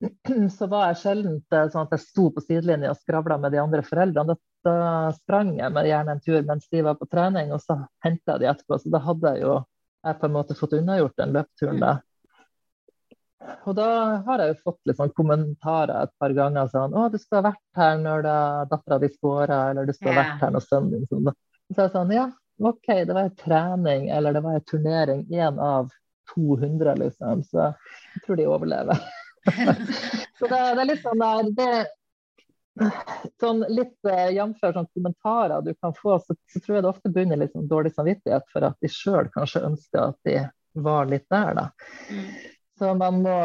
så 0.57 0.67
var 0.71 0.89
jeg 0.89 1.01
sjelden 1.01 1.37
sånn 1.49 1.85
at 1.85 1.93
jeg 1.95 2.03
sto 2.03 2.29
på 2.33 2.43
sidelinja 2.43 2.93
og 2.93 3.01
skravla 3.01 3.37
med 3.41 3.53
de 3.55 3.61
andre 3.61 3.83
foreldrene. 3.85 4.35
Da, 4.63 5.11
sprang 5.17 5.57
jeg 5.59 5.75
med 5.75 5.89
gjerne 5.89 6.15
en 6.15 6.23
tur 6.23 6.41
mens 6.47 6.69
de 6.71 6.83
var 6.85 6.95
på 6.99 7.07
trening, 7.11 7.51
og 7.51 7.61
så 7.63 7.81
henta 8.05 8.35
jeg 8.35 8.43
de 8.43 8.49
etterpå. 8.53 8.79
Så 8.79 8.91
da 8.93 9.01
hadde 9.03 9.35
jeg 9.35 9.45
jo 9.45 9.59
jeg 10.03 10.19
på 10.19 10.27
en 10.27 10.35
måte 10.35 10.57
fått 10.59 10.75
unnagjort 10.75 11.15
den 11.19 11.33
løpeturen 11.35 11.79
da. 11.79 11.93
Og 13.67 13.75
da 13.75 13.87
har 14.25 14.43
jeg 14.43 14.53
jo 14.53 14.61
fått 14.69 14.79
litt 14.87 14.99
sånn 14.99 15.11
kommentarer 15.15 16.07
et 16.07 16.13
par 16.19 16.35
ganger 16.35 16.69
sånn 16.71 16.95
'Å, 16.95 17.09
du 17.11 17.17
skulle 17.19 17.41
ha 17.41 17.49
vært 17.49 17.79
her 17.79 17.97
når 17.99 18.27
dattera 18.71 18.99
di 18.99 19.09
scora', 19.11 19.71
eller 19.71 19.85
'du 19.85 19.93
skulle 19.93 20.13
ha 20.15 20.21
vært 20.21 20.45
her 20.45 20.53
når 20.55 20.65
sønnen 20.67 20.91
din 20.91 21.07
sånn. 21.07 21.33
Så 21.71 21.87
jeg 21.87 21.91
sånn 21.95 22.15
Ja, 22.15 22.29
OK, 22.59 22.87
det 22.87 23.13
var 23.13 23.27
en 23.27 23.35
trening, 23.35 24.09
eller 24.09 24.33
det 24.33 24.43
var 24.43 24.55
en 24.55 24.67
turnering. 24.71 25.25
Én 25.31 25.59
av 25.59 25.91
200, 26.35 26.95
liksom. 26.95 27.43
Så 27.43 27.73
jeg 28.15 28.23
tror 28.25 28.39
de 28.39 28.47
overlever. 28.47 28.99
så 30.39 30.47
det, 30.47 30.57
det, 30.57 30.81
er 30.81 30.87
litt 30.87 31.03
sånn 31.03 31.21
der 31.21 31.51
det, 31.57 31.73
Sånn 33.41 33.59
litt 33.69 34.07
uh, 34.07 34.29
jf. 34.33 34.57
Sånn 34.63 34.89
kommentarer 34.95 35.61
du 35.61 35.73
kan 35.75 35.93
få, 35.93 36.17
så, 36.23 36.35
så, 36.49 36.61
tror 36.63 36.77
jeg 36.77 36.85
det 36.85 36.89
ofte 36.89 37.11
begynner 37.13 37.41
litt 37.41 37.53
sånn 37.53 37.69
dårlig 37.69 37.93
samvittighet 37.93 38.47
for 38.49 38.65
at 38.65 38.79
de 38.81 38.89
sjøl 38.89 39.29
kanskje 39.33 39.65
ønsker 39.67 40.01
at 40.07 40.17
de 40.29 40.39
var 40.83 41.05
litt 41.09 41.27
der, 41.29 41.53
da. 41.59 41.67
Mm. 42.09 42.31
Så 42.79 42.95
man 42.97 43.21
må 43.25 43.37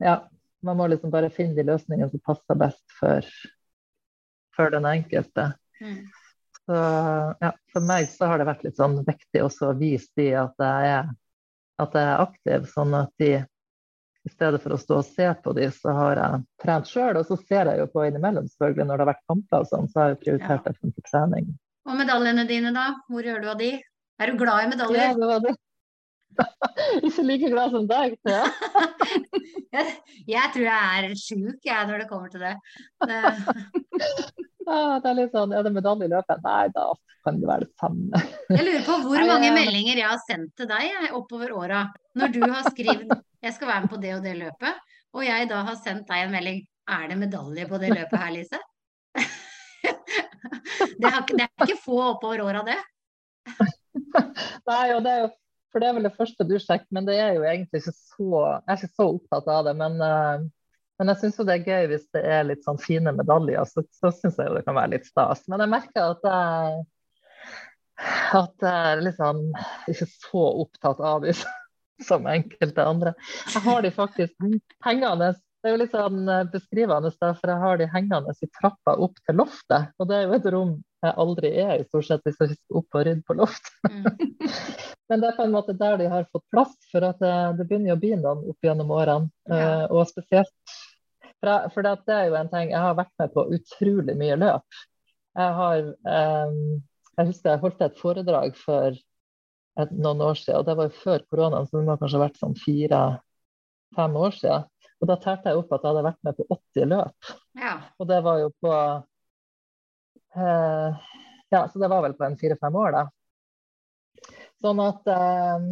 Ja, 0.00 0.16
man 0.64 0.76
må 0.76 0.86
liksom 0.92 1.12
bare 1.12 1.32
finne 1.32 1.56
de 1.56 1.64
løsningene 1.68 2.08
som 2.12 2.22
passer 2.24 2.58
best 2.60 2.84
for, 2.98 3.28
for 4.56 4.72
den 4.72 4.88
enkelte. 4.88 5.50
Mm. 5.80 6.00
Så 6.66 6.78
ja, 7.40 7.52
for 7.72 7.86
meg 7.86 8.08
så 8.10 8.30
har 8.30 8.40
det 8.40 8.48
vært 8.48 8.64
litt 8.66 8.80
sånn 8.80 8.98
viktig 9.06 9.44
også 9.44 9.70
å 9.70 9.76
vise 9.78 10.10
de 10.18 10.32
at 10.40 10.56
jeg 10.60 10.88
er, 10.96 11.12
at 11.84 11.94
jeg 11.94 12.08
er 12.10 12.24
aktiv, 12.24 12.66
sånn 12.72 12.96
at 12.98 13.12
de 13.22 13.30
i 14.26 14.32
stedet 14.32 14.58
for 14.62 14.74
å 14.74 14.78
stå 14.80 14.98
og 15.00 15.06
se 15.06 15.28
på 15.42 15.52
de, 15.56 15.68
så 15.70 15.92
har 15.94 16.20
jeg 16.20 16.40
trent 16.62 16.88
sjøl. 16.90 17.18
Og 17.20 17.28
så 17.28 17.38
ser 17.46 17.70
jeg 17.70 17.82
jo 17.82 17.90
på 17.92 18.06
innimellom, 18.08 18.48
selvfølgelig, 18.50 18.88
når 18.88 18.98
det 18.98 19.04
har 19.04 19.12
vært 19.12 19.28
kamper 19.30 19.62
og 19.62 19.70
sånn, 19.70 19.90
så 19.92 20.02
har 20.02 20.10
jeg 20.12 20.22
prioritert 20.24 20.66
det 20.66 20.74
for 20.80 21.06
trening. 21.10 21.52
Og 21.86 22.00
medaljene 22.00 22.46
dine, 22.48 22.72
da? 22.74 22.88
Hvor 23.06 23.28
gjør 23.28 23.44
du 23.44 23.52
av 23.52 23.60
de? 23.62 23.70
Er 24.18 24.32
du 24.32 24.40
glad 24.40 24.64
i 24.64 24.72
medaljer? 24.72 25.04
Ja, 25.04 25.14
det 25.14 25.30
var 25.30 25.44
det. 25.44 25.54
Ikke 27.06 27.24
like 27.24 27.52
glad 27.52 27.76
som 27.76 27.86
deg, 27.88 28.16
jeg. 28.26 28.50
jeg. 29.76 29.94
jeg 30.34 30.52
tror 30.56 30.66
jeg 30.66 30.98
er 30.98 31.16
sjuk, 31.20 31.62
jeg, 31.64 31.88
når 31.88 32.02
det 32.02 32.10
kommer 32.10 32.32
til 32.32 32.42
det. 32.42 32.56
det... 33.06 33.22
Ah, 34.66 34.96
det 35.02 35.10
er 35.10 35.18
litt 35.20 35.34
sånn, 35.34 35.52
Er 35.54 35.62
det 35.62 35.72
medalje 35.74 36.08
i 36.08 36.10
løpet? 36.10 36.42
Nei, 36.42 36.66
da 36.74 36.88
kan 37.26 37.38
det 37.42 37.48
være 37.48 37.66
det 37.66 37.74
samme. 37.80 38.22
jeg 38.50 38.66
lurer 38.66 38.84
på 38.86 38.98
hvor 39.04 39.26
mange 39.32 39.52
meldinger 39.54 40.00
jeg 40.00 40.08
har 40.08 40.22
sendt 40.24 40.54
til 40.58 40.68
deg 40.70 41.14
oppover 41.14 41.54
åra. 41.54 41.84
Når 42.18 42.34
du 42.34 42.42
har 42.44 42.66
skrevet 42.70 43.14
'jeg 43.46 43.54
skal 43.54 43.68
være 43.68 43.84
med 43.84 43.92
på 43.92 44.00
det 44.02 44.12
og 44.16 44.24
det 44.24 44.34
løpet', 44.40 44.82
og 45.14 45.22
jeg 45.26 45.48
da 45.50 45.62
har 45.68 45.76
sendt 45.78 46.08
deg 46.10 46.24
en 46.24 46.34
melding 46.34 46.60
'er 46.88 47.08
det 47.10 47.18
medalje 47.18 47.68
på 47.70 47.78
det 47.78 47.90
løpet 47.94 48.18
her, 48.18 48.30
Lise'? 48.34 48.62
det, 51.00 51.10
har, 51.10 51.22
det, 51.26 51.46
er 51.46 51.66
ikke 51.66 51.82
få 51.84 51.98
oppover 52.10 52.42
åra, 52.42 52.62
det. 52.66 52.78
Nei, 54.66 54.86
og 54.94 55.04
det 55.04 55.12
er 55.12 55.20
jo 55.26 55.34
for 55.76 55.82
det 55.82 55.90
er 55.90 55.96
vel 55.98 56.06
det 56.08 56.16
første 56.16 56.44
du 56.48 56.54
sjekker, 56.56 56.88
men 56.96 57.04
det 57.04 57.18
er 57.20 57.34
jo 57.36 57.42
egentlig 57.44 57.82
ikke 57.82 57.92
så 57.92 58.28
Jeg 58.64 58.70
er 58.72 58.78
ikke 58.78 58.96
så 58.96 59.06
opptatt 59.12 59.48
av 59.52 59.66
det. 59.66 59.74
Men, 59.76 59.98
uh, 60.00 60.46
men 60.98 61.12
jeg 61.12 61.20
syns 61.20 61.38
jo 61.40 61.46
det 61.48 61.58
er 61.58 61.70
gøy 61.70 61.88
hvis 61.92 62.06
det 62.16 62.22
er 62.24 62.46
litt 62.48 62.64
sånn 62.64 62.80
fine 62.80 63.12
medaljer. 63.16 63.64
Så, 63.68 63.84
så 63.92 64.12
syns 64.14 64.38
jeg 64.40 64.48
jo 64.48 64.56
det 64.56 64.64
kan 64.66 64.78
være 64.78 64.94
litt 64.94 65.08
stas. 65.08 65.44
Men 65.50 65.64
jeg 65.64 65.72
merker 65.74 66.14
at 66.14 66.28
jeg, 66.30 66.84
at 68.40 68.66
jeg 68.66 68.92
er 68.92 69.04
liksom 69.04 69.42
ikke 69.92 70.08
så 70.12 70.44
opptatt 70.64 71.02
av 71.04 71.26
dem 71.26 71.42
som 72.08 72.28
enkelte 72.30 72.88
andre. 72.94 73.12
Jeg 73.52 73.64
har 73.68 73.84
de 73.84 73.92
faktisk 73.96 74.48
hengende 74.86 75.34
det 75.66 75.72
er 75.72 75.74
jo 75.74 75.78
litt 75.80 75.94
sånn 75.96 76.28
eh, 76.30 76.44
beskrivende, 76.46 77.10
for 77.18 77.50
jeg 77.50 77.58
har 77.58 77.78
de 77.80 77.86
hengende 77.90 78.34
i 78.38 78.48
trappa 78.54 78.92
opp 79.02 79.16
til 79.26 79.34
loftet. 79.40 79.88
Og 79.98 80.06
det 80.06 80.14
er 80.14 80.28
jo 80.28 80.36
et 80.36 80.44
rom 80.54 80.74
jeg 81.02 81.14
aldri 81.22 81.50
er 81.58 81.72
i, 81.80 81.86
stort 81.88 82.06
sett, 82.06 82.22
hvis 82.22 82.38
jeg 82.38 82.52
skal 82.54 82.78
opp 82.78 82.94
og 82.94 83.02
rydde 83.08 83.24
på 83.26 83.34
loft. 83.40 83.72
Mm. 83.90 84.04
Men 85.10 85.24
det 85.24 85.28
er 85.28 85.34
på 85.34 85.42
en 85.42 85.56
måte 85.56 85.74
der 85.74 85.98
de 85.98 86.06
har 86.12 86.28
fått 86.30 86.46
plass, 86.54 86.76
for 86.92 87.08
at 87.08 87.18
det, 87.18 87.32
det 87.58 87.66
begynner 87.66 87.96
å 87.96 87.98
bli 87.98 88.12
noen 88.14 88.44
opp 88.52 88.68
gjennom 88.68 88.94
årene. 88.94 89.30
Ja. 89.50 89.58
Uh, 89.58 89.96
og 89.98 90.06
spesielt 90.10 90.76
For, 91.42 91.70
for 91.74 91.86
det, 91.86 91.96
er 92.12 92.28
jo 92.30 92.36
en 92.38 92.48
ting 92.52 92.70
Jeg 92.72 92.80
har 92.80 92.94
vært 92.96 93.12
med 93.20 93.32
på 93.34 93.44
utrolig 93.56 94.14
mye 94.18 94.38
løp. 94.40 94.78
Jeg 95.36 95.56
har 95.58 95.82
um, 96.48 96.60
Jeg 97.18 97.30
husker 97.30 97.52
jeg 97.52 97.62
holdt 97.64 97.84
et 97.84 98.00
foredrag 98.00 98.56
for 98.58 98.96
et, 98.96 99.92
noen 99.92 100.22
år 100.24 100.38
siden, 100.40 100.60
og 100.60 100.68
det 100.68 100.76
var 100.78 100.88
jo 100.88 101.02
før 101.02 101.24
koronaen, 101.30 101.68
så 101.68 101.76
det 101.76 101.84
må 101.84 101.96
kanskje 102.00 102.18
ha 102.18 102.24
vært 102.24 102.40
sånn 102.40 102.56
fire-fem 102.56 104.16
år 104.20 104.36
siden. 104.38 104.64
Og 104.96 105.10
da 105.10 105.16
tærte 105.20 105.52
jeg 105.52 105.60
opp 105.60 105.74
at 105.76 105.82
jeg 105.84 105.92
hadde 105.92 106.04
vært 106.06 106.22
med 106.24 106.38
på 106.38 106.46
80 106.56 106.88
løp. 106.92 107.32
Ja. 107.60 107.74
Og 108.00 108.08
det 108.08 108.20
var 108.24 108.40
jo 108.40 108.52
på 108.64 108.72
eh, 110.40 111.04
Ja, 111.52 111.60
så 111.68 111.82
det 111.82 111.90
var 111.92 112.04
vel 112.06 112.16
på 112.16 112.24
en 112.24 112.38
fire-fem 112.40 112.78
år, 112.80 112.96
da. 112.96 113.04
Sånn 114.64 114.80
at 114.80 115.12
eh, 115.12 115.68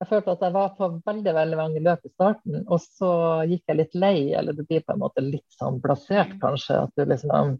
jeg 0.00 0.08
følte 0.08 0.32
at 0.32 0.44
jeg 0.46 0.54
var 0.54 0.70
på 0.78 0.86
veldig 1.04 1.32
veldig 1.36 1.56
mange 1.58 1.80
løp 1.84 2.06
i 2.08 2.10
starten, 2.12 2.62
og 2.66 2.78
så 2.80 3.10
gikk 3.50 3.66
jeg 3.68 3.78
litt 3.82 3.98
lei, 4.00 4.16
eller 4.38 4.56
du 4.56 4.62
blir 4.64 4.80
på 4.86 4.94
en 4.94 5.02
måte 5.02 5.24
litt 5.24 5.58
sånn 5.58 5.76
blasert, 5.82 6.32
mm. 6.36 6.40
kanskje. 6.40 6.78
At 6.86 6.94
du 6.96 7.04
liksom 7.04 7.58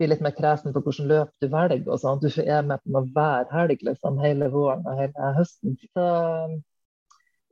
blir 0.00 0.10
litt 0.10 0.24
mer 0.24 0.34
kresen 0.34 0.74
på 0.74 0.82
hvilket 0.82 1.06
løp 1.06 1.30
du 1.44 1.46
velger. 1.52 1.84
og 1.86 2.00
sånn. 2.02 2.18
Du 2.22 2.28
er 2.42 2.66
med 2.66 2.82
på 2.82 2.94
noe 2.96 3.06
hver 3.14 3.46
helg 3.52 3.86
liksom, 3.86 4.18
hele 4.24 4.50
våren 4.50 4.82
og 4.88 4.98
hele 4.98 5.32
høsten. 5.36 5.78
Så 5.92 6.06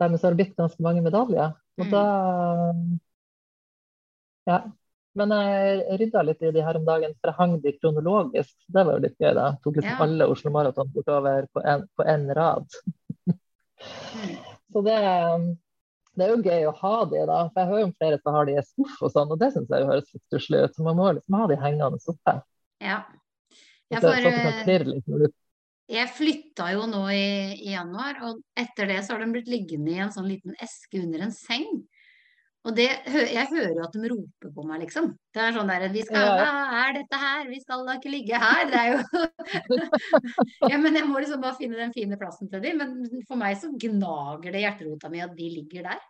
dermed 0.00 0.18
så 0.18 0.26
har 0.26 0.34
det 0.34 0.42
blitt 0.42 0.58
ganske 0.58 0.82
mange 0.82 1.04
medaljer. 1.04 1.54
Og 1.78 1.86
mm. 1.86 1.92
da 1.94 2.04
Ja. 4.48 4.60
Men 5.18 5.32
jeg 5.34 5.98
rydda 5.98 6.22
litt 6.22 6.42
i 6.46 6.50
de 6.54 6.62
her 6.62 6.76
om 6.78 6.84
dagen, 6.86 7.14
for 7.18 7.30
jeg 7.30 7.38
hang 7.38 7.54
de 7.62 7.72
kronologisk. 7.74 8.54
Det 8.70 8.84
var 8.86 8.96
jo 8.96 9.02
litt 9.02 9.16
gøy, 9.18 9.32
da. 9.34 9.48
Jeg 9.50 9.62
tok 9.64 9.78
liksom 9.78 9.94
ja. 9.94 10.02
alle 10.04 10.28
Oslo 10.30 10.52
Maraton 10.54 10.92
bortover 10.94 11.48
på 11.52 11.64
en, 12.14 12.28
rad. 12.38 12.76
Så 14.72 14.82
det, 14.84 14.96
det, 16.14 16.26
er 16.26 16.32
jo 16.32 16.38
gøy 16.44 16.68
å 16.68 16.76
ha 16.82 16.94
de, 17.08 17.24
da. 17.30 17.40
For 17.52 17.62
jeg 17.62 17.70
hører 17.72 17.88
om 17.88 17.96
flere 17.96 18.20
som 18.22 18.36
har 18.36 18.48
de 18.48 18.56
i 18.58 18.64
skuff 18.66 18.96
og 19.00 19.14
sånn, 19.14 19.34
og 19.34 19.40
det 19.40 19.52
syns 19.54 19.72
jeg 19.72 19.88
høres 19.88 20.12
litt 20.12 20.24
stusslig 20.26 20.64
ut. 20.64 20.76
Så 20.76 20.86
man 20.86 20.98
må 20.98 21.10
liksom 21.16 21.38
ha 21.40 21.50
de 21.50 21.60
hengende 21.62 22.00
oppe. 22.14 22.38
Ja. 22.84 23.02
Ja, 23.88 24.02
for, 24.04 24.12
når 24.12 25.22
du 25.24 25.30
jeg 25.88 26.10
flytta 26.12 26.66
jo 26.74 26.82
nå 26.84 27.06
i, 27.08 27.28
i, 27.62 27.70
januar, 27.72 28.18
og 28.28 28.42
etter 28.60 28.90
det 28.90 28.98
så 29.04 29.14
har 29.14 29.22
den 29.24 29.32
blitt 29.32 29.48
liggende 29.48 29.94
i 29.94 30.02
en 30.04 30.12
sånn 30.12 30.28
liten 30.28 30.52
eske 30.60 31.00
under 31.00 31.24
en 31.24 31.32
seng. 31.32 31.70
Og 32.68 32.74
det, 32.76 32.86
jeg 33.08 33.48
hører 33.48 33.70
jo 33.78 33.84
at 33.86 33.94
de 33.96 34.10
roper 34.12 34.50
på 34.52 34.64
meg, 34.68 34.82
liksom. 34.82 35.06
Det 35.32 35.40
er 35.40 35.54
sånn 35.56 35.70
der 35.70 35.86
Vi 35.94 36.02
skal 36.04 36.26
Hva 36.36 36.48
er 36.82 36.98
dette 36.98 37.20
her? 37.22 37.46
Vi 37.48 37.60
skal 37.62 37.86
da 37.86 37.94
ikke 37.96 38.12
ligge 38.12 38.40
her. 38.42 38.68
Det 38.68 38.82
er 38.82 38.90
jo 38.92 39.22
Ja, 40.74 40.76
men 40.76 40.98
jeg 40.98 41.08
må 41.08 41.22
liksom 41.22 41.40
bare 41.40 41.56
finne 41.56 41.80
den 41.80 41.94
fine 41.96 42.18
plassen 42.20 42.50
til 42.52 42.60
dem. 42.64 42.82
Men 42.82 43.24
for 43.30 43.40
meg 43.40 43.56
så 43.62 43.72
gnager 43.72 44.52
det 44.52 44.66
hjerterota 44.66 45.08
mi 45.12 45.24
at 45.24 45.32
de 45.38 45.48
ligger 45.54 45.88
der. 45.88 46.04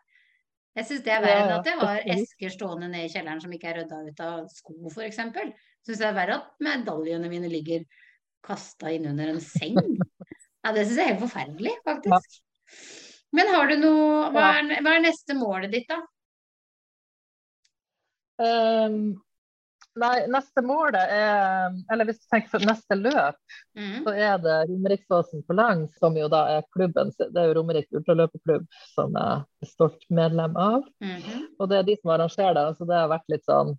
Jeg 0.78 0.86
syns 0.88 1.06
det 1.06 1.14
er 1.14 1.22
verre 1.24 1.44
enn 1.44 1.54
at 1.56 1.70
jeg 1.70 1.78
har 1.80 2.11
esker 2.14 2.52
stående 2.54 2.90
nede 2.90 3.06
i 3.06 3.14
kjelleren 3.14 3.40
som 3.42 3.54
ikke 3.54 3.70
er 3.70 3.80
rydda 3.80 4.02
ut 4.11 4.20
av 4.26 4.44
sko, 4.52 4.76
f.eks. 4.92 5.22
Syns 5.86 6.02
det 6.02 6.06
er 6.11 6.18
verre 6.18 6.36
at 6.38 6.52
medaljene 6.62 7.30
mine 7.30 7.50
ligger 7.50 7.86
kasta 8.46 8.92
inn 8.94 9.09
under 9.11 9.32
en 9.32 9.42
seng. 9.42 9.78
Ja, 9.78 10.74
det 10.74 10.84
syns 10.86 10.98
jeg 10.98 11.06
er 11.06 11.12
helt 11.14 11.24
forferdelig, 11.24 11.78
faktisk. 11.86 12.38
Men 13.34 13.50
har 13.52 13.70
du 13.70 13.74
noe 13.80 14.28
Hva 14.34 14.52
er, 14.59 14.78
hva 14.82 14.94
er 14.96 15.02
neste 15.04 15.34
målet 15.38 15.74
ditt, 15.74 15.90
da? 15.90 15.98
Um, 18.39 19.16
nei, 19.99 20.12
neste 20.30 20.62
målet 20.62 21.11
er 21.11 21.72
Eller 21.91 22.07
hvis 22.07 22.20
du 22.20 22.28
tenker 22.30 22.53
på 22.53 22.61
neste 22.62 22.95
løp, 22.95 23.41
mm. 23.74 23.97
så 24.05 24.14
er 24.14 24.36
det 24.45 24.57
Romeriksåsen 24.70 25.43
på 25.49 25.57
langs, 25.59 25.97
som 25.99 26.14
jo 26.18 26.28
da 26.30 26.45
er 26.55 26.68
klubben 26.76 27.11
Det 27.18 27.32
er 27.34 27.51
jo 27.51 27.59
Romerik 27.59 27.91
ultraløperklubb 27.91 28.68
som 28.93 29.18
jeg 29.18 29.43
er 29.66 29.72
stolt 29.72 30.07
medlem 30.09 30.57
av. 30.57 30.86
Mm 31.03 31.18
-hmm. 31.18 31.45
Og 31.59 31.68
det 31.68 31.78
er 31.78 31.82
de 31.82 31.97
som 32.01 32.11
arrangerer 32.11 32.55
det, 32.55 32.76
så 32.78 32.84
det 32.84 33.01
har 33.01 33.14
vært 33.14 33.30
litt 33.34 33.45
sånn 33.45 33.76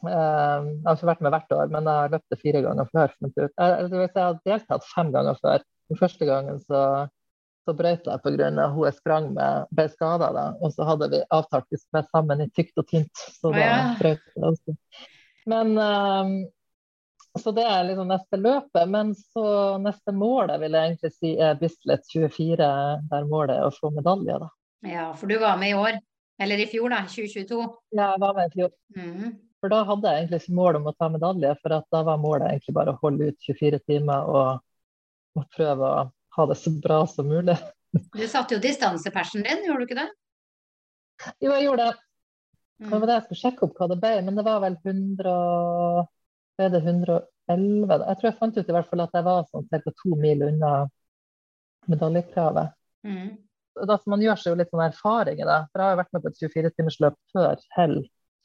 Eh, 0.00 0.60
jeg 0.64 0.86
har 0.86 0.96
ikke 0.96 1.10
vært 1.10 1.24
med 1.24 1.34
hvert 1.34 1.54
år, 1.56 1.72
men 1.74 1.88
jeg 1.88 2.02
har 2.02 2.12
løpt 2.14 2.32
det 2.32 2.40
fire 2.40 2.62
ganger 2.64 2.88
før. 2.94 3.14
Jeg, 3.20 3.88
jeg 3.92 4.10
har 4.16 4.38
deltatt 4.48 4.86
fem 4.94 5.12
ganger 5.12 5.40
før. 5.42 5.64
Den 5.90 6.00
første 6.00 6.28
gangen 6.28 6.60
så, 6.62 6.82
så 7.64 7.74
brøt 7.76 8.06
jeg 8.08 8.22
pga. 8.24 8.66
hun 8.72 8.86
jeg 8.86 8.96
sprang 8.96 9.32
med, 9.34 9.66
ble 9.74 9.88
skada. 9.92 10.30
Og 10.60 10.72
så 10.74 10.86
hadde 10.88 11.10
vi 11.12 11.20
avtalt 11.30 11.66
vi 11.70 11.78
skulle 11.80 12.00
være 12.00 12.10
sammen 12.10 12.44
i 12.44 12.48
tykt 12.56 12.80
og 12.80 12.88
tynt. 12.88 13.24
Så 13.40 13.52
da 13.54 13.60
ja. 13.60 13.74
brøt 13.98 14.22
jeg 14.34 14.44
også. 14.52 14.76
Men 15.50 15.76
um, 15.78 16.32
Så 17.38 17.52
det 17.54 17.62
er 17.62 17.84
liksom 17.86 18.08
neste 18.10 18.40
løpet. 18.40 18.88
Men 18.88 19.12
så 19.14 19.44
neste 19.82 20.14
målet 20.16 20.60
vil 20.62 20.74
jeg 20.76 20.90
egentlig 20.90 21.12
si 21.14 21.34
er 21.38 21.58
Bislett 21.60 22.08
24, 22.12 22.70
der 23.12 23.28
målet 23.28 23.58
er 23.58 23.68
å 23.68 23.74
få 23.74 23.92
medalje, 23.94 24.40
da. 24.42 24.50
Ja, 24.88 25.10
for 25.12 25.28
du 25.28 25.36
var 25.38 25.60
med 25.60 25.74
i 25.74 25.76
år. 25.76 26.00
Eller 26.40 26.62
i 26.62 26.66
fjor, 26.66 26.88
da. 26.90 27.04
2022. 27.04 27.60
Ja, 27.92 28.14
jeg 28.14 28.22
var 28.22 28.34
med 28.38 28.48
i 28.48 28.56
fjor. 28.56 28.74
Mm. 28.96 29.36
For 29.60 29.72
da 29.72 29.82
hadde 29.84 30.08
jeg 30.08 30.22
egentlig 30.22 30.40
ikke 30.40 30.56
mål 30.56 30.78
om 30.78 30.88
å 30.88 30.94
ta 30.96 31.10
medalje, 31.12 31.52
for 31.60 31.76
da 31.92 32.00
var 32.08 32.20
målet 32.22 32.46
egentlig 32.48 32.74
bare 32.78 32.94
å 32.94 33.00
holde 33.02 33.28
ut 33.28 33.44
24 33.44 33.80
timer 33.84 34.30
og, 34.32 34.62
og 35.36 35.44
prøve 35.52 35.90
å 36.00 36.06
ha 36.36 36.46
det 36.46 36.56
så 36.60 36.72
bra 36.82 37.02
som 37.10 37.28
mulig. 37.28 37.56
Du 38.14 38.22
satte 38.28 38.54
jo 38.54 38.62
distansepersen 38.62 39.42
din, 39.46 39.64
gjorde 39.66 39.82
du 39.82 39.88
ikke 39.88 39.98
det? 39.98 40.08
Jo, 41.42 41.50
jeg 41.52 41.66
gjorde 41.66 41.88
det. 41.90 41.96
Mm. 42.80 42.86
Det 42.90 42.98
var 43.00 43.10
det 43.10 43.16
jeg 43.18 43.26
skulle 43.26 43.40
sjekke 43.42 43.66
opp 43.66 43.76
hva 43.80 43.90
det 43.90 43.98
ble, 44.00 44.14
men 44.24 44.38
det 44.38 44.46
var 44.46 44.62
vel 44.64 44.78
100 44.80 45.34
Ble 46.60 46.68
det 46.74 46.80
111? 46.84 47.20
Jeg 47.50 48.16
tror 48.20 48.28
jeg 48.28 48.38
fant 48.38 48.58
ut 48.58 48.68
i 48.68 48.74
hvert 48.76 48.88
fall 48.88 49.02
at 49.04 49.14
jeg 49.16 49.26
var 49.26 49.46
sånn 49.48 49.68
ca. 49.72 49.92
to 50.02 50.16
mil 50.20 50.42
unna 50.44 50.72
medaljekravet. 51.90 52.74
Mm. 53.06 53.30
Da, 53.88 53.96
man 54.12 54.22
gjør 54.24 54.40
seg 54.40 54.52
jo 54.52 54.58
litt 54.60 54.72
sånn 54.72 54.84
erfaring 54.84 55.40
i 55.40 55.46
det. 55.48 55.60
For 55.70 55.80
jeg 55.80 55.86
har 55.86 55.94
jo 55.94 56.00
vært 56.02 56.12
med 56.12 56.24
på 56.24 56.30
et 56.30 56.42
24-timersløp 56.42 57.16
før 57.32 57.64
Hell 57.76 57.96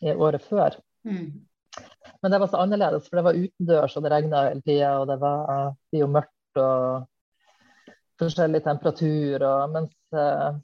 i 0.05 0.15
året 0.15 0.45
før. 0.47 0.77
Mm. 1.07 1.27
Men 2.21 2.31
det 2.31 2.39
var 2.39 2.51
så 2.51 2.61
annerledes, 2.63 3.09
for 3.09 3.19
det 3.19 3.25
var 3.27 3.39
utendørs, 3.39 3.97
og 3.97 4.05
det 4.05 4.11
regna 4.13 4.45
hele 4.47 4.63
tida, 4.63 4.93
og 5.01 5.09
det 5.11 5.17
var, 5.21 5.75
jo 5.95 6.07
mørkt 6.11 6.61
og 6.61 7.07
forskjellig 8.21 8.63
temperatur. 8.65 9.43
Og, 9.43 9.73
mens 9.73 10.15
uh, 10.15 10.55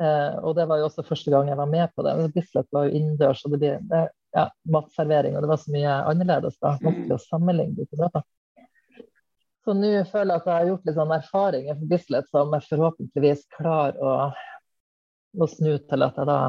Eh, 0.00 0.38
og 0.42 0.56
det 0.58 0.66
var 0.66 0.80
jo 0.80 0.88
også 0.88 1.04
første 1.06 1.30
gang 1.30 1.48
jeg 1.50 1.58
var 1.58 1.70
med 1.70 1.90
på 1.94 2.04
det. 2.06 2.14
Bislett 2.34 2.70
var 2.74 2.88
jo 2.88 2.98
innendørs, 2.98 3.44
og 3.46 3.54
det 3.54 3.60
blir 3.62 3.82
det, 3.90 4.04
ja, 4.34 4.48
matservering, 4.74 5.36
og 5.36 5.44
det 5.44 5.50
var 5.52 5.60
så 5.62 5.74
mye 5.74 5.98
annerledes 6.10 6.56
da. 6.62 6.74
Måtte 6.82 7.14
å 7.14 7.22
sammenligne 7.22 7.78
de 7.78 7.86
to. 7.90 8.24
Så 9.64 9.76
nå 9.78 9.92
føler 10.10 10.34
jeg 10.34 10.42
at 10.42 10.48
jeg 10.50 10.54
har 10.56 10.70
gjort 10.72 10.88
litt 10.88 10.98
sånn 10.98 11.14
erfaringer 11.14 11.78
for 11.78 11.92
Bislett 11.92 12.26
som 12.34 12.56
jeg 12.56 12.68
forhåpentligvis 12.72 13.46
klarer 13.54 14.02
å, 14.02 14.16
å 15.40 15.48
snu 15.48 15.70
til 15.78 16.04
at 16.04 16.18
jeg 16.20 16.28
da 16.28 16.40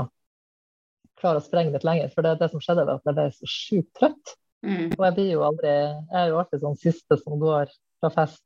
klarer 1.22 1.40
å 1.40 1.46
sprenge 1.46 1.72
litt 1.78 1.86
lenger. 1.88 2.10
For 2.12 2.26
det, 2.26 2.34
det 2.42 2.50
som 2.52 2.64
skjedde, 2.64 2.88
var 2.90 3.00
at 3.00 3.08
jeg 3.08 3.16
ble 3.16 3.30
så 3.38 3.52
sjukt 3.52 3.94
trøtt. 3.96 4.36
Mm. 4.66 4.90
Og 4.98 5.02
jeg 5.06 5.14
blir 5.14 5.28
jo 5.30 5.42
aldri 5.46 5.70
Jeg 5.70 6.18
er 6.18 6.30
jo 6.32 6.38
alltid 6.42 6.64
sånn 6.64 6.78
siste 6.82 7.18
som 7.20 7.36
går 7.38 7.70
fra 8.06 8.12
fest. 8.14 8.44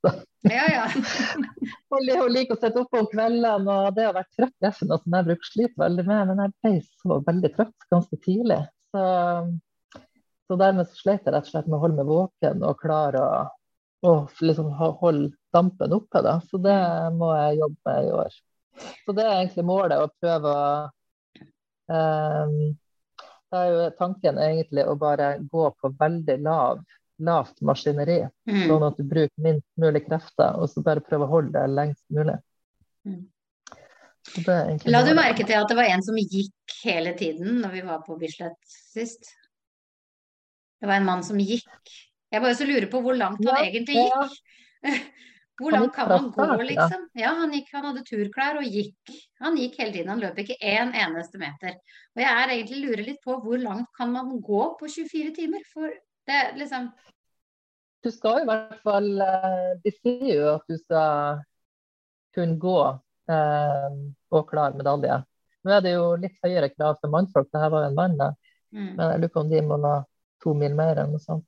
Ja, 0.47 0.65
ja. 0.71 0.85
hun 1.91 2.05
li- 2.05 2.17
liker 2.31 2.55
å 2.55 2.59
sitte 2.59 2.83
oppe 2.83 3.01
om 3.01 3.07
kveldene, 3.11 3.75
og 3.75 3.95
det 3.97 4.07
å 4.09 4.15
være 4.15 4.29
trøtt 4.37 4.55
det 4.55 4.69
er 4.69 4.75
ikke 4.75 4.89
noe 4.89 5.01
som 5.03 5.17
jeg 5.17 5.27
bruker 5.29 5.49
å 5.49 5.83
veldig 5.83 6.05
med, 6.07 6.29
men 6.29 6.43
jeg 6.43 6.53
ble 6.55 6.73
så 7.03 7.19
veldig 7.27 7.51
trøtt 7.57 7.87
ganske 7.91 8.19
tidlig. 8.23 8.59
Så, 8.95 9.05
så 10.47 10.57
dermed 10.59 10.89
så 10.89 11.01
slet 11.03 11.27
jeg 11.27 11.35
rett 11.35 11.47
og 11.47 11.51
slett 11.53 11.67
med 11.69 11.77
å 11.77 11.81
holde 11.83 11.99
meg 11.99 12.09
våken 12.09 12.63
og 12.65 12.79
klare 12.81 13.23
å, 13.25 13.41
å 14.07 14.13
liksom 14.41 14.71
holde 14.79 15.33
dampen 15.53 15.97
oppe. 15.99 16.23
Da. 16.25 16.39
Så 16.49 16.61
det 16.63 16.79
må 17.17 17.33
jeg 17.35 17.59
jobbe 17.59 17.91
med 17.91 18.07
i 18.07 18.13
år. 18.21 18.39
Så 19.05 19.15
det 19.17 19.25
er 19.25 19.41
egentlig 19.41 19.65
målet, 19.67 19.99
å 19.99 20.13
prøve 20.21 20.53
å 20.55 20.69
um, 21.91 22.55
Da 23.49 23.63
er 23.65 23.73
jo 23.73 23.85
tanken 23.97 24.37
egentlig 24.39 24.85
å 24.85 24.95
bare 24.99 25.33
gå 25.51 25.65
på 25.81 25.89
veldig 25.99 26.37
lav, 26.45 26.83
lavt 27.23 27.61
maskineri. 27.65 28.21
Mm. 28.49 28.63
Sånn 28.69 28.85
at 28.87 28.99
du 28.99 29.05
bruker 29.07 29.43
minst 29.43 29.67
mulig 29.79 30.05
krefter, 30.07 30.55
og 30.59 30.71
så 30.71 30.83
bare 30.85 31.03
prøve 31.05 31.27
å 31.27 31.33
holde 31.33 31.53
det 31.57 31.75
lengst 31.75 32.05
mulig. 32.13 32.37
Mm. 33.07 33.27
Det 34.29 34.55
La 34.91 35.01
du 35.07 35.13
merke 35.17 35.45
til 35.47 35.57
at 35.57 35.69
det 35.71 35.77
var 35.79 35.89
en 35.89 36.03
som 36.05 36.17
gikk 36.19 36.75
hele 36.83 37.15
tiden 37.17 37.61
når 37.63 37.71
vi 37.77 37.85
var 37.87 38.03
på 38.05 38.17
Bislett 38.19 38.59
sist? 38.67 39.31
Det 40.79 40.87
var 40.87 40.99
en 40.99 41.07
mann 41.07 41.23
som 41.25 41.39
gikk. 41.39 41.69
Jeg 42.29 42.43
bare 42.43 42.57
så 42.57 42.67
lurer 42.67 42.87
på 42.91 43.01
hvor 43.03 43.17
langt 43.17 43.41
han 43.41 43.55
Ja, 43.55 43.63
egentlig 43.65 44.03
gikk. 44.03 44.37
Hvor 45.59 45.73
langt 45.75 45.91
kan 45.91 46.07
man 46.07 46.29
gå, 46.31 46.61
liksom? 46.63 47.09
Ja, 47.19 47.33
han 47.35 47.51
gikk, 47.51 47.67
han 47.73 47.83
hadde 47.89 48.05
turklær 48.07 48.61
og 48.61 48.63
gikk. 48.63 49.09
Han 49.43 49.57
gikk 49.59 49.73
hele 49.81 49.91
tiden, 49.91 50.11
han 50.13 50.21
løp 50.23 50.37
ikke 50.39 50.55
én 50.55 50.93
eneste 50.95 51.41
meter. 51.41 51.73
Og 52.15 52.21
jeg 52.23 52.29
er 52.31 52.53
egentlig 52.53 52.79
lurer 52.85 53.03
litt 53.09 53.19
på 53.25 53.35
hvor 53.43 53.59
langt 53.59 53.89
kan 53.97 54.13
man 54.13 54.29
gå 54.39 54.61
på 54.79 54.87
24 54.87 55.33
timer? 55.35 55.65
For 55.73 55.91
det 56.29 56.37
er 56.37 56.57
liksom 56.59 56.89
Du 58.05 58.11
skal 58.15 58.39
jo 58.39 58.45
i 58.45 58.49
hvert 58.49 58.77
fall 58.85 59.09
eh, 59.25 59.71
De 59.83 59.93
sier 59.97 60.29
jo 60.37 60.45
at 60.53 60.69
du 60.69 60.77
skal 60.79 61.41
kunne 62.37 62.59
gå 62.61 62.77
eh, 63.33 63.97
og 64.29 64.45
klare 64.51 64.77
medalje. 64.77 65.15
Nå 65.65 65.73
er 65.73 65.81
det 65.83 65.95
jo 65.95 66.13
litt 66.21 66.37
høyere 66.45 66.69
krav 66.71 66.99
for 67.01 67.11
mannfolk, 67.11 67.49
det 67.51 67.61
her 67.63 67.71
var 67.73 67.83
jo 67.83 67.89
en 67.89 67.97
mann, 67.97 68.13
da. 68.19 68.27
mm. 68.71 68.91
men 68.93 69.01
jeg 69.01 69.21
lurer 69.23 69.31
på 69.33 69.41
om 69.41 69.49
de 69.49 69.61
må 69.65 69.79
ha 69.83 69.95
to 70.43 70.53
mil 70.55 70.75
mer 70.77 70.93
eller 70.93 71.15
noe 71.15 71.23
sånt. 71.23 71.47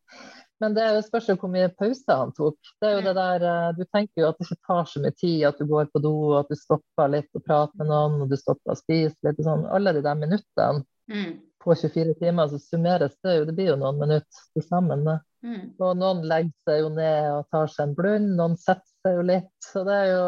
Men 0.61 0.73
det 0.75 0.81
er 0.83 0.91
jo 0.93 1.03
et 1.03 1.07
spørsmål 1.07 1.37
hvor 1.41 1.51
mye 1.53 1.69
pause 1.77 2.17
han 2.17 2.33
tok. 2.37 2.57
Det 2.81 2.89
er 2.89 2.97
jo 2.97 3.05
det 3.05 3.13
der, 3.17 3.45
eh, 3.51 3.69
Du 3.77 3.85
tenker 3.85 4.23
jo 4.23 4.27
at 4.31 4.41
det 4.41 4.49
ikke 4.49 4.67
tar 4.67 4.89
så 4.89 5.03
mye 5.05 5.15
tid, 5.21 5.37
at 5.47 5.61
du 5.61 5.65
går 5.69 5.87
på 5.93 6.01
do, 6.03 6.15
at 6.37 6.49
du 6.51 6.57
stopper 6.57 7.13
litt 7.13 7.29
og 7.37 7.45
prater 7.45 7.77
med 7.81 7.89
noen, 7.93 8.19
og 8.25 8.33
du 8.33 8.37
stopper 8.37 8.73
og 8.75 8.81
spiser 8.81 9.29
litt. 9.29 9.39
og 9.39 9.47
sånn. 9.47 9.69
Alle 9.77 9.93
de 9.97 10.03
der 10.05 10.19
minuttene 10.25 10.85
Mm. 11.11 11.39
På 11.61 11.75
24 11.77 12.15
timer, 12.19 12.47
så 12.49 12.59
summeres 12.59 13.13
det 13.23 13.35
jo. 13.37 13.45
Det 13.45 13.55
blir 13.57 13.71
jo 13.71 13.77
noen 13.81 13.99
minutter 14.01 14.45
til 14.55 14.65
sammen. 14.65 15.05
Mm. 15.45 15.61
Og 15.81 15.93
noen 15.97 16.23
legger 16.29 16.53
seg 16.67 16.81
jo 16.83 16.89
ned 16.95 17.29
og 17.35 17.47
tar 17.53 17.69
seg 17.73 17.87
en 17.87 17.95
blund, 17.97 18.33
noen 18.37 18.57
setter 18.61 18.89
seg 19.05 19.19
jo 19.19 19.27
litt. 19.29 19.53
Så 19.65 19.85
det 19.87 19.99
er 20.03 20.11
jo 20.15 20.25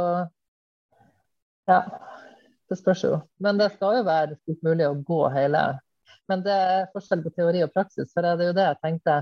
Ja, 1.70 1.80
det 2.70 2.78
spørs 2.80 3.04
jo. 3.06 3.18
Men 3.40 3.60
det 3.62 3.70
skal 3.76 4.00
jo 4.02 4.08
være 4.08 4.38
fullt 4.44 4.66
mulig 4.68 4.88
å 4.90 4.98
gå 5.08 5.20
hele. 5.32 5.62
Men 6.28 6.44
det 6.44 6.56
er 6.56 6.90
forskjell 6.94 7.22
på 7.24 7.32
teori 7.36 7.62
og 7.64 7.72
praksis. 7.76 8.12
For 8.12 8.26
det 8.26 8.34
er 8.34 8.50
jo 8.52 8.58
det 8.58 8.66
jeg 8.68 8.82
tenkte 8.84 9.22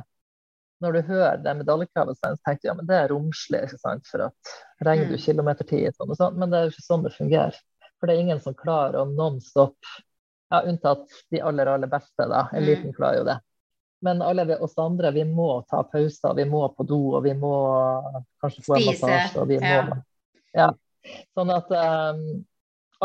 når 0.81 0.95
du 0.97 1.01
hører 1.11 1.41
det 1.45 1.51
medaljekravet, 1.59 2.17
så 2.17 2.31
tenker 2.41 2.63
du 2.63 2.67
ja, 2.71 2.73
men 2.73 2.87
det 2.89 2.95
er 2.97 3.11
romslig, 3.11 3.59
ikke 3.67 3.77
sant. 3.77 4.07
For 4.09 4.23
at 4.25 4.53
regner 4.81 5.11
du 5.11 5.17
Mm. 5.19 5.21
kilometertid 5.25 5.93
sånn 5.93 6.09
og 6.09 6.17
sånn. 6.17 6.39
Men 6.41 6.49
det 6.49 6.57
er 6.57 6.63
jo 6.65 6.71
ikke 6.73 6.87
sånn 6.87 7.03
det 7.05 7.13
fungerer. 7.13 7.59
For 7.99 8.07
det 8.09 8.15
er 8.15 8.21
ingen 8.23 8.41
som 8.41 8.55
klarer 8.57 8.97
å 8.97 9.05
non-stop, 9.05 9.77
ja, 10.51 10.61
unntatt 10.67 11.07
de 11.29 11.41
aller, 11.41 11.65
aller 11.65 11.87
beste, 11.87 12.27
da. 12.27 12.45
Eliten 12.53 12.93
klarer 12.93 13.21
jo 13.21 13.27
det. 13.29 13.37
Men 14.01 14.21
alle 14.25 14.45
vi, 14.49 14.55
oss 14.55 14.77
andre, 14.81 15.11
vi 15.15 15.23
må 15.25 15.61
ta 15.69 15.83
pauser, 15.83 16.33
vi 16.35 16.45
må 16.49 16.65
på 16.75 16.83
do, 16.89 17.01
og 17.15 17.23
vi 17.23 17.35
må 17.37 17.53
kanskje 18.41 18.63
få 18.65 18.77
en 18.77 18.87
massasje. 18.89 19.35
Og 19.39 19.47
vi 19.51 19.59
ja. 19.61 19.83
må, 19.87 19.99
ja. 20.57 20.71
Sånn 21.37 21.53
at 21.53 21.71
um, 21.71 22.25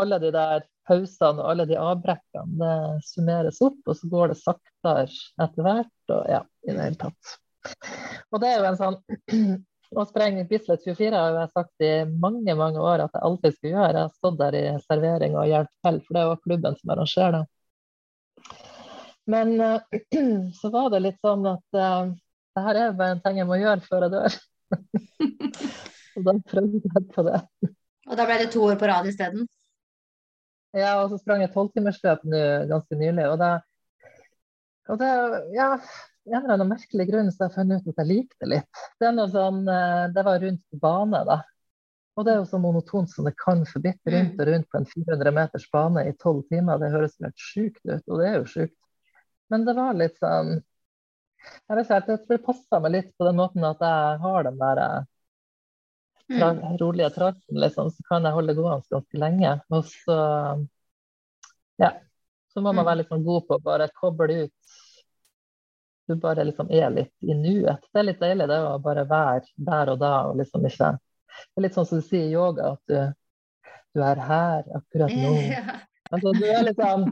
alle 0.01 0.19
de 0.21 0.33
der 0.35 0.65
pausene 0.87 1.43
og 1.43 1.51
alle 1.51 1.67
de 1.69 1.77
avbrekkene 1.79 2.57
det 2.59 3.07
summeres 3.07 3.61
opp, 3.63 3.79
og 3.85 3.99
så 3.99 4.11
går 4.11 4.33
det 4.33 4.39
saktere 4.41 5.07
etter 5.45 5.67
hvert. 5.69 5.95
Og 6.17 6.33
ja, 6.33 6.43
i 6.67 6.73
det 6.73 6.89
hele 6.89 7.01
tatt. 7.05 7.37
Og 8.33 8.43
det 8.43 8.51
er 8.51 8.59
jo 8.59 8.69
en 8.73 8.81
sånn 8.81 8.99
Å 9.95 10.03
sprenge 10.03 10.43
Bislett 10.49 10.83
24 10.83 11.15
har 11.15 11.35
jeg 11.37 11.51
sagt 11.53 11.83
i 11.85 11.91
mange 12.19 12.55
mange 12.59 12.81
år 12.83 13.05
at 13.05 13.13
jeg 13.15 13.23
alltid 13.23 13.53
skulle 13.55 13.73
gjøre. 13.77 13.93
Jeg 13.93 14.09
har 14.09 14.15
stått 14.17 14.39
der 14.41 14.57
i 14.59 14.63
servering 14.83 15.37
og 15.39 15.47
hjulpet 15.47 15.87
til, 15.87 15.99
for 16.03 16.17
det 16.17 16.23
jo 16.25 16.39
klubben 16.43 16.79
som 16.79 16.91
arrangerer 16.95 17.37
det. 17.37 17.43
Men 19.31 19.53
eh, 19.63 20.01
så 20.59 20.71
var 20.73 20.89
det 20.91 21.03
litt 21.05 21.19
sånn 21.23 21.47
at 21.47 21.79
uh, 21.79 22.11
det 22.57 22.65
her 22.65 22.81
er 22.81 22.97
bare 22.99 23.15
en 23.15 23.23
ting 23.23 23.39
jeg 23.39 23.47
må 23.47 23.59
gjøre 23.61 23.87
før 23.87 24.07
jeg 24.07 24.15
dør. 24.17 24.37
og 26.17 26.27
da 26.27 26.35
prøvde 26.51 26.83
jeg 26.83 27.07
på 27.15 27.25
det. 27.29 27.41
Og 28.07 28.19
da 28.19 28.27
ble 28.27 28.37
det 28.43 28.51
to 28.51 28.67
år 28.67 28.79
på 28.79 28.91
rad 28.91 29.07
isteden? 29.07 29.47
Ja, 30.75 30.97
og 30.99 31.13
så 31.13 31.21
sprang 31.21 31.41
jeg 31.45 31.53
tolvtimersløp 31.55 32.27
ganske 32.27 32.99
nylig. 32.99 33.23
Og 33.31 33.39
det, 33.39 33.53
og 34.91 34.99
det 34.99 35.11
ja, 35.55 35.71
en 36.27 36.41
eller 36.43 36.53
annen 36.57 36.69
merkelig 36.71 37.05
grunn 37.09 37.29
så 37.31 37.43
har 37.43 37.49
jeg 37.51 37.55
funnet 37.57 37.85
ut 37.85 37.93
at 37.93 38.01
jeg 38.03 38.09
likte 38.11 38.49
litt. 38.51 38.81
Det, 38.99 39.07
er 39.09 39.29
sånn, 39.31 39.61
eh, 39.71 40.05
det 40.15 40.23
var 40.27 40.39
rundt 40.43 40.79
bane, 40.81 41.21
da. 41.27 41.37
Og 42.17 42.25
det 42.25 42.33
er 42.33 42.39
jo 42.41 42.47
så 42.49 42.57
monotont 42.59 43.11
som 43.11 43.27
det 43.29 43.35
kan 43.37 43.61
forbitte 43.69 44.09
rundt 44.13 44.39
og 44.41 44.47
rundt 44.49 44.69
på 44.73 44.79
en 44.79 44.87
400 44.89 45.31
meters 45.37 45.67
bane 45.71 46.03
i 46.09 46.15
tolv 46.17 46.41
timer. 46.49 46.79
Det 46.81 46.89
høres 46.95 47.17
helt 47.21 47.37
sjukt 47.37 47.83
ut, 47.85 48.01
og 48.07 48.19
det 48.21 48.27
er 48.31 48.39
jo 48.39 48.47
sjukt. 48.53 48.77
Men 49.53 49.65
det 49.67 49.75
var 49.77 49.93
litt 49.93 50.17
sånn 50.19 50.57
Jeg 51.69 51.77
vet 51.77 51.91
ikke, 51.93 52.15
det 52.27 52.37
passa 52.43 52.79
meg 52.83 52.91
litt 52.91 53.11
på 53.15 53.23
den 53.27 53.37
måten 53.37 53.63
at 53.63 53.79
jeg 53.85 54.17
har 54.23 54.43
den 54.49 54.57
der 54.59 54.81
eh, 54.83 55.05
tra 56.27 56.49
Mm. 56.51 56.77
rolige 56.81 57.09
trasen, 57.15 57.55
liksom, 57.55 57.87
så 57.93 58.03
kan 58.09 58.25
jeg 58.27 58.33
holde 58.35 58.53
gående 58.57 58.83
ganske 58.91 59.17
lenge. 59.21 59.53
Og 59.71 59.85
så 59.87 60.17
ja, 61.79 61.91
så 62.51 62.59
må 62.59 62.73
man 62.73 62.83
Mm. 62.83 62.87
være 62.89 62.97
litt 62.97 63.09
sånn 63.13 63.23
god 63.23 63.47
på 63.47 63.55
å 63.55 63.63
bare 63.63 63.87
koble 63.95 64.43
ut. 64.43 64.53
Du 66.07 66.15
bare 66.15 66.45
liksom 66.47 66.69
er 66.71 66.89
litt 66.93 67.13
i 67.27 67.35
nuet. 67.35 67.83
Det 67.91 67.99
er 67.99 68.07
litt 68.07 68.21
deilig 68.23 68.47
det 68.47 68.57
å 68.63 68.77
bare 68.79 69.03
være 69.09 69.43
der 69.69 69.91
og 69.91 70.01
da 70.01 70.11
og 70.29 70.37
liksom 70.39 70.65
ikke 70.67 70.93
Det 70.97 71.59
er 71.59 71.65
litt 71.65 71.75
sånn 71.75 71.87
som 71.89 71.99
du 72.01 72.07
sier 72.07 72.29
i 72.29 72.33
yoga, 72.33 72.73
at 72.73 72.91
du, 72.91 73.71
du 73.93 74.03
er 74.03 74.21
her 74.29 74.67
akkurat 74.81 75.13
nå. 75.13 75.35
Altså, 76.07 76.31
du 76.31 76.45
er 76.47 76.69
sånn 76.71 77.09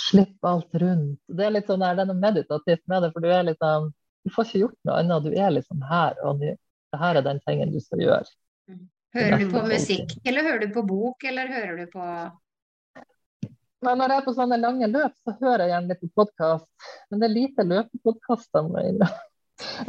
Slipp 0.00 0.46
alt 0.48 0.72
rundt. 0.80 1.18
Det 1.28 1.44
er 1.44 1.52
litt 1.52 1.66
sånn 1.68 1.82
der, 1.84 1.98
det 1.98 2.06
er 2.06 2.08
noe 2.08 2.20
meditativt 2.22 2.80
med 2.88 3.02
det, 3.04 3.10
for 3.12 3.20
du 3.20 3.28
er 3.28 3.50
sånn 3.60 3.90
Du 4.24 4.30
får 4.32 4.46
ikke 4.48 4.62
gjort 4.62 4.78
noe 4.88 5.00
annet. 5.02 5.26
Du 5.26 5.34
er 5.36 5.50
liksom 5.52 5.82
her 5.84 6.16
og 6.24 6.40
nå. 6.40 6.54
Det 6.92 7.00
her 7.00 7.18
er 7.20 7.26
den 7.26 7.40
tingen 7.44 7.72
du 7.74 7.80
skal 7.84 8.00
gjøre. 8.00 8.32
Hører 9.12 9.42
du 9.42 9.50
på 9.52 9.62
musikk, 9.68 10.14
eller 10.24 10.46
hører 10.46 10.62
du 10.64 10.72
på 10.72 10.84
bok, 10.88 11.24
eller 11.28 11.52
hører 11.52 11.82
du 11.82 11.90
på 11.92 12.06
når 13.82 14.08
jeg 14.12 14.18
er 14.20 14.24
på 14.26 14.34
sånne 14.36 14.58
lange 14.62 14.86
løp, 14.90 15.14
så 15.26 15.30
hører 15.40 15.62
jeg 15.64 15.70
gjerne 15.72 15.90
litt 15.92 16.02
på 16.04 16.10
podkast. 16.22 16.68
Men 17.10 17.16
det 17.22 17.26
er 17.28 17.34
lite 17.36 17.62
løpepodkaster. 17.66 18.62
jeg. 18.78 18.94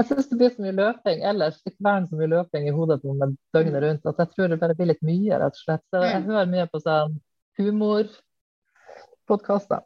Syns 0.08 0.28
det 0.30 0.38
blir 0.38 0.52
så 0.54 0.62
mye 0.66 0.76
løping 0.78 1.20
ellers. 1.26 1.58
Det 1.66 1.74
kveler 1.78 2.06
så 2.10 2.16
mye 2.20 2.32
løping 2.34 2.64
i 2.70 2.74
hodet 2.76 2.98
på 3.02 3.10
meg 3.18 3.30
døgnet 3.56 3.82
rundt 3.86 4.06
at 4.10 4.20
jeg 4.22 4.30
tror 4.34 4.48
det 4.52 4.60
bare 4.62 4.76
blir 4.78 4.90
litt 4.92 5.06
mye, 5.06 5.34
rett 5.42 5.56
og 5.58 5.62
slett. 5.64 5.86
Så 5.90 5.96
jeg 6.04 6.20
Mm. 6.22 6.28
hører 6.30 6.48
mye 6.52 6.68
på 6.74 6.78
sånn 6.84 7.14
humorpodkaster. 7.58 9.82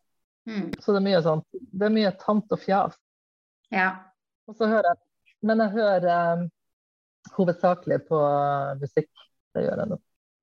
mm. 0.47 0.67
Så 0.81 0.87
det 0.91 0.99
er 1.01 1.07
mye 1.09 1.21
sånt. 1.23 1.45
Det 1.53 1.85
er 1.85 1.89
mye 1.93 2.11
tant 2.19 2.51
og 2.51 2.59
fjas. 2.59 2.95
Ja. 3.71 3.89
Og 4.47 4.55
så 4.55 4.65
hører 4.67 4.83
jeg 4.93 4.97
Men 5.43 5.59
jeg 5.59 5.69
hører 5.69 6.33
um, 6.33 6.49
hovedsakelig 7.37 7.99
på 8.07 8.17
musikk. 8.81 9.09
Det 9.53 9.63
gjør 9.67 9.77
jeg 9.83 9.87
nå. 9.91 9.97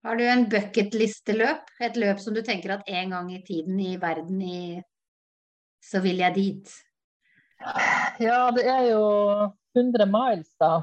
Har 0.05 0.17
du 0.17 0.25
en 0.29 0.43
bucketlisteløp? 0.53 1.71
Et 1.81 1.97
løp 1.97 2.19
som 2.21 2.35
du 2.37 2.43
tenker 2.45 2.75
at 2.75 2.89
en 2.93 3.15
gang 3.15 3.31
i 3.33 3.43
tiden 3.47 3.79
i 3.81 3.95
verden 4.01 4.43
i 4.45 4.83
Så 5.85 6.01
vil 6.05 6.21
jeg 6.21 6.35
dit. 6.35 6.73
Ja, 8.21 8.51
det 8.57 8.65
er 8.69 8.87
jo 8.91 9.05
100 9.77 10.07
miles, 10.09 10.51
da. 10.61 10.83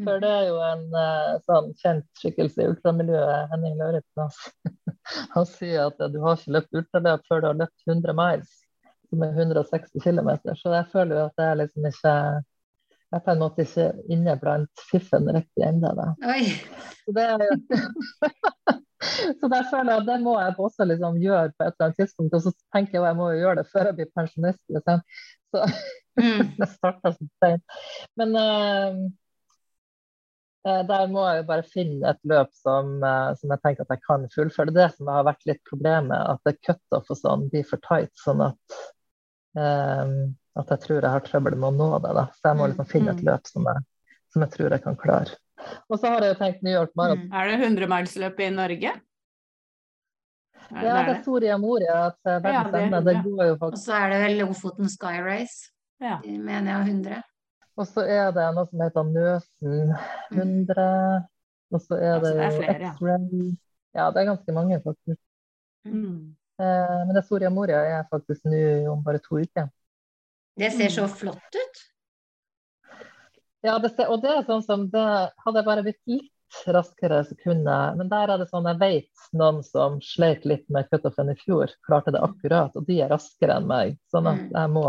For 0.00 0.16
Mm. 0.16 0.20
det 0.22 0.30
er 0.32 0.44
jo 0.48 0.60
en 0.64 0.84
eh, 0.96 1.32
sånn 1.44 1.66
kjent 1.76 2.06
skikkelse 2.16 2.62
i 2.62 2.68
ultramiljøet, 2.70 3.50
Henning 3.50 3.76
Lauritzen. 3.76 4.30
Han 5.34 5.48
sier 5.50 5.90
at 5.90 6.00
eh, 6.00 6.08
du 6.08 6.20
har 6.24 6.38
ikke 6.38 6.54
løpt 6.56 6.78
ultraløp 6.80 7.26
før 7.28 7.42
du 7.42 7.48
har 7.50 7.58
løpt 7.60 7.84
100 7.86 8.14
miles, 8.16 8.54
som 9.10 9.26
er 9.26 9.36
160 9.36 10.00
km. 10.00 10.30
Så 10.56 10.72
jeg 10.72 10.88
føler 10.94 11.18
jo 11.18 11.26
at 11.26 11.36
det 11.36 11.48
er 11.50 11.60
liksom 11.60 11.90
ikke 11.90 12.14
Jeg 13.10 13.24
på 13.26 13.32
en 13.32 13.40
måte 13.42 13.64
ikke 13.66 13.88
inne 14.12 14.36
blant 14.38 14.84
fiffen 14.90 15.26
riktig 15.34 15.64
ennå, 15.66 15.90
da. 15.98 16.12
Så 17.02 17.14
det 17.16 17.26
er 17.32 17.40
Så 19.40 19.48
der 19.48 19.64
føler 19.70 19.94
jeg 19.94 20.02
at 20.02 20.06
det 20.10 20.18
må 20.22 20.34
jeg 20.36 20.54
også 20.60 20.84
liksom 20.84 21.16
gjøre 21.22 21.54
på 21.56 21.64
et 21.64 21.72
eller 21.72 21.86
annet 21.86 21.98
tidspunkt. 22.02 22.34
Og 22.36 22.42
så 22.44 22.52
tenker 22.74 22.98
jeg 22.98 23.02
at 23.02 23.08
jeg 23.08 23.18
må 23.18 23.30
jo 23.32 23.40
gjøre 23.40 23.62
det 23.62 23.70
før 23.72 23.88
jeg 23.88 23.96
blir 23.96 24.10
pensjonist. 24.14 24.62
Liksom. 24.76 25.00
Så 25.50 25.64
Mm. 26.20 26.46
det 26.58 26.66
starta 26.66 27.12
så 27.12 27.26
seint. 27.44 27.64
Men 28.14 28.36
eh, 28.36 28.94
der 30.88 31.06
må 31.12 31.24
jeg 31.28 31.40
jo 31.40 31.48
bare 31.48 31.66
finne 31.74 32.10
et 32.10 32.20
løp 32.28 32.50
som, 32.56 32.98
uh, 33.00 33.30
som 33.40 33.52
jeg 33.54 33.62
tenker 33.64 33.86
at 33.86 33.94
jeg 33.94 34.04
kan 34.04 34.26
fullføre. 34.34 34.74
Det 34.74 34.82
er 34.82 34.90
det 34.90 34.98
som 34.98 35.08
har 35.12 35.28
vært 35.30 35.46
litt 35.48 35.62
problemet, 35.68 36.20
at 36.20 36.42
det 36.44 36.60
cutoff 36.66 37.08
og 37.08 37.20
sånn 37.20 37.46
blir 37.52 37.64
for 37.68 37.80
tight. 37.86 38.12
Sånn 38.20 38.42
at, 38.44 38.80
eh, 39.56 40.12
at 40.56 40.68
jeg 40.74 40.80
tror 40.80 41.00
jeg 41.02 41.10
har 41.10 41.20
trøbbel 41.20 41.54
med 41.56 41.68
å 41.70 41.76
nå 41.76 41.88
det. 42.02 42.14
Da. 42.14 42.24
Så 42.34 42.48
jeg 42.50 42.56
må 42.58 42.66
liksom 42.70 42.86
finne 42.90 43.10
et 43.14 43.20
Mm. 43.22 43.26
løp 43.30 43.46
som 43.46 43.64
jeg, 43.64 43.84
som 44.32 44.42
jeg 44.42 44.50
tror 44.50 44.70
jeg 44.70 44.82
kan 44.82 44.96
klare. 44.96 45.36
Og 45.90 45.98
så 46.00 46.06
har 46.08 46.20
jeg 46.20 46.34
jo 46.34 46.38
tenkt 46.44 46.62
New 46.62 46.72
York 46.72 46.90
Marathon. 46.96 47.28
Mm. 47.28 47.32
Er 47.34 47.48
det 47.48 47.58
100-milsløpet 47.60 48.40
i 48.46 48.50
Norge? 48.50 48.92
Er- 50.70 50.84
Ja, 50.84 51.02
det 51.06 51.16
er 51.18 51.22
Soria 51.24 51.56
Moria 51.58 51.86
Ja, 52.24 52.38
verdens 52.40 52.72
det 52.72 52.80
er 52.80 52.86
ende. 52.86 53.04
Det 53.04 53.24
går 53.24 53.44
jo 53.46 53.56
faktisk. 53.56 53.72
Og 53.72 53.78
så 53.78 53.92
er 53.92 54.08
det 54.10 54.20
vel 54.22 54.38
Lofoten 54.46 54.88
Sky 54.88 55.16
Race, 55.20 55.70
Ja. 56.00 56.18
mener 56.24 56.70
jeg, 56.78 56.86
100. 56.86 57.22
Og 57.76 57.86
så 57.86 58.00
er 58.06 58.30
det 58.32 58.54
noe 58.54 58.66
som 58.66 58.78
heter 58.80 59.04
Nøsen 59.04 59.96
100. 60.32 61.26
Og 61.72 61.80
så 61.80 61.94
er 61.94 62.20
det, 62.20 62.34
altså, 62.34 62.34
det 62.34 62.40
er 62.40 62.50
jo 62.50 62.62
flere, 62.62 62.80
ja. 62.80 62.92
X-Ray. 62.92 63.56
Ja, 63.94 64.10
det 64.10 64.16
er 64.22 64.34
ganske 64.36 64.52
mange, 64.52 64.80
faktisk. 64.82 65.20
Mm. 65.86 66.36
Eh, 66.60 67.04
men 67.06 67.14
det 67.14 67.24
Soria 67.24 67.48
Moria 67.50 67.76
er 67.98 68.04
faktisk 68.12 68.44
nå 68.44 68.92
om 68.92 69.02
bare 69.02 69.18
to 69.18 69.36
uker. 69.38 69.68
Det 70.60 70.68
ser 70.74 70.92
så 70.92 71.06
flott 71.08 71.56
ut. 71.56 71.80
Ja, 73.64 73.78
det, 73.80 73.90
ser- 73.96 74.10
og 74.12 74.20
det 74.24 74.30
er 74.32 74.44
sånn 74.48 74.62
som 74.64 74.86
det 74.92 75.06
Hadde 75.44 75.60
jeg 75.60 75.66
bare 75.66 75.82
blitt 75.84 76.00
litt 76.08 76.60
raskere, 76.72 77.18
så 77.28 77.36
kunne 77.42 77.74
jeg 77.76 77.98
Men 77.98 78.08
der 78.12 78.32
er 78.34 78.40
det 78.40 78.48
sånn, 78.50 78.68
jeg 78.68 78.80
vet 78.80 79.26
noen 79.36 79.60
som 79.64 79.98
sleit 80.04 80.44
litt 80.48 80.64
med 80.72 80.88
cutoffen 80.90 81.30
i 81.32 81.36
fjor, 81.38 81.70
klarte 81.86 82.12
det 82.14 82.22
akkurat, 82.24 82.74
og 82.76 82.88
de 82.88 82.96
er 83.04 83.12
raskere 83.12 83.56
enn 83.60 83.68
meg. 83.70 83.98
Sånn 84.12 84.26
at 84.30 84.40
Mm. 84.40 84.50
jeg 84.56 84.72
må 84.74 84.84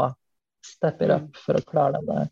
steppe 0.65 1.05
it 1.05 1.11
up 1.11 1.35
for 1.37 1.59
å 1.59 1.65
klare 1.65 1.99
den 1.99 2.05
der. 2.09 2.29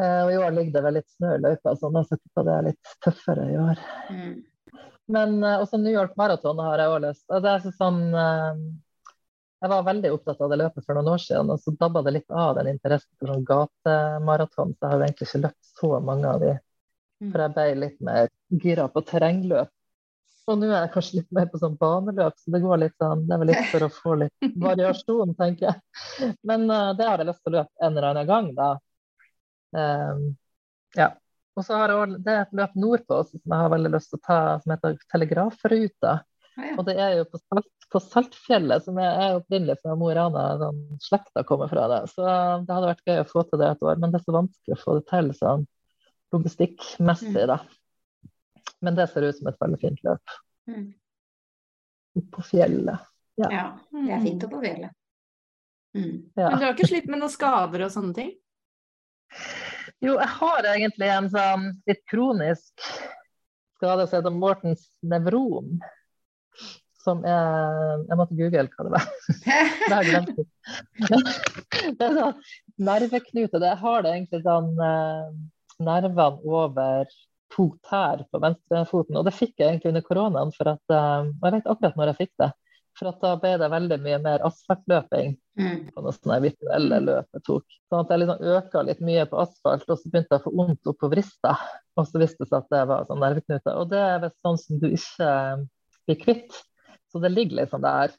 Eh, 0.00 0.20
og 0.24 0.30
i 0.32 0.36
år 0.40 0.52
ligger 0.56 0.72
det 0.72 0.82
vel 0.82 0.94
litt 0.94 1.08
snø 1.16 1.34
i 1.36 1.40
løypa, 1.40 1.74
så 1.76 1.90
jeg 1.92 2.18
tipper 2.20 2.44
det 2.44 2.52
er 2.58 2.68
litt 2.70 2.92
tøffere 3.04 3.48
i 3.52 3.56
år. 3.60 3.82
Mm. 4.10 4.44
Men 5.08 5.42
eh, 5.44 5.58
også 5.60 5.80
New 5.80 5.92
York 5.92 6.14
Marathon 6.16 6.58
har 6.58 6.78
jeg 6.78 6.88
også 6.88 7.06
lyst. 7.08 7.24
Og 7.30 7.42
det 7.42 7.50
er 7.50 7.64
så 7.64 7.72
sånn 7.76 8.00
eh, 8.14 8.62
Jeg 9.60 9.68
var 9.68 9.82
veldig 9.84 10.10
opptatt 10.14 10.40
av 10.40 10.52
det 10.52 10.56
løpet 10.62 10.86
for 10.86 10.96
noen 10.96 11.10
år 11.12 11.20
siden, 11.20 11.50
og 11.52 11.60
så 11.60 11.72
dabba 11.76 12.00
det 12.06 12.14
litt 12.16 12.32
av 12.32 12.54
den 12.56 12.70
interessen 12.70 13.10
for 13.20 13.32
sånn 13.32 13.44
gatemaraton. 13.48 14.72
Så 14.72 14.86
jeg 14.86 14.92
har 14.92 14.96
jo 14.96 15.06
egentlig 15.08 15.28
ikke 15.28 15.42
løpt 15.42 15.74
så 15.80 15.90
mange 16.06 16.30
av 16.30 16.40
de. 16.40 16.54
Mm. 17.20 17.28
For 17.28 17.44
jeg 17.44 17.54
ble 17.56 17.66
litt 17.82 18.00
mer 18.08 18.30
gira 18.64 18.86
på 18.88 19.02
terrengløp. 19.10 19.72
Og 20.50 20.58
nå 20.58 20.70
er 20.70 20.86
jeg 20.86 20.92
kanskje 20.94 21.18
litt 21.20 21.34
mer 21.36 21.50
på 21.50 21.60
sånn 21.60 21.76
baneløp, 21.78 22.38
så 22.40 22.52
det 22.54 22.62
går 22.64 22.80
litt 22.80 22.94
sånn 22.98 23.26
Det 23.28 23.34
er 23.36 23.42
vel 23.42 23.50
litt 23.52 23.66
for 23.70 23.86
å 23.86 23.90
få 23.92 24.14
litt 24.22 24.46
variasjon, 24.64 25.34
tenker 25.38 25.68
jeg. 25.68 26.30
Men 26.48 26.64
uh, 26.72 26.92
det 26.96 27.06
har 27.06 27.20
jeg 27.20 27.28
lyst 27.28 27.44
til 27.44 27.52
å 27.52 27.58
løpe 27.58 27.84
en 27.84 27.92
eller 27.92 28.08
annen 28.10 28.30
gang, 28.30 28.48
da. 28.56 28.70
Um, 29.76 30.24
ja. 30.96 31.12
Og 31.58 31.66
så 31.66 31.76
har 31.76 31.92
jeg 31.92 32.00
også, 32.00 32.18
det 32.24 32.32
er 32.32 32.42
et 32.46 32.58
løp 32.62 32.74
nordpå 32.80 33.20
også, 33.20 33.36
som 33.42 33.54
jeg 33.54 33.66
har 33.66 33.72
veldig 33.76 33.92
lyst 33.92 34.12
til 34.14 34.20
å 34.22 34.24
ta, 34.24 34.40
som 34.62 34.74
heter 34.74 34.98
Telegrafruta. 35.12 36.16
Ja. 36.56 36.74
Og 36.76 36.84
det 36.88 36.96
er 36.98 37.14
jo 37.18 37.26
på, 37.30 37.38
Salt, 37.40 37.68
på 37.92 38.00
Saltfjellet, 38.02 38.84
som 38.84 38.98
jeg 39.00 39.10
er 39.24 39.36
opprinnelig 39.38 39.78
fra 39.80 39.94
Mo 39.98 40.10
i 40.10 40.16
Rana. 40.18 40.46
Sånn, 40.60 40.80
slekta 41.02 41.44
kommer 41.46 41.70
fra 41.70 41.86
det. 41.92 42.00
Så 42.12 42.24
det 42.24 42.74
hadde 42.74 42.90
vært 42.90 43.12
gøy 43.12 43.22
å 43.22 43.28
få 43.28 43.44
til 43.48 43.62
det 43.62 43.70
et 43.74 43.84
år, 43.86 44.00
men 44.00 44.12
det 44.12 44.20
er 44.20 44.26
så 44.26 44.36
vanskelig 44.36 44.76
å 44.76 44.80
få 44.82 44.96
det 44.98 45.04
til 45.12 45.30
sånn 45.38 45.68
logistikkmessig, 46.34 47.46
da. 47.50 47.60
Men 48.80 48.96
det 48.96 49.08
ser 49.10 49.26
ut 49.26 49.38
som 49.38 49.50
et 49.50 49.60
veldig 49.60 49.78
fint 49.80 50.02
løp. 50.06 50.34
Mm. 50.70 50.86
På 52.32 52.44
fjellet. 52.46 53.08
Ja. 53.40 53.50
ja. 53.50 53.66
Det 53.94 54.14
er 54.14 54.24
fint 54.24 54.46
å 54.46 54.50
på 54.50 54.62
fjellet. 54.62 54.96
Mm. 55.96 56.30
Ja. 56.38 56.50
Men 56.50 56.58
du 56.58 56.66
har 56.66 56.74
ikke 56.76 56.90
slitt 56.90 57.08
med 57.10 57.20
noen 57.22 57.32
skader 57.32 57.86
og 57.86 57.92
sånne 57.94 58.14
ting? 58.16 58.34
Jo, 60.00 60.14
jeg 60.16 60.30
har 60.38 60.68
egentlig 60.72 61.08
en 61.12 61.28
sånn 61.32 61.66
litt 61.88 62.02
kronisk 62.08 62.86
skade 63.80 64.06
som 64.06 64.20
heter 64.20 64.34
Mortens 64.36 64.86
nevron. 65.06 65.80
Som 67.00 67.22
er 67.24 68.04
Jeg 68.08 68.18
måtte 68.20 68.36
google 68.36 68.66
hva 68.74 68.86
det 68.86 68.92
var. 68.92 69.08
Det 69.88 69.94
har 69.94 70.04
jeg 70.04 70.12
glemt. 70.12 70.36
Det 71.96 72.06
er 72.06 72.16
sånn 72.18 72.38
nerveknute. 72.90 73.60
Det 73.62 73.74
har 73.82 74.04
det 74.04 74.14
egentlig 74.14 74.42
sånn 74.44 74.70
eh, 74.84 75.26
nervene 75.80 76.44
over 76.44 77.12
to 77.50 77.70
tær 77.88 78.24
på 78.30 78.40
venstrefoten. 78.42 79.16
Og 79.18 79.26
det 79.26 79.34
fikk 79.36 79.56
jeg 79.58 79.72
egentlig 79.72 79.94
under 79.94 80.04
koronaen, 80.06 80.52
for 80.54 80.74
at 80.76 80.94
eh, 80.94 81.30
og 81.30 81.46
Jeg 81.48 81.56
vet 81.56 81.70
akkurat 81.72 81.96
når 81.98 82.12
jeg 82.12 82.20
fikk 82.24 82.34
det. 82.44 82.50
For 82.98 83.16
da 83.22 83.36
ble 83.40 83.52
det 83.62 83.70
veldig 83.72 83.96
mye 84.04 84.18
mer 84.26 84.44
asfaltløping 84.48 85.38
Mm. 85.60 85.90
på 85.92 86.00
noen 86.00 86.14
sånne 86.16 86.36
virtuelle 86.40 86.98
løp 87.04 87.36
jeg 87.36 87.42
tok. 87.44 87.74
Sånn 87.90 88.04
at 88.04 88.12
jeg 88.12 88.20
liksom 88.22 88.46
øka 88.54 88.82
litt 88.86 89.00
mye 89.04 89.26
på 89.28 89.40
asfalt, 89.42 89.82
og 89.92 89.98
så 90.00 90.08
begynte 90.08 90.32
jeg 90.32 90.40
å 90.40 90.44
få 90.46 90.52
vondt 90.56 90.88
oppover 90.88 91.20
rista. 91.20 91.52
Og 92.00 92.06
så 92.08 92.22
viste 92.22 92.40
det 92.40 92.48
seg 92.48 92.62
at 92.62 92.70
det 92.72 92.80
var 92.88 93.04
sånn 93.08 93.20
nerveknute. 93.20 93.74
Og 93.76 93.90
det 93.90 94.00
er 94.00 94.24
sånn 94.40 94.56
som 94.62 94.80
du 94.80 94.86
ikke 94.88 95.32
blir 96.08 96.20
kvitt. 96.22 96.60
Så 97.10 97.22
det 97.22 97.32
ligger 97.34 97.62
liksom 97.62 97.82
der. 97.84 98.14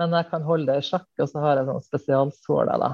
Men 0.00 0.16
jeg 0.16 0.30
kan 0.30 0.46
holde 0.46 0.72
det 0.72 0.80
i 0.80 0.86
sjakk, 0.86 1.08
og 1.20 1.28
så 1.28 1.42
har 1.44 1.60
jeg 1.60 1.68
sånn 1.68 1.86
spesialsåler, 1.86 2.80
da. 2.80 2.90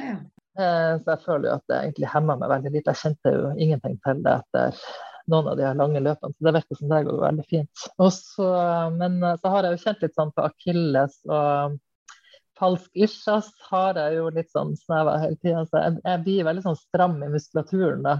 Ja. 0.00 0.16
Eh, 0.58 0.94
Så 0.98 1.12
jeg 1.12 1.22
føler 1.26 1.48
jo 1.48 1.54
at 1.58 1.68
det 1.70 1.78
egentlig 1.78 2.10
hemmer 2.10 2.40
meg 2.40 2.50
veldig 2.50 2.72
lite. 2.74 2.94
Jeg 2.94 3.02
kjente 3.04 3.34
jo 3.36 3.52
ingenting 3.54 4.00
til 4.02 4.24
det 4.24 4.34
etter 4.40 4.80
noen 5.30 5.52
av 5.52 5.60
de 5.60 5.66
her 5.68 5.76
lange 5.78 6.00
løpene, 6.02 6.34
så 6.34 6.46
det 6.46 6.54
virker 6.56 6.78
som 6.78 6.90
det 6.90 7.04
går 7.06 7.20
veldig 7.22 7.44
fint. 7.46 7.84
Og 8.02 8.10
så, 8.16 8.48
men 8.96 9.20
eh, 9.22 9.36
så 9.38 9.52
har 9.54 9.66
jeg 9.68 9.76
jo 9.76 9.84
kjent 9.84 10.02
litt 10.06 10.18
sånn 10.18 10.34
på 10.34 10.48
akilles 10.48 11.20
og 11.30 11.78
falsk 12.60 12.98
ischias 13.06 13.46
har 13.70 13.96
jeg 13.96 14.18
jo 14.18 14.26
litt 14.36 14.50
sånn 14.52 14.74
snever 14.76 15.22
hele 15.22 15.38
tida, 15.40 15.62
så 15.68 15.80
jeg, 15.84 16.00
jeg 16.04 16.22
blir 16.26 16.48
veldig 16.50 16.64
sånn 16.66 16.80
stram 16.80 17.14
i 17.24 17.30
muskulaturen 17.32 18.02
da. 18.04 18.16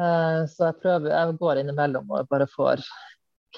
Eh, 0.00 0.44
Så 0.50 0.70
jeg 0.70 0.78
prøver, 0.82 1.10
jeg 1.12 1.36
går 1.42 1.60
innimellom 1.60 2.14
og 2.14 2.30
bare 2.30 2.48
får 2.50 2.84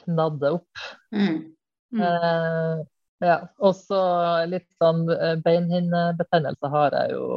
knadd 0.03 0.41
det 0.43 0.57
opp. 0.59 0.87
Mm. 1.15 1.56
Mm. 1.95 2.03
Eh, 2.03 2.85
ja, 3.27 3.37
og 3.65 3.77
så 3.79 4.01
litt 4.51 4.67
sånn 4.83 5.07
eh, 5.13 5.37
beinhinnebetennelse 5.45 6.69
har 6.73 6.97
jeg 6.99 7.15
jo 7.17 7.29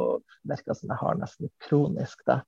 Virker 0.50 0.76
som 0.76 0.88
jeg 0.92 1.00
har 1.00 1.18
nesten 1.20 1.50
kronisk, 1.66 2.22
da. 2.28 2.40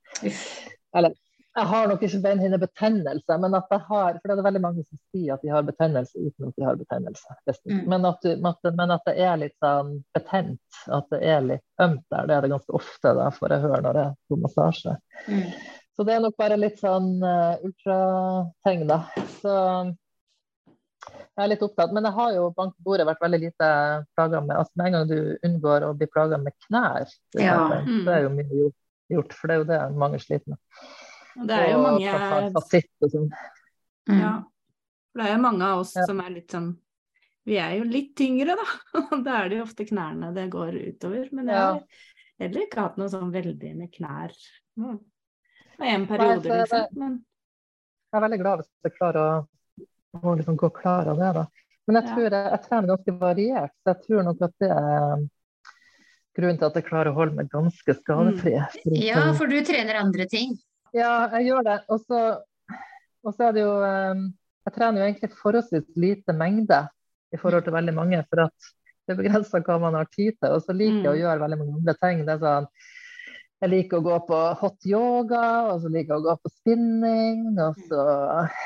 Eller 0.96 1.12
jeg 1.52 1.68
har 1.68 1.88
nok 1.90 2.00
ikke 2.06 2.20
beinhinnebetennelse, 2.24 3.36
men 3.42 3.54
at 3.58 3.68
jeg 3.74 3.82
har 3.88 4.14
For 4.16 4.30
det 4.30 4.36
er 4.38 4.46
veldig 4.46 4.62
mange 4.64 4.84
som 4.86 5.00
sier 5.12 5.34
at 5.34 5.42
de 5.44 5.50
har 5.52 5.66
betennelse 5.66 6.16
uten 6.16 6.48
at 6.48 6.56
de 6.56 6.64
har 6.64 6.78
betennelse. 6.80 7.36
Mm. 7.68 7.82
Men, 7.92 8.06
at 8.08 8.24
du, 8.24 8.30
men 8.36 8.54
at- 8.54 8.74
men 8.78 8.94
at 8.96 9.04
det 9.06 9.14
er 9.20 9.36
litt 9.42 9.56
sånn 9.60 9.92
betent, 10.16 10.80
at 10.88 11.12
det 11.12 11.20
er 11.34 11.44
litt 11.44 11.84
ømt 11.84 12.04
der, 12.08 12.26
det 12.26 12.36
er 12.38 12.46
det 12.46 12.52
ganske 12.54 12.72
ofte, 12.80 13.12
da, 13.20 13.28
får 13.36 13.56
jeg 13.56 13.64
høre 13.66 13.82
når 13.84 14.00
jeg 14.00 14.14
får 14.28 14.42
massasje. 14.46 14.96
Mm. 15.28 15.44
Så 15.92 16.06
det 16.08 16.14
er 16.14 16.24
nok 16.24 16.36
bare 16.40 16.56
litt 16.56 16.80
sånn 16.80 17.10
uh, 17.20 17.60
ultrategn, 17.60 18.86
da. 18.88 19.02
Så 19.42 19.56
jeg 21.10 21.44
er 21.44 21.48
litt 21.52 21.62
opptatt. 21.64 21.92
Men 21.92 22.04
jeg 22.08 22.12
har 22.18 22.32
jo 22.36 22.50
bank 22.56 22.74
på 22.76 22.82
bordet 22.90 23.06
vært 23.08 23.22
veldig 23.24 23.40
lite 23.40 23.68
plaga 24.16 24.40
med 24.44 24.56
altså 24.56 24.72
Med 24.76 24.86
en 24.86 24.92
gang 24.98 25.08
du 25.08 25.38
unngår 25.48 25.86
å 25.88 25.94
bli 25.96 26.06
plaga 26.06 26.38
med 26.38 26.52
knær, 26.66 27.06
for 27.32 27.40
Ja. 27.42 27.56
Mm. 27.82 28.04
så 28.04 28.10
er 28.16 28.22
jo 28.22 28.30
mye 28.36 28.60
gjort, 28.60 28.78
gjort, 29.10 29.32
for 29.38 29.48
det 29.48 29.54
er 29.54 29.58
jo 29.62 29.68
det 29.72 29.80
mange 29.96 30.20
sliter 30.22 30.48
med. 30.54 30.58
Og 31.40 31.46
Det 31.48 31.56
er 31.58 31.70
jo 31.70 31.78
Og 31.78 31.82
mange 31.88 32.52
fasitt 32.54 32.90
og 33.00 33.10
sånn. 33.10 33.28
Mm. 34.08 34.20
Ja. 34.20 34.32
For 35.12 35.22
det 35.22 35.26
er 35.28 35.34
jo 35.36 35.42
mange 35.42 35.62
av 35.64 35.78
oss 35.80 35.94
Ja. 35.96 36.04
som 36.06 36.20
er 36.20 36.30
litt 36.30 36.50
sånn 36.50 36.76
Vi 37.44 37.56
er 37.58 37.72
jo 37.78 37.84
litt 37.84 38.14
tyngre, 38.14 38.54
da. 38.54 38.66
Da 39.24 39.42
er 39.42 39.48
det 39.48 39.56
jo 39.58 39.64
ofte 39.64 39.84
knærne 39.88 40.32
det 40.34 40.50
går 40.50 40.76
utover. 40.78 41.28
Men 41.32 41.46
jeg 41.48 41.56
Ja. 41.56 41.72
har 41.72 41.82
heller 42.38 42.60
ikke 42.66 42.80
hatt 42.82 42.96
noe 42.98 43.08
sånn 43.08 43.32
veldig 43.32 43.76
med 43.76 43.90
knær. 43.92 44.30
Mm. 44.78 44.98
Det 44.98 45.78
var 45.78 45.86
en 45.86 46.00
Nei, 46.00 46.06
periode, 46.06 46.46
er 46.46 46.62
liksom. 46.66 46.86
Men 46.98 47.24
Jeg 48.12 48.18
er 48.22 48.28
veldig 48.28 48.38
glad 48.38 48.58
hvis 48.60 48.68
jeg 48.84 48.92
klarer 49.00 49.16
å, 49.16 49.48
å 50.20 50.34
liksom 50.36 50.56
gå 50.60 50.68
klar 50.76 51.08
av 51.12 51.20
det, 51.20 51.30
da. 51.38 51.46
Men 51.88 51.98
jeg 51.98 52.08
tror 52.12 52.26
jeg, 52.28 52.50
jeg 52.52 52.62
trener 52.66 52.90
ganske 52.92 53.14
variert, 53.18 53.72
så 53.82 53.92
jeg 53.94 54.02
tror 54.06 54.26
nok 54.28 54.44
at 54.46 54.52
det 54.62 54.68
er 54.70 55.24
grunnen 56.36 56.60
til 56.60 56.68
at 56.68 56.76
jeg 56.78 56.86
klarer 56.86 57.10
å 57.10 57.16
holde 57.16 57.36
meg 57.40 57.48
ganske 57.52 57.96
skadefri. 57.98 58.54
Mm. 58.86 59.00
Ja, 59.02 59.24
for 59.36 59.50
du 59.50 59.58
trener 59.66 59.98
andre 60.00 60.28
ting. 60.30 60.54
Ja, 60.94 61.26
jeg 61.38 61.50
gjør 61.50 61.66
det. 61.66 61.78
Og 61.92 62.04
så, 62.06 62.20
er 63.32 63.56
det 63.56 63.64
jo 63.64 63.74
eh, 63.86 64.22
Jeg 64.68 64.74
trener 64.76 65.02
jo 65.02 65.08
egentlig 65.08 65.32
forholdsvis 65.40 65.88
lite 65.98 66.36
mengde 66.38 66.84
i 67.32 67.40
forhold 67.40 67.64
til 67.66 67.74
veldig 67.74 67.94
mange, 67.96 68.20
for 68.30 68.44
at 68.46 68.72
det 69.02 69.16
er 69.16 69.18
begrensa 69.18 69.58
hva 69.64 69.78
man 69.82 69.96
har 69.98 70.06
tid 70.12 70.36
til. 70.38 70.52
Og 70.54 70.62
så 70.62 70.76
liker 70.76 71.00
jeg 71.02 71.10
å 71.10 71.16
Mm. 71.16 71.22
gjøre 71.24 71.42
veldig 71.42 71.58
mange 71.58 71.78
andre 71.80 71.94
ting. 72.04 72.20
Det 72.28 72.36
er 72.36 72.44
sånn 72.44 72.68
jeg 73.62 73.70
liker 73.70 73.98
å 74.00 74.02
gå 74.06 74.16
på 74.26 74.38
hot 74.58 74.86
yoga, 74.86 75.42
og 75.72 75.82
så 75.82 75.90
liker 75.90 76.14
jeg 76.14 76.20
å 76.20 76.24
gå 76.28 76.32
på 76.42 76.50
spinning, 76.50 77.42
og 77.62 77.76
så 77.88 78.06
eh, 78.42 78.62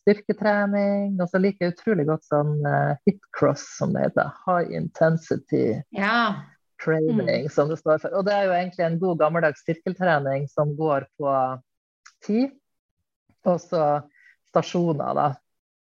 styrketrening. 0.00 1.18
Og 1.20 1.28
så 1.30 1.40
liker 1.42 1.66
jeg 1.68 1.74
utrolig 1.76 2.06
godt 2.08 2.24
sånn 2.28 2.54
eh, 2.66 2.94
hitcross, 3.08 3.64
som 3.78 3.92
det 3.94 4.06
heter. 4.08 4.32
High 4.46 4.72
intensity 4.78 5.82
Ja. 5.96 6.42
training, 6.82 7.50
som 7.52 7.68
det 7.68 7.76
står 7.78 8.00
for. 8.00 8.14
Og 8.16 8.24
det 8.24 8.32
er 8.32 8.46
jo 8.48 8.54
egentlig 8.56 8.86
en 8.86 8.98
god 9.02 9.18
gammeldags 9.20 9.60
styrkeltrening 9.66 10.46
som 10.48 10.72
går 10.78 11.04
på 11.20 11.34
tid, 12.24 12.50
og 13.44 13.60
så 13.60 13.84
stasjoner, 14.50 15.14
da. 15.14 15.28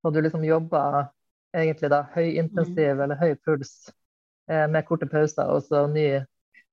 og 0.05 0.15
du 0.15 0.21
liksom 0.21 0.43
jobber 0.45 1.09
egentlig 1.55 1.91
da 1.91 2.03
høyintensiv 2.15 2.95
Mm. 2.97 3.01
eller 3.03 3.17
høy 3.17 3.35
puls 3.45 3.91
eh, 4.49 4.67
med 4.67 4.85
korte 4.87 5.07
pauser 5.07 5.45
og 5.51 5.63
så 5.63 5.87
ny 5.91 6.21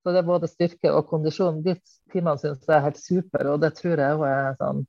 Så 0.04 0.12
det 0.14 0.18
er 0.22 0.26
både 0.28 0.46
styrke 0.48 0.92
og 0.94 1.08
kondisjon. 1.10 1.62
De 1.62 1.74
timene 2.12 2.38
syns 2.38 2.62
jeg 2.66 2.76
er 2.76 2.84
helt 2.84 2.96
super, 3.00 3.46
og 3.50 3.60
det 3.60 3.74
tror 3.74 3.98
jeg 3.98 4.14
òg 4.16 4.22
er 4.28 4.54
sånn 4.56 4.86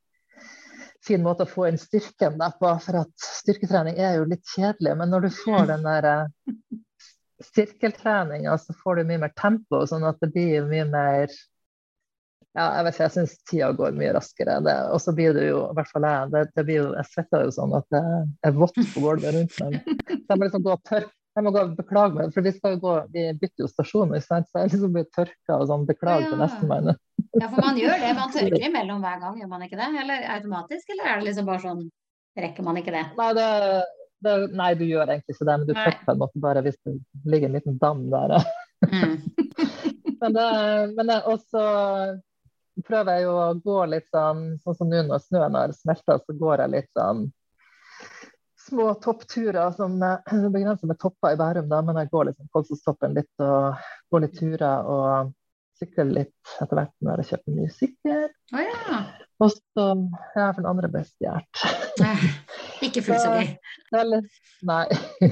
fin 1.06 1.24
måte 1.24 1.46
å 1.46 1.50
få 1.50 1.68
inn 1.70 1.80
styrken 1.80 2.40
der 2.40 2.56
på. 2.60 2.72
For 2.84 3.02
at 3.04 3.28
styrketrening 3.42 4.00
er 4.00 4.20
jo 4.20 4.30
litt 4.30 4.46
kjedelig, 4.56 4.96
men 5.00 5.14
når 5.14 5.28
du 5.28 5.30
får 5.42 5.70
den 5.72 5.86
der 5.88 6.10
eh, 6.10 6.26
så 8.60 8.76
får 8.84 9.00
du 9.00 9.08
mye 9.08 9.22
mer 9.22 9.32
tempo, 9.38 9.86
sånn 9.88 10.04
at 10.08 10.20
det 10.20 10.32
blir 10.34 10.68
mye 10.68 10.88
mer 10.90 11.32
ja, 12.58 12.66
jeg 12.80 12.86
vet 12.86 12.96
ikke, 12.96 13.06
jeg 13.06 13.14
syns 13.14 13.34
tida 13.48 13.70
går 13.78 13.94
mye 13.96 14.14
raskere. 14.18 14.58
Og 14.90 15.00
så 15.04 15.14
blir 15.16 15.36
det 15.38 15.46
jo, 15.52 15.62
i 15.70 15.78
hvert 15.78 15.92
fall 15.94 16.08
jeg, 16.08 16.32
det, 16.34 16.42
det 16.58 16.66
blir 16.68 16.80
jo, 16.80 16.88
jeg 16.98 17.12
svetter 17.12 17.46
jo 17.46 17.54
sånn 17.56 17.76
at 17.78 17.88
det 17.94 18.02
er 18.50 18.58
vått 18.58 18.80
på 18.80 19.04
gulvet 19.06 19.36
rundt 19.38 19.60
meg. 19.62 19.78
Så 20.10 20.18
jeg 20.18 20.36
må 20.36 20.48
liksom 20.48 20.66
gå 20.66 20.74
og 20.74 20.84
tørke. 20.90 21.19
Jeg 21.38 21.46
må 21.46 21.52
gå 21.54 21.62
og 21.62 21.76
beklage 21.78 22.16
meg, 22.18 22.32
for 22.34 22.44
vi 22.44 22.52
skal 22.56 22.74
jo 22.74 22.80
gå, 22.84 22.94
vi 23.14 23.28
bytter 23.38 23.64
jo 23.64 23.70
stasjon, 23.70 24.16
så 24.24 24.40
jeg 24.42 24.72
liksom 24.74 24.96
blir 24.96 25.06
tørka 25.14 25.60
og 25.60 25.68
sånn 25.70 25.86
beklager 25.88 26.26
til 26.32 26.36
Ja. 26.40 26.42
nestemann. 26.42 26.96
Ja, 27.38 27.48
for 27.48 27.62
man 27.62 27.78
gjør 27.78 28.02
det. 28.02 28.10
Man 28.18 28.34
tørker 28.34 28.66
imellom 28.66 29.06
hver 29.06 29.22
gang, 29.22 29.38
gjør 29.40 29.52
man 29.52 29.64
ikke 29.64 29.78
det? 29.80 29.90
Eller 30.02 30.26
automatisk, 30.36 30.90
eller 30.90 31.06
er 31.06 31.20
det 31.20 31.30
liksom 31.30 31.50
bare 31.50 31.66
sånn 31.68 31.88
Rekker 32.40 32.64
man 32.64 32.78
ikke 32.78 32.94
det? 32.94 33.02
Nei, 33.18 33.30
det, 33.36 33.48
det, 34.24 34.34
nei, 34.56 34.70
du 34.78 34.86
gjør 34.86 35.10
egentlig 35.10 35.34
ikke 35.36 35.48
det, 35.50 35.56
men 35.60 35.68
du 35.68 35.74
tørker 35.74 36.06
på 36.06 36.14
en 36.14 36.22
måte 36.22 36.42
bare 36.44 36.62
hvis 36.64 36.78
det 36.86 36.94
ligger 37.26 37.50
en 37.50 37.58
liten 37.58 37.80
dam 37.82 38.06
der. 38.14 38.36
Mm. 38.88 39.16
Men, 40.20 40.34
det, 40.36 40.48
men 40.98 41.08
det, 41.08 41.16
også 41.32 41.62
prøver 42.84 43.16
jeg 43.16 43.24
jo 43.24 43.36
å 43.40 43.54
gå 43.64 43.78
litt 43.88 44.08
sånn 44.12 44.42
sånn 44.64 44.76
som 44.76 44.90
nå 44.92 45.04
når 45.08 45.22
snøen 45.24 45.56
har 45.56 45.72
smelta, 45.76 46.18
så 46.20 46.36
går 46.36 46.66
jeg 46.66 46.74
litt 46.74 46.90
sånn 46.92 47.22
små 48.70 48.94
toppturer 49.04 49.72
som 49.76 49.98
eh, 50.04 50.22
det 50.32 50.46
er 50.48 50.54
begrenset 50.54 50.90
med 50.90 51.00
topper 51.02 51.36
i 51.36 51.40
Bærum, 51.40 51.70
da, 51.72 51.82
men 51.86 52.00
jeg 52.02 52.12
går 52.14 52.30
liksom 52.30 52.50
Kolsåstoppen 52.54 53.18
litt 53.18 53.44
og 53.44 53.80
går 54.14 54.26
litt 54.26 54.38
turer 54.40 54.90
og 54.90 55.34
sykler 55.80 56.12
litt 56.12 56.54
etter 56.60 56.76
hvert 56.76 56.94
når 57.06 57.22
jeg 57.22 57.30
kjøper 57.32 57.56
ny 57.56 57.68
sykkel. 57.72 58.28
Oh, 58.52 58.64
ja. 58.64 59.02
Og 59.40 59.54
så 59.54 59.86
ja, 60.36 60.50
for 60.52 60.60
den 60.60 60.70
andre 60.74 60.90
best 60.92 61.16
hjert. 61.24 61.64
Eh, 62.04 62.26
Ikke 62.88 63.04
fullt 63.06 63.24
så 63.24 63.34
er 64.00 64.08
litt, 64.08 64.40
nei. 64.68 64.86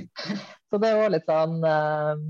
Så 0.67 0.79
det 0.83 0.89
er 0.89 0.97
òg 0.99 1.13
litt 1.13 1.29
sånn 1.29 1.61
eh, 1.63 2.23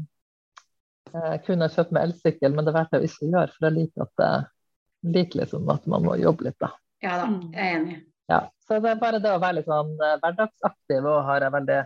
Jeg 1.15 1.39
kunne 1.47 1.69
kjøpt 1.73 1.93
meg 1.95 2.03
elsykkel, 2.05 2.53
men 2.53 2.67
det 2.67 2.73
valgte 2.75 2.99
jeg 2.99 3.07
å 3.07 3.09
ikke 3.09 3.29
gjøre, 3.31 3.53
for 3.55 3.65
jeg 3.65 3.75
liker 3.79 4.05
at 4.05 4.21
jeg 4.21 5.15
liker 5.15 5.41
liksom 5.41 5.71
at 5.73 5.87
man 5.89 6.05
må 6.05 6.17
jobbe 6.21 6.45
litt, 6.49 6.57
da. 6.61 6.69
Ja 7.01 7.17
da, 7.21 7.31
jeg 7.53 7.63
er 7.63 7.79
enig. 7.79 7.97
Ja. 8.29 8.41
Så 8.67 8.79
det 8.83 8.91
er 8.91 8.99
bare 9.01 9.19
det 9.23 9.31
å 9.31 9.39
være 9.39 9.59
litt 9.61 9.69
sånn 9.69 9.93
eh, 10.03 10.17
hverdagsaktiv 10.23 11.05
og 11.07 11.21
har 11.29 11.45
jeg 11.45 11.53
veldig 11.55 11.81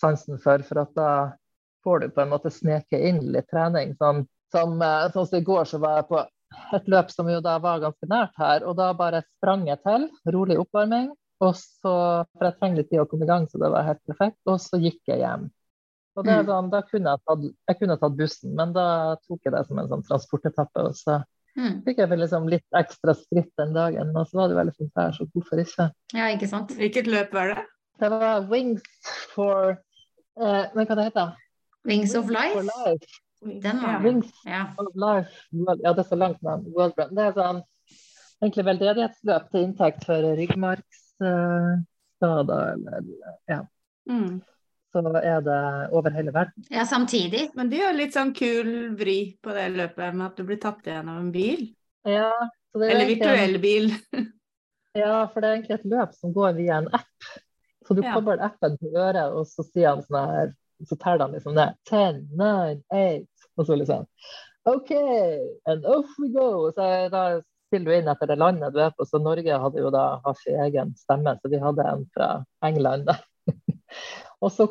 sansen 0.00 0.38
for, 0.42 0.62
for 0.66 0.82
at 0.82 0.94
da 0.96 1.10
får 1.86 2.00
du 2.00 2.08
på 2.16 2.22
en 2.24 2.32
måte 2.32 2.50
sneke 2.50 2.98
inn 2.98 3.20
litt 3.34 3.46
trening. 3.52 3.92
Sånn 4.00 4.24
som, 4.54 4.80
eh, 4.82 5.10
sånn 5.14 5.28
som 5.30 5.38
i 5.38 5.44
går 5.46 5.68
så 5.70 5.78
var 5.82 6.00
jeg 6.00 6.08
på 6.10 6.22
et 6.78 6.88
løp 6.90 7.10
som 7.10 7.28
jo 7.30 7.40
da 7.42 7.58
var 7.62 7.80
ganske 7.82 8.06
nært 8.10 8.34
her, 8.38 8.64
og 8.66 8.76
da 8.78 8.92
bare 8.94 9.22
sprang 9.36 9.66
jeg 9.68 9.80
til. 9.86 10.08
Rolig 10.34 10.58
oppvarming. 10.62 11.12
Og 11.42 11.54
så, 11.58 11.92
for 12.30 12.46
jeg 12.46 12.56
trenger 12.60 12.76
litt 12.78 12.90
tid 12.90 13.02
å 13.02 13.06
komme 13.10 13.26
i 13.26 13.30
gang, 13.30 13.46
så 13.50 13.58
det 13.60 13.70
var 13.74 13.84
helt 13.88 14.02
perfekt. 14.06 14.38
Og 14.46 14.60
så 14.62 14.78
gikk 14.80 15.00
jeg 15.10 15.18
hjem. 15.22 15.48
Og 16.16 16.24
det 16.24 16.30
er 16.32 16.42
Mm. 16.44 16.46
sånn, 16.46 16.70
da 16.70 16.80
kunne 16.82 17.10
jeg, 17.10 17.20
tatt, 17.26 17.42
jeg 17.68 17.78
kunne 17.80 17.96
tatt 17.98 18.16
bussen, 18.16 18.54
men 18.54 18.72
da 18.72 19.16
tok 19.26 19.40
jeg 19.44 19.52
det 19.52 19.64
som 19.66 19.78
en 19.78 19.88
sånn 19.88 20.04
transportetappe. 20.06 20.84
Og 20.86 20.94
så 20.94 21.16
Mm. 21.56 21.84
fikk 21.86 21.98
jeg 22.02 22.08
vel 22.10 22.18
liksom 22.18 22.48
litt 22.50 22.64
ekstra 22.74 23.12
skritt 23.14 23.52
den 23.60 23.74
dagen, 23.76 24.08
og 24.18 24.26
så 24.26 24.34
var 24.40 24.48
det 24.50 24.56
veldig 24.58 24.72
fint 24.74 24.90
vær, 24.98 25.12
så 25.14 25.22
hvorfor 25.30 25.60
ikke? 25.62 25.84
Ja, 26.14 26.24
ikke 26.34 26.48
sant? 26.50 26.72
Hvilket 26.74 27.06
løp 27.06 27.30
var 27.36 27.46
det? 27.54 27.62
Det 28.02 28.08
var 28.10 28.40
Wings 28.50 28.82
for 29.34 29.76
eh, 30.40 30.64
Men 30.74 30.86
hva 30.88 30.94
det 30.98 31.04
heter 31.12 31.28
Wings 31.86 32.14
of 32.18 32.26
Life? 32.32 32.56
For 32.58 32.62
Life. 32.66 33.06
Den 33.62 33.76
var 33.82 33.92
Ja. 33.92 33.98
det. 33.98 34.04
Wings 34.08 34.32
Ja. 34.46 34.62
of 34.78 34.86
life. 34.96 35.30
Ja, 35.84 35.92
det 35.92 35.98
er 36.02 36.08
så 36.08 36.16
langt 36.16 36.42
navn. 36.42 36.64
World 36.74 36.94
Run. 36.98 37.14
Det 37.14 37.22
er 37.28 37.32
sånn 37.36 37.62
egentlig 38.42 38.64
veldedighetsløp 38.66 39.50
til 39.52 39.60
inntekt 39.68 40.04
for 40.08 40.16
ryggmargsskader, 40.40 42.62
eller 42.72 43.02
ja. 43.48 43.60
Mm. 44.10 44.40
Så 44.94 45.00
er 45.18 45.40
det 45.42 45.60
over 45.90 46.14
hele 46.14 46.30
verden. 46.30 46.64
ja, 46.70 46.84
samtidig. 46.86 47.48
Men 47.58 47.70
det 47.70 47.80
er 47.80 47.88
jo 47.90 47.96
litt 47.98 48.14
sånn 48.14 48.30
kul 48.36 48.68
vri 48.94 49.16
på 49.42 49.50
det 49.56 49.64
løpet 49.74 50.14
med 50.14 50.26
at 50.28 50.36
du 50.38 50.44
blir 50.46 50.60
tatt 50.62 50.86
igjen 50.86 51.08
av 51.10 51.18
en 51.18 51.32
bil. 51.34 51.64
Ja, 52.06 52.30
så 52.70 52.78
det 52.78 52.86
er 52.86 52.94
Eller 52.94 53.10
virtuell 53.10 53.58
bil. 53.62 53.90
Ja, 54.94 55.24
for 55.26 55.42
det 55.42 55.48
er 55.48 55.56
egentlig 55.56 55.74
et 55.74 55.86
løp 55.90 56.12
som 56.14 56.30
går 56.36 56.52
via 56.54 56.76
en 56.78 56.84
app. 56.94 57.24
Så 57.82 57.96
du 57.98 58.02
Ja. 58.04 58.12
kobler 58.14 58.38
appen 58.46 58.76
til 58.78 58.94
øret, 58.94 59.32
og 59.34 59.42
så 59.50 59.64
sier 59.66 59.88
han 59.90 60.04
sånn 60.04 60.28
her 60.30 60.52
Så 60.86 60.94
teller 61.02 61.24
han 61.26 61.34
liksom 61.34 61.54
ned. 61.56 61.74
10, 61.90 62.20
9, 62.38 62.78
8 62.94 63.26
Og 63.58 63.66
så 63.66 63.74
liksom 63.80 64.06
OK, 64.70 64.92
and 65.66 65.84
off 65.84 66.14
we 66.22 66.28
go. 66.30 66.70
Så 66.70 66.86
da 67.10 67.40
stiller 67.66 67.90
du 67.90 67.96
inn 67.98 68.08
etter 68.08 68.30
det 68.30 68.38
landet 68.38 68.72
du 68.72 68.78
er 68.80 68.94
på. 68.94 69.02
Så 69.04 69.18
Norge 69.20 69.58
hadde 69.64 69.82
jo 69.82 69.90
da 69.90 70.20
har 70.24 70.34
sin 70.38 70.62
egen 70.62 70.94
stemme, 70.96 71.34
så 71.42 71.50
vi 71.50 71.58
hadde 71.58 71.82
en 71.90 72.06
fra 72.14 72.28
England. 72.62 73.10
Og 74.44 74.52
så 74.52 74.66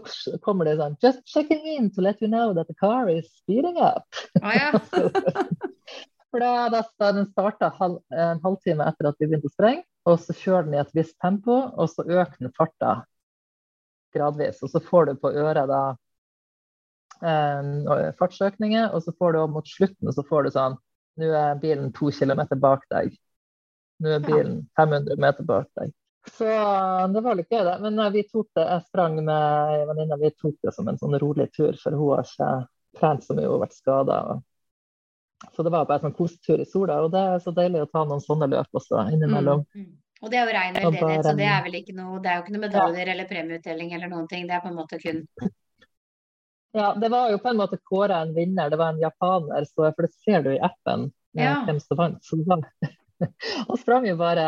kommer 0.45 0.70
det 0.70 0.78
sånn 0.78 0.98
Just 1.02 1.24
checking 1.30 1.66
in 1.76 1.90
to 1.94 2.04
let 2.06 2.22
you 2.22 2.30
know 2.30 2.54
that 2.54 2.70
the 2.70 2.78
car 2.78 3.10
is 3.10 3.30
speeding 3.41 3.80
up. 3.82 4.06
Ah, 4.41 4.54
ja. 4.54 4.72
For 6.34 6.41
da, 6.41 6.70
da, 6.74 6.82
da 6.98 7.12
den 7.14 7.28
starta 7.30 7.70
halv, 7.78 8.00
en 8.10 8.40
halvtime 8.41 8.86
etter 8.90 9.10
at 9.10 9.20
vi 9.22 9.28
begynte 9.30 9.52
å 9.52 9.54
sprenge, 9.54 9.84
og 10.10 10.18
så 10.22 10.34
kjører 10.34 10.66
den 10.66 10.78
i 10.78 10.82
et 10.82 10.95
visst 10.98 11.14
tempo, 11.22 11.60
og 11.78 11.91
så 11.91 12.06
øker 12.08 12.40
den 12.41 12.54
farta 12.58 12.94
gradvis. 14.16 14.64
Og 14.66 14.72
så 14.74 14.82
får 14.82 15.12
du 15.12 15.14
på 15.22 15.30
øret 15.30 15.70
da 15.70 15.84
eh, 17.22 18.10
fartsøkninger, 18.18 18.90
og 18.90 19.06
så 19.06 19.14
får 19.20 19.38
du 19.38 19.44
mot 19.54 19.70
slutten, 19.70 20.10
så 20.14 20.26
får 20.30 20.48
du 20.48 20.56
sånn 20.58 20.80
Nå 21.22 21.28
er 21.38 21.60
bilen 21.62 21.91
to 21.94 22.08
kilometer 22.10 22.58
bak 22.58 22.88
deg. 22.90 23.14
Nå 24.02 24.16
er 24.16 24.24
bilen 24.26 24.56
500 24.80 25.20
meter 25.22 25.45
bak 25.45 25.68
deg. 25.78 25.91
Så 26.32 26.48
det 27.14 27.22
var 27.22 27.36
litt 27.36 27.52
gøy, 27.52 27.64
det. 27.68 27.76
Men 27.84 28.00
eh, 28.00 28.14
vi 28.14 28.24
tok 28.30 28.48
det, 28.56 28.64
jeg 28.64 28.86
sprang 28.88 29.18
med 29.20 29.74
ei 29.76 29.84
venninne, 29.90 30.18
vi 30.22 30.32
tok 30.40 30.56
det 30.64 30.74
som 30.76 30.88
en 30.88 31.00
sånn 31.00 31.18
rolig 31.20 31.50
tur, 31.56 31.76
for 31.82 31.98
hun 31.98 32.14
har 32.14 32.28
ikke 32.28 32.52
trent 33.00 33.26
så 33.26 33.36
mye, 33.36 33.48
hun 33.48 33.58
har 33.58 33.66
vært 33.66 33.80
skada. 33.80 34.20
Så 35.52 35.66
det 35.66 35.74
var 35.74 35.90
bare 35.90 36.00
en 36.00 36.08
sånn 36.08 36.16
kosetur 36.16 36.64
i 36.64 36.70
sola, 36.70 37.02
og 37.04 37.12
det 37.12 37.26
er 37.34 37.44
så 37.44 37.52
deilig 37.56 37.84
å 37.84 37.90
ta 37.91 38.06
noen 38.08 38.24
sånne 38.24 38.48
løp 38.54 38.80
også 38.80 39.04
innimellom. 39.12 39.66
Mm. 39.76 39.91
Og 40.24 40.32
det 40.32 40.40
er 40.40 40.48
jo 40.48 40.56
rein 40.56 40.78
veldedighet, 40.78 41.26
så 41.28 41.34
det 41.36 41.50
er 41.52 41.66
vel 41.66 41.74
ikke 41.82 41.94
noe 41.98 42.22
Det 42.24 42.30
er 42.32 42.38
jo 42.38 42.44
ikke 42.45 42.54
noe 42.54 42.64
medaljer 42.64 43.10
eller 43.12 43.28
premieutdeling 43.28 43.90
eller 43.98 44.08
noen 44.08 44.30
ting. 44.32 44.45
Det 44.48 44.56
er 44.56 44.62
på 44.64 44.70
en 44.72 44.78
måte 44.78 45.00
kun 45.02 45.26
Ja, 46.74 46.94
det 46.98 47.10
var 47.12 47.30
jo 47.30 47.41
på 47.44 47.52
en 47.52 47.60
måte 47.60 47.78
kåra 47.86 48.22
en 48.24 48.32
vinner, 48.34 48.72
det 48.72 48.80
var 48.80 48.95
en 48.95 49.02
japaner, 49.02 49.68
så 49.70 49.91
for 49.91 50.08
det 50.08 50.14
ser 50.24 50.41
du 50.41 50.54
i 50.56 50.62
appen 50.64 51.12
eh, 51.38 51.44
Ja. 51.44 51.60
hvem 51.68 51.78
som 51.84 52.00
vant. 52.00 52.24
Så 52.26 52.40
det 52.40 52.48
var 52.50 52.64
Han 53.70 53.80
sprang 53.82 54.08
jo 54.08 54.16
bare 54.20 54.48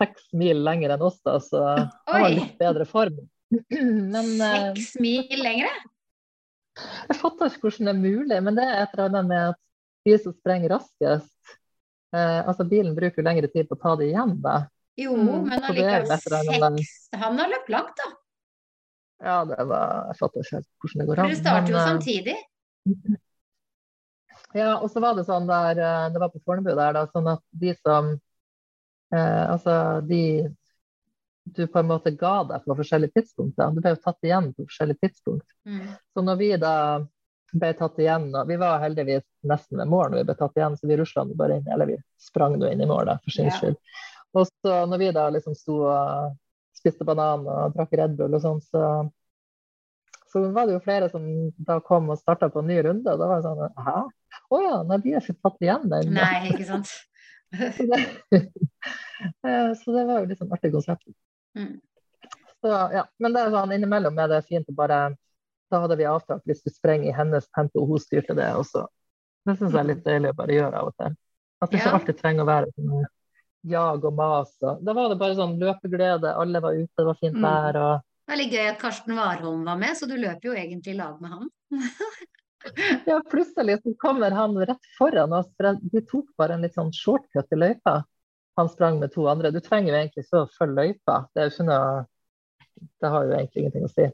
seks 0.00 0.28
mil 0.36 0.62
lenger 0.66 0.94
enn 0.96 1.04
oss, 1.06 1.18
da, 1.26 1.36
så 1.42 1.62
han 1.74 1.90
var 2.22 2.30
litt 2.34 2.56
bedre 2.60 2.86
form. 2.88 3.18
Men 4.14 4.32
eh, 4.40 4.72
seks 4.74 4.96
mil 5.02 5.42
lengre. 5.42 5.70
jeg 7.08 7.16
fatter 7.20 7.48
ikke 7.52 7.68
hvordan 7.68 7.88
det 7.88 7.94
er 7.94 8.00
mulig, 8.02 8.40
men 8.44 8.56
det 8.58 8.64
er 8.68 8.82
et 8.82 8.94
eller 8.96 9.06
annet 9.08 9.28
med 9.30 9.44
at 9.54 9.60
de 10.06 10.16
som 10.22 10.34
sprenger 10.36 10.70
raskest 10.74 11.54
eh, 12.14 12.40
Altså 12.46 12.66
bilen 12.68 12.92
bruker 12.98 13.22
jo 13.22 13.26
lengre 13.26 13.48
tid 13.50 13.66
på 13.70 13.78
å 13.78 13.80
ta 13.80 13.94
det 14.00 14.10
igjen, 14.12 14.36
da. 14.44 14.58
Jo, 14.96 15.12
Mm, 15.16 15.48
men 15.50 15.64
allikevel 15.68 16.06
seks 16.08 16.92
Han 17.20 17.36
har 17.40 17.50
løpt 17.52 17.68
langt, 17.72 17.96
da. 18.00 18.10
Ja, 19.24 19.38
det 19.48 19.64
var 19.68 20.06
Jeg 20.10 20.18
fatter 20.20 20.44
ikke 20.44 20.56
helt 20.58 20.68
hvordan 20.82 21.00
det 21.02 21.06
går 21.08 21.20
an. 21.22 21.30
dere 21.32 21.40
starter 21.40 21.72
jo 21.72 21.76
men, 21.76 21.82
eh, 21.82 21.90
samtidig. 21.92 22.36
Ja, 24.56 24.76
og 24.80 24.88
så 24.92 25.02
var 25.04 25.16
det 25.18 25.26
sånn 25.28 25.48
der 25.48 25.78
eh, 25.82 26.04
Det 26.14 26.20
var 26.22 26.30
på 26.32 26.40
Fornebu 26.46 26.70
der, 26.72 26.94
da, 26.96 27.02
sånn 27.12 27.28
at 27.34 27.42
de 27.52 27.74
som 27.82 28.14
eh, 29.12 29.44
Altså, 29.52 30.00
de 30.06 30.22
du 31.46 31.66
på 31.70 31.78
en 31.78 31.86
måte 31.86 32.10
ga 32.10 32.40
deg 32.42 32.64
på 32.66 32.74
forskjellige 32.74 33.20
tidspunkt. 33.20 33.54
Du 33.54 33.78
ble 33.78 33.92
jo 33.92 34.00
tatt 34.02 34.26
igjen 34.26 34.48
på 34.56 34.64
forskjellige 34.66 35.04
tidspunkt. 35.04 35.46
Mm. 35.62 35.92
Så 36.10 36.24
når 36.26 36.40
vi 36.40 36.48
da 36.58 36.72
ble 37.54 37.70
tatt 37.78 38.00
igjen, 38.02 38.28
og 38.34 38.48
vi 38.50 38.56
var 38.60 38.82
heldigvis 38.82 39.24
nesten 39.46 39.78
ved 39.78 39.90
mål 39.90 40.10
når 40.10 40.18
vi 40.20 40.26
ble 40.30 40.36
tatt 40.40 40.58
igjen, 40.58 40.74
så 40.74 40.90
vi 40.90 40.96
rusla 40.98 41.24
bare 41.38 41.60
inn, 41.60 41.68
eller 41.72 41.92
vi 41.92 41.98
sprang 42.18 42.58
nå 42.58 42.70
inn 42.72 42.82
i 42.82 42.88
mål, 42.90 43.06
da, 43.12 43.18
for 43.22 43.36
sin 43.36 43.46
Ja. 43.46 43.54
skyld. 43.60 43.78
Og 44.34 44.48
så 44.50 44.80
når 44.90 44.98
vi 44.98 45.12
da 45.14 45.28
liksom 45.30 45.54
sto 45.54 45.78
og 45.86 46.34
spiste 46.76 47.06
banan 47.06 47.46
og 47.46 47.76
drakk 47.76 47.94
Red 47.96 48.18
Bull 48.18 48.34
og 48.34 48.42
sånn, 48.42 48.60
så, 48.60 48.82
så 50.32 50.42
var 50.52 50.66
det 50.66 50.76
jo 50.76 50.84
flere 50.84 51.08
som 51.14 51.24
da 51.56 51.78
kom 51.80 52.10
og 52.10 52.18
starta 52.18 52.50
på 52.50 52.60
en 52.60 52.68
ny 52.74 52.82
runde, 52.82 53.12
og 53.12 53.22
da 53.22 53.30
var 53.30 53.40
det 53.40 53.46
sånn 53.46 53.86
Hæ? 53.86 53.98
Å 54.50 54.60
ja, 54.62 54.76
nei, 54.86 54.98
de 55.02 55.12
er 55.16 55.24
ikke 55.24 55.42
tatt 55.42 55.62
igjen 55.64 55.86
ennå. 55.90 56.14
Nei, 56.16 56.50
ikke 56.52 56.66
sant. 56.68 56.92
Så 57.76 57.86
det, 57.90 58.00
Eh, 59.46 59.70
så 59.80 59.92
det 59.94 60.02
var 60.04 60.26
jo 60.26 60.34
sånn 60.36 60.50
artig 60.52 60.70
konsept. 60.74 61.06
Mm. 61.56 61.78
Så, 62.60 62.68
ja. 62.92 63.06
Men 63.22 63.32
det 63.32 63.40
er 63.46 63.54
sånn, 63.54 63.72
innimellom 63.72 64.18
er 64.20 64.28
det 64.28 64.42
fint 64.44 64.68
å 64.68 64.74
bare 64.76 64.98
Da 65.72 65.80
hadde 65.82 65.96
vi 65.98 66.04
avtalt 66.06 66.44
hvis 66.46 66.60
du 66.62 66.68
sprenger 66.70 67.08
i 67.10 67.14
hennes 67.16 67.48
tempo, 67.56 67.80
og 67.82 67.94
hun 67.94 68.02
styrte 68.02 68.36
det 68.36 68.46
også. 68.54 68.84
Det 69.46 69.56
syns 69.56 69.72
jeg 69.72 69.80
er 69.80 69.88
litt 69.88 70.04
deilig 70.04 70.30
å 70.30 70.36
bare 70.38 70.54
gjøre 70.54 70.78
av 70.82 70.90
og 70.92 70.94
til. 71.00 71.16
At 71.62 71.70
det 71.72 71.80
ikke 71.80 71.88
Ja. 71.88 71.94
alltid 71.98 72.18
trenger 72.20 72.44
å 72.44 72.50
være 72.50 72.70
sånn 72.76 73.06
jag 73.72 74.04
og 74.04 74.14
mas. 74.14 74.52
Og, 74.62 74.84
da 74.84 74.94
var 74.94 75.08
det 75.10 75.18
bare 75.18 75.34
sånn 75.34 75.56
løpeglede, 75.58 76.36
alle 76.38 76.60
var 76.62 76.76
ute, 76.76 76.92
det 76.98 77.06
var 77.08 77.18
fint 77.18 77.34
Mm. 77.34 77.42
vær. 77.48 77.76
og 77.82 78.02
er 78.28 78.44
gøy 78.50 78.68
at 78.70 78.78
Karsten 78.78 79.16
Warholm 79.16 79.64
var 79.64 79.76
med, 79.76 79.96
så 79.96 80.06
du 80.06 80.14
løper 80.14 80.50
jo 80.50 80.52
egentlig 80.54 80.94
i 80.94 80.98
lag 80.98 81.20
med 81.20 81.30
han. 81.30 81.50
Ja, 83.06 83.20
plutselig 83.30 83.78
så 83.82 83.94
kommer 84.02 84.30
han 84.30 84.56
rett 84.58 84.90
foran 84.98 85.32
oss. 85.36 85.48
For 85.56 85.78
de 85.80 86.02
tok 86.10 86.28
bare 86.38 86.56
en 86.56 86.66
litt 86.66 86.76
sånn 86.76 86.92
shortcut 86.94 87.52
i 87.52 87.58
løypa. 87.60 88.00
Han 88.56 88.70
sprang 88.72 89.00
med 89.00 89.12
to 89.12 89.26
andre. 89.28 89.52
Du 89.52 89.60
trenger 89.60 89.92
jo 89.92 89.98
egentlig 90.00 90.24
ikke 90.24 90.44
å 90.44 90.52
følge 90.56 90.76
løypa. 90.82 91.18
Det 91.32 91.42
er 91.42 91.48
jo 91.48 91.54
ikke 91.54 91.70
noe 91.70 92.06
Det 93.00 93.08
har 93.08 93.24
jo 93.24 93.32
egentlig 93.32 93.62
ingenting 93.62 93.84
å 93.86 93.92
si. 93.92 94.06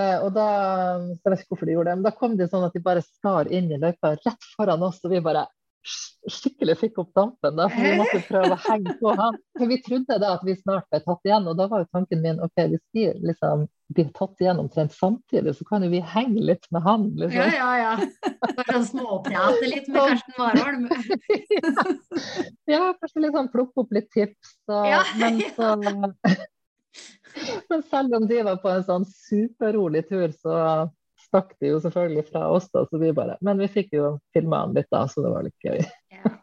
Eh, 0.00 0.18
og 0.24 0.30
da 0.32 0.46
Jeg 1.00 1.32
vet 1.32 1.42
ikke 1.42 1.54
hvorfor 1.54 1.68
de 1.68 1.74
gjorde 1.74 1.90
det, 1.90 1.96
men 2.00 2.06
da 2.06 2.12
kom 2.16 2.36
det 2.38 2.50
sånn 2.52 2.66
at 2.66 2.76
de 2.76 2.84
bare 2.84 3.04
skar 3.04 3.50
inn 3.52 3.72
i 3.72 3.80
løypa 3.80 4.14
rett 4.16 4.46
foran 4.54 4.84
oss, 4.86 5.00
og 5.04 5.12
vi 5.12 5.20
bare 5.24 5.46
skikkelig 6.28 6.76
fikk 6.80 7.00
opp 7.00 7.12
dampen. 7.16 7.56
da, 7.56 7.68
for 7.72 7.84
Vi 7.84 7.98
måtte 7.98 8.22
prøve 8.28 8.56
å 8.56 8.62
henge 8.68 8.96
på 9.00 9.12
han. 9.16 9.38
For 9.58 9.70
vi 9.70 9.80
trodde 9.84 10.18
da 10.22 10.34
at 10.36 10.44
vi 10.46 10.56
snart 10.58 10.88
ble 10.92 11.00
tatt 11.04 11.28
igjen, 11.28 11.48
og 11.48 11.56
da 11.58 11.68
var 11.72 11.84
jo 11.84 11.92
tanken 11.96 12.24
min 12.24 12.40
OK, 12.44 12.64
hvis 12.72 12.84
de 12.96 13.06
liksom 13.24 13.66
blir 13.90 14.08
tatt 14.14 14.38
igjen 14.42 14.60
omtrent 14.62 14.92
samtidig, 14.94 15.52
så 15.58 15.64
kan 15.66 15.82
jo 15.82 15.90
vi 15.90 15.98
henge 16.12 16.42
litt 16.46 16.68
med 16.70 16.82
han. 16.86 17.08
liksom. 17.18 17.40
Ja, 17.40 17.48
ja, 17.56 17.70
ja. 17.82 18.42
Bare 18.54 18.76
sånn 18.76 18.86
småprate 18.86 19.66
litt 19.72 19.88
med 19.90 20.12
Karsten 20.12 20.36
Warholm. 20.38 20.86
Ja, 22.70 22.92
kanskje 23.00 23.24
liksom 23.24 23.48
plukke 23.50 23.82
opp 23.82 23.92
litt 23.96 24.10
tips. 24.14 24.54
Og, 24.70 24.86
Ja. 24.86 25.00
men, 25.18 25.40
så, 25.56 25.72
men 27.70 27.82
selv 27.90 28.14
om 28.20 28.26
de 28.30 28.40
var 28.46 28.60
på 28.62 28.70
en 28.70 28.84
sånn 28.86 29.06
superrolig 29.10 30.04
tur, 30.08 30.30
så 30.38 30.54
stakk 31.26 31.52
de 31.62 31.72
jo 31.72 31.80
selvfølgelig 31.82 32.24
fra 32.30 32.46
oss. 32.50 32.70
da, 32.74 32.84
så 32.90 32.98
vi 33.02 33.12
bare, 33.14 33.36
Men 33.42 33.58
vi 33.58 33.68
fikk 33.70 33.92
jo 33.98 34.12
filma 34.34 34.64
han 34.64 34.74
litt, 34.74 34.88
da, 34.90 35.04
så 35.10 35.22
det 35.26 35.34
var 35.34 35.46
litt 35.46 35.66
gøy. 35.66 35.82
Ja. 36.14 36.34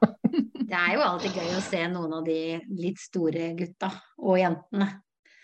Det 0.68 0.76
er 0.76 0.94
jo 0.98 1.04
alltid 1.08 1.36
gøy 1.40 1.52
å 1.58 1.64
se 1.64 1.82
noen 1.88 2.14
av 2.20 2.26
de 2.28 2.40
litt 2.76 3.00
store 3.00 3.54
gutta 3.56 3.88
og 4.20 4.36
jentene. 4.42 4.90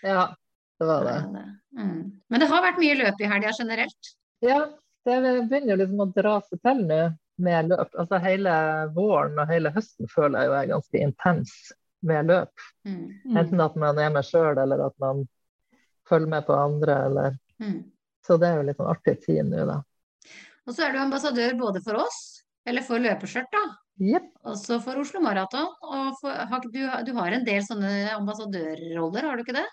Ja, 0.04 0.26
det 0.80 0.88
var 0.88 1.04
det. 1.04 1.44
Mm. 1.78 2.00
Men 2.28 2.42
det 2.42 2.48
har 2.50 2.64
vært 2.64 2.80
mye 2.82 2.96
løp 2.98 3.20
i 3.22 3.28
helga 3.30 3.52
generelt. 3.58 4.10
Ja, 4.44 4.58
det 5.04 5.18
begynner 5.50 5.78
liksom 5.80 6.02
å 6.02 6.10
dra 6.16 6.34
seg 6.48 6.60
til 6.64 6.82
nå 6.88 7.00
med 7.44 7.70
løp. 7.70 7.94
Altså 7.98 8.20
Hele 8.22 8.56
våren 8.94 9.38
og 9.42 9.50
hele 9.50 9.72
høsten 9.74 10.10
føler 10.10 10.40
jeg 10.40 10.50
jo 10.50 10.58
er 10.58 10.70
ganske 10.72 11.02
intens 11.06 11.54
med 12.04 12.30
løp. 12.30 12.66
Mm. 12.86 13.06
Enten 13.36 13.64
at 13.64 13.78
man 13.80 13.98
er 14.02 14.12
med 14.14 14.26
sjøl, 14.26 14.58
eller 14.60 14.86
at 14.86 14.96
man 15.02 15.24
følger 16.08 16.30
med 16.36 16.46
på 16.46 16.58
andre. 16.58 17.00
eller 17.08 17.40
Mm. 17.62 17.84
Så 18.26 18.36
det 18.36 18.48
er 18.48 18.56
jo 18.58 18.66
litt 18.66 18.78
sånn 18.80 18.90
artig 18.90 19.20
tid 19.22 19.46
nå, 19.46 19.64
da. 19.68 19.76
Og 20.66 20.74
så 20.74 20.86
er 20.86 20.94
du 20.94 20.98
ambassadør 20.98 21.54
både 21.60 21.82
for 21.84 22.00
oss, 22.02 22.20
eller 22.66 22.82
for 22.82 23.02
løpeskjørt, 23.02 23.50
da. 23.52 23.64
Yep. 24.02 24.26
Også 24.50 24.80
for 24.82 24.98
Oslo 24.98 25.20
Maraton. 25.22 25.68
Og 25.86 26.16
for, 26.18 26.66
du, 26.72 26.80
du 27.06 27.12
har 27.14 27.36
en 27.36 27.44
del 27.46 27.62
sånne 27.62 27.92
ambassadørroller, 28.16 29.28
har 29.28 29.36
du 29.36 29.44
ikke 29.44 29.58
det? 29.60 29.66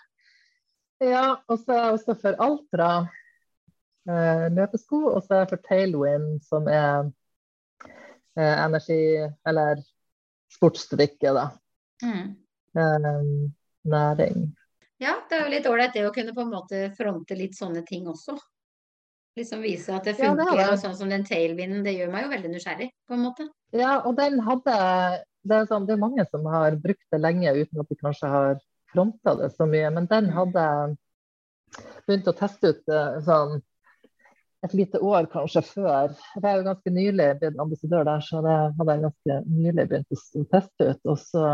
Ja, 1.02 1.24
og 1.50 1.58
så 1.58 1.72
er 1.74 1.80
jeg 1.82 1.96
også 1.96 2.14
for 2.20 2.38
Altra 2.44 2.90
eh, 4.06 4.46
løpesko, 4.54 5.00
og 5.10 5.24
så 5.24 5.34
er 5.34 5.42
jeg 5.44 5.50
for 5.52 5.64
Tailwind, 5.66 6.28
som 6.46 6.68
er 6.70 7.10
eh, 8.38 8.56
energi, 8.62 9.00
eller 9.48 9.82
sportsdrikke, 10.52 11.32
da. 11.34 11.48
Mm. 12.04 12.32
Eh, 12.78 13.20
næring. 13.92 14.46
Ja, 15.02 15.16
det 15.28 15.38
er 15.38 15.46
jo 15.46 15.52
litt 15.56 15.66
ålreit 15.66 15.94
det 15.96 16.06
å 16.06 16.14
kunne 16.14 16.34
på 16.36 16.44
en 16.44 16.52
måte 16.52 16.84
fronte 16.94 17.34
litt 17.34 17.56
sånne 17.58 17.82
ting 17.88 18.06
også. 18.10 18.36
Liksom 19.38 19.62
vise 19.64 19.94
at 19.96 20.04
det 20.06 20.12
Ja, 20.20 20.28
er 20.30 20.36
funker, 20.36 20.58
det. 20.60 20.66
og 20.70 20.78
sånn 20.82 20.96
som 20.98 21.08
den 21.10 21.24
tailwinden, 21.24 21.82
det 21.82 21.96
gjør 21.96 22.10
meg 22.12 22.26
jo 22.26 22.32
veldig 22.34 22.50
nysgjerrig, 22.52 22.90
på 23.08 23.16
en 23.16 23.24
måte. 23.24 23.46
Ja, 23.72 23.96
og 24.06 24.14
den 24.20 24.38
hadde 24.44 24.74
Det 25.42 25.56
er, 25.56 25.64
sånn, 25.66 25.88
det 25.88 25.96
er 25.96 25.98
mange 25.98 26.22
som 26.30 26.44
har 26.46 26.76
brukt 26.78 27.02
det 27.10 27.18
lenge 27.18 27.50
uten 27.56 27.80
at 27.82 27.88
de 27.90 27.96
kanskje 27.98 28.28
har 28.30 28.60
fronta 28.92 29.36
det 29.40 29.50
så 29.56 29.66
mye, 29.68 29.90
men 29.94 30.08
den 30.10 30.30
hadde 30.34 30.64
begynt 32.06 32.28
å 32.28 32.36
teste 32.36 32.72
ut 32.72 32.92
eh, 32.92 33.20
sånn 33.24 33.60
et 34.62 34.74
lite 34.78 35.00
år 35.02 35.26
kanskje 35.32 35.62
før. 35.66 36.12
Jeg 36.36 36.44
er 36.46 36.60
jo 36.60 36.66
ganske 36.68 36.90
nylig 36.94 37.28
blitt 37.40 37.58
ambassadør 37.60 38.06
der, 38.06 38.22
så 38.22 38.42
det 38.44 38.58
hadde 38.78 38.94
jeg 38.94 39.04
ganske 39.08 39.38
nylig 39.50 39.86
begynt 39.90 40.14
å 40.14 40.44
teste 40.52 40.86
ut. 40.92 41.00
Og 41.10 41.18
så, 41.18 41.46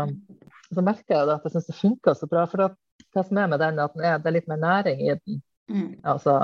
så 0.69 0.83
merker 0.85 1.15
jeg 1.15 1.31
at 1.33 1.47
jeg 1.47 1.55
syns 1.55 1.69
det 1.71 1.77
funka 1.79 2.13
så 2.19 2.29
bra. 2.29 2.43
For 2.51 2.61
det, 2.61 3.23
som 3.25 3.39
er 3.41 3.49
med 3.49 3.63
den, 3.63 3.81
at 3.81 3.95
den 3.95 4.05
er, 4.05 4.19
det 4.21 4.29
er 4.29 4.37
litt 4.37 4.51
mer 4.51 4.61
næring 4.61 5.01
i 5.07 5.15
den. 5.15 5.39
Mm. 5.69 5.87
Altså 6.13 6.35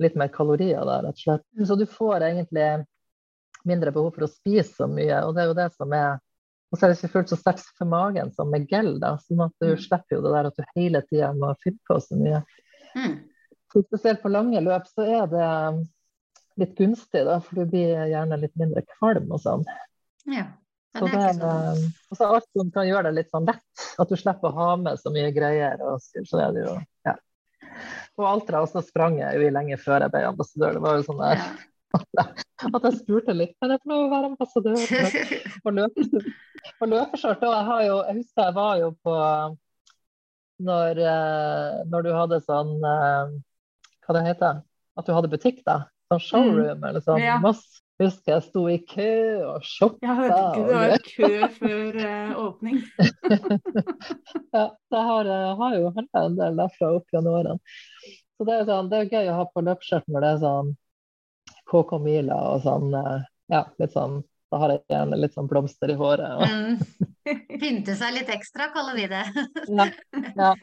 litt 0.00 0.16
mer 0.20 0.28
kalorier 0.32 0.84
der, 0.84 1.06
rett 1.06 1.16
og 1.16 1.24
slett. 1.24 1.46
Så 1.68 1.76
du 1.80 1.86
får 1.88 2.26
egentlig 2.28 2.68
mindre 3.68 3.92
behov 3.92 4.12
for 4.16 4.26
å 4.26 4.32
spise 4.32 4.74
så 4.76 4.88
mye, 4.88 5.22
og 5.24 5.34
det 5.36 5.42
er 5.42 5.50
jo 5.50 5.56
det 5.56 5.68
som 5.76 5.92
er 5.96 6.20
Og 6.70 6.78
så 6.78 6.86
er 6.86 6.92
det 6.92 6.98
ikke 7.00 7.12
fullt 7.16 7.32
så 7.32 7.38
sterkt 7.40 7.70
for 7.78 7.88
magen 7.90 8.30
som 8.32 8.50
med 8.50 8.68
gel, 8.70 8.92
da, 9.02 9.16
sånn 9.26 9.42
at 9.42 9.52
du 9.58 9.72
Mm. 9.72 9.80
slipper 9.82 10.16
jo 10.16 10.20
det 10.22 10.32
der 10.36 10.46
at 10.46 10.56
du 10.56 10.64
hele 10.76 11.02
tida 11.08 11.32
må 11.34 11.54
fylle 11.64 11.78
på 11.88 11.96
så 12.00 12.14
mye. 12.18 12.44
Mm. 12.94 13.16
Så 13.72 13.82
spesielt 13.86 14.22
på 14.22 14.30
lange 14.30 14.60
løp 14.62 14.86
så 14.86 15.02
er 15.06 15.26
det 15.30 15.88
litt 16.58 16.76
gunstig, 16.78 17.24
da, 17.26 17.40
for 17.40 17.54
du 17.56 17.66
blir 17.70 17.94
gjerne 18.10 18.38
litt 18.40 18.54
mindre 18.58 18.82
kvalm 18.98 19.30
og 19.32 19.40
sånn. 19.40 19.64
Ja. 20.26 20.46
Så 20.96 21.06
det 21.06 21.14
er 21.14 21.28
ikke 21.30 21.34
så 21.38 21.50
dumt. 21.78 21.98
og 22.10 22.16
så 22.18 22.28
alt 22.34 22.46
som 22.56 22.70
kan 22.74 22.86
gjøre 22.88 23.02
det 23.04 23.14
litt 23.14 23.30
sånn 23.30 23.46
lett, 23.46 23.84
at 23.98 24.08
du 24.08 24.16
slipper 24.18 24.50
å 24.50 24.54
ha 24.54 24.76
med 24.76 24.98
så 24.98 25.12
mye 25.14 25.30
greier. 25.34 25.78
Og 25.86 26.00
så 26.02 26.40
er 26.42 26.52
det 26.52 26.64
jo, 26.66 26.76
ja. 27.06 27.14
På 28.18 28.26
Altra 28.26 28.62
også 28.64 28.82
sprang 28.82 29.18
jeg 29.20 29.38
jo 29.38 29.46
i 29.46 29.52
lenge 29.54 29.78
før 29.78 30.02
jeg 30.02 30.10
ble 30.10 30.24
ambassadør. 30.26 30.74
Det 30.74 30.82
var 30.82 30.96
jo 30.98 31.02
sånn 31.06 31.22
der, 31.22 31.36
Ja. 31.38 31.50
at 32.76 32.86
jeg 32.86 32.98
spurte 33.00 33.34
litt 33.34 33.56
men 33.60 33.74
jeg 33.74 33.90
lov 33.90 34.04
å 34.04 34.10
være 34.12 34.30
ambassadør 34.30 34.78
for 35.62 35.74
løpe- 35.78 36.22
for 36.78 36.90
løpeskjørt. 36.90 37.44
Og 37.46 37.54
jeg, 37.54 37.66
har 37.70 37.84
jo, 37.86 37.98
jeg 38.06 38.18
husker 38.20 38.48
jeg 38.48 38.56
var 38.58 38.80
jo 38.80 38.90
på 39.04 39.16
når, 40.70 41.00
eh, 41.08 41.76
når 41.90 42.04
du 42.04 42.10
hadde 42.12 42.40
sånn 42.44 42.74
eh, 42.84 43.30
Hva 44.04 44.16
det 44.16 44.26
heter 44.26 44.58
At 45.00 45.06
du 45.06 45.14
hadde 45.16 45.30
butikk, 45.32 45.62
da? 45.64 45.86
Sånn 46.10 46.20
showroom 46.26 46.84
eller 46.84 47.04
sånn. 47.04 47.22
Ja. 47.22 47.38
Masse. 47.42 47.80
Husker 48.00 48.32
jeg 48.32 48.44
sto 48.46 48.62
i 48.72 48.78
kø 48.88 49.10
og 49.44 49.64
shoppa. 49.68 49.98
Jeg 50.06 50.16
hørte 50.16 50.38
ikke 50.40 50.62
det 50.64 50.76
var 50.80 51.02
kø 51.04 51.48
før 51.58 51.98
uh, 52.00 52.38
åpning. 52.46 52.78
Ja, 54.56 54.62
det 54.90 55.02
har, 55.06 55.28
har 55.60 55.74
jo 55.76 55.90
handla 55.94 56.22
en 56.24 56.38
del 56.38 56.56
derfra 56.58 56.88
opp 56.96 57.12
gjennom 57.12 57.36
årene. 57.38 57.74
Så 58.40 58.46
det 58.48 58.54
er, 58.56 58.64
sånn, 58.70 58.88
det 58.90 59.02
er 59.02 59.12
gøy 59.12 59.28
å 59.30 59.36
ha 59.36 59.44
på 59.52 59.62
løpeskjørt 59.66 60.08
når 60.08 60.24
det 60.24 60.30
er 60.32 60.40
sånn 60.46 60.72
KK 61.70 61.96
Mila 62.02 62.36
og 62.54 62.62
sånn 62.66 62.92
eh, 62.98 63.22
Ja, 63.50 63.64
litt 63.82 63.94
sånn 63.94 64.20
Da 64.50 64.58
har 64.62 64.72
jeg 64.74 64.82
gjerne 64.90 65.18
litt 65.22 65.34
sånn 65.36 65.48
blomster 65.50 65.90
i 65.92 65.96
håret. 65.98 66.30
Og, 66.34 66.46
Mm. 66.50 66.78
Pynte 67.60 67.94
seg 67.94 68.14
litt 68.16 68.30
ekstra, 68.32 68.70
kaller 68.74 68.96
vi 68.98 69.04
det. 69.10 69.22
ja, 69.78 69.86
ja. 70.34 70.54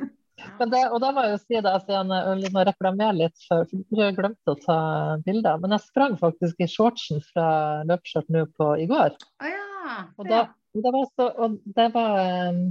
Men 0.59 0.69
det, 0.69 0.81
og 0.93 0.99
da 1.01 1.09
må 1.15 1.23
jeg 1.23 1.31
jo 1.33 1.37
si 1.41 1.61
det, 1.65 1.71
siden 1.85 2.11
jeg 2.13 2.51
må 2.53 2.63
reklamere 2.67 3.15
litt 3.15 3.45
for 3.47 3.63
jeg 3.71 4.17
glemte 4.17 4.53
å 4.53 4.57
ta 4.61 4.79
bilder. 5.25 5.57
Men 5.63 5.73
jeg 5.77 5.85
sprang 5.87 6.17
faktisk 6.19 6.59
i 6.61 6.67
shortsen 6.69 7.23
fra 7.31 7.47
løpeskjørt 7.89 8.29
nå 8.35 8.43
på 8.59 8.67
i 8.83 8.85
går. 8.91 9.15
Oh, 9.41 9.47
ja. 9.49 9.95
Og 10.19 10.27
da, 10.29 10.43
det 10.75 10.91
var 10.93 11.07
så 11.15 11.29
og 11.47 11.55
det 11.79 11.87
var, 11.95 12.19
eh, 12.21 12.61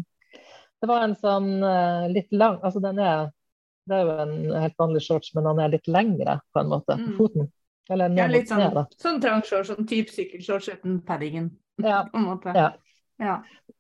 det 0.85 0.91
var 0.93 1.09
en 1.09 1.17
sånn 1.19 1.51
eh, 1.65 2.07
litt 2.13 2.31
lang 2.37 2.61
Altså 2.61 2.83
den 2.85 3.01
er 3.01 3.31
Det 3.89 3.97
er 3.97 4.05
jo 4.05 4.15
en 4.27 4.37
helt 4.61 4.77
vanlig 4.83 5.03
shorts, 5.07 5.33
men 5.35 5.47
den 5.49 5.61
er 5.65 5.73
litt 5.73 5.89
lengre 5.91 6.41
på 6.53 6.61
en 6.61 6.71
måte 6.77 6.93
på 6.99 7.09
Mm. 7.09 7.17
foten. 7.19 7.51
Eller 7.91 8.11
Ja, 8.19 8.27
litt 8.27 8.49
sånn, 8.51 8.65
kneet, 8.73 8.97
sånn 9.03 9.21
trang 9.23 9.43
shorts, 9.47 9.69
sånn 9.71 9.87
type 9.87 10.11
sykkelshorts 10.11 10.69
uten 10.75 11.01
paddingen. 11.07 11.51
Ja, 11.83 12.05
På 12.11 12.17
en 12.19 12.25
måte. 12.31 12.53
ja. 12.57 12.73
Ja. 13.19 13.39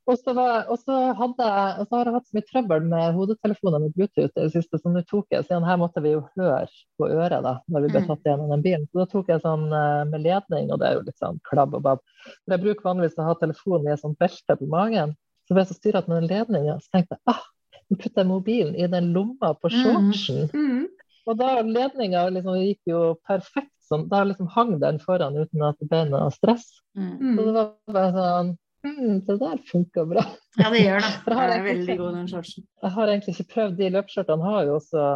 Og 0.08 0.16
så, 0.16 0.32
var, 0.32 0.64
og 0.72 0.78
så 0.80 0.94
hadde 1.12 1.44
jeg, 1.44 1.72
og 1.82 1.88
så 1.90 1.96
har 1.98 2.04
jeg 2.08 2.14
hatt 2.14 2.26
så 2.28 2.36
mye 2.38 2.44
trøbbel 2.48 2.84
med 2.88 3.16
hodetelefoner 3.18 3.82
med 3.82 3.92
Bluetooth 3.92 4.32
i 4.32 4.44
det 4.46 4.52
siste, 4.54 4.78
så 4.80 4.88
nå 4.88 5.02
tok 5.10 5.26
jeg, 5.34 5.44
siden 5.44 5.66
her 5.68 5.76
måtte 5.76 6.00
vi 6.00 6.14
jo 6.14 6.22
høre 6.38 6.62
på 6.96 7.08
øret 7.10 7.42
da, 7.44 7.52
når 7.68 7.84
vi 7.84 7.90
ble 7.92 8.00
Mm. 8.00 8.06
tatt 8.08 8.24
gjennom 8.30 8.48
den 8.54 8.62
bilen, 8.64 8.86
så 8.88 9.02
da 9.02 9.06
tok 9.12 9.28
jeg 9.28 9.42
sånn 9.44 9.66
eh, 9.76 10.04
med 10.08 10.24
ledning, 10.24 10.70
og 10.72 10.80
det 10.80 10.88
er 10.88 10.94
jo 10.96 11.02
litt 11.04 11.18
sånn 11.20 11.40
klabb 11.50 11.74
og 11.76 11.82
babb. 11.84 12.00
For 12.46 12.54
jeg 12.56 12.62
bruker 12.64 12.88
vanligvis 12.88 13.18
å 13.20 13.26
ha 13.28 13.34
telefonen 13.42 13.88
i 13.90 13.92
et 13.92 14.00
sånt 14.00 14.18
belte 14.18 14.56
på 14.56 14.70
magen, 14.72 15.12
så 15.44 15.52
ble 15.52 15.64
jeg 15.66 15.68
så 15.74 15.78
styra 15.82 16.04
med 16.08 16.16
den 16.22 16.30
ledningen, 16.32 16.80
så 16.80 16.88
tenkte 16.96 17.18
jeg, 17.18 17.22
ah, 17.34 17.42
nå 17.90 17.98
putter 18.00 18.22
jeg 18.24 18.30
mobilen 18.32 18.74
i 18.74 18.86
den 18.88 19.12
lomma 19.12 19.52
på 19.60 19.68
Mm. 19.68 19.76
shortsen. 19.84 20.48
Mm. 20.54 20.86
Og 21.26 21.36
da 21.36 21.60
ledninga 21.60 22.24
liksom 22.32 22.56
gikk 22.56 22.80
jo 22.88 23.04
perfekt 23.28 23.75
sånn, 23.88 24.08
da 24.10 24.22
liksom 24.26 24.48
hang 24.54 24.78
den 24.82 24.98
foran 25.02 25.36
uten 25.38 25.62
at 25.66 25.78
det 25.80 25.88
ble 25.90 26.04
noe 26.10 26.30
stress. 26.34 26.64
Mm. 26.96 27.10
Mm. 27.20 27.34
Så 27.36 27.44
det 27.46 27.54
var 27.56 27.68
bare 27.96 28.12
sånn, 28.16 28.50
hm, 28.86 29.14
det 29.26 29.36
der 29.42 29.60
funker 29.70 30.08
bra. 30.10 30.24
Ja, 30.56 30.70
det 30.72 30.80
gjør 30.84 31.00
det. 31.04 31.12
det 31.26 31.36
er 31.36 31.50
egentlig 31.52 31.66
veldig 31.70 31.96
god, 32.00 32.14
den 32.16 32.28
shortsen. 32.30 32.64
jeg 32.82 32.90
har 32.96 33.12
egentlig 33.12 33.34
ikke 33.36 33.48
prøvd 33.54 33.76
de 33.78 33.90
løpsskjørtene. 33.96 34.50
har 34.50 34.64
jo 34.70 34.76
også 34.80 35.06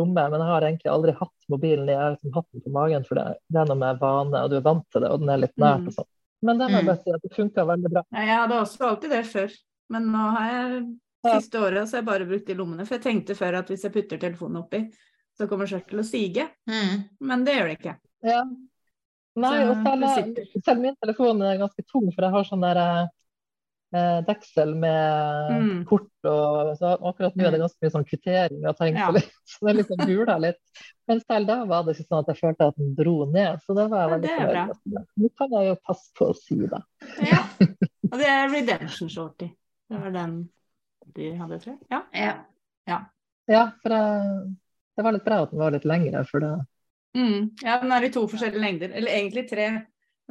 lomme, 0.00 0.24
men 0.30 0.40
jeg 0.44 0.50
har 0.52 0.66
egentlig 0.68 0.90
aldri 0.92 1.14
hatt 1.20 1.48
mobilen 1.48 1.88
i. 1.88 1.92
Jeg 1.94 2.02
har 2.04 2.16
liksom 2.16 2.34
hatt 2.38 2.48
den 2.52 2.64
på 2.66 2.72
magen, 2.78 3.04
for 3.08 3.14
det, 3.20 3.26
det 3.48 3.60
er 3.62 3.70
noe 3.70 3.80
med 3.80 4.00
vane, 4.02 4.42
og 4.44 4.50
du 4.50 4.56
er 4.60 4.66
vant 4.66 4.86
til 4.92 5.00
det, 5.06 5.10
og 5.10 5.20
den 5.24 5.28
er 5.34 5.44
litt 5.46 5.56
nært 5.56 5.86
og 5.88 5.96
sånn. 5.98 6.10
Men 6.42 6.56
det 6.58 6.70
må 6.70 6.76
jeg 6.78 6.84
Mm. 6.84 6.90
bare 6.92 7.02
si 7.04 7.10
at 7.12 7.22
det 7.22 7.34
funka 7.36 7.64
veldig 7.68 7.90
bra. 7.92 8.02
Ja, 8.12 8.20
jeg 8.24 8.36
hadde 8.40 8.60
også 8.64 8.86
alltid 8.88 9.10
det 9.10 9.24
før. 9.28 9.50
Men 9.90 10.06
nå 10.12 10.26
har 10.36 10.46
jeg 10.52 10.84
siste 11.26 11.58
året 11.60 11.88
så 11.88 11.96
har 11.98 12.00
jeg 12.00 12.06
bare 12.06 12.26
brukt 12.30 12.46
de 12.46 12.54
lommene. 12.56 12.86
For 12.86 12.96
jeg 12.96 13.02
tenkte 13.04 13.34
før 13.36 13.58
at 13.58 13.68
hvis 13.68 13.82
jeg 13.84 13.92
putter 13.92 14.16
telefonen 14.22 14.62
oppi, 14.62 14.80
så 15.36 15.46
kommer 15.48 15.68
skjørtet 15.68 15.88
til 15.92 16.00
å 16.00 16.04
sige. 16.06 16.46
Mm. 16.68 17.02
Men 17.20 17.44
det 17.44 17.56
gjør 17.58 17.68
det 17.68 17.76
ikke. 17.78 17.94
Ja. 18.26 18.42
Nei, 19.40 19.56
og 19.70 19.84
selv, 19.86 20.36
selv 20.66 20.80
min 20.82 20.96
telefon 21.00 21.40
er 21.46 21.60
ganske 21.60 21.84
tung, 21.88 22.08
for 22.12 22.26
jeg 22.26 22.34
har 22.34 22.46
sånn 22.48 22.64
der 22.64 22.80
eh, 22.82 23.06
eh, 23.96 24.18
deksel 24.26 24.74
med 24.76 25.52
Mm. 25.60 25.84
kort. 25.88 26.10
Og, 26.24 26.72
så 26.78 26.90
akkurat 26.98 27.36
nå 27.38 27.46
er 27.46 27.54
det 27.54 27.60
ganske 27.62 27.78
mye 27.82 27.92
sånn 27.94 28.04
kvittering 28.08 28.66
og 28.66 28.76
tegn 28.78 28.98
Ja. 28.98 29.06
så, 29.08 29.14
litt, 29.16 29.30
så 29.50 29.64
det 29.66 29.70
er 29.72 29.78
liksom 29.80 30.02
gula 30.10 30.36
litt. 30.42 30.60
Men 31.08 31.20
selv 31.24 31.46
da 31.46 31.56
var 31.64 31.84
det 31.86 31.94
ikke 31.96 32.08
sånn 32.08 32.24
at 32.24 32.32
jeg 32.34 32.40
følte 32.42 32.68
at 32.68 32.76
den 32.76 32.94
dro 32.98 33.16
ned. 33.30 33.62
Så 33.64 33.74
det 33.78 33.86
var 33.90 34.02
jeg 34.04 34.12
veldig 34.16 34.28
det 34.28 34.36
fornøyd 34.40 34.94
med. 34.94 35.06
Nå 35.22 35.30
kan 35.38 35.56
jeg 35.56 35.70
jo 35.70 35.76
passe 35.88 36.10
på 36.18 36.28
å 36.30 36.36
si 36.36 36.58
det. 36.66 36.82
Ja. 37.30 37.42
Og 38.12 38.18
det 38.18 38.26
er 38.34 38.48
Redemption 38.50 39.08
Shorty. 39.08 39.48
Det 39.90 39.98
var 40.04 40.10
den 40.14 40.36
de 41.14 41.30
hadde, 41.38 41.58
tror 41.62 41.72
jeg. 41.74 41.80
Ja. 41.90 42.34
Ja. 42.86 42.98
Ja, 43.50 43.62
for 43.82 43.90
jeg, 43.94 44.56
det 44.98 45.04
var 45.06 45.14
litt 45.16 45.24
bra 45.26 45.40
at 45.42 45.50
den 45.54 45.58
var 45.62 45.72
litt 45.74 45.86
lengre, 45.88 46.20
for 46.28 46.42
det 46.44 46.50
Mm. 47.16 47.50
ja, 47.64 47.80
den 47.82 47.92
er 47.92 48.04
i 48.06 48.10
to 48.14 48.26
forskjellige 48.30 48.60
lengder. 48.62 48.92
Eller 48.94 49.10
egentlig 49.18 49.48
tre. 49.50 49.86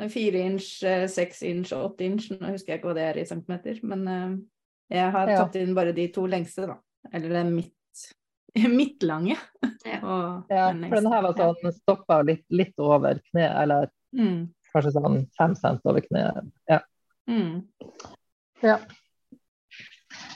Fire 0.10 0.39
inch, 0.47 0.81
eh, 0.88 1.07
seks 1.11 1.41
inch 1.43 1.73
og 1.76 1.89
åtte 1.91 2.06
inch. 2.07 2.30
Nå 2.31 2.53
husker 2.53 2.72
jeg 2.73 2.80
ikke 2.80 2.88
hva 2.88 2.95
det 2.95 3.03
er 3.10 3.18
i 3.19 3.26
centimeter, 3.27 3.80
men 3.84 4.06
eh, 4.07 4.38
jeg 4.95 5.11
har 5.11 5.27
Ja. 5.30 5.41
tatt 5.43 5.57
inn 5.60 5.73
bare 5.76 5.91
de 5.93 6.07
to 6.07 6.23
lengste, 6.26 6.68
da. 6.69 6.77
Eller 7.14 7.30
den 7.35 7.51
midt, 7.56 8.06
midtlange. 8.80 9.35
Ja. 9.85 9.99
Og 10.03 10.45
Ja, 10.49 10.69
den 10.72 10.85
for 10.88 10.95
den 11.01 11.11
her 11.11 11.22
var 11.27 11.34
sånn 11.35 11.60
den 11.64 11.73
stoppa 11.76 12.22
litt, 12.23 12.45
litt 12.49 12.73
over 12.80 13.19
kne, 13.31 13.49
eller 13.61 13.89
Mm. 14.15 14.47
kanskje 14.73 14.93
sånn 14.95 15.27
fem 15.38 15.53
cent 15.56 15.81
over 15.85 15.99
kneet. 16.01 16.47
Ja. 16.69 16.80
Mm. 17.27 17.68
ja. 18.64 18.77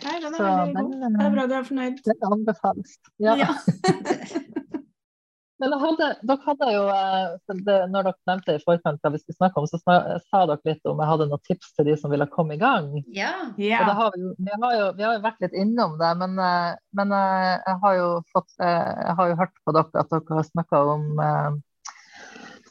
Nei, 0.04 0.20
den 0.20 0.34
er 0.34 0.38
Så 0.38 0.44
veldig 0.44 0.76
god. 0.76 0.92
Det 1.02 1.26
er 1.26 1.32
bra 1.32 1.48
du 1.48 1.54
er 1.56 1.64
fornøyd. 1.64 2.04
Det 2.04 2.18
anbefales. 2.22 2.98
Ja. 3.18 3.36
Ja. 3.36 3.48
Men 5.64 5.74
hadde, 5.80 6.08
dere 6.28 6.44
hadde 6.44 6.72
jo, 6.74 6.82
eh, 6.92 7.54
det, 7.64 7.76
når 7.94 8.08
dere 8.10 8.28
nevnte 8.28 8.56
i 8.58 8.64
forkant 8.66 9.00
hva 9.00 9.12
vi 9.14 9.22
skulle 9.22 9.38
snakke 9.38 9.62
om, 9.62 9.68
så 9.70 9.80
snak, 9.80 10.10
sa 10.28 10.42
dere 10.50 10.68
litt 10.68 10.90
om 10.92 11.00
jeg 11.00 11.08
hadde 11.08 11.28
noen 11.30 11.44
tips 11.48 11.70
til 11.78 11.88
de 11.88 11.96
som 12.02 12.12
ville 12.12 12.28
komme 12.34 12.58
i 12.58 12.60
gang. 12.60 12.90
ja. 13.62 13.80
Og 13.80 13.88
det 13.88 13.96
har 14.02 14.12
vi, 14.18 14.34
vi, 14.50 14.58
har 14.66 14.76
jo, 14.76 14.90
vi 14.98 15.08
har 15.08 15.16
jo 15.16 15.24
vært 15.24 15.46
litt 15.46 15.56
innom 15.64 15.96
det, 16.02 16.12
men, 16.20 16.36
eh, 16.44 16.74
men 17.00 17.16
eh, 17.16 17.54
jeg, 17.62 17.78
har 17.86 17.96
jo 18.02 18.10
fått, 18.34 18.52
jeg 18.60 19.18
har 19.22 19.32
jo 19.32 19.40
hørt 19.40 19.56
på 19.64 19.78
dere 19.80 20.04
at 20.04 20.12
dere 20.12 20.40
har 20.42 20.50
snakka 20.52 20.84
om 20.98 21.24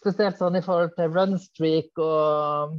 Spesielt 0.03 0.35
sånn 0.35 0.59
i 0.59 0.65
forhold 0.65 0.97
til 0.97 1.13
runstreak 1.15 2.01
og 2.03 2.73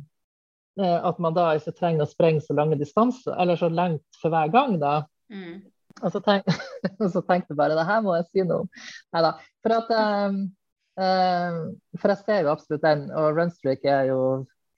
at 0.75 1.19
man 1.23 1.35
da 1.37 1.53
ikke 1.55 1.71
trenger 1.77 2.03
å 2.03 2.09
sprenge 2.09 2.41
så 2.43 2.55
lange 2.57 2.75
distanser, 2.75 3.31
eller 3.39 3.55
så 3.55 3.69
langt 3.71 4.19
for 4.19 4.33
hver 4.33 4.51
gang, 4.51 4.75
da. 4.81 4.97
Mm. 5.31 5.61
Og 6.01 6.09
så, 6.11 6.19
tenk, 6.25 6.47
og 7.03 7.09
så 7.13 7.21
tenkte 7.21 7.53
jeg 7.53 7.59
bare 7.59 7.77
det 7.77 7.85
her 7.87 8.01
må 8.05 8.15
jeg 8.17 8.29
si 8.31 8.47
noe 8.47 8.65
om. 8.65 8.71
Neida. 9.13 9.33
For 9.63 9.75
at 9.77 9.93
um, 9.99 10.39
eh, 10.99 11.59
For 12.01 12.13
jeg 12.15 12.23
ser 12.23 12.41
jo 12.43 12.53
absolutt 12.55 12.83
den, 12.85 13.05
og 13.11 13.37
runstreak 13.37 13.85
er 13.85 14.09
jo 14.09 14.21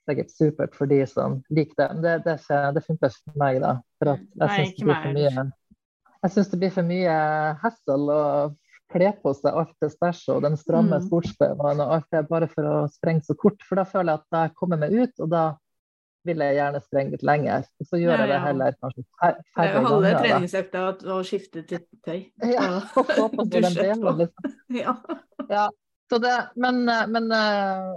sikkert 0.06 0.30
supert 0.30 0.76
for 0.78 0.86
de 0.86 1.00
som 1.10 1.40
liker 1.50 1.74
det. 1.80 1.88
Men 1.94 2.02
det, 2.04 2.16
det, 2.26 2.36
ikke, 2.42 2.60
det 2.76 2.84
funker 2.86 3.10
ikke 3.10 3.24
for 3.32 3.40
meg, 3.42 3.62
da. 3.64 3.72
For 3.98 4.12
at 4.14 4.26
jeg 4.26 4.44
Nei, 4.44 4.58
syns 4.60 4.76
det 4.76 4.86
blir 4.86 5.00
for 5.02 5.16
mye 5.16 5.46
jeg 6.26 6.32
synes 6.32 6.48
det 6.50 6.58
blir 6.58 6.72
for 6.74 6.86
mye 6.88 7.16
hassle 7.62 7.96
å 8.10 8.22
kle 8.90 9.10
på 9.22 9.32
seg 9.36 9.58
alt 9.60 9.74
det 9.82 9.90
stæsjet 9.92 10.32
og 10.34 10.42
den 10.46 10.56
stramme 10.58 10.98
Mm. 10.98 11.04
sportsbøvene 11.06 11.84
og 11.84 11.92
alt 11.96 12.08
det 12.14 12.22
bare 12.30 12.48
for 12.50 12.66
å 12.66 12.76
sprenge 12.90 13.22
så 13.26 13.34
kort. 13.38 13.60
For 13.66 13.78
da 13.78 13.84
føler 13.84 14.12
jeg 14.12 14.22
at 14.22 14.34
da 14.34 14.42
kommer 14.54 14.78
jeg 14.78 14.90
meg 14.90 15.02
ut, 15.02 15.20
og 15.22 15.30
da 15.30 15.44
vil 16.26 16.42
jeg 16.44 16.56
gjerne 16.58 16.80
sprenge 16.84 17.14
litt 17.14 17.22
lenger. 17.26 17.64
Og 17.80 17.86
så 17.90 18.00
gjør 18.02 18.18
jeg 18.22 18.28
det 18.32 18.40
heller 18.44 18.76
kanskje 18.82 19.04
fer- 19.20 19.38
Det 19.40 19.64
er 19.64 19.70
jo 19.72 19.84
halve 19.86 20.02
ganger. 20.10 20.18
treningsøkta 20.24 20.82
å, 21.14 21.20
skifte 21.26 21.62
til 21.70 21.84
tøy. 22.06 22.18
Ja, 22.56 22.66
og 22.96 23.06
få 23.14 23.28
på 23.36 23.46
seg 23.48 23.62
den 23.68 23.78
delen, 23.78 24.20
liksom. 24.24 24.58
Ja. 24.82 24.96
Ja, 25.50 25.68
så 26.10 26.18
det, 26.22 26.34
men, 26.56 26.82
men 26.86 27.30
eh, 27.34 27.94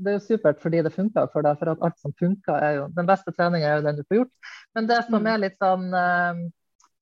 det 0.00 0.12
er 0.12 0.16
jo 0.16 0.22
supert 0.24 0.62
fordi 0.62 0.80
det 0.86 0.94
funker 0.94 1.26
for 1.32 1.44
deg. 1.44 1.58
For 1.60 1.72
at 1.74 1.82
alt 1.84 1.98
som 2.00 2.14
funker, 2.18 2.56
er 2.56 2.78
jo 2.78 2.86
Den 2.96 3.06
beste 3.10 3.34
treninga 3.36 3.68
er 3.68 3.76
jo 3.80 3.84
den 3.90 3.98
du 4.00 4.06
får 4.06 4.20
gjort. 4.22 4.32
Men 4.78 4.86
det 4.90 5.02
som 5.10 5.20
Mm. 5.20 5.28
er 5.34 5.44
litt 5.44 5.58
sånn 5.60 5.90
eh, 5.94 6.40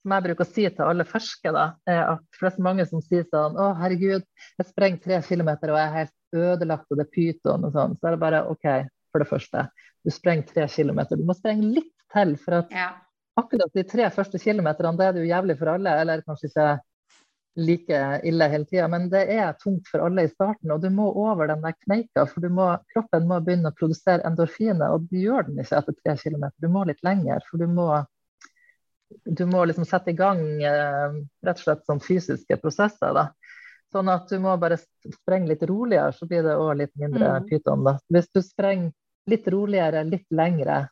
Som 0.02 0.12
jeg 0.14 0.24
bruker 0.28 0.46
å 0.46 0.48
si 0.48 0.62
til 0.70 0.84
alle 0.86 1.04
ferske, 1.04 1.50
da, 1.52 1.64
er 1.90 1.98
at 2.14 2.20
flest 2.38 2.56
det 2.56 2.60
er 2.60 2.62
så 2.62 2.64
mange 2.68 2.84
som 2.88 3.00
sier 3.02 3.24
sånn 3.28 3.56
Å, 3.58 3.64
herregud, 3.80 4.22
jeg 4.60 4.66
sprenger 4.70 5.00
tre 5.04 5.18
kilometer 5.26 5.72
og 5.74 5.76
jeg 5.80 5.88
er 5.90 5.96
helt 5.98 6.14
ødelagt, 6.38 6.86
og 6.90 7.00
det 7.00 7.04
er 7.06 7.10
pyton 7.16 7.64
og 7.66 7.72
sånn. 7.74 7.96
Så 7.98 8.06
er 8.08 8.14
det 8.14 8.20
bare 8.22 8.44
OK, 8.52 8.66
for 9.12 9.24
det 9.24 9.30
første. 9.30 9.68
Du 10.04 10.12
sprenger 10.14 10.48
tre 10.48 10.66
kilometer. 10.72 11.18
Du 11.18 11.26
må 11.28 11.36
sprenge 11.36 11.68
litt 11.78 11.94
til. 12.12 12.36
for 12.40 12.62
at 12.62 12.74
ja. 12.74 12.90
akkurat 13.38 13.74
de 13.74 13.84
tre 13.88 14.10
første 14.14 14.40
kilometerne, 14.42 14.96
da 14.98 15.08
er 15.08 15.16
det 15.16 15.24
jo 15.24 15.32
jævlig 15.32 15.58
for 15.58 15.74
alle, 15.74 15.96
eller 16.02 16.24
kanskje 16.26 16.50
ikke 16.52 16.68
like 17.58 18.20
ille 18.28 18.46
hele 18.48 18.66
tida, 18.70 18.86
men 18.88 19.08
det 19.10 19.24
er 19.34 19.56
tungt 19.58 19.88
for 19.90 20.04
alle 20.06 20.24
i 20.24 20.30
starten. 20.30 20.70
Og 20.70 20.82
du 20.82 20.90
må 20.94 21.08
over 21.10 21.50
den 21.50 21.64
der 21.64 21.74
kneika, 21.84 22.26
for 22.30 22.44
du 22.44 22.52
må, 22.54 22.68
kroppen 22.92 23.26
må 23.28 23.40
begynne 23.42 23.72
å 23.72 23.78
produsere 23.78 24.22
endorfiner, 24.28 24.94
og 24.94 25.08
du 25.10 25.18
gjør 25.18 25.48
den 25.48 25.58
ikke 25.62 25.80
etter 25.80 25.98
tre 25.98 26.14
kilometer. 26.22 26.54
Du 26.62 26.70
må 26.72 26.84
litt 26.86 27.02
lenger, 27.06 27.42
for 27.50 27.58
du 27.58 27.66
må, 27.72 27.88
du 29.26 29.44
må 29.50 29.64
liksom 29.66 29.88
sette 29.88 30.14
i 30.14 30.18
gang 30.18 30.44
eh, 30.62 31.18
rett 31.46 31.62
og 31.62 31.66
slett 31.66 31.84
sånn 31.88 32.04
fysiske 32.04 32.60
prosesser. 32.62 33.16
da. 33.16 33.26
Sånn 33.92 34.08
at 34.12 34.28
du 34.28 34.38
må 34.38 34.52
bare 34.60 34.76
sprenge 34.76 35.48
litt 35.48 35.62
roligere, 35.68 36.12
så 36.12 36.26
blir 36.28 36.42
det 36.44 36.56
òg 36.60 36.76
litt 36.76 36.94
mindre 37.00 37.40
Mm. 37.40 37.46
pyton. 37.48 37.84
da. 37.84 37.98
Hvis 38.12 38.28
du 38.34 38.42
sprenger 38.42 38.92
litt 39.26 39.46
roligere, 39.48 40.04
litt 40.04 40.26
lengre, 40.30 40.88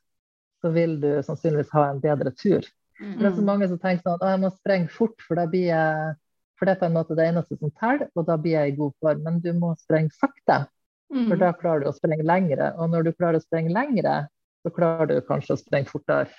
så 0.62 0.72
vil 0.72 0.98
du 1.00 1.22
sannsynligvis 1.22 1.70
ha 1.72 1.90
en 1.90 2.00
bedre 2.00 2.32
tur. 2.34 2.62
Mm. 3.00 3.18
Det 3.18 3.26
er 3.26 3.36
så 3.36 3.44
mange 3.44 3.68
som 3.68 3.78
tenker 3.78 4.02
sånn 4.02 4.14
at 4.22 4.28
jeg 4.30 4.40
må 4.40 4.50
sprenge 4.56 4.88
fort, 4.90 5.20
for, 5.20 5.34
jeg, 5.36 6.16
for 6.56 6.64
det 6.64 6.76
er 6.76 6.80
på 6.80 6.86
en 6.86 6.94
måte 6.94 7.14
det 7.16 7.26
eneste 7.28 7.58
som 7.58 7.70
teller, 7.70 8.08
og 8.16 8.26
da 8.26 8.36
blir 8.38 8.52
jeg 8.52 8.72
i 8.72 8.76
god 8.76 8.92
form. 9.02 9.22
Men 9.22 9.40
du 9.40 9.52
må 9.52 9.76
sprenge 9.76 10.10
sakte, 10.12 10.66
Mm. 11.12 11.28
for 11.28 11.36
da 11.36 11.52
klarer 11.52 11.80
du 11.84 11.86
å 11.90 11.94
sprenge 11.94 12.24
lengre. 12.24 12.74
Og 12.78 12.90
når 12.90 13.04
du 13.04 13.12
klarer 13.12 13.36
å 13.36 13.44
sprenge 13.44 13.70
lengre, 13.70 14.26
så 14.64 14.72
klarer 14.74 15.06
du 15.06 15.20
kanskje 15.20 15.52
å 15.54 15.62
sprenge 15.62 15.86
fortere 15.86 16.30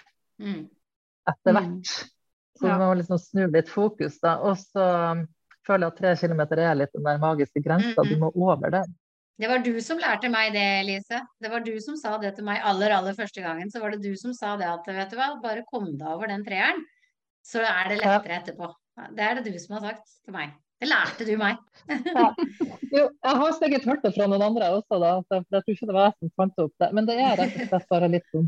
Mm. 0.42 0.68
etter 1.28 1.54
Mm. 1.54 1.54
hvert. 1.54 2.10
Så 2.58 2.64
Ja. 2.68 2.78
du 2.78 2.84
må 2.84 2.96
liksom 2.98 3.18
snu 3.20 3.48
litt 3.52 3.70
fokus, 3.70 4.20
da. 4.20 4.38
Og 4.42 4.58
så 4.58 5.28
føler 5.68 5.92
at 5.92 6.00
tre 6.00 6.14
kilometer 6.20 6.62
er 6.64 6.80
litt 6.80 6.94
den 6.96 7.06
der 7.08 7.20
magiske 7.22 7.62
grensa. 7.66 8.06
Du 8.08 8.16
må 8.22 8.32
over 8.34 8.74
den. 8.80 8.96
Det 9.38 9.50
var 9.52 9.62
du 9.62 9.74
som 9.86 10.00
lærte 10.02 10.32
meg 10.34 10.50
det, 10.56 10.66
Lise. 10.88 11.20
Det 11.44 11.52
var 11.52 11.62
du 11.62 11.76
som 11.84 11.98
sa 12.00 12.16
det 12.18 12.32
til 12.40 12.48
meg 12.48 12.64
aller, 12.66 12.96
aller 12.96 13.14
første 13.14 13.44
gangen. 13.44 13.70
Så 13.70 13.82
var 13.84 13.94
det 13.94 14.02
du 14.02 14.16
som 14.18 14.34
sa 14.34 14.56
det 14.58 14.66
at 14.66 14.88
vet 14.90 15.12
du 15.14 15.18
hva, 15.20 15.36
bare 15.44 15.66
kom 15.70 15.92
deg 15.92 16.08
over 16.10 16.32
den 16.32 16.46
treeren, 16.48 16.80
så 17.46 17.62
er 17.62 17.92
det 17.92 18.00
Ja. 18.02 18.16
lettere 18.18 18.40
etterpå. 18.42 18.72
Det 19.14 19.22
er 19.28 19.38
det 19.38 19.52
du 19.54 19.60
som 19.62 19.78
har 19.78 19.92
sagt 19.92 20.10
til 20.26 20.34
meg. 20.34 20.56
Det 20.82 20.90
lærte 20.90 21.26
du 21.26 21.36
meg. 21.38 21.58
Jo, 22.88 23.10
jeg 23.12 23.36
har 23.42 23.52
sikkert 23.58 23.86
hørt 23.86 24.04
det 24.06 24.14
fra 24.16 24.26
noen 24.32 24.42
andre 24.46 24.68
også, 24.78 24.98
da, 25.02 25.10
for 25.28 25.44
jeg 25.44 25.64
tror 25.66 25.74
ikke 25.74 25.88
det 25.90 25.96
var 25.98 26.06
jeg 26.08 26.14
som 26.18 26.30
fant 26.40 26.62
opp 26.64 26.74
det. 26.82 26.88
Men 26.96 27.06
det 27.10 27.16
er 27.20 27.34
rett 27.38 27.58
og 27.62 27.68
slett 27.70 27.88
bare 27.92 28.10
litt 28.14 28.28
sånn, 28.32 28.46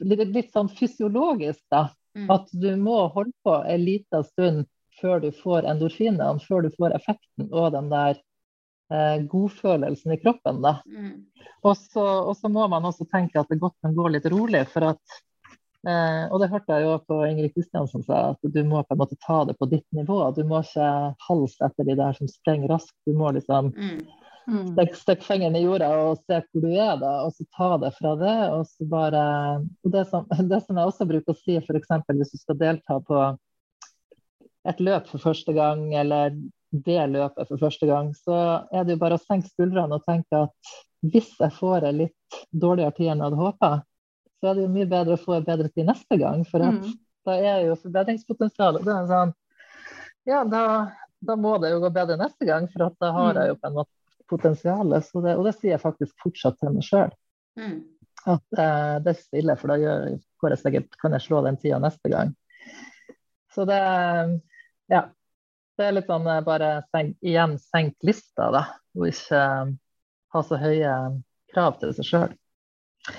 litt, 0.00 0.22
litt 0.32 0.48
sånn 0.54 0.70
fysiologisk, 0.72 1.60
da. 1.70 1.82
Mm. 2.16 2.30
At 2.32 2.48
du 2.52 2.70
må 2.80 2.96
holde 3.12 3.32
på 3.44 3.54
en 3.68 3.84
liten 3.84 4.24
stund 4.24 4.64
før 5.00 5.22
du 5.22 5.30
får 5.34 5.68
endorfinene, 5.70 6.28
før 6.46 6.66
du 6.66 6.70
får 6.76 6.96
effekten 6.98 7.48
og 7.50 7.72
den 7.74 7.90
der 7.92 8.16
eh, 8.92 9.18
godfølelsen 9.32 10.14
i 10.14 10.20
kroppen. 10.22 10.62
da. 10.64 10.78
Mm. 10.86 11.26
Og 11.62 11.76
så, 11.78 12.06
og 12.28 12.36
så 12.36 12.50
må 12.52 12.68
man 12.68 12.84
også 12.88 13.06
tenke 13.10 13.40
at 13.40 13.50
det 13.50 13.60
godt 13.62 13.76
kan 13.82 13.94
gå 13.96 14.08
litt 14.12 14.26
rolig. 14.32 14.64
for 14.72 14.92
at 14.92 15.18
eh, 15.88 16.24
Og 16.30 16.40
det 16.42 16.50
hørte 16.52 16.76
jeg 16.76 16.86
jo 16.86 16.96
på 17.08 17.20
Ingrid 17.28 17.54
Kristiansen 17.54 18.04
sa, 18.06 18.32
at 18.34 18.42
du 18.42 18.62
må 18.64 18.82
på 18.82 18.96
en 18.96 19.02
måte 19.04 19.18
ta 19.26 19.44
det 19.48 19.58
på 19.58 19.70
ditt 19.70 19.86
nivå. 19.96 20.24
Du 20.36 20.42
må 20.48 20.62
ikke 20.62 20.90
halse 21.28 21.68
etter 21.68 21.88
de 21.88 21.98
der 21.98 22.18
som 22.18 22.30
sprenger 22.30 22.76
raskt. 22.76 22.98
Du 23.06 23.14
må 23.16 23.32
liksom 23.36 23.72
Mm. 23.76 24.02
Mm. 24.48 24.72
stikk, 24.72 24.96
stikk 24.98 25.20
fingeren 25.22 25.54
i 25.54 25.62
jorda 25.62 25.88
og 26.02 26.22
se 26.26 26.40
hvor 26.40 26.64
du 26.64 26.72
er, 26.72 26.96
da, 26.98 27.12
og 27.22 27.30
så 27.36 27.44
ta 27.54 27.68
det 27.78 27.92
fra 27.98 28.16
det. 28.18 28.38
Og 28.56 28.66
så 28.66 28.88
bare 28.90 29.22
og 29.62 29.94
det, 29.94 30.06
som, 30.10 30.26
det 30.50 30.62
som 30.66 30.78
jeg 30.78 30.90
også 30.90 31.06
bruker 31.08 31.34
å 31.34 31.38
si, 31.38 31.58
f.eks. 31.60 31.92
hvis 32.10 32.34
du 32.34 32.40
skal 32.40 32.58
delta 32.58 32.98
på 33.06 33.22
et 34.68 34.80
løp 34.80 35.08
for 35.10 35.22
første 35.22 35.54
gang, 35.56 35.88
eller 35.98 36.34
det 36.72 37.02
løpet 37.12 37.48
for 37.48 37.60
første 37.60 37.86
gang, 37.88 38.12
så 38.16 38.36
er 38.72 38.84
det 38.86 38.96
jo 38.96 39.02
bare 39.02 39.18
å 39.18 39.22
senke 39.22 39.50
skuldrene 39.50 39.98
og 39.98 40.04
tenke 40.08 40.44
at 40.46 40.74
hvis 41.02 41.32
jeg 41.40 41.52
får 41.56 41.88
en 41.88 41.98
litt 42.04 42.36
dårligere 42.54 42.94
tid 42.96 43.10
enn 43.12 43.20
jeg 43.20 43.26
hadde 43.26 43.40
håpa, 43.42 43.70
så 44.40 44.50
er 44.50 44.58
det 44.58 44.66
jo 44.66 44.74
mye 44.74 44.88
bedre 44.90 45.16
å 45.18 45.22
få 45.22 45.36
en 45.36 45.46
bedre 45.46 45.68
tid 45.70 45.88
neste 45.90 46.18
gang. 46.18 46.44
For 46.48 46.62
at 46.64 46.78
Mm. 46.80 46.92
da 47.26 47.32
er 47.38 47.66
jo 47.66 47.78
forbedringspotensialet 47.78 48.84
det 48.84 48.94
er 48.94 49.06
sånn 49.10 49.34
Ja, 50.26 50.44
da, 50.44 50.92
da 51.20 51.34
må 51.36 51.56
det 51.60 51.72
jo 51.72 51.80
gå 51.82 51.90
bedre 51.92 52.16
neste 52.16 52.46
gang, 52.46 52.68
for 52.70 52.86
at 52.86 52.94
da 53.02 53.10
har 53.12 53.34
jeg 53.34 53.48
jo 53.48 53.56
på 53.58 53.66
en 53.68 53.74
måte 53.74 53.90
potensialet. 54.30 55.04
Så 55.04 55.22
det, 55.22 55.36
og 55.36 55.44
det 55.44 55.54
sier 55.58 55.74
jeg 55.74 55.82
faktisk 55.82 56.14
fortsatt 56.22 56.60
til 56.60 56.70
meg 56.70 56.86
sjøl. 56.86 57.10
Mm. 57.58 57.80
At 58.26 58.58
eh, 58.58 58.98
det 59.02 59.10
er 59.12 59.18
stille, 59.18 59.56
for 59.58 59.72
da 59.72 59.76
gjør, 59.82 60.06
jeg 60.14 60.88
kan 61.00 61.12
jeg 61.12 61.24
slå 61.26 61.42
den 61.42 61.58
tida 61.58 61.80
neste 61.82 62.08
gang. 62.08 62.30
Så 63.52 63.66
det 63.66 63.80
Ja. 64.92 65.06
Det 65.78 65.88
er 65.88 65.96
litt 65.96 66.08
sånn 66.10 66.28
eh, 66.28 66.42
bare 66.44 66.70
senk, 66.92 67.16
igjen 67.24 67.56
senk 67.60 67.96
lista, 68.04 68.50
da. 68.52 68.62
Og 68.98 69.08
ikke 69.08 69.40
eh, 69.40 69.74
ha 70.36 70.44
så 70.44 70.58
høye 70.60 70.94
krav 71.52 71.78
til 71.80 71.94
seg 71.96 72.08
sjøl. 72.08 72.38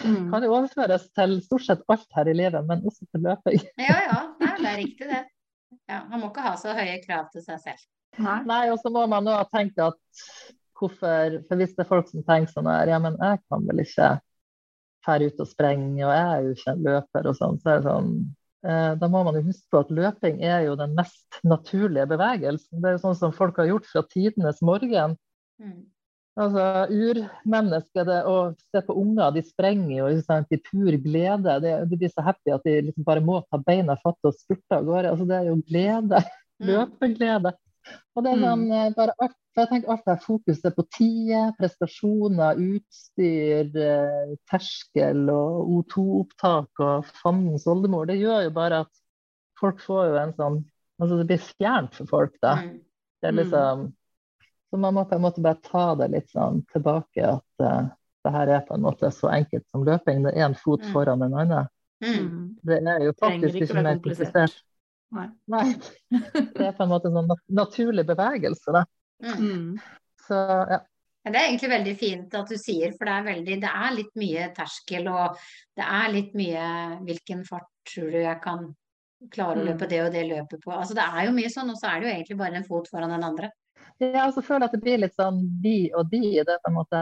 Mm. 0.06 0.30
Kan 0.32 0.46
jo 0.46 0.54
overføres 0.56 1.10
til 1.18 1.38
stort 1.44 1.66
sett 1.66 1.82
alt 1.92 2.16
her 2.16 2.30
i 2.32 2.36
livet, 2.38 2.64
men 2.70 2.86
også 2.88 3.08
til 3.10 3.26
løping. 3.26 3.64
Ja, 3.90 3.98
ja. 4.06 4.20
Nei, 4.40 4.54
det 4.60 4.70
er 4.70 4.80
riktig, 4.80 5.10
det. 5.10 5.24
Ja, 5.90 6.04
man 6.08 6.22
må 6.22 6.30
ikke 6.30 6.46
ha 6.46 6.54
så 6.60 6.76
høye 6.78 7.00
krav 7.04 7.32
til 7.34 7.44
seg 7.44 7.60
selv. 7.64 7.88
Nei. 8.22 8.40
Nei, 8.48 8.64
og 8.72 8.78
så 8.80 8.92
må 8.94 9.04
man 9.10 9.28
òg 9.28 9.50
tenke 9.52 9.90
at 9.90 10.28
hvorfor 10.78 11.40
For 11.48 11.58
hvis 11.58 11.74
det 11.78 11.84
er 11.84 11.88
folk 11.90 12.10
som 12.10 12.24
tenker 12.28 12.52
sånn 12.52 12.70
her, 12.70 12.90
ja, 12.92 13.00
men 13.02 13.18
jeg 13.18 13.40
kan 13.50 13.66
vel 13.70 13.82
ikke 13.84 14.10
fære 15.06 15.30
ut 15.30 15.44
og 15.44 15.50
sprenge, 15.50 16.06
og 16.06 16.12
jeg 16.12 16.24
er 16.24 16.46
jo 16.46 16.56
ikke 16.56 16.74
en 16.74 16.88
løper 16.88 17.30
og 17.30 17.38
sånn, 17.38 17.60
så 17.62 17.72
er 17.74 17.82
det 17.82 17.88
sånn 17.90 18.10
Da 18.64 19.08
må 19.12 19.26
man 19.28 19.36
jo 19.36 19.42
huske 19.50 19.68
på 19.74 19.82
at 19.84 19.90
løping 19.92 20.38
er 20.48 20.62
jo 20.70 20.78
den 20.80 20.94
mest 20.96 21.42
naturlige 21.44 22.06
bevegelsen. 22.08 22.80
Det 22.80 22.88
er 22.88 22.96
jo 22.96 23.02
sånn 23.02 23.18
som 23.20 23.34
folk 23.36 23.58
har 23.60 23.68
gjort 23.68 23.90
fra 23.90 24.06
tidenes 24.08 24.62
morgen. 24.64 25.18
Mm. 25.60 25.82
Altså, 26.34 26.64
Urmennesket 26.90 28.08
det, 28.08 28.22
å 28.26 28.38
se 28.74 28.82
på 28.88 28.96
unger, 28.98 29.36
de 29.36 29.44
sprenger 29.46 29.92
jo 30.00 30.08
i 30.10 30.60
pur 30.66 30.96
glede. 31.04 31.58
De, 31.62 31.74
de 31.90 32.00
blir 32.00 32.14
så 32.14 32.26
happy 32.26 32.56
at 32.56 32.64
de 32.66 32.80
liksom 32.88 33.06
bare 33.06 33.22
må 33.22 33.42
ta 33.52 33.60
beina 33.62 33.98
fatt 34.02 34.18
og 34.26 34.38
spurte 34.40 34.80
av 34.80 34.88
gårde. 34.88 35.12
Altså, 35.12 35.28
det 35.30 35.38
er 35.38 35.52
jo 35.52 35.60
glede. 35.68 36.24
Mm. 36.62 36.68
Løpeglede. 36.70 37.54
Og 38.16 38.24
det 38.26 38.32
er 38.32 38.44
sånn, 38.44 38.68
mm. 38.70 38.94
bare 38.98 39.16
alt, 39.24 39.36
for 39.54 39.64
jeg 39.64 39.70
tenker 39.72 39.94
alt 39.94 40.06
det 40.10 40.18
fokuset 40.24 40.76
på 40.76 40.86
tider, 40.96 41.50
prestasjoner, 41.60 42.62
utstyr, 42.74 43.72
eh, 43.88 44.36
terskel 44.50 45.26
og 45.34 45.74
O2-opptak 45.78 46.84
og 46.86 47.10
fandens 47.22 47.68
oldemor, 47.70 48.08
det 48.10 48.20
gjør 48.22 48.48
jo 48.48 48.54
bare 48.56 48.84
at 48.86 49.04
folk 49.60 49.84
får 49.84 50.08
jo 50.12 50.22
en 50.22 50.38
sånn 50.40 50.64
Altså 51.02 51.18
det 51.18 51.24
blir 51.26 51.42
fjernt 51.42 51.96
for 51.98 52.08
folk, 52.08 52.36
da. 52.46 52.52
Mm. 52.62 52.76
Det 53.20 53.28
er 53.28 53.34
liksom 53.34 53.88
Så 54.70 54.78
man 54.80 54.94
må 54.94 55.04
på 55.10 55.18
en 55.18 55.24
måte 55.26 55.42
bare 55.44 55.60
ta 55.66 55.96
det 55.98 56.12
litt 56.14 56.30
sånn 56.32 56.62
tilbake 56.72 57.26
at 57.28 57.64
uh, 57.66 57.90
det 58.24 58.32
her 58.32 58.52
er 58.56 58.62
på 58.68 58.78
en 58.78 58.86
måte 58.86 59.10
så 59.12 59.30
enkelt 59.34 59.66
som 59.70 59.84
løping. 59.86 60.24
Det 60.24 60.32
er 60.34 60.46
én 60.48 60.56
fot 60.58 60.82
Mm. 60.82 60.94
foran 60.94 61.20
den 61.20 61.34
andre. 61.34 61.68
Mm. 62.02 62.14
Mm. 62.14 62.48
Det 62.64 62.80
er 62.88 63.04
jo 63.04 63.14
faktisk 63.20 63.56
ikke 63.56 63.66
ikke 63.66 63.84
mer 63.84 64.00
komplisert. 64.00 64.56
Nei. 65.14 65.28
Nei. 65.54 65.68
Det 66.56 66.66
er 66.68 66.74
på 66.78 66.86
en 66.86 66.92
måte 66.92 67.10
en 67.12 67.20
sånn 67.22 67.36
naturlig 67.54 68.06
bevegelse, 68.10 68.74
da. 68.76 68.84
Mm. 69.24 69.44
Mm. 69.44 69.78
Så 70.28 70.40
ja. 70.74 70.80
Det 71.24 71.40
er 71.40 71.46
egentlig 71.48 71.70
veldig 71.72 71.92
fint 71.96 72.34
at 72.36 72.50
du 72.52 72.58
sier, 72.60 72.92
for 72.98 73.08
det 73.08 73.14
er, 73.16 73.26
veldig, 73.30 73.58
det 73.64 73.70
er 73.72 73.94
litt 73.96 74.16
mye 74.20 74.48
terskel, 74.58 75.06
og 75.08 75.38
det 75.80 75.86
er 75.88 76.10
litt 76.12 76.34
mye 76.36 76.64
hvilken 77.08 77.46
fart 77.48 77.70
tror 77.88 78.10
du 78.12 78.18
jeg 78.20 78.40
kan 78.44 78.66
klare 79.32 79.62
å 79.62 79.62
Mm. 79.62 79.68
løpe 79.70 79.88
det 79.88 80.02
og 80.04 80.10
det 80.12 80.24
løpet 80.28 80.60
på. 80.66 80.74
Altså 80.76 80.98
det 80.98 81.06
er 81.06 81.30
jo 81.30 81.36
mye 81.38 81.52
sånn, 81.54 81.70
og 81.72 81.78
så 81.80 81.94
er 81.94 82.02
det 82.02 82.10
jo 82.10 82.14
egentlig 82.18 82.38
bare 82.42 82.60
en 82.60 82.68
fot 82.68 82.90
foran 82.92 83.14
den 83.16 83.24
andre. 83.24 83.52
Ja, 84.04 84.26
og 84.26 84.34
så 84.36 84.44
føler 84.44 84.66
jeg 84.66 84.72
at 84.72 84.76
det 84.76 84.82
blir 84.84 85.00
litt 85.00 85.16
sånn 85.16 85.40
de 85.64 85.78
og 85.96 86.10
de. 86.12 86.22
Det 86.44 86.58
på 86.66 86.72
en 86.74 86.76
måte 86.76 87.00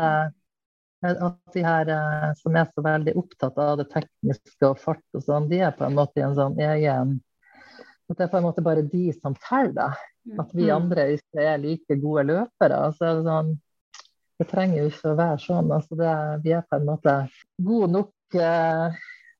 at 1.02 1.54
de 1.56 1.64
her 1.66 1.90
eh, 1.90 2.28
som 2.38 2.56
er 2.62 2.68
så 2.76 2.84
veldig 2.86 3.16
opptatt 3.18 3.58
av 3.58 3.80
det 3.80 3.88
tekniske 3.90 4.70
og 4.70 4.78
fart 4.78 5.18
og 5.18 5.24
sånn, 5.26 5.50
de 5.50 5.64
er 5.66 5.74
på 5.74 5.88
en 5.88 5.98
måte 5.98 6.22
i 6.22 6.26
en 6.28 6.38
sånn 6.38 6.60
egen 6.62 7.16
At 8.12 8.18
det 8.20 8.26
er 8.28 8.32
på 8.34 8.40
en 8.42 8.44
måte 8.50 8.64
bare 8.66 8.82
de 8.84 9.06
som 9.16 9.36
teller. 9.48 9.96
At 10.40 10.52
vi 10.54 10.68
Mm. 10.70 10.76
andre 10.76 11.06
ikke 11.18 11.42
er 11.42 11.58
like 11.58 11.96
gode 12.02 12.24
løpere. 12.28 12.80
Så 12.94 13.06
er 13.08 13.16
det 13.16 13.26
sånn 13.26 13.54
Det 14.42 14.48
trenger 14.50 14.78
jo 14.82 14.90
ikke 14.90 15.10
å 15.12 15.18
være 15.18 15.38
sånn. 15.38 15.68
Altså 15.72 15.96
det, 15.98 16.14
vi 16.44 16.52
er 16.58 16.64
på 16.66 16.76
en 16.80 16.86
måte 16.88 17.30
gode 17.62 17.92
nok 17.94 18.36
eh, 18.42 18.96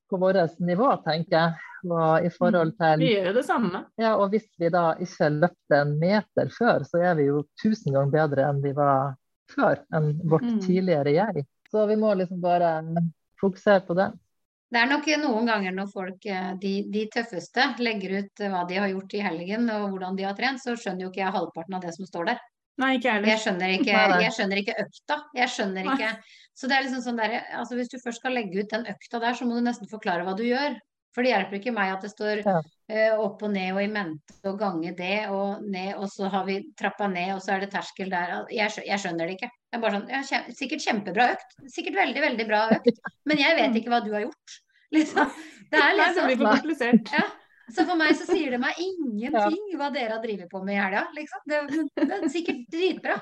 på 0.08 0.18
vårt 0.20 0.60
nivå, 0.60 0.90
tenker 1.04 1.32
jeg. 1.32 1.54
Og 1.90 2.24
i 2.24 2.28
forhold 2.30 2.76
til 2.78 2.98
Vi 3.00 3.08
gjør 3.16 3.26
jo 3.26 3.32
det 3.34 3.44
samme. 3.44 3.80
ja, 3.98 4.12
og 4.16 4.30
hvis 4.30 4.46
vi 4.60 4.68
da 4.70 4.94
ikke 4.94 5.30
løpte 5.40 5.74
en 5.80 5.98
meter 5.98 6.46
før, 6.54 6.84
så 6.86 7.02
er 7.02 7.14
vi 7.18 7.24
jo 7.26 7.42
tusen 7.60 7.92
ganger 7.92 8.12
bedre 8.14 8.46
enn 8.48 8.62
vi 8.62 8.70
var 8.72 9.16
før, 9.50 9.80
enn 9.92 10.20
vårt 10.22 10.42
Mm. 10.46 10.60
tidligere 10.60 11.12
jeg. 11.16 11.46
Så 11.72 11.88
vi 11.88 11.96
må 11.96 12.14
liksom 12.16 12.40
bare 12.40 12.94
fokusere 13.42 13.84
på 13.84 13.96
det. 13.96 14.12
Det 14.72 14.80
er 14.80 14.88
nok 14.88 15.08
noen 15.20 15.48
ganger 15.50 15.74
når 15.76 15.88
folk, 15.92 16.24
eh, 16.24 16.52
de, 16.60 16.72
de 16.92 17.02
tøffeste, 17.12 17.64
legger 17.84 18.22
ut 18.22 18.40
eh, 18.40 18.52
hva 18.52 18.62
de 18.68 18.78
har 18.80 18.88
gjort 18.88 19.16
i 19.18 19.20
helgen 19.20 19.68
og 19.68 19.90
hvordan 19.92 20.16
de 20.16 20.24
har 20.24 20.38
trent, 20.38 20.62
så 20.62 20.72
skjønner 20.78 21.04
jo 21.04 21.10
ikke 21.12 21.20
jeg 21.20 21.34
halvparten 21.34 21.76
av 21.76 21.84
det 21.84 21.92
som 21.98 22.08
står 22.08 22.30
der. 22.30 22.40
Nei, 22.80 22.94
ikke 22.96 23.12
heller. 23.12 23.28
Jeg 23.28 23.42
skjønner 23.42 23.74
ikke, 23.74 23.98
jeg 24.22 24.32
skjønner 24.32 24.60
ikke 24.62 24.76
økta. 24.80 25.18
Jeg 25.36 25.52
skjønner 25.52 25.90
ikke 25.92 26.08
Så 26.56 26.70
det 26.70 26.76
er 26.76 26.86
liksom 26.86 27.02
sånn 27.04 27.20
der, 27.20 27.34
altså 27.58 27.76
Hvis 27.76 27.92
du 27.92 27.98
først 28.00 28.22
skal 28.22 28.32
legge 28.38 28.64
ut 28.64 28.72
den 28.72 28.88
økta 28.88 29.20
der, 29.20 29.36
så 29.36 29.44
må 29.44 29.58
du 29.58 29.66
nesten 29.66 29.90
forklare 29.92 30.24
hva 30.24 30.32
du 30.38 30.46
gjør. 30.46 30.78
For 31.12 31.22
det 31.24 31.32
hjelper 31.34 31.58
ikke 31.58 31.74
meg 31.76 31.90
at 31.92 32.04
det 32.06 32.10
står 32.12 32.40
Ja. 32.46 32.54
eh, 32.88 33.12
opp 33.20 33.42
og 33.44 33.50
ned 33.52 33.74
og 33.74 33.82
i 33.82 33.88
mente 33.92 34.38
og 34.48 34.58
gange 34.60 34.94
det 34.96 35.28
og 35.28 35.60
ned, 35.64 35.94
og 35.98 36.08
så 36.08 36.30
har 36.32 36.46
vi 36.48 36.56
trappa 36.78 37.08
ned, 37.12 37.34
og 37.36 37.42
så 37.44 37.52
er 37.56 37.60
det 37.66 37.70
terskel 37.74 38.08
der. 38.12 38.46
Jeg, 38.50 38.72
jeg 38.86 38.98
skjønner 39.02 39.28
det 39.28 39.36
ikke. 39.36 39.50
Jeg 39.52 39.78
er 39.78 39.82
bare 39.84 39.96
sånn, 39.98 40.08
ja, 40.12 40.22
kjem, 40.28 40.48
Sikkert 40.56 40.86
kjempebra 40.86 41.28
økt. 41.34 41.54
Sikkert 41.72 42.00
veldig, 42.00 42.20
veldig 42.24 42.46
bra 42.48 42.62
økt. 42.78 42.98
Men 43.28 43.38
jeg 43.44 43.56
vet 43.60 43.76
ikke 43.80 43.92
hva 43.92 44.00
du 44.04 44.10
har 44.16 44.24
gjort. 44.26 44.58
Liksom. 44.92 45.30
Det 45.72 45.78
er 45.80 45.94
det 45.96 46.02
liksom 46.02 46.26
blir 46.28 46.36
for 46.42 46.50
komplisert. 46.58 47.12
ja. 47.16 47.22
Så 47.72 47.84
for 47.88 47.96
meg 47.96 48.10
så 48.18 48.26
sier 48.28 48.50
det 48.52 48.58
meg 48.60 48.76
ingenting 48.82 49.76
hva 49.80 49.86
dere 49.94 50.16
har 50.18 50.20
drevet 50.24 50.50
på 50.50 50.60
med 50.66 50.74
i 50.74 50.80
helga. 50.82 51.06
Liksom. 51.16 51.40
Det, 51.48 51.60
det 52.02 52.18
er 52.18 52.28
sikkert 52.28 52.66
dritbra. 52.74 53.14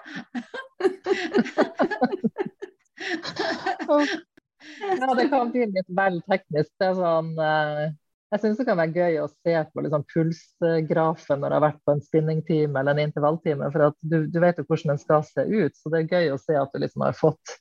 Ja, 5.01 5.15
det 5.17 5.29
kan 5.33 5.51
bli 5.53 5.67
litt 5.71 5.91
vel 5.97 6.21
teknisk. 6.29 6.71
Det 6.81 6.91
er 6.91 6.99
sånn, 6.99 7.33
eh, 7.41 7.87
jeg 8.31 8.43
syns 8.43 8.61
det 8.61 8.67
kan 8.69 8.79
være 8.79 8.95
gøy 8.95 9.17
å 9.23 9.31
se 9.31 9.55
på 9.73 9.83
liksom 9.87 10.05
pulsgrafen 10.13 11.41
når 11.43 11.51
du 11.51 11.57
har 11.57 11.65
vært 11.65 11.81
på 11.87 11.95
en 11.97 12.05
spinningtime 12.05 12.79
eller 12.79 12.95
en 12.95 13.09
intervalltime, 13.09 13.71
for 13.75 13.89
at 13.89 13.97
du, 14.03 14.21
du 14.31 14.39
vet 14.43 14.61
jo 14.61 14.67
hvordan 14.69 14.93
den 14.95 15.03
skal 15.03 15.25
se 15.27 15.47
ut. 15.49 15.75
Så 15.75 15.91
det 15.91 16.05
er 16.05 16.15
gøy 16.15 16.31
å 16.35 16.39
se 16.43 16.55
at 16.61 16.71
du 16.71 16.83
liksom 16.85 17.07
har 17.07 17.19
fått 17.19 17.57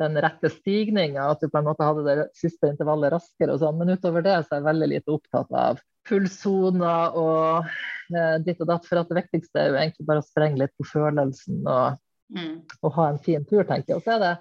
den 0.00 0.16
rette 0.24 0.48
stigninga, 0.48 1.28
at 1.28 1.42
du 1.44 1.50
på 1.52 1.60
en 1.60 1.68
måte 1.68 1.84
hadde 1.84 2.06
det 2.08 2.28
siste 2.38 2.70
intervallet 2.72 3.12
raskere 3.12 3.54
og 3.54 3.60
sånn. 3.60 3.76
Men 3.78 3.92
utover 3.92 4.24
det 4.24 4.38
så 4.46 4.56
er 4.56 4.62
jeg 4.62 4.68
veldig 4.70 4.88
lite 4.94 5.12
opptatt 5.12 5.50
av 5.52 5.82
pulssoner 6.08 7.16
og 7.20 7.68
eh, 8.16 8.36
ditt 8.42 8.62
og 8.64 8.70
datt. 8.72 8.86
For 8.88 9.02
at 9.02 9.10
det 9.12 9.20
viktigste 9.20 9.60
er 9.60 9.68
jo 9.70 9.80
egentlig 9.82 10.06
bare 10.08 10.24
å 10.24 10.26
sprenge 10.26 10.62
litt 10.62 10.72
på 10.80 10.88
følelsen 10.94 11.66
og, 11.66 12.00
Mm. 12.30 12.60
og 12.86 12.92
ha 12.94 13.08
en 13.10 13.16
fin 13.18 13.42
tur, 13.42 13.64
tenker 13.66 13.90
jeg. 13.90 13.96
Og 13.98 14.04
så 14.06 14.12
er 14.14 14.20
det, 14.22 14.34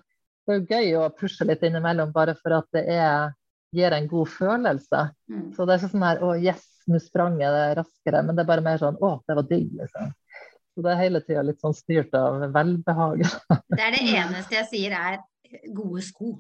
det 0.50 0.56
er 0.56 0.62
jo 0.62 0.70
gøy 0.74 0.96
å 0.98 1.10
pushe 1.14 1.46
litt 1.46 1.62
innimellom 1.68 2.10
bare 2.16 2.34
for 2.40 2.56
at 2.58 2.68
det 2.74 2.82
er, 2.90 3.30
gir 3.76 3.94
en 3.94 4.08
god 4.10 4.32
følelse. 4.34 5.02
Mm. 5.30 5.44
Så 5.54 5.66
det 5.66 5.76
er 5.76 5.82
ikke 5.84 5.92
sånn 5.92 6.06
her 6.08 6.24
å 6.26 6.32
yes, 6.42 6.64
nå 6.90 6.98
sprang 7.04 7.36
jeg 7.38 7.54
det 7.54 7.66
raskere, 7.78 8.24
men 8.26 8.34
det 8.38 8.42
er 8.44 8.50
bare 8.50 8.66
mer 8.66 8.80
sånn 8.82 8.98
å, 8.98 9.12
det 9.30 9.36
var 9.38 9.46
digg, 9.52 9.68
liksom. 9.78 10.10
Så 10.74 10.86
det 10.86 10.92
er 10.96 11.02
hele 11.04 11.22
tida 11.22 11.44
litt 11.46 11.60
sånn 11.62 11.76
styrt 11.78 12.14
av 12.18 12.40
velbehag. 12.56 13.22
Det 13.78 13.84
er 13.84 13.94
det 13.94 14.04
eneste 14.16 14.56
jeg 14.58 14.68
sier 14.72 14.96
er 14.98 15.20
gode 15.76 16.02
sko. 16.06 16.34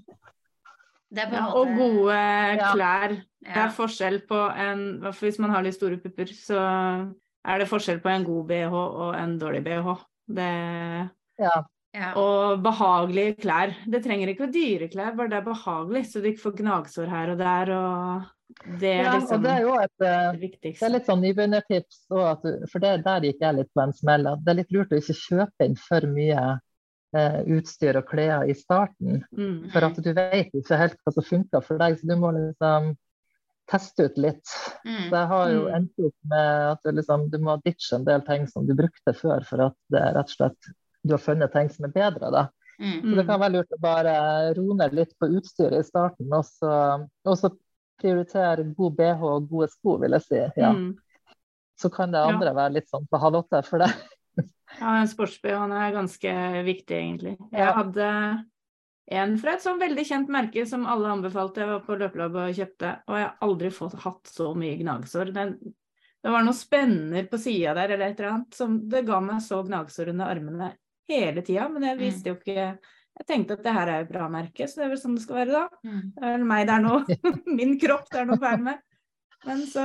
Det 1.10 1.23
er 1.23 1.30
på 1.31 1.36
en 1.36 1.41
Ja, 1.41 1.48
måte 1.49 1.60
og 1.60 1.77
gode 1.77 2.18
Ja. 2.60 2.73
klær. 2.73 3.15
Det 3.45 3.57
er 3.64 3.72
forskjell 3.73 4.19
på 4.30 4.40
en 4.65 4.81
Hvis 5.19 5.40
man 5.40 5.53
har 5.53 5.64
litt 5.65 5.77
store 5.77 5.98
pupper, 6.02 6.30
så 6.34 6.60
er 7.45 7.60
det 7.61 7.68
forskjell 7.69 8.02
på 8.03 8.10
en 8.11 8.26
god 8.27 8.48
bh 8.49 8.73
og 8.80 9.15
en 9.18 9.38
dårlig 9.41 9.64
bh. 9.65 9.95
Det, 10.30 10.49
Ja, 11.40 11.53
ja. 12.00 12.10
Og 12.20 12.62
behagelige 12.64 13.36
klær. 13.44 13.74
Det 13.92 14.02
trenger 14.06 14.32
ikke 14.32 14.46
være 14.48 14.56
dyre 14.56 14.88
klær, 14.94 15.16
bare 15.18 15.32
det 15.34 15.40
er 15.42 15.48
behagelig, 15.48 16.04
så 16.10 16.22
du 16.24 16.30
ikke 16.32 16.46
får 16.46 16.56
gnagsår 16.62 17.12
her 17.12 17.34
og 17.34 17.42
der. 17.42 17.72
Og 17.76 18.70
det 18.80 18.94
er 18.96 19.04
ja 19.04 19.12
og 19.12 19.20
liksom 19.20 19.44
det 19.44 19.52
er 19.52 19.66
jo 19.68 19.76
et 19.78 19.92
det 20.02 20.14
det 20.42 20.50
Det 20.64 20.88
er 20.88 20.96
litt 20.96 21.10
sånn 21.10 21.22
nybegynnertips, 21.22 22.00
for 22.10 22.80
det, 22.86 22.96
der 23.06 23.28
gikk 23.28 23.44
jeg 23.46 23.60
litt 23.60 23.70
på 23.76 23.84
en 23.84 23.94
smell. 23.94 24.26
at 24.32 24.42
Det 24.46 24.54
er 24.56 24.60
litt 24.64 24.74
lurt 24.74 24.96
å 24.96 25.02
ikke 25.02 25.20
kjøpe 25.20 25.68
inn 25.70 25.78
for 25.78 26.08
mye 26.16 26.46
eh, 27.18 27.38
utstyr 27.58 28.00
og 28.02 28.08
klær 28.10 28.48
i 28.50 28.56
starten. 28.58 29.22
Mm. 29.36 29.70
For 29.74 29.86
at 29.86 30.02
du 30.02 30.10
vet 30.14 30.50
ikke 30.54 30.82
helt 30.82 30.98
hva 31.04 31.14
som 31.14 31.28
funker 31.30 31.62
for 31.66 31.78
deg, 31.82 32.00
så 32.00 32.10
du 32.10 32.16
må 32.22 32.34
liksom 32.38 32.94
teste 33.70 34.08
ut 34.10 34.18
litt. 34.18 34.50
Mm. 34.82 35.10
Så 35.10 35.14
jeg 35.14 35.28
har 35.30 35.50
jo 35.54 35.62
Mm. 35.68 35.74
endt 35.78 36.06
opp 36.08 36.16
med 36.32 36.72
at 36.72 36.80
du, 36.84 36.92
liksom, 36.98 37.30
du 37.30 37.38
må 37.38 37.58
ditche 37.62 37.96
en 38.00 38.06
del 38.08 38.22
ting 38.26 38.48
som 38.50 38.66
du 38.66 38.74
brukte 38.74 39.14
før, 39.14 39.46
for 39.46 39.62
at 39.68 39.76
det 39.94 40.00
er 40.02 40.16
rett 40.18 40.32
og 40.34 40.38
slett 40.40 40.72
du 41.04 41.14
har 41.16 41.22
funnet 41.24 41.52
ting 41.54 41.70
som 41.70 41.86
er 41.86 41.94
bedre. 41.96 42.32
da. 42.32 42.48
Mm. 42.80 43.02
Så 43.10 43.16
det 43.20 43.26
kan 43.28 43.40
være 43.42 43.54
lurt 43.58 43.76
å 43.76 43.80
bare 43.84 44.14
roe 44.56 44.76
ned 44.80 44.94
litt 44.96 45.12
på 45.20 45.28
utstyret 45.36 45.82
i 45.82 45.88
starten, 45.88 46.30
og 46.34 46.46
så, 46.48 46.74
og 47.28 47.38
så 47.40 47.50
prioritere 48.00 48.64
god 48.78 48.96
BH 48.96 49.24
og 49.28 49.50
gode 49.50 49.68
sko, 49.74 49.98
vil 50.00 50.16
jeg 50.16 50.24
si. 50.28 50.44
Ja. 50.62 50.72
Mm. 50.72 50.94
Så 51.80 51.90
kan 51.92 52.12
det 52.12 52.20
Ja. 52.22 52.30
andre 52.32 52.54
være 52.56 52.74
litt 52.78 52.88
sånn 52.92 53.08
på 53.08 53.20
halv 53.20 53.42
åtte 53.44 53.64
for 53.68 53.80
deg. 53.84 53.92
Ja, 54.80 54.94
en 55.02 55.08
sports-BH 55.08 55.72
er 55.74 55.92
ganske 55.96 56.32
viktig, 56.64 56.96
egentlig. 56.96 57.38
Jeg 57.52 57.60
Ja. 57.60 57.74
hadde 57.74 58.46
en 59.12 59.38
fra 59.42 59.54
et 59.56 59.62
sånn 59.64 59.80
veldig 59.82 60.06
kjent 60.06 60.30
merke 60.30 60.66
som 60.68 60.86
alle 60.86 61.10
anbefalte. 61.10 61.58
Jeg 61.64 61.68
var 61.68 61.80
på 61.82 61.98
løpelabbet 61.98 62.50
og 62.50 62.56
kjøpte, 62.56 62.92
og 63.08 63.16
jeg 63.18 63.26
har 63.26 63.38
aldri 63.42 63.72
fått, 63.74 63.96
hatt 64.04 64.24
så 64.30 64.54
mye 64.56 64.78
gnagsår. 64.78 65.34
Den, 65.34 65.56
det 66.24 66.32
var 66.32 66.44
noen 66.46 66.54
spenner 66.54 67.28
på 67.28 67.40
sida 67.42 67.74
der 67.74 67.96
eller 67.96 68.06
et 68.12 68.20
eller 68.20 68.32
annet 68.36 68.54
som 68.54 68.78
det 68.88 69.06
ga 69.08 69.20
meg 69.20 69.42
så 69.42 69.64
gnagsår 69.66 70.10
under 70.14 70.30
armene 70.36 70.74
hele 71.15 71.41
tida, 71.41 71.68
men 71.69 71.81
jeg 71.84 71.98
Mm. 71.98 72.03
visste 72.03 72.30
jo 72.30 72.36
ikke 72.36 72.77
Jeg 73.19 73.26
tenkte 73.27 73.52
at 73.57 73.64
det 73.64 73.73
her 73.73 73.88
er 73.90 74.02
et 74.06 74.10
bra 74.11 74.30
merke, 74.30 74.64
så 74.68 74.76
det 74.80 74.86
er 74.86 74.90
vel 74.94 74.98
sånn 75.02 75.15
det 75.15 75.23
skal 75.23 75.36
være 75.36 75.52
da. 75.52 75.64
Mm. 75.84 76.14
Det 76.15 76.23
er 76.23 76.38
vel 76.38 76.45
meg 76.45 76.68
det 76.68 76.76
er 76.76 76.84
noe 76.86 77.06
Min 77.60 77.73
kropp 77.80 78.10
det 78.10 78.19
er 78.22 78.26
noe 78.30 78.38
feil 78.40 78.61
med. 78.64 78.77
Men 79.45 79.57
så 79.68 79.84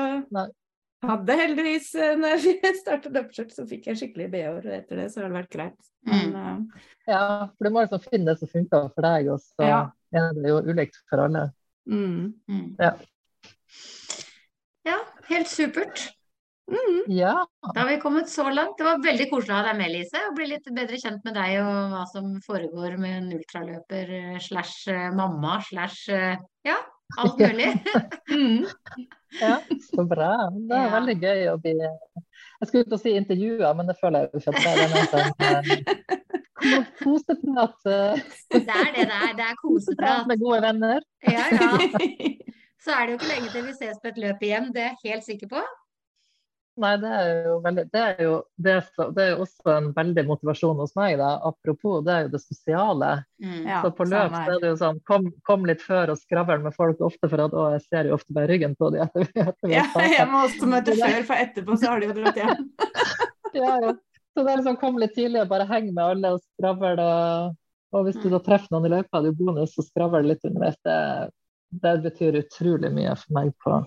hadde 1.05 1.37
heldigvis, 1.37 1.95
eh, 1.97 2.15
når 2.17 2.45
jeg 2.47 2.77
startet 2.83 3.13
løpeskjørt, 3.13 3.51
så 3.53 3.67
fikk 3.69 3.87
jeg 3.91 3.97
skikkelig 3.97 4.31
BH-er, 4.31 4.57
og 4.69 4.77
etter 4.77 4.97
det 4.97 5.09
så 5.13 5.21
har 5.21 5.29
det 5.29 5.37
vært 5.41 5.51
greit. 5.51 5.91
Men, 6.07 6.31
Mm. 6.33 6.71
eh, 6.77 6.81
Ja, 7.09 7.47
for 7.47 7.65
du 7.65 7.71
må 7.71 7.83
liksom 7.83 8.01
finne 8.07 8.25
det 8.27 8.39
som 8.39 8.49
funker 8.49 8.89
for 8.95 9.03
deg, 9.03 9.29
og 9.29 9.41
så 9.41 9.67
Ja. 9.69 9.91
er 10.15 10.33
det 10.33 10.47
jo 10.49 10.63
ulikt 10.63 10.97
for 11.11 11.19
alle. 11.27 11.53
Mm. 11.89 12.35
Ja. 12.79 12.93
Ja, 14.87 14.99
helt 15.29 15.49
supert. 15.49 16.11
Mm. 16.71 17.03
Ja. 17.13 17.35
Da 17.75 17.81
har 17.83 17.89
vi 17.91 17.99
kommet 18.01 18.29
så 18.33 18.47
langt. 18.51 18.79
Det 18.79 18.85
var 18.87 19.03
veldig 19.05 19.27
koselig 19.31 19.53
å 19.53 19.59
ha 19.59 19.65
deg 19.67 19.77
med, 19.83 19.91
Lise. 19.93 20.21
Og 20.31 20.37
bli 20.39 20.47
litt 20.49 20.69
bedre 20.73 20.97
kjent 21.01 21.25
med 21.27 21.37
deg 21.37 21.59
og 21.61 21.93
hva 21.93 22.05
som 22.09 22.31
foregår 22.47 22.97
med 23.01 23.19
en 23.19 23.27
ultraløper 23.37 24.15
slash 24.41 24.89
eh, 24.95 25.11
mamma 25.13 25.59
slash 25.67 26.09
eh, 26.15 26.39
ja, 26.65 26.79
alt 27.21 27.39
mulig. 27.43 27.71
Mm. 28.35 28.65
ja, 29.41 29.59
så 29.93 30.05
bra. 30.09 30.31
Det 30.55 30.73
er 30.75 30.87
Ja. 30.87 30.93
veldig 30.95 31.15
gøy 31.21 31.43
å 31.53 31.59
bli 31.61 31.75
Jeg 31.77 32.69
skulle 32.71 32.85
til 32.89 32.97
å 32.97 33.01
si 33.03 33.13
intervjua, 33.19 33.75
men 33.77 33.87
det 33.91 33.97
føler 34.01 34.25
jeg 34.25 34.31
jo 34.33 34.41
ikke 34.41 34.55
at 34.55 34.63
det 34.65 34.71
er. 34.73 35.07
Sånn 35.13 35.29
eh, 35.45 36.89
koseprat 37.03 37.77
Det 37.85 38.61
er 38.65 38.91
det 38.95 39.05
det 39.05 39.19
er. 39.21 39.33
Det 39.37 39.45
er 39.45 39.53
prat 39.53 39.61
koseprat. 39.61 40.27
med 40.31 40.41
gode 40.41 40.63
venner. 40.65 41.05
Ja, 41.29 41.45
ja. 41.53 41.71
Så 42.85 42.93
er 42.93 43.07
det 43.07 43.13
jo 43.15 43.19
ikke 43.21 43.31
lenge 43.33 43.53
til 43.53 43.65
vi 43.69 43.73
ses 43.79 44.01
på 44.03 44.11
et 44.11 44.19
løp 44.21 44.43
igjen, 44.45 44.67
det 44.75 44.83
er 44.85 44.91
jeg 45.05 45.15
helt 45.15 45.25
sikker 45.29 45.49
på. 45.55 45.61
Nei, 46.83 46.97
det 46.99 47.11
er 47.15 47.29
jo 47.47 47.53
veldig 47.63 47.83
Det 47.93 48.01
er 48.03 48.23
jo, 48.25 48.31
det 48.59 48.73
er 48.75 48.87
så, 48.97 49.05
det 49.15 49.25
er 49.29 49.43
også 49.45 49.75
en 49.77 49.85
veldig 49.95 50.25
motivasjon 50.27 50.81
hos 50.83 50.95
meg, 50.99 51.17
da. 51.21 51.29
Apropos, 51.47 52.01
det 52.07 52.15
er 52.15 52.25
jo 52.25 52.33
det 52.33 52.41
sosiale. 52.43 53.11
Mm. 53.39 53.61
Ja, 53.69 53.83
så 53.85 53.93
på 53.95 54.07
løp 54.11 54.35
så 54.35 54.41
er 54.57 54.63
det 54.65 54.73
jo 54.73 54.79
sånn 54.81 54.99
kom, 55.07 55.29
kom 55.47 55.69
litt 55.69 55.85
før 55.85 56.15
og 56.17 56.19
skravl 56.19 56.65
med 56.65 56.75
folk 56.75 56.99
ofte, 57.07 57.31
for 57.31 57.45
at 57.47 57.55
å, 57.55 57.69
jeg 57.77 57.85
ser 57.87 58.11
jo 58.11 58.17
ofte 58.19 58.35
bare 58.35 58.51
ryggen 58.51 58.75
på 58.81 58.91
dem 58.95 59.05
etter, 59.07 59.31
etter 59.45 59.71
Ja, 59.77 59.85
jeg 60.03 60.27
må 60.33 60.43
også 60.49 60.67
møte 60.73 60.97
før, 60.99 61.21
for 61.31 61.45
etterpå 61.47 61.79
så 61.79 61.93
har 61.93 62.03
de 62.03 62.11
jo 62.11 62.19
dratt 62.19 62.43
hjem. 62.43 62.67
Ja, 63.55 63.77
ja. 63.79 63.93
Så 64.35 64.43
det 64.43 64.51
er 64.51 64.59
liksom 64.59 64.77
kom 64.81 64.97
litt 64.99 65.13
tidlig 65.15 65.45
og 65.45 65.51
bare 65.53 65.69
heng 65.71 65.93
med 65.95 66.03
alle 66.03 66.33
og 66.35 66.41
skravl. 66.43 66.99
Og, 66.99 67.53
og 67.95 68.09
hvis 68.09 68.17
du 68.19 68.25
Mm. 68.27 68.33
da 68.33 68.41
treffer 68.43 68.73
noen 68.75 68.89
i 68.89 68.91
løypa, 68.97 69.21
det 69.23 69.29
er 69.29 69.31
jo 69.31 69.45
bonus, 69.45 69.77
og 69.79 69.87
skravl 69.87 70.27
litt 70.27 70.43
underveis. 70.49 70.75
Det, 70.83 70.97
det 71.85 71.93
betyr 72.03 72.41
utrolig 72.41 72.91
mye 72.97 73.15
for 73.21 73.37
meg 73.39 73.53
på 73.63 73.79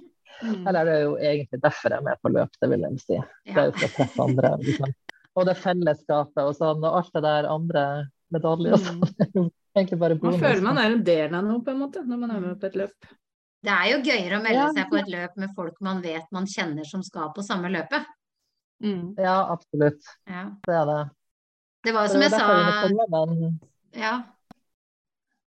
Mm. 0.42 0.68
Eller 0.70 0.86
det 0.86 0.96
er 0.96 1.04
jo 1.04 1.14
egentlig 1.18 1.60
derfor 1.64 1.94
jeg 1.94 1.98
er 1.98 2.06
med 2.06 2.20
på 2.22 2.32
løp, 2.34 2.58
det 2.62 2.70
vil 2.70 2.84
jeg 2.86 3.00
si. 3.02 3.20
Det 3.48 3.58
er 3.58 3.70
jo 3.72 3.76
for 3.78 3.88
å 3.88 3.94
treffe 3.96 4.26
andre. 4.28 4.52
Liksom. 4.62 4.96
Og 5.38 5.48
det 5.50 5.56
fellesskapet 5.62 6.44
og 6.44 6.58
sånn, 6.58 6.84
og 6.86 7.00
alt 7.00 7.16
det 7.16 7.24
der 7.26 7.48
andre 7.52 7.86
medaljer 8.34 8.76
og 8.78 8.84
sånn. 8.84 9.02
Det 9.18 9.28
er 9.78 9.82
egentlig 9.82 10.00
bare 10.02 10.20
Man 10.22 10.40
føler 10.42 10.66
man 10.66 10.82
er 10.82 10.98
en 10.98 11.04
del 11.08 11.38
av 11.38 11.48
noe, 11.48 11.64
på 11.66 11.74
en 11.74 11.82
måte, 11.82 12.04
når 12.06 12.22
man 12.22 12.36
er 12.36 12.44
med 12.44 12.60
på 12.62 12.70
et 12.70 12.78
løp. 12.84 13.10
Det 13.68 13.74
er 13.74 13.90
jo 13.92 13.98
gøyere 14.06 14.38
å 14.38 14.44
melde 14.44 14.62
Ja. 14.62 14.70
seg 14.76 14.90
på 14.92 15.00
et 15.02 15.10
løp 15.12 15.38
med 15.42 15.54
folk 15.58 15.82
man 15.82 16.02
vet 16.06 16.30
man 16.32 16.46
kjenner 16.50 16.86
som 16.88 17.04
skal 17.04 17.32
på 17.36 17.46
samme 17.46 17.72
løpet. 17.74 18.06
Mm. 18.84 19.16
Ja, 19.18 19.40
absolutt. 19.54 20.06
Ja. 20.30 20.44
Det 20.68 20.76
er 20.78 20.86
det. 20.86 21.00
Det 21.88 21.94
var 21.96 22.06
jo 22.06 22.14
som 22.14 22.22
jeg 22.22 22.32
sa 22.32 22.46
Ja. 23.98 24.14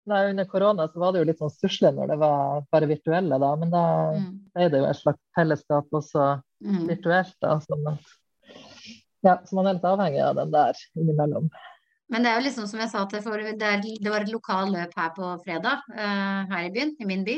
Nei, 0.07 0.29
under 0.29 0.45
korona 0.45 0.87
så 0.87 0.99
var 0.99 1.11
det 1.13 1.19
jo 1.19 1.25
litt 1.25 1.39
sånn 1.41 1.51
stusslig 1.53 1.91
når 1.93 2.07
det 2.07 2.17
var 2.21 2.61
bare 2.71 2.87
virtuelle, 2.89 3.37
da. 3.39 3.55
Men 3.55 3.69
da 3.69 3.83
Mm. 4.15 4.29
ble 4.55 4.69
det 4.69 4.79
jo 4.79 4.85
et 4.85 4.95
slags 4.95 5.19
fellesskap 5.35 5.89
også 5.91 6.41
Mm. 6.63 6.87
virtuelt, 6.87 7.35
da. 7.41 7.55
At, 7.57 7.99
ja, 9.23 9.37
så 9.45 9.53
man 9.55 9.67
er 9.67 9.73
litt 9.73 9.83
avhengig 9.83 10.21
av 10.23 10.35
den 10.35 10.51
der 10.51 10.73
innimellom. 10.97 11.49
Men 12.09 12.23
det 12.23 12.31
er 12.31 12.39
jo 12.41 12.47
liksom 12.47 12.67
som 12.67 12.79
jeg 12.79 12.89
sa 12.89 13.05
til 13.05 13.21
for 13.21 13.37
det, 13.37 13.61
er, 13.61 13.81
det 13.81 14.09
var 14.09 14.21
et 14.21 14.31
lokal 14.33 14.71
løp 14.73 14.93
her 14.97 15.09
på 15.13 15.43
fredag 15.45 15.77
uh, 15.93 16.45
her 16.49 16.63
i 16.65 16.71
byen, 16.73 16.95
i 16.99 17.05
min 17.05 17.23
by. 17.23 17.37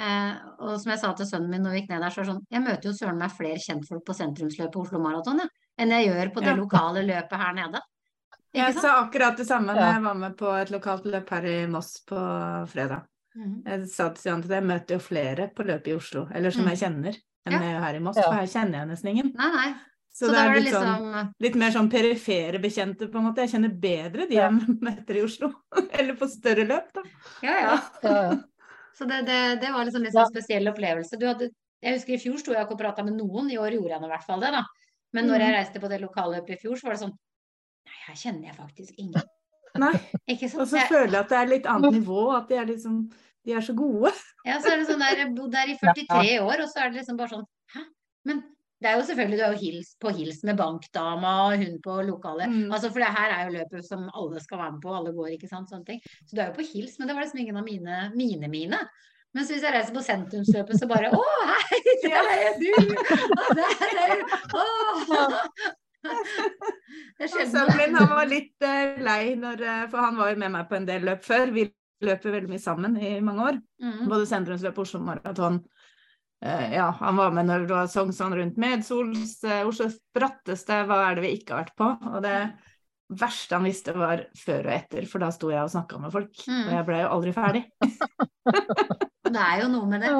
Uh, 0.00 0.36
og 0.60 0.80
som 0.80 0.92
jeg 0.92 1.00
sa 1.02 1.12
til 1.12 1.26
sønnen 1.26 1.50
min 1.50 1.62
når 1.62 1.70
vi 1.74 1.80
gikk 1.82 1.90
ned 1.90 2.00
der, 2.00 2.08
så 2.14 2.20
er 2.20 2.24
det 2.24 2.32
sånn 2.32 2.46
Jeg 2.50 2.62
møter 2.64 2.88
jo 2.88 2.92
søren 2.96 3.18
meg 3.18 3.30
flere 3.36 3.58
kjentfolk 3.60 4.04
på 4.06 4.14
sentrumsløpet 4.16 4.76
Oslo 4.80 4.98
Maraton 5.02 5.42
ja, 5.42 5.48
enn 5.78 5.90
jeg 5.90 6.06
gjør 6.08 6.32
på 6.32 6.40
det 6.40 6.54
Ja. 6.54 6.56
lokale 6.56 7.02
løpet 7.04 7.36
her 7.36 7.52
nede. 7.52 7.80
Jeg 8.54 8.74
sa 8.74 8.96
akkurat 9.04 9.36
det 9.38 9.46
samme 9.46 9.74
da 9.74 9.80
Ja. 9.80 9.92
jeg 9.94 10.02
var 10.02 10.14
med 10.18 10.36
på 10.36 10.50
et 10.60 10.70
lokalt 10.70 11.04
løp 11.06 11.28
her 11.30 11.44
i 11.46 11.66
Moss 11.70 12.00
på 12.06 12.16
fredag. 12.68 13.04
Mm. 13.36 13.62
Jeg 13.66 13.88
sa 13.88 14.08
til 14.10 14.22
Sian 14.22 14.40
det, 14.42 14.50
jeg 14.50 14.64
møter 14.66 14.96
jo 14.96 14.98
flere 14.98 15.50
på 15.54 15.62
løpet 15.64 15.88
i 15.92 15.94
Oslo, 15.94 16.26
eller 16.34 16.50
som 16.50 16.64
Mm. 16.64 16.70
jeg 16.70 16.78
kjenner, 16.80 17.14
enn 17.46 17.52
Ja. 17.62 17.80
her 17.80 17.94
i 17.94 18.00
Moss. 18.00 18.16
For 18.18 18.32
her 18.32 18.46
kjenner 18.46 18.78
jeg 18.80 18.88
nesten 18.88 19.08
ingen. 19.10 19.32
Nei, 19.36 19.50
nei. 19.54 19.74
Så, 20.12 20.26
Så, 20.26 20.32
det 20.32 20.38
er 20.40 20.54
litt, 20.54 20.64
liksom 20.64 20.82
sånn, 20.82 21.34
litt 21.40 21.54
mer 21.54 21.70
sånn 21.70 21.88
perifere 21.90 22.58
bekjente, 22.60 23.06
på 23.08 23.14
en 23.18 23.24
måte. 23.32 23.36
Jeg 23.46 23.50
kjenner 23.52 23.80
bedre 23.80 24.26
de 24.28 24.34
jeg 24.34 24.50
møter 24.82 25.16
i 25.16 25.22
Oslo. 25.22 25.52
eller 25.92 26.14
på 26.18 26.26
større 26.28 26.66
løp, 26.66 26.92
da. 26.92 27.02
Ja, 27.42 27.78
ja. 28.02 28.42
Så 28.92 29.06
det, 29.08 29.24
det, 29.26 29.60
det 29.62 29.70
var 29.72 29.84
liksom 29.86 30.02
litt 30.02 30.12
sånn 30.12 30.26
spesiell 30.34 30.66
opplevelse. 30.68 31.16
Du 31.16 31.26
hadde, 31.26 31.50
jeg 31.80 31.94
husker 31.94 32.14
i 32.14 32.18
fjor 32.18 32.38
sto 32.38 32.52
jeg 32.52 32.66
ikke 32.66 32.72
og 32.74 32.80
prata 32.82 33.04
med 33.04 33.14
noen, 33.14 33.48
i 33.50 33.56
år 33.56 33.70
gjorde 33.78 33.94
jeg 33.94 34.00
nå 34.02 34.06
i 34.10 34.12
hvert 34.12 34.26
fall 34.26 34.40
det, 34.40 34.50
da. 34.50 34.64
Men 35.14 35.26
når 35.30 35.38
jeg 35.38 35.54
reiste 35.54 35.80
på 35.80 35.88
det 35.88 36.00
lokalløpet 36.02 36.50
i 36.50 36.60
fjor, 36.60 36.74
så 36.76 36.82
var 36.90 36.92
det 36.98 37.00
sånn 37.06 37.16
her 38.06 38.16
kjenner 38.18 38.50
jeg 38.50 38.56
faktisk 38.58 39.00
ingen. 39.00 39.26
Nei. 39.78 39.94
Ikke 40.26 40.48
Og 40.58 40.66
så 40.66 40.82
føler 40.90 41.14
jeg 41.14 41.24
at 41.24 41.32
det 41.32 41.38
er 41.38 41.50
litt 41.50 41.66
annet 41.70 42.00
nivå, 42.00 42.30
at 42.34 42.48
de 42.50 42.56
er 42.58 42.70
liksom 42.70 43.02
De 43.46 43.54
er 43.56 43.64
så 43.64 43.72
gode. 43.72 44.10
Ja, 44.44 44.58
så 44.60 44.72
er 44.72 44.80
det 44.80 44.88
sånn 44.90 45.00
der, 45.00 45.16
jeg 45.16 45.28
har 45.28 45.36
bodd 45.36 45.52
der 45.54 45.70
i 45.72 45.76
43 45.80 46.40
år, 46.44 46.60
og 46.60 46.66
så 46.68 46.82
er 46.82 46.90
det 46.90 47.00
liksom 47.00 47.20
bare 47.20 47.32
sånn 47.32 47.46
Hæ? 47.72 47.84
Men 48.28 48.42
det 48.80 48.88
er 48.88 48.96
jo 48.96 49.04
selvfølgelig, 49.10 49.36
du 49.38 49.44
er 49.44 49.54
jo 49.54 49.60
hils 49.60 49.88
på 50.00 50.12
hils 50.16 50.38
med 50.48 50.56
bankdama 50.56 51.32
og 51.46 51.60
hun 51.60 51.74
på 51.84 51.98
lokalet. 52.08 52.48
Mm. 52.48 52.70
Altså, 52.72 52.88
for 52.88 53.04
det 53.04 53.10
her 53.12 53.34
er 53.34 53.42
jo 53.44 53.56
løpet 53.58 53.84
som 53.84 54.06
alle 54.16 54.40
skal 54.40 54.62
være 54.62 54.74
med 54.76 54.84
på, 54.84 54.94
alle 54.96 55.12
går, 55.16 55.34
ikke 55.34 55.50
sant, 55.50 55.68
sånne 55.68 55.88
ting. 55.88 56.00
Så 56.24 56.32
du 56.32 56.40
er 56.40 56.48
jo 56.48 56.56
på 56.56 56.64
hils, 56.64 56.96
men 56.98 57.08
det 57.08 57.16
var 57.16 57.26
liksom 57.26 57.42
ingen 57.44 57.60
av 57.60 57.66
mine 57.68 57.98
mine. 58.16 58.48
mine. 58.48 58.80
Mens 59.36 59.52
hvis 59.52 59.62
jeg 59.62 59.74
reiser 59.76 59.94
på 59.94 60.02
sentrumsløpet, 60.02 60.80
så 60.80 60.88
bare 60.90 61.12
Å, 61.14 61.20
hei, 61.52 61.82
der 62.06 62.32
er 62.32 62.56
du! 62.58 62.72
Og 63.36 63.52
der 63.60 63.84
er 64.06 64.16
du! 64.16 64.34
Å! 64.58 65.76
Sønnen 67.20 67.76
min 67.76 67.98
han 67.98 68.08
var 68.10 68.28
litt 68.28 68.64
uh, 68.64 68.96
lei, 69.04 69.34
når, 69.38 69.62
eh, 69.62 69.84
for 69.92 70.02
han 70.02 70.16
var 70.18 70.32
jo 70.32 70.40
med 70.40 70.54
meg 70.54 70.70
på 70.70 70.78
en 70.78 70.88
del 70.88 71.04
løp 71.06 71.22
før. 71.26 71.52
Vi 71.54 71.66
løper 72.04 72.34
veldig 72.36 72.50
mye 72.50 72.62
sammen 72.62 72.96
i 72.96 73.18
mange 73.24 73.46
år. 73.50 73.60
Mm. 73.82 74.08
Både 74.08 74.28
sentrumsløp 74.28 74.78
og 74.78 74.86
Oslo 74.86 75.02
Maraton. 75.04 75.60
Uh, 76.40 76.66
ja, 76.72 76.88
han 77.02 77.20
var 77.20 77.36
med 77.36 77.50
når 77.50 77.66
det 77.66 77.76
var 77.76 77.92
Sognsvann 77.92 78.36
rundt 78.38 78.60
Medsols, 78.60 79.36
uh, 79.44 79.60
Oslos 79.68 80.00
bratteste, 80.16 80.82
hva 80.88 81.02
er 81.10 81.18
det 81.18 81.26
vi 81.26 81.34
ikke 81.36 81.54
har 81.54 81.66
vært 81.66 81.76
på? 81.76 81.92
Og 82.14 82.24
det 82.24 82.38
verste 83.20 83.58
han 83.58 83.66
visste 83.66 83.92
var 83.98 84.24
før 84.38 84.70
og 84.70 84.74
etter, 84.74 85.06
for 85.10 85.22
da 85.22 85.30
sto 85.34 85.50
jeg 85.52 85.66
og 85.66 85.72
snakka 85.72 86.00
med 86.00 86.14
folk. 86.14 86.32
Mm. 86.46 86.64
Og 86.64 86.74
jeg 86.78 86.88
ble 86.88 87.00
jo 87.02 87.14
aldri 87.18 87.36
ferdig. 87.36 87.64
Det 89.30 89.38
er 89.38 89.60
jo 89.60 89.66
noe 89.70 89.86
med 89.86 90.02
det. 90.02 90.10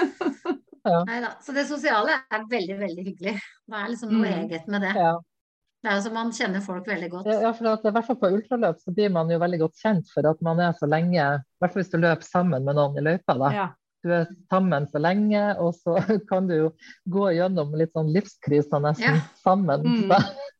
Ja. 0.84 1.04
Neida. 1.04 1.30
Så 1.44 1.52
det 1.54 1.66
sosiale 1.68 2.14
er 2.32 2.44
veldig, 2.50 2.76
veldig 2.80 3.04
hyggelig. 3.10 3.34
Det 3.68 3.76
er 3.76 3.88
liksom 3.92 4.12
noe 4.14 4.26
Mm. 4.30 4.38
eget 4.50 4.68
med 4.68 4.80
det. 4.82 4.94
Ja. 4.96 5.18
Det 5.82 5.90
er 5.90 5.96
jo 5.96 6.02
som 6.02 6.14
man 6.14 6.30
kjenner 6.32 6.60
folk 6.60 6.86
veldig 6.86 7.10
godt. 7.10 7.26
Ja, 7.26 7.52
for 7.56 7.66
at, 7.72 7.84
i 7.84 7.90
hvert 7.90 8.04
fall 8.06 8.16
på 8.20 8.30
ultraløp 8.36 8.80
så 8.80 8.92
blir 8.94 9.10
man 9.10 9.30
jo 9.32 9.38
veldig 9.40 9.60
godt 9.60 9.76
kjent 9.80 10.08
for 10.12 10.26
at 10.28 10.40
man 10.42 10.58
er 10.60 10.72
så 10.76 10.86
lenge, 10.88 11.16
i 11.16 11.60
hvert 11.60 11.72
fall 11.72 11.82
hvis 11.82 11.90
du 11.92 11.98
løper 11.98 12.22
sammen 12.28 12.64
med 12.64 12.74
noen 12.76 12.98
i 12.98 13.04
løypa. 13.06 13.38
da. 13.38 13.50
Ja. 13.52 13.68
Du 14.04 14.10
er 14.12 14.26
sammen 14.50 14.86
så 14.88 14.98
lenge, 15.00 15.40
og 15.60 15.74
så 15.74 15.96
kan 16.30 16.46
du 16.48 16.54
jo 16.56 16.68
gå 17.08 17.30
gjennom 17.36 17.72
litt 17.76 17.92
sånn 17.92 18.12
livskriser 18.12 18.80
nesten 18.80 19.16
Ja. 19.16 19.20
sammen. 19.44 19.82
Mm. 19.84 20.12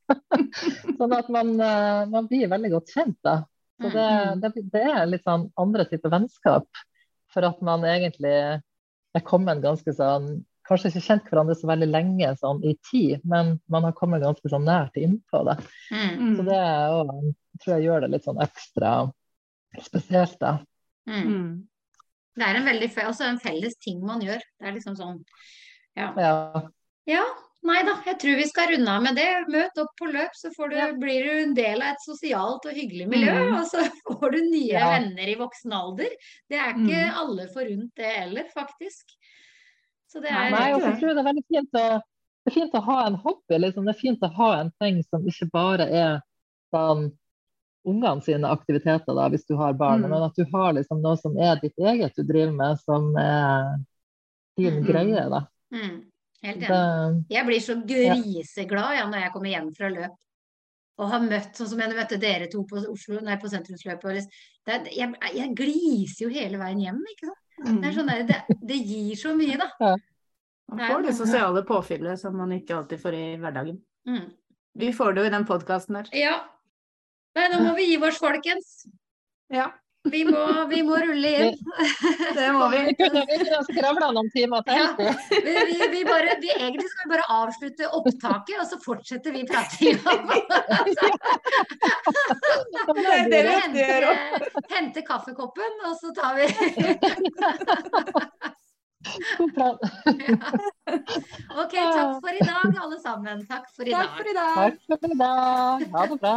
Sånn 0.98 1.12
at 1.14 1.28
man, 1.30 1.52
eh, 1.60 2.04
man 2.10 2.26
blir 2.28 2.48
veldig 2.50 2.70
godt 2.72 2.88
kjent, 2.94 3.16
da. 3.24 3.44
Så 3.80 3.90
det, 3.92 4.08
Mm. 4.08 4.40
det, 4.40 4.70
det 4.72 4.82
er 4.82 5.06
litt 5.06 5.24
sånn 5.24 5.50
andre 5.56 5.84
typer 5.88 6.10
vennskap. 6.12 6.66
For 7.32 7.44
at 7.46 7.60
man 7.62 7.80
egentlig 7.86 8.60
er 9.18 9.26
kommet 9.26 9.64
ganske 9.64 9.94
sånn 9.96 10.38
Kanskje 10.70 10.92
ikke 10.92 11.02
kjent 11.02 11.24
hverandre 11.26 11.54
så 11.58 11.66
veldig 11.66 11.86
lenge 11.88 12.28
sånn 12.38 12.60
i 12.62 12.76
tid, 12.86 13.24
men 13.26 13.56
man 13.72 13.82
har 13.88 13.94
kommet 13.96 14.22
ganske 14.22 14.52
sånn 14.52 14.68
nært 14.68 15.00
innpå 15.00 15.40
det. 15.48 15.56
Mm. 15.90 16.36
Så 16.36 16.44
det 16.46 16.58
er 16.62 16.92
jo, 16.92 17.32
tror 17.58 17.72
jeg 17.72 17.86
gjør 17.88 18.04
det 18.04 18.10
litt 18.12 18.28
sånn 18.28 18.38
ekstra 18.44 18.92
spesielt, 19.82 20.36
da. 20.38 20.52
Mm. 21.10 21.24
Mm. 21.26 21.50
Det 22.38 22.46
er 22.46 22.60
en 22.60 22.68
veldig 22.70 22.90
også 23.02 23.26
en 23.26 23.40
felles 23.42 23.74
ting 23.82 23.98
man 24.06 24.22
gjør. 24.22 24.38
Det 24.60 24.70
er 24.70 24.76
liksom 24.76 24.94
sånn 25.00 25.18
Ja. 25.98 26.12
Ja. 26.14 26.62
ja. 27.10 27.24
Nei 27.62 27.82
da, 27.84 27.92
jeg 28.06 28.16
tror 28.22 28.36
vi 28.38 28.44
skal 28.48 28.70
runde 28.72 28.88
av 28.88 29.02
med 29.04 29.16
det. 29.20 29.26
Møt 29.52 29.76
opp 29.82 29.90
på 30.00 30.06
løp, 30.08 30.32
så 30.38 30.48
får 30.54 30.70
du, 30.70 30.76
Ja. 30.76 30.92
blir 30.96 31.24
du 31.26 31.30
en 31.42 31.54
del 31.54 31.82
av 31.82 31.88
et 31.92 32.00
sosialt 32.06 32.64
og 32.64 32.72
hyggelig 32.72 33.06
miljø. 33.08 33.34
Mm. 33.36 33.58
Og 33.58 33.66
så 33.68 33.82
får 34.08 34.32
du 34.32 34.38
nye 34.48 34.72
Ja. 34.72 34.86
venner 34.98 35.28
i 35.28 35.34
voksen 35.36 35.72
alder. 35.76 36.08
Det 36.48 36.56
er 36.58 36.72
ikke 36.72 37.02
Mm. 37.04 37.18
alle 37.20 37.48
forunt 37.52 37.92
det 37.96 38.12
heller, 38.16 38.44
faktisk. 38.56 39.12
Så 40.08 40.22
det 40.22 40.30
er 40.32 40.50
Nei, 40.50 40.72
så 40.80 40.98
tror 40.98 41.14
det 41.14 41.18
er 41.20 41.28
veldig 41.32 41.44
fint 41.52 41.70
å, 41.76 41.84
det 42.00 42.48
er 42.50 42.56
fint 42.56 42.72
å 42.74 42.82
ha 42.82 43.06
en 43.06 43.14
hobby. 43.14 43.58
Liksom. 43.58 43.84
Det 43.84 43.94
er 43.94 44.00
fint 44.00 44.20
å 44.24 44.32
ha 44.34 44.60
en 44.60 44.72
ting 44.80 45.02
som 45.02 45.22
ikke 45.28 45.50
bare 45.52 45.86
er 45.92 46.20
sånn 46.74 47.10
ungene 47.86 48.22
sine 48.22 48.44
aktiviteter, 48.48 49.14
da, 49.14 49.28
hvis 49.28 49.46
du 49.46 49.54
har 49.56 49.72
barn, 49.74 50.02
Mm. 50.02 50.10
men 50.10 50.22
at 50.22 50.34
du 50.36 50.44
har 50.52 50.72
liksom 50.74 51.00
noe 51.02 51.16
som 51.16 51.36
er 51.38 51.56
ditt 51.62 51.76
eget 51.78 52.14
du 52.16 52.22
driver 52.24 52.52
med, 52.52 52.78
som 52.80 53.16
er 53.16 53.76
din 54.56 54.82
greie. 54.84 55.28
Da. 55.30 55.46
mm, 55.72 56.09
helt 56.42 56.62
enig. 56.66 57.24
Jeg 57.30 57.46
blir 57.46 57.60
så 57.64 57.76
griseglad 57.86 58.96
ja, 58.96 59.06
når 59.10 59.24
jeg 59.26 59.32
kommer 59.32 59.50
hjem 59.54 59.70
fra 59.76 59.88
løp 59.92 60.16
og 61.00 61.08
har 61.08 61.20
møtt, 61.24 61.54
sånn 61.56 61.68
som 61.70 61.78
jeg 61.80 61.94
møtte 61.96 62.18
dere 62.20 62.46
to 62.52 62.62
på, 62.68 62.76
Oslo, 62.90 63.20
nei, 63.24 63.36
på 63.40 63.48
sentrumsløpet. 63.48 64.04
og 64.04 64.12
liksom- 64.18 64.32
Det, 64.66 64.74
er- 64.74 64.92
jeg, 64.92 65.14
jeg 65.34 65.54
gliser 65.56 66.22
jo 66.26 66.28
hele 66.28 66.58
veien 66.58 66.78
hjem, 66.80 66.98
ikke 67.14 67.26
sant. 67.26 67.38
Det, 67.56 67.88
er 67.88 67.92
Mm. 67.92 67.94
sånn 67.96 68.06
der, 68.06 68.22
det, 68.24 68.58
det 68.68 68.76
gir 68.86 69.14
så 69.16 69.34
mye, 69.36 69.56
da. 69.56 69.96
Man 70.68 70.78
får 70.78 71.02
det 71.02 71.14
sosiale 71.16 71.62
påfyllet 71.64 72.18
som 72.20 72.36
man 72.36 72.50
ikke 72.52 72.76
alltid 72.76 73.00
får 73.00 73.14
i 73.14 73.36
hverdagen. 73.40 73.80
Mm. 74.06 74.30
Vi 74.76 74.92
får 74.92 75.14
det 75.14 75.22
jo 75.24 75.26
i 75.26 75.30
den 75.30 75.44
podkasten 75.46 75.96
her. 75.96 76.06
Ja. 76.12 76.44
Nei, 77.34 77.48
nå 77.48 77.60
må 77.64 77.74
vi 77.76 77.86
gi 77.86 77.96
oss, 78.02 78.18
folkens. 78.18 78.86
Ja. 79.50 79.72
Vi 80.08 80.24
må, 80.24 80.64
vi 80.70 80.80
må 80.82 80.96
rulle 80.96 81.28
inn. 81.28 81.56
Det 82.32 82.46
må 82.56 82.68
vi. 82.72 82.78
Vi 82.88 82.94
kunne, 82.96 83.58
skravla 83.68 84.08
noen 84.16 84.30
timer 84.32 84.62
til. 84.64 84.78
Ja. 84.80 84.86
Vi, 85.28 85.52
vi, 85.68 85.88
vi 85.92 86.04
bare, 86.08 86.38
vi, 86.40 86.48
egentlig 86.54 86.88
skal 86.88 87.04
vi 87.04 87.10
bare 87.12 87.26
avslutte 87.34 87.90
opptaket, 87.98 88.56
og 88.62 88.66
så 88.70 88.78
fortsetter 88.80 89.34
vi 89.36 89.44
pratinga. 89.50 90.00
Er 92.90 93.28
vi 93.28 93.36
gjør. 93.36 94.08
Hente, 94.08 94.64
hente 94.72 95.04
kaffekoppen, 95.04 95.72
og 95.88 95.94
så 96.00 96.14
tar 96.16 96.32
vi 96.38 96.46
God 99.38 99.54
plan. 99.54 99.78
OK, 101.62 101.72
takk 101.72 102.20
for 102.20 102.36
i 102.36 102.44
dag, 102.44 102.78
alle 102.82 103.00
sammen. 103.00 103.46
Takk 103.48 103.66
for 103.76 103.88
i 103.88 103.96
Takk 103.96 104.16
for 104.20 104.30
i 104.30 104.36
dag. 104.36 104.78
Takk 104.88 105.00
for 105.00 105.16
i 105.16 105.20
dag. 105.24 105.90
Ha 105.96 106.06
det 106.06 106.20
bra. 106.20 106.36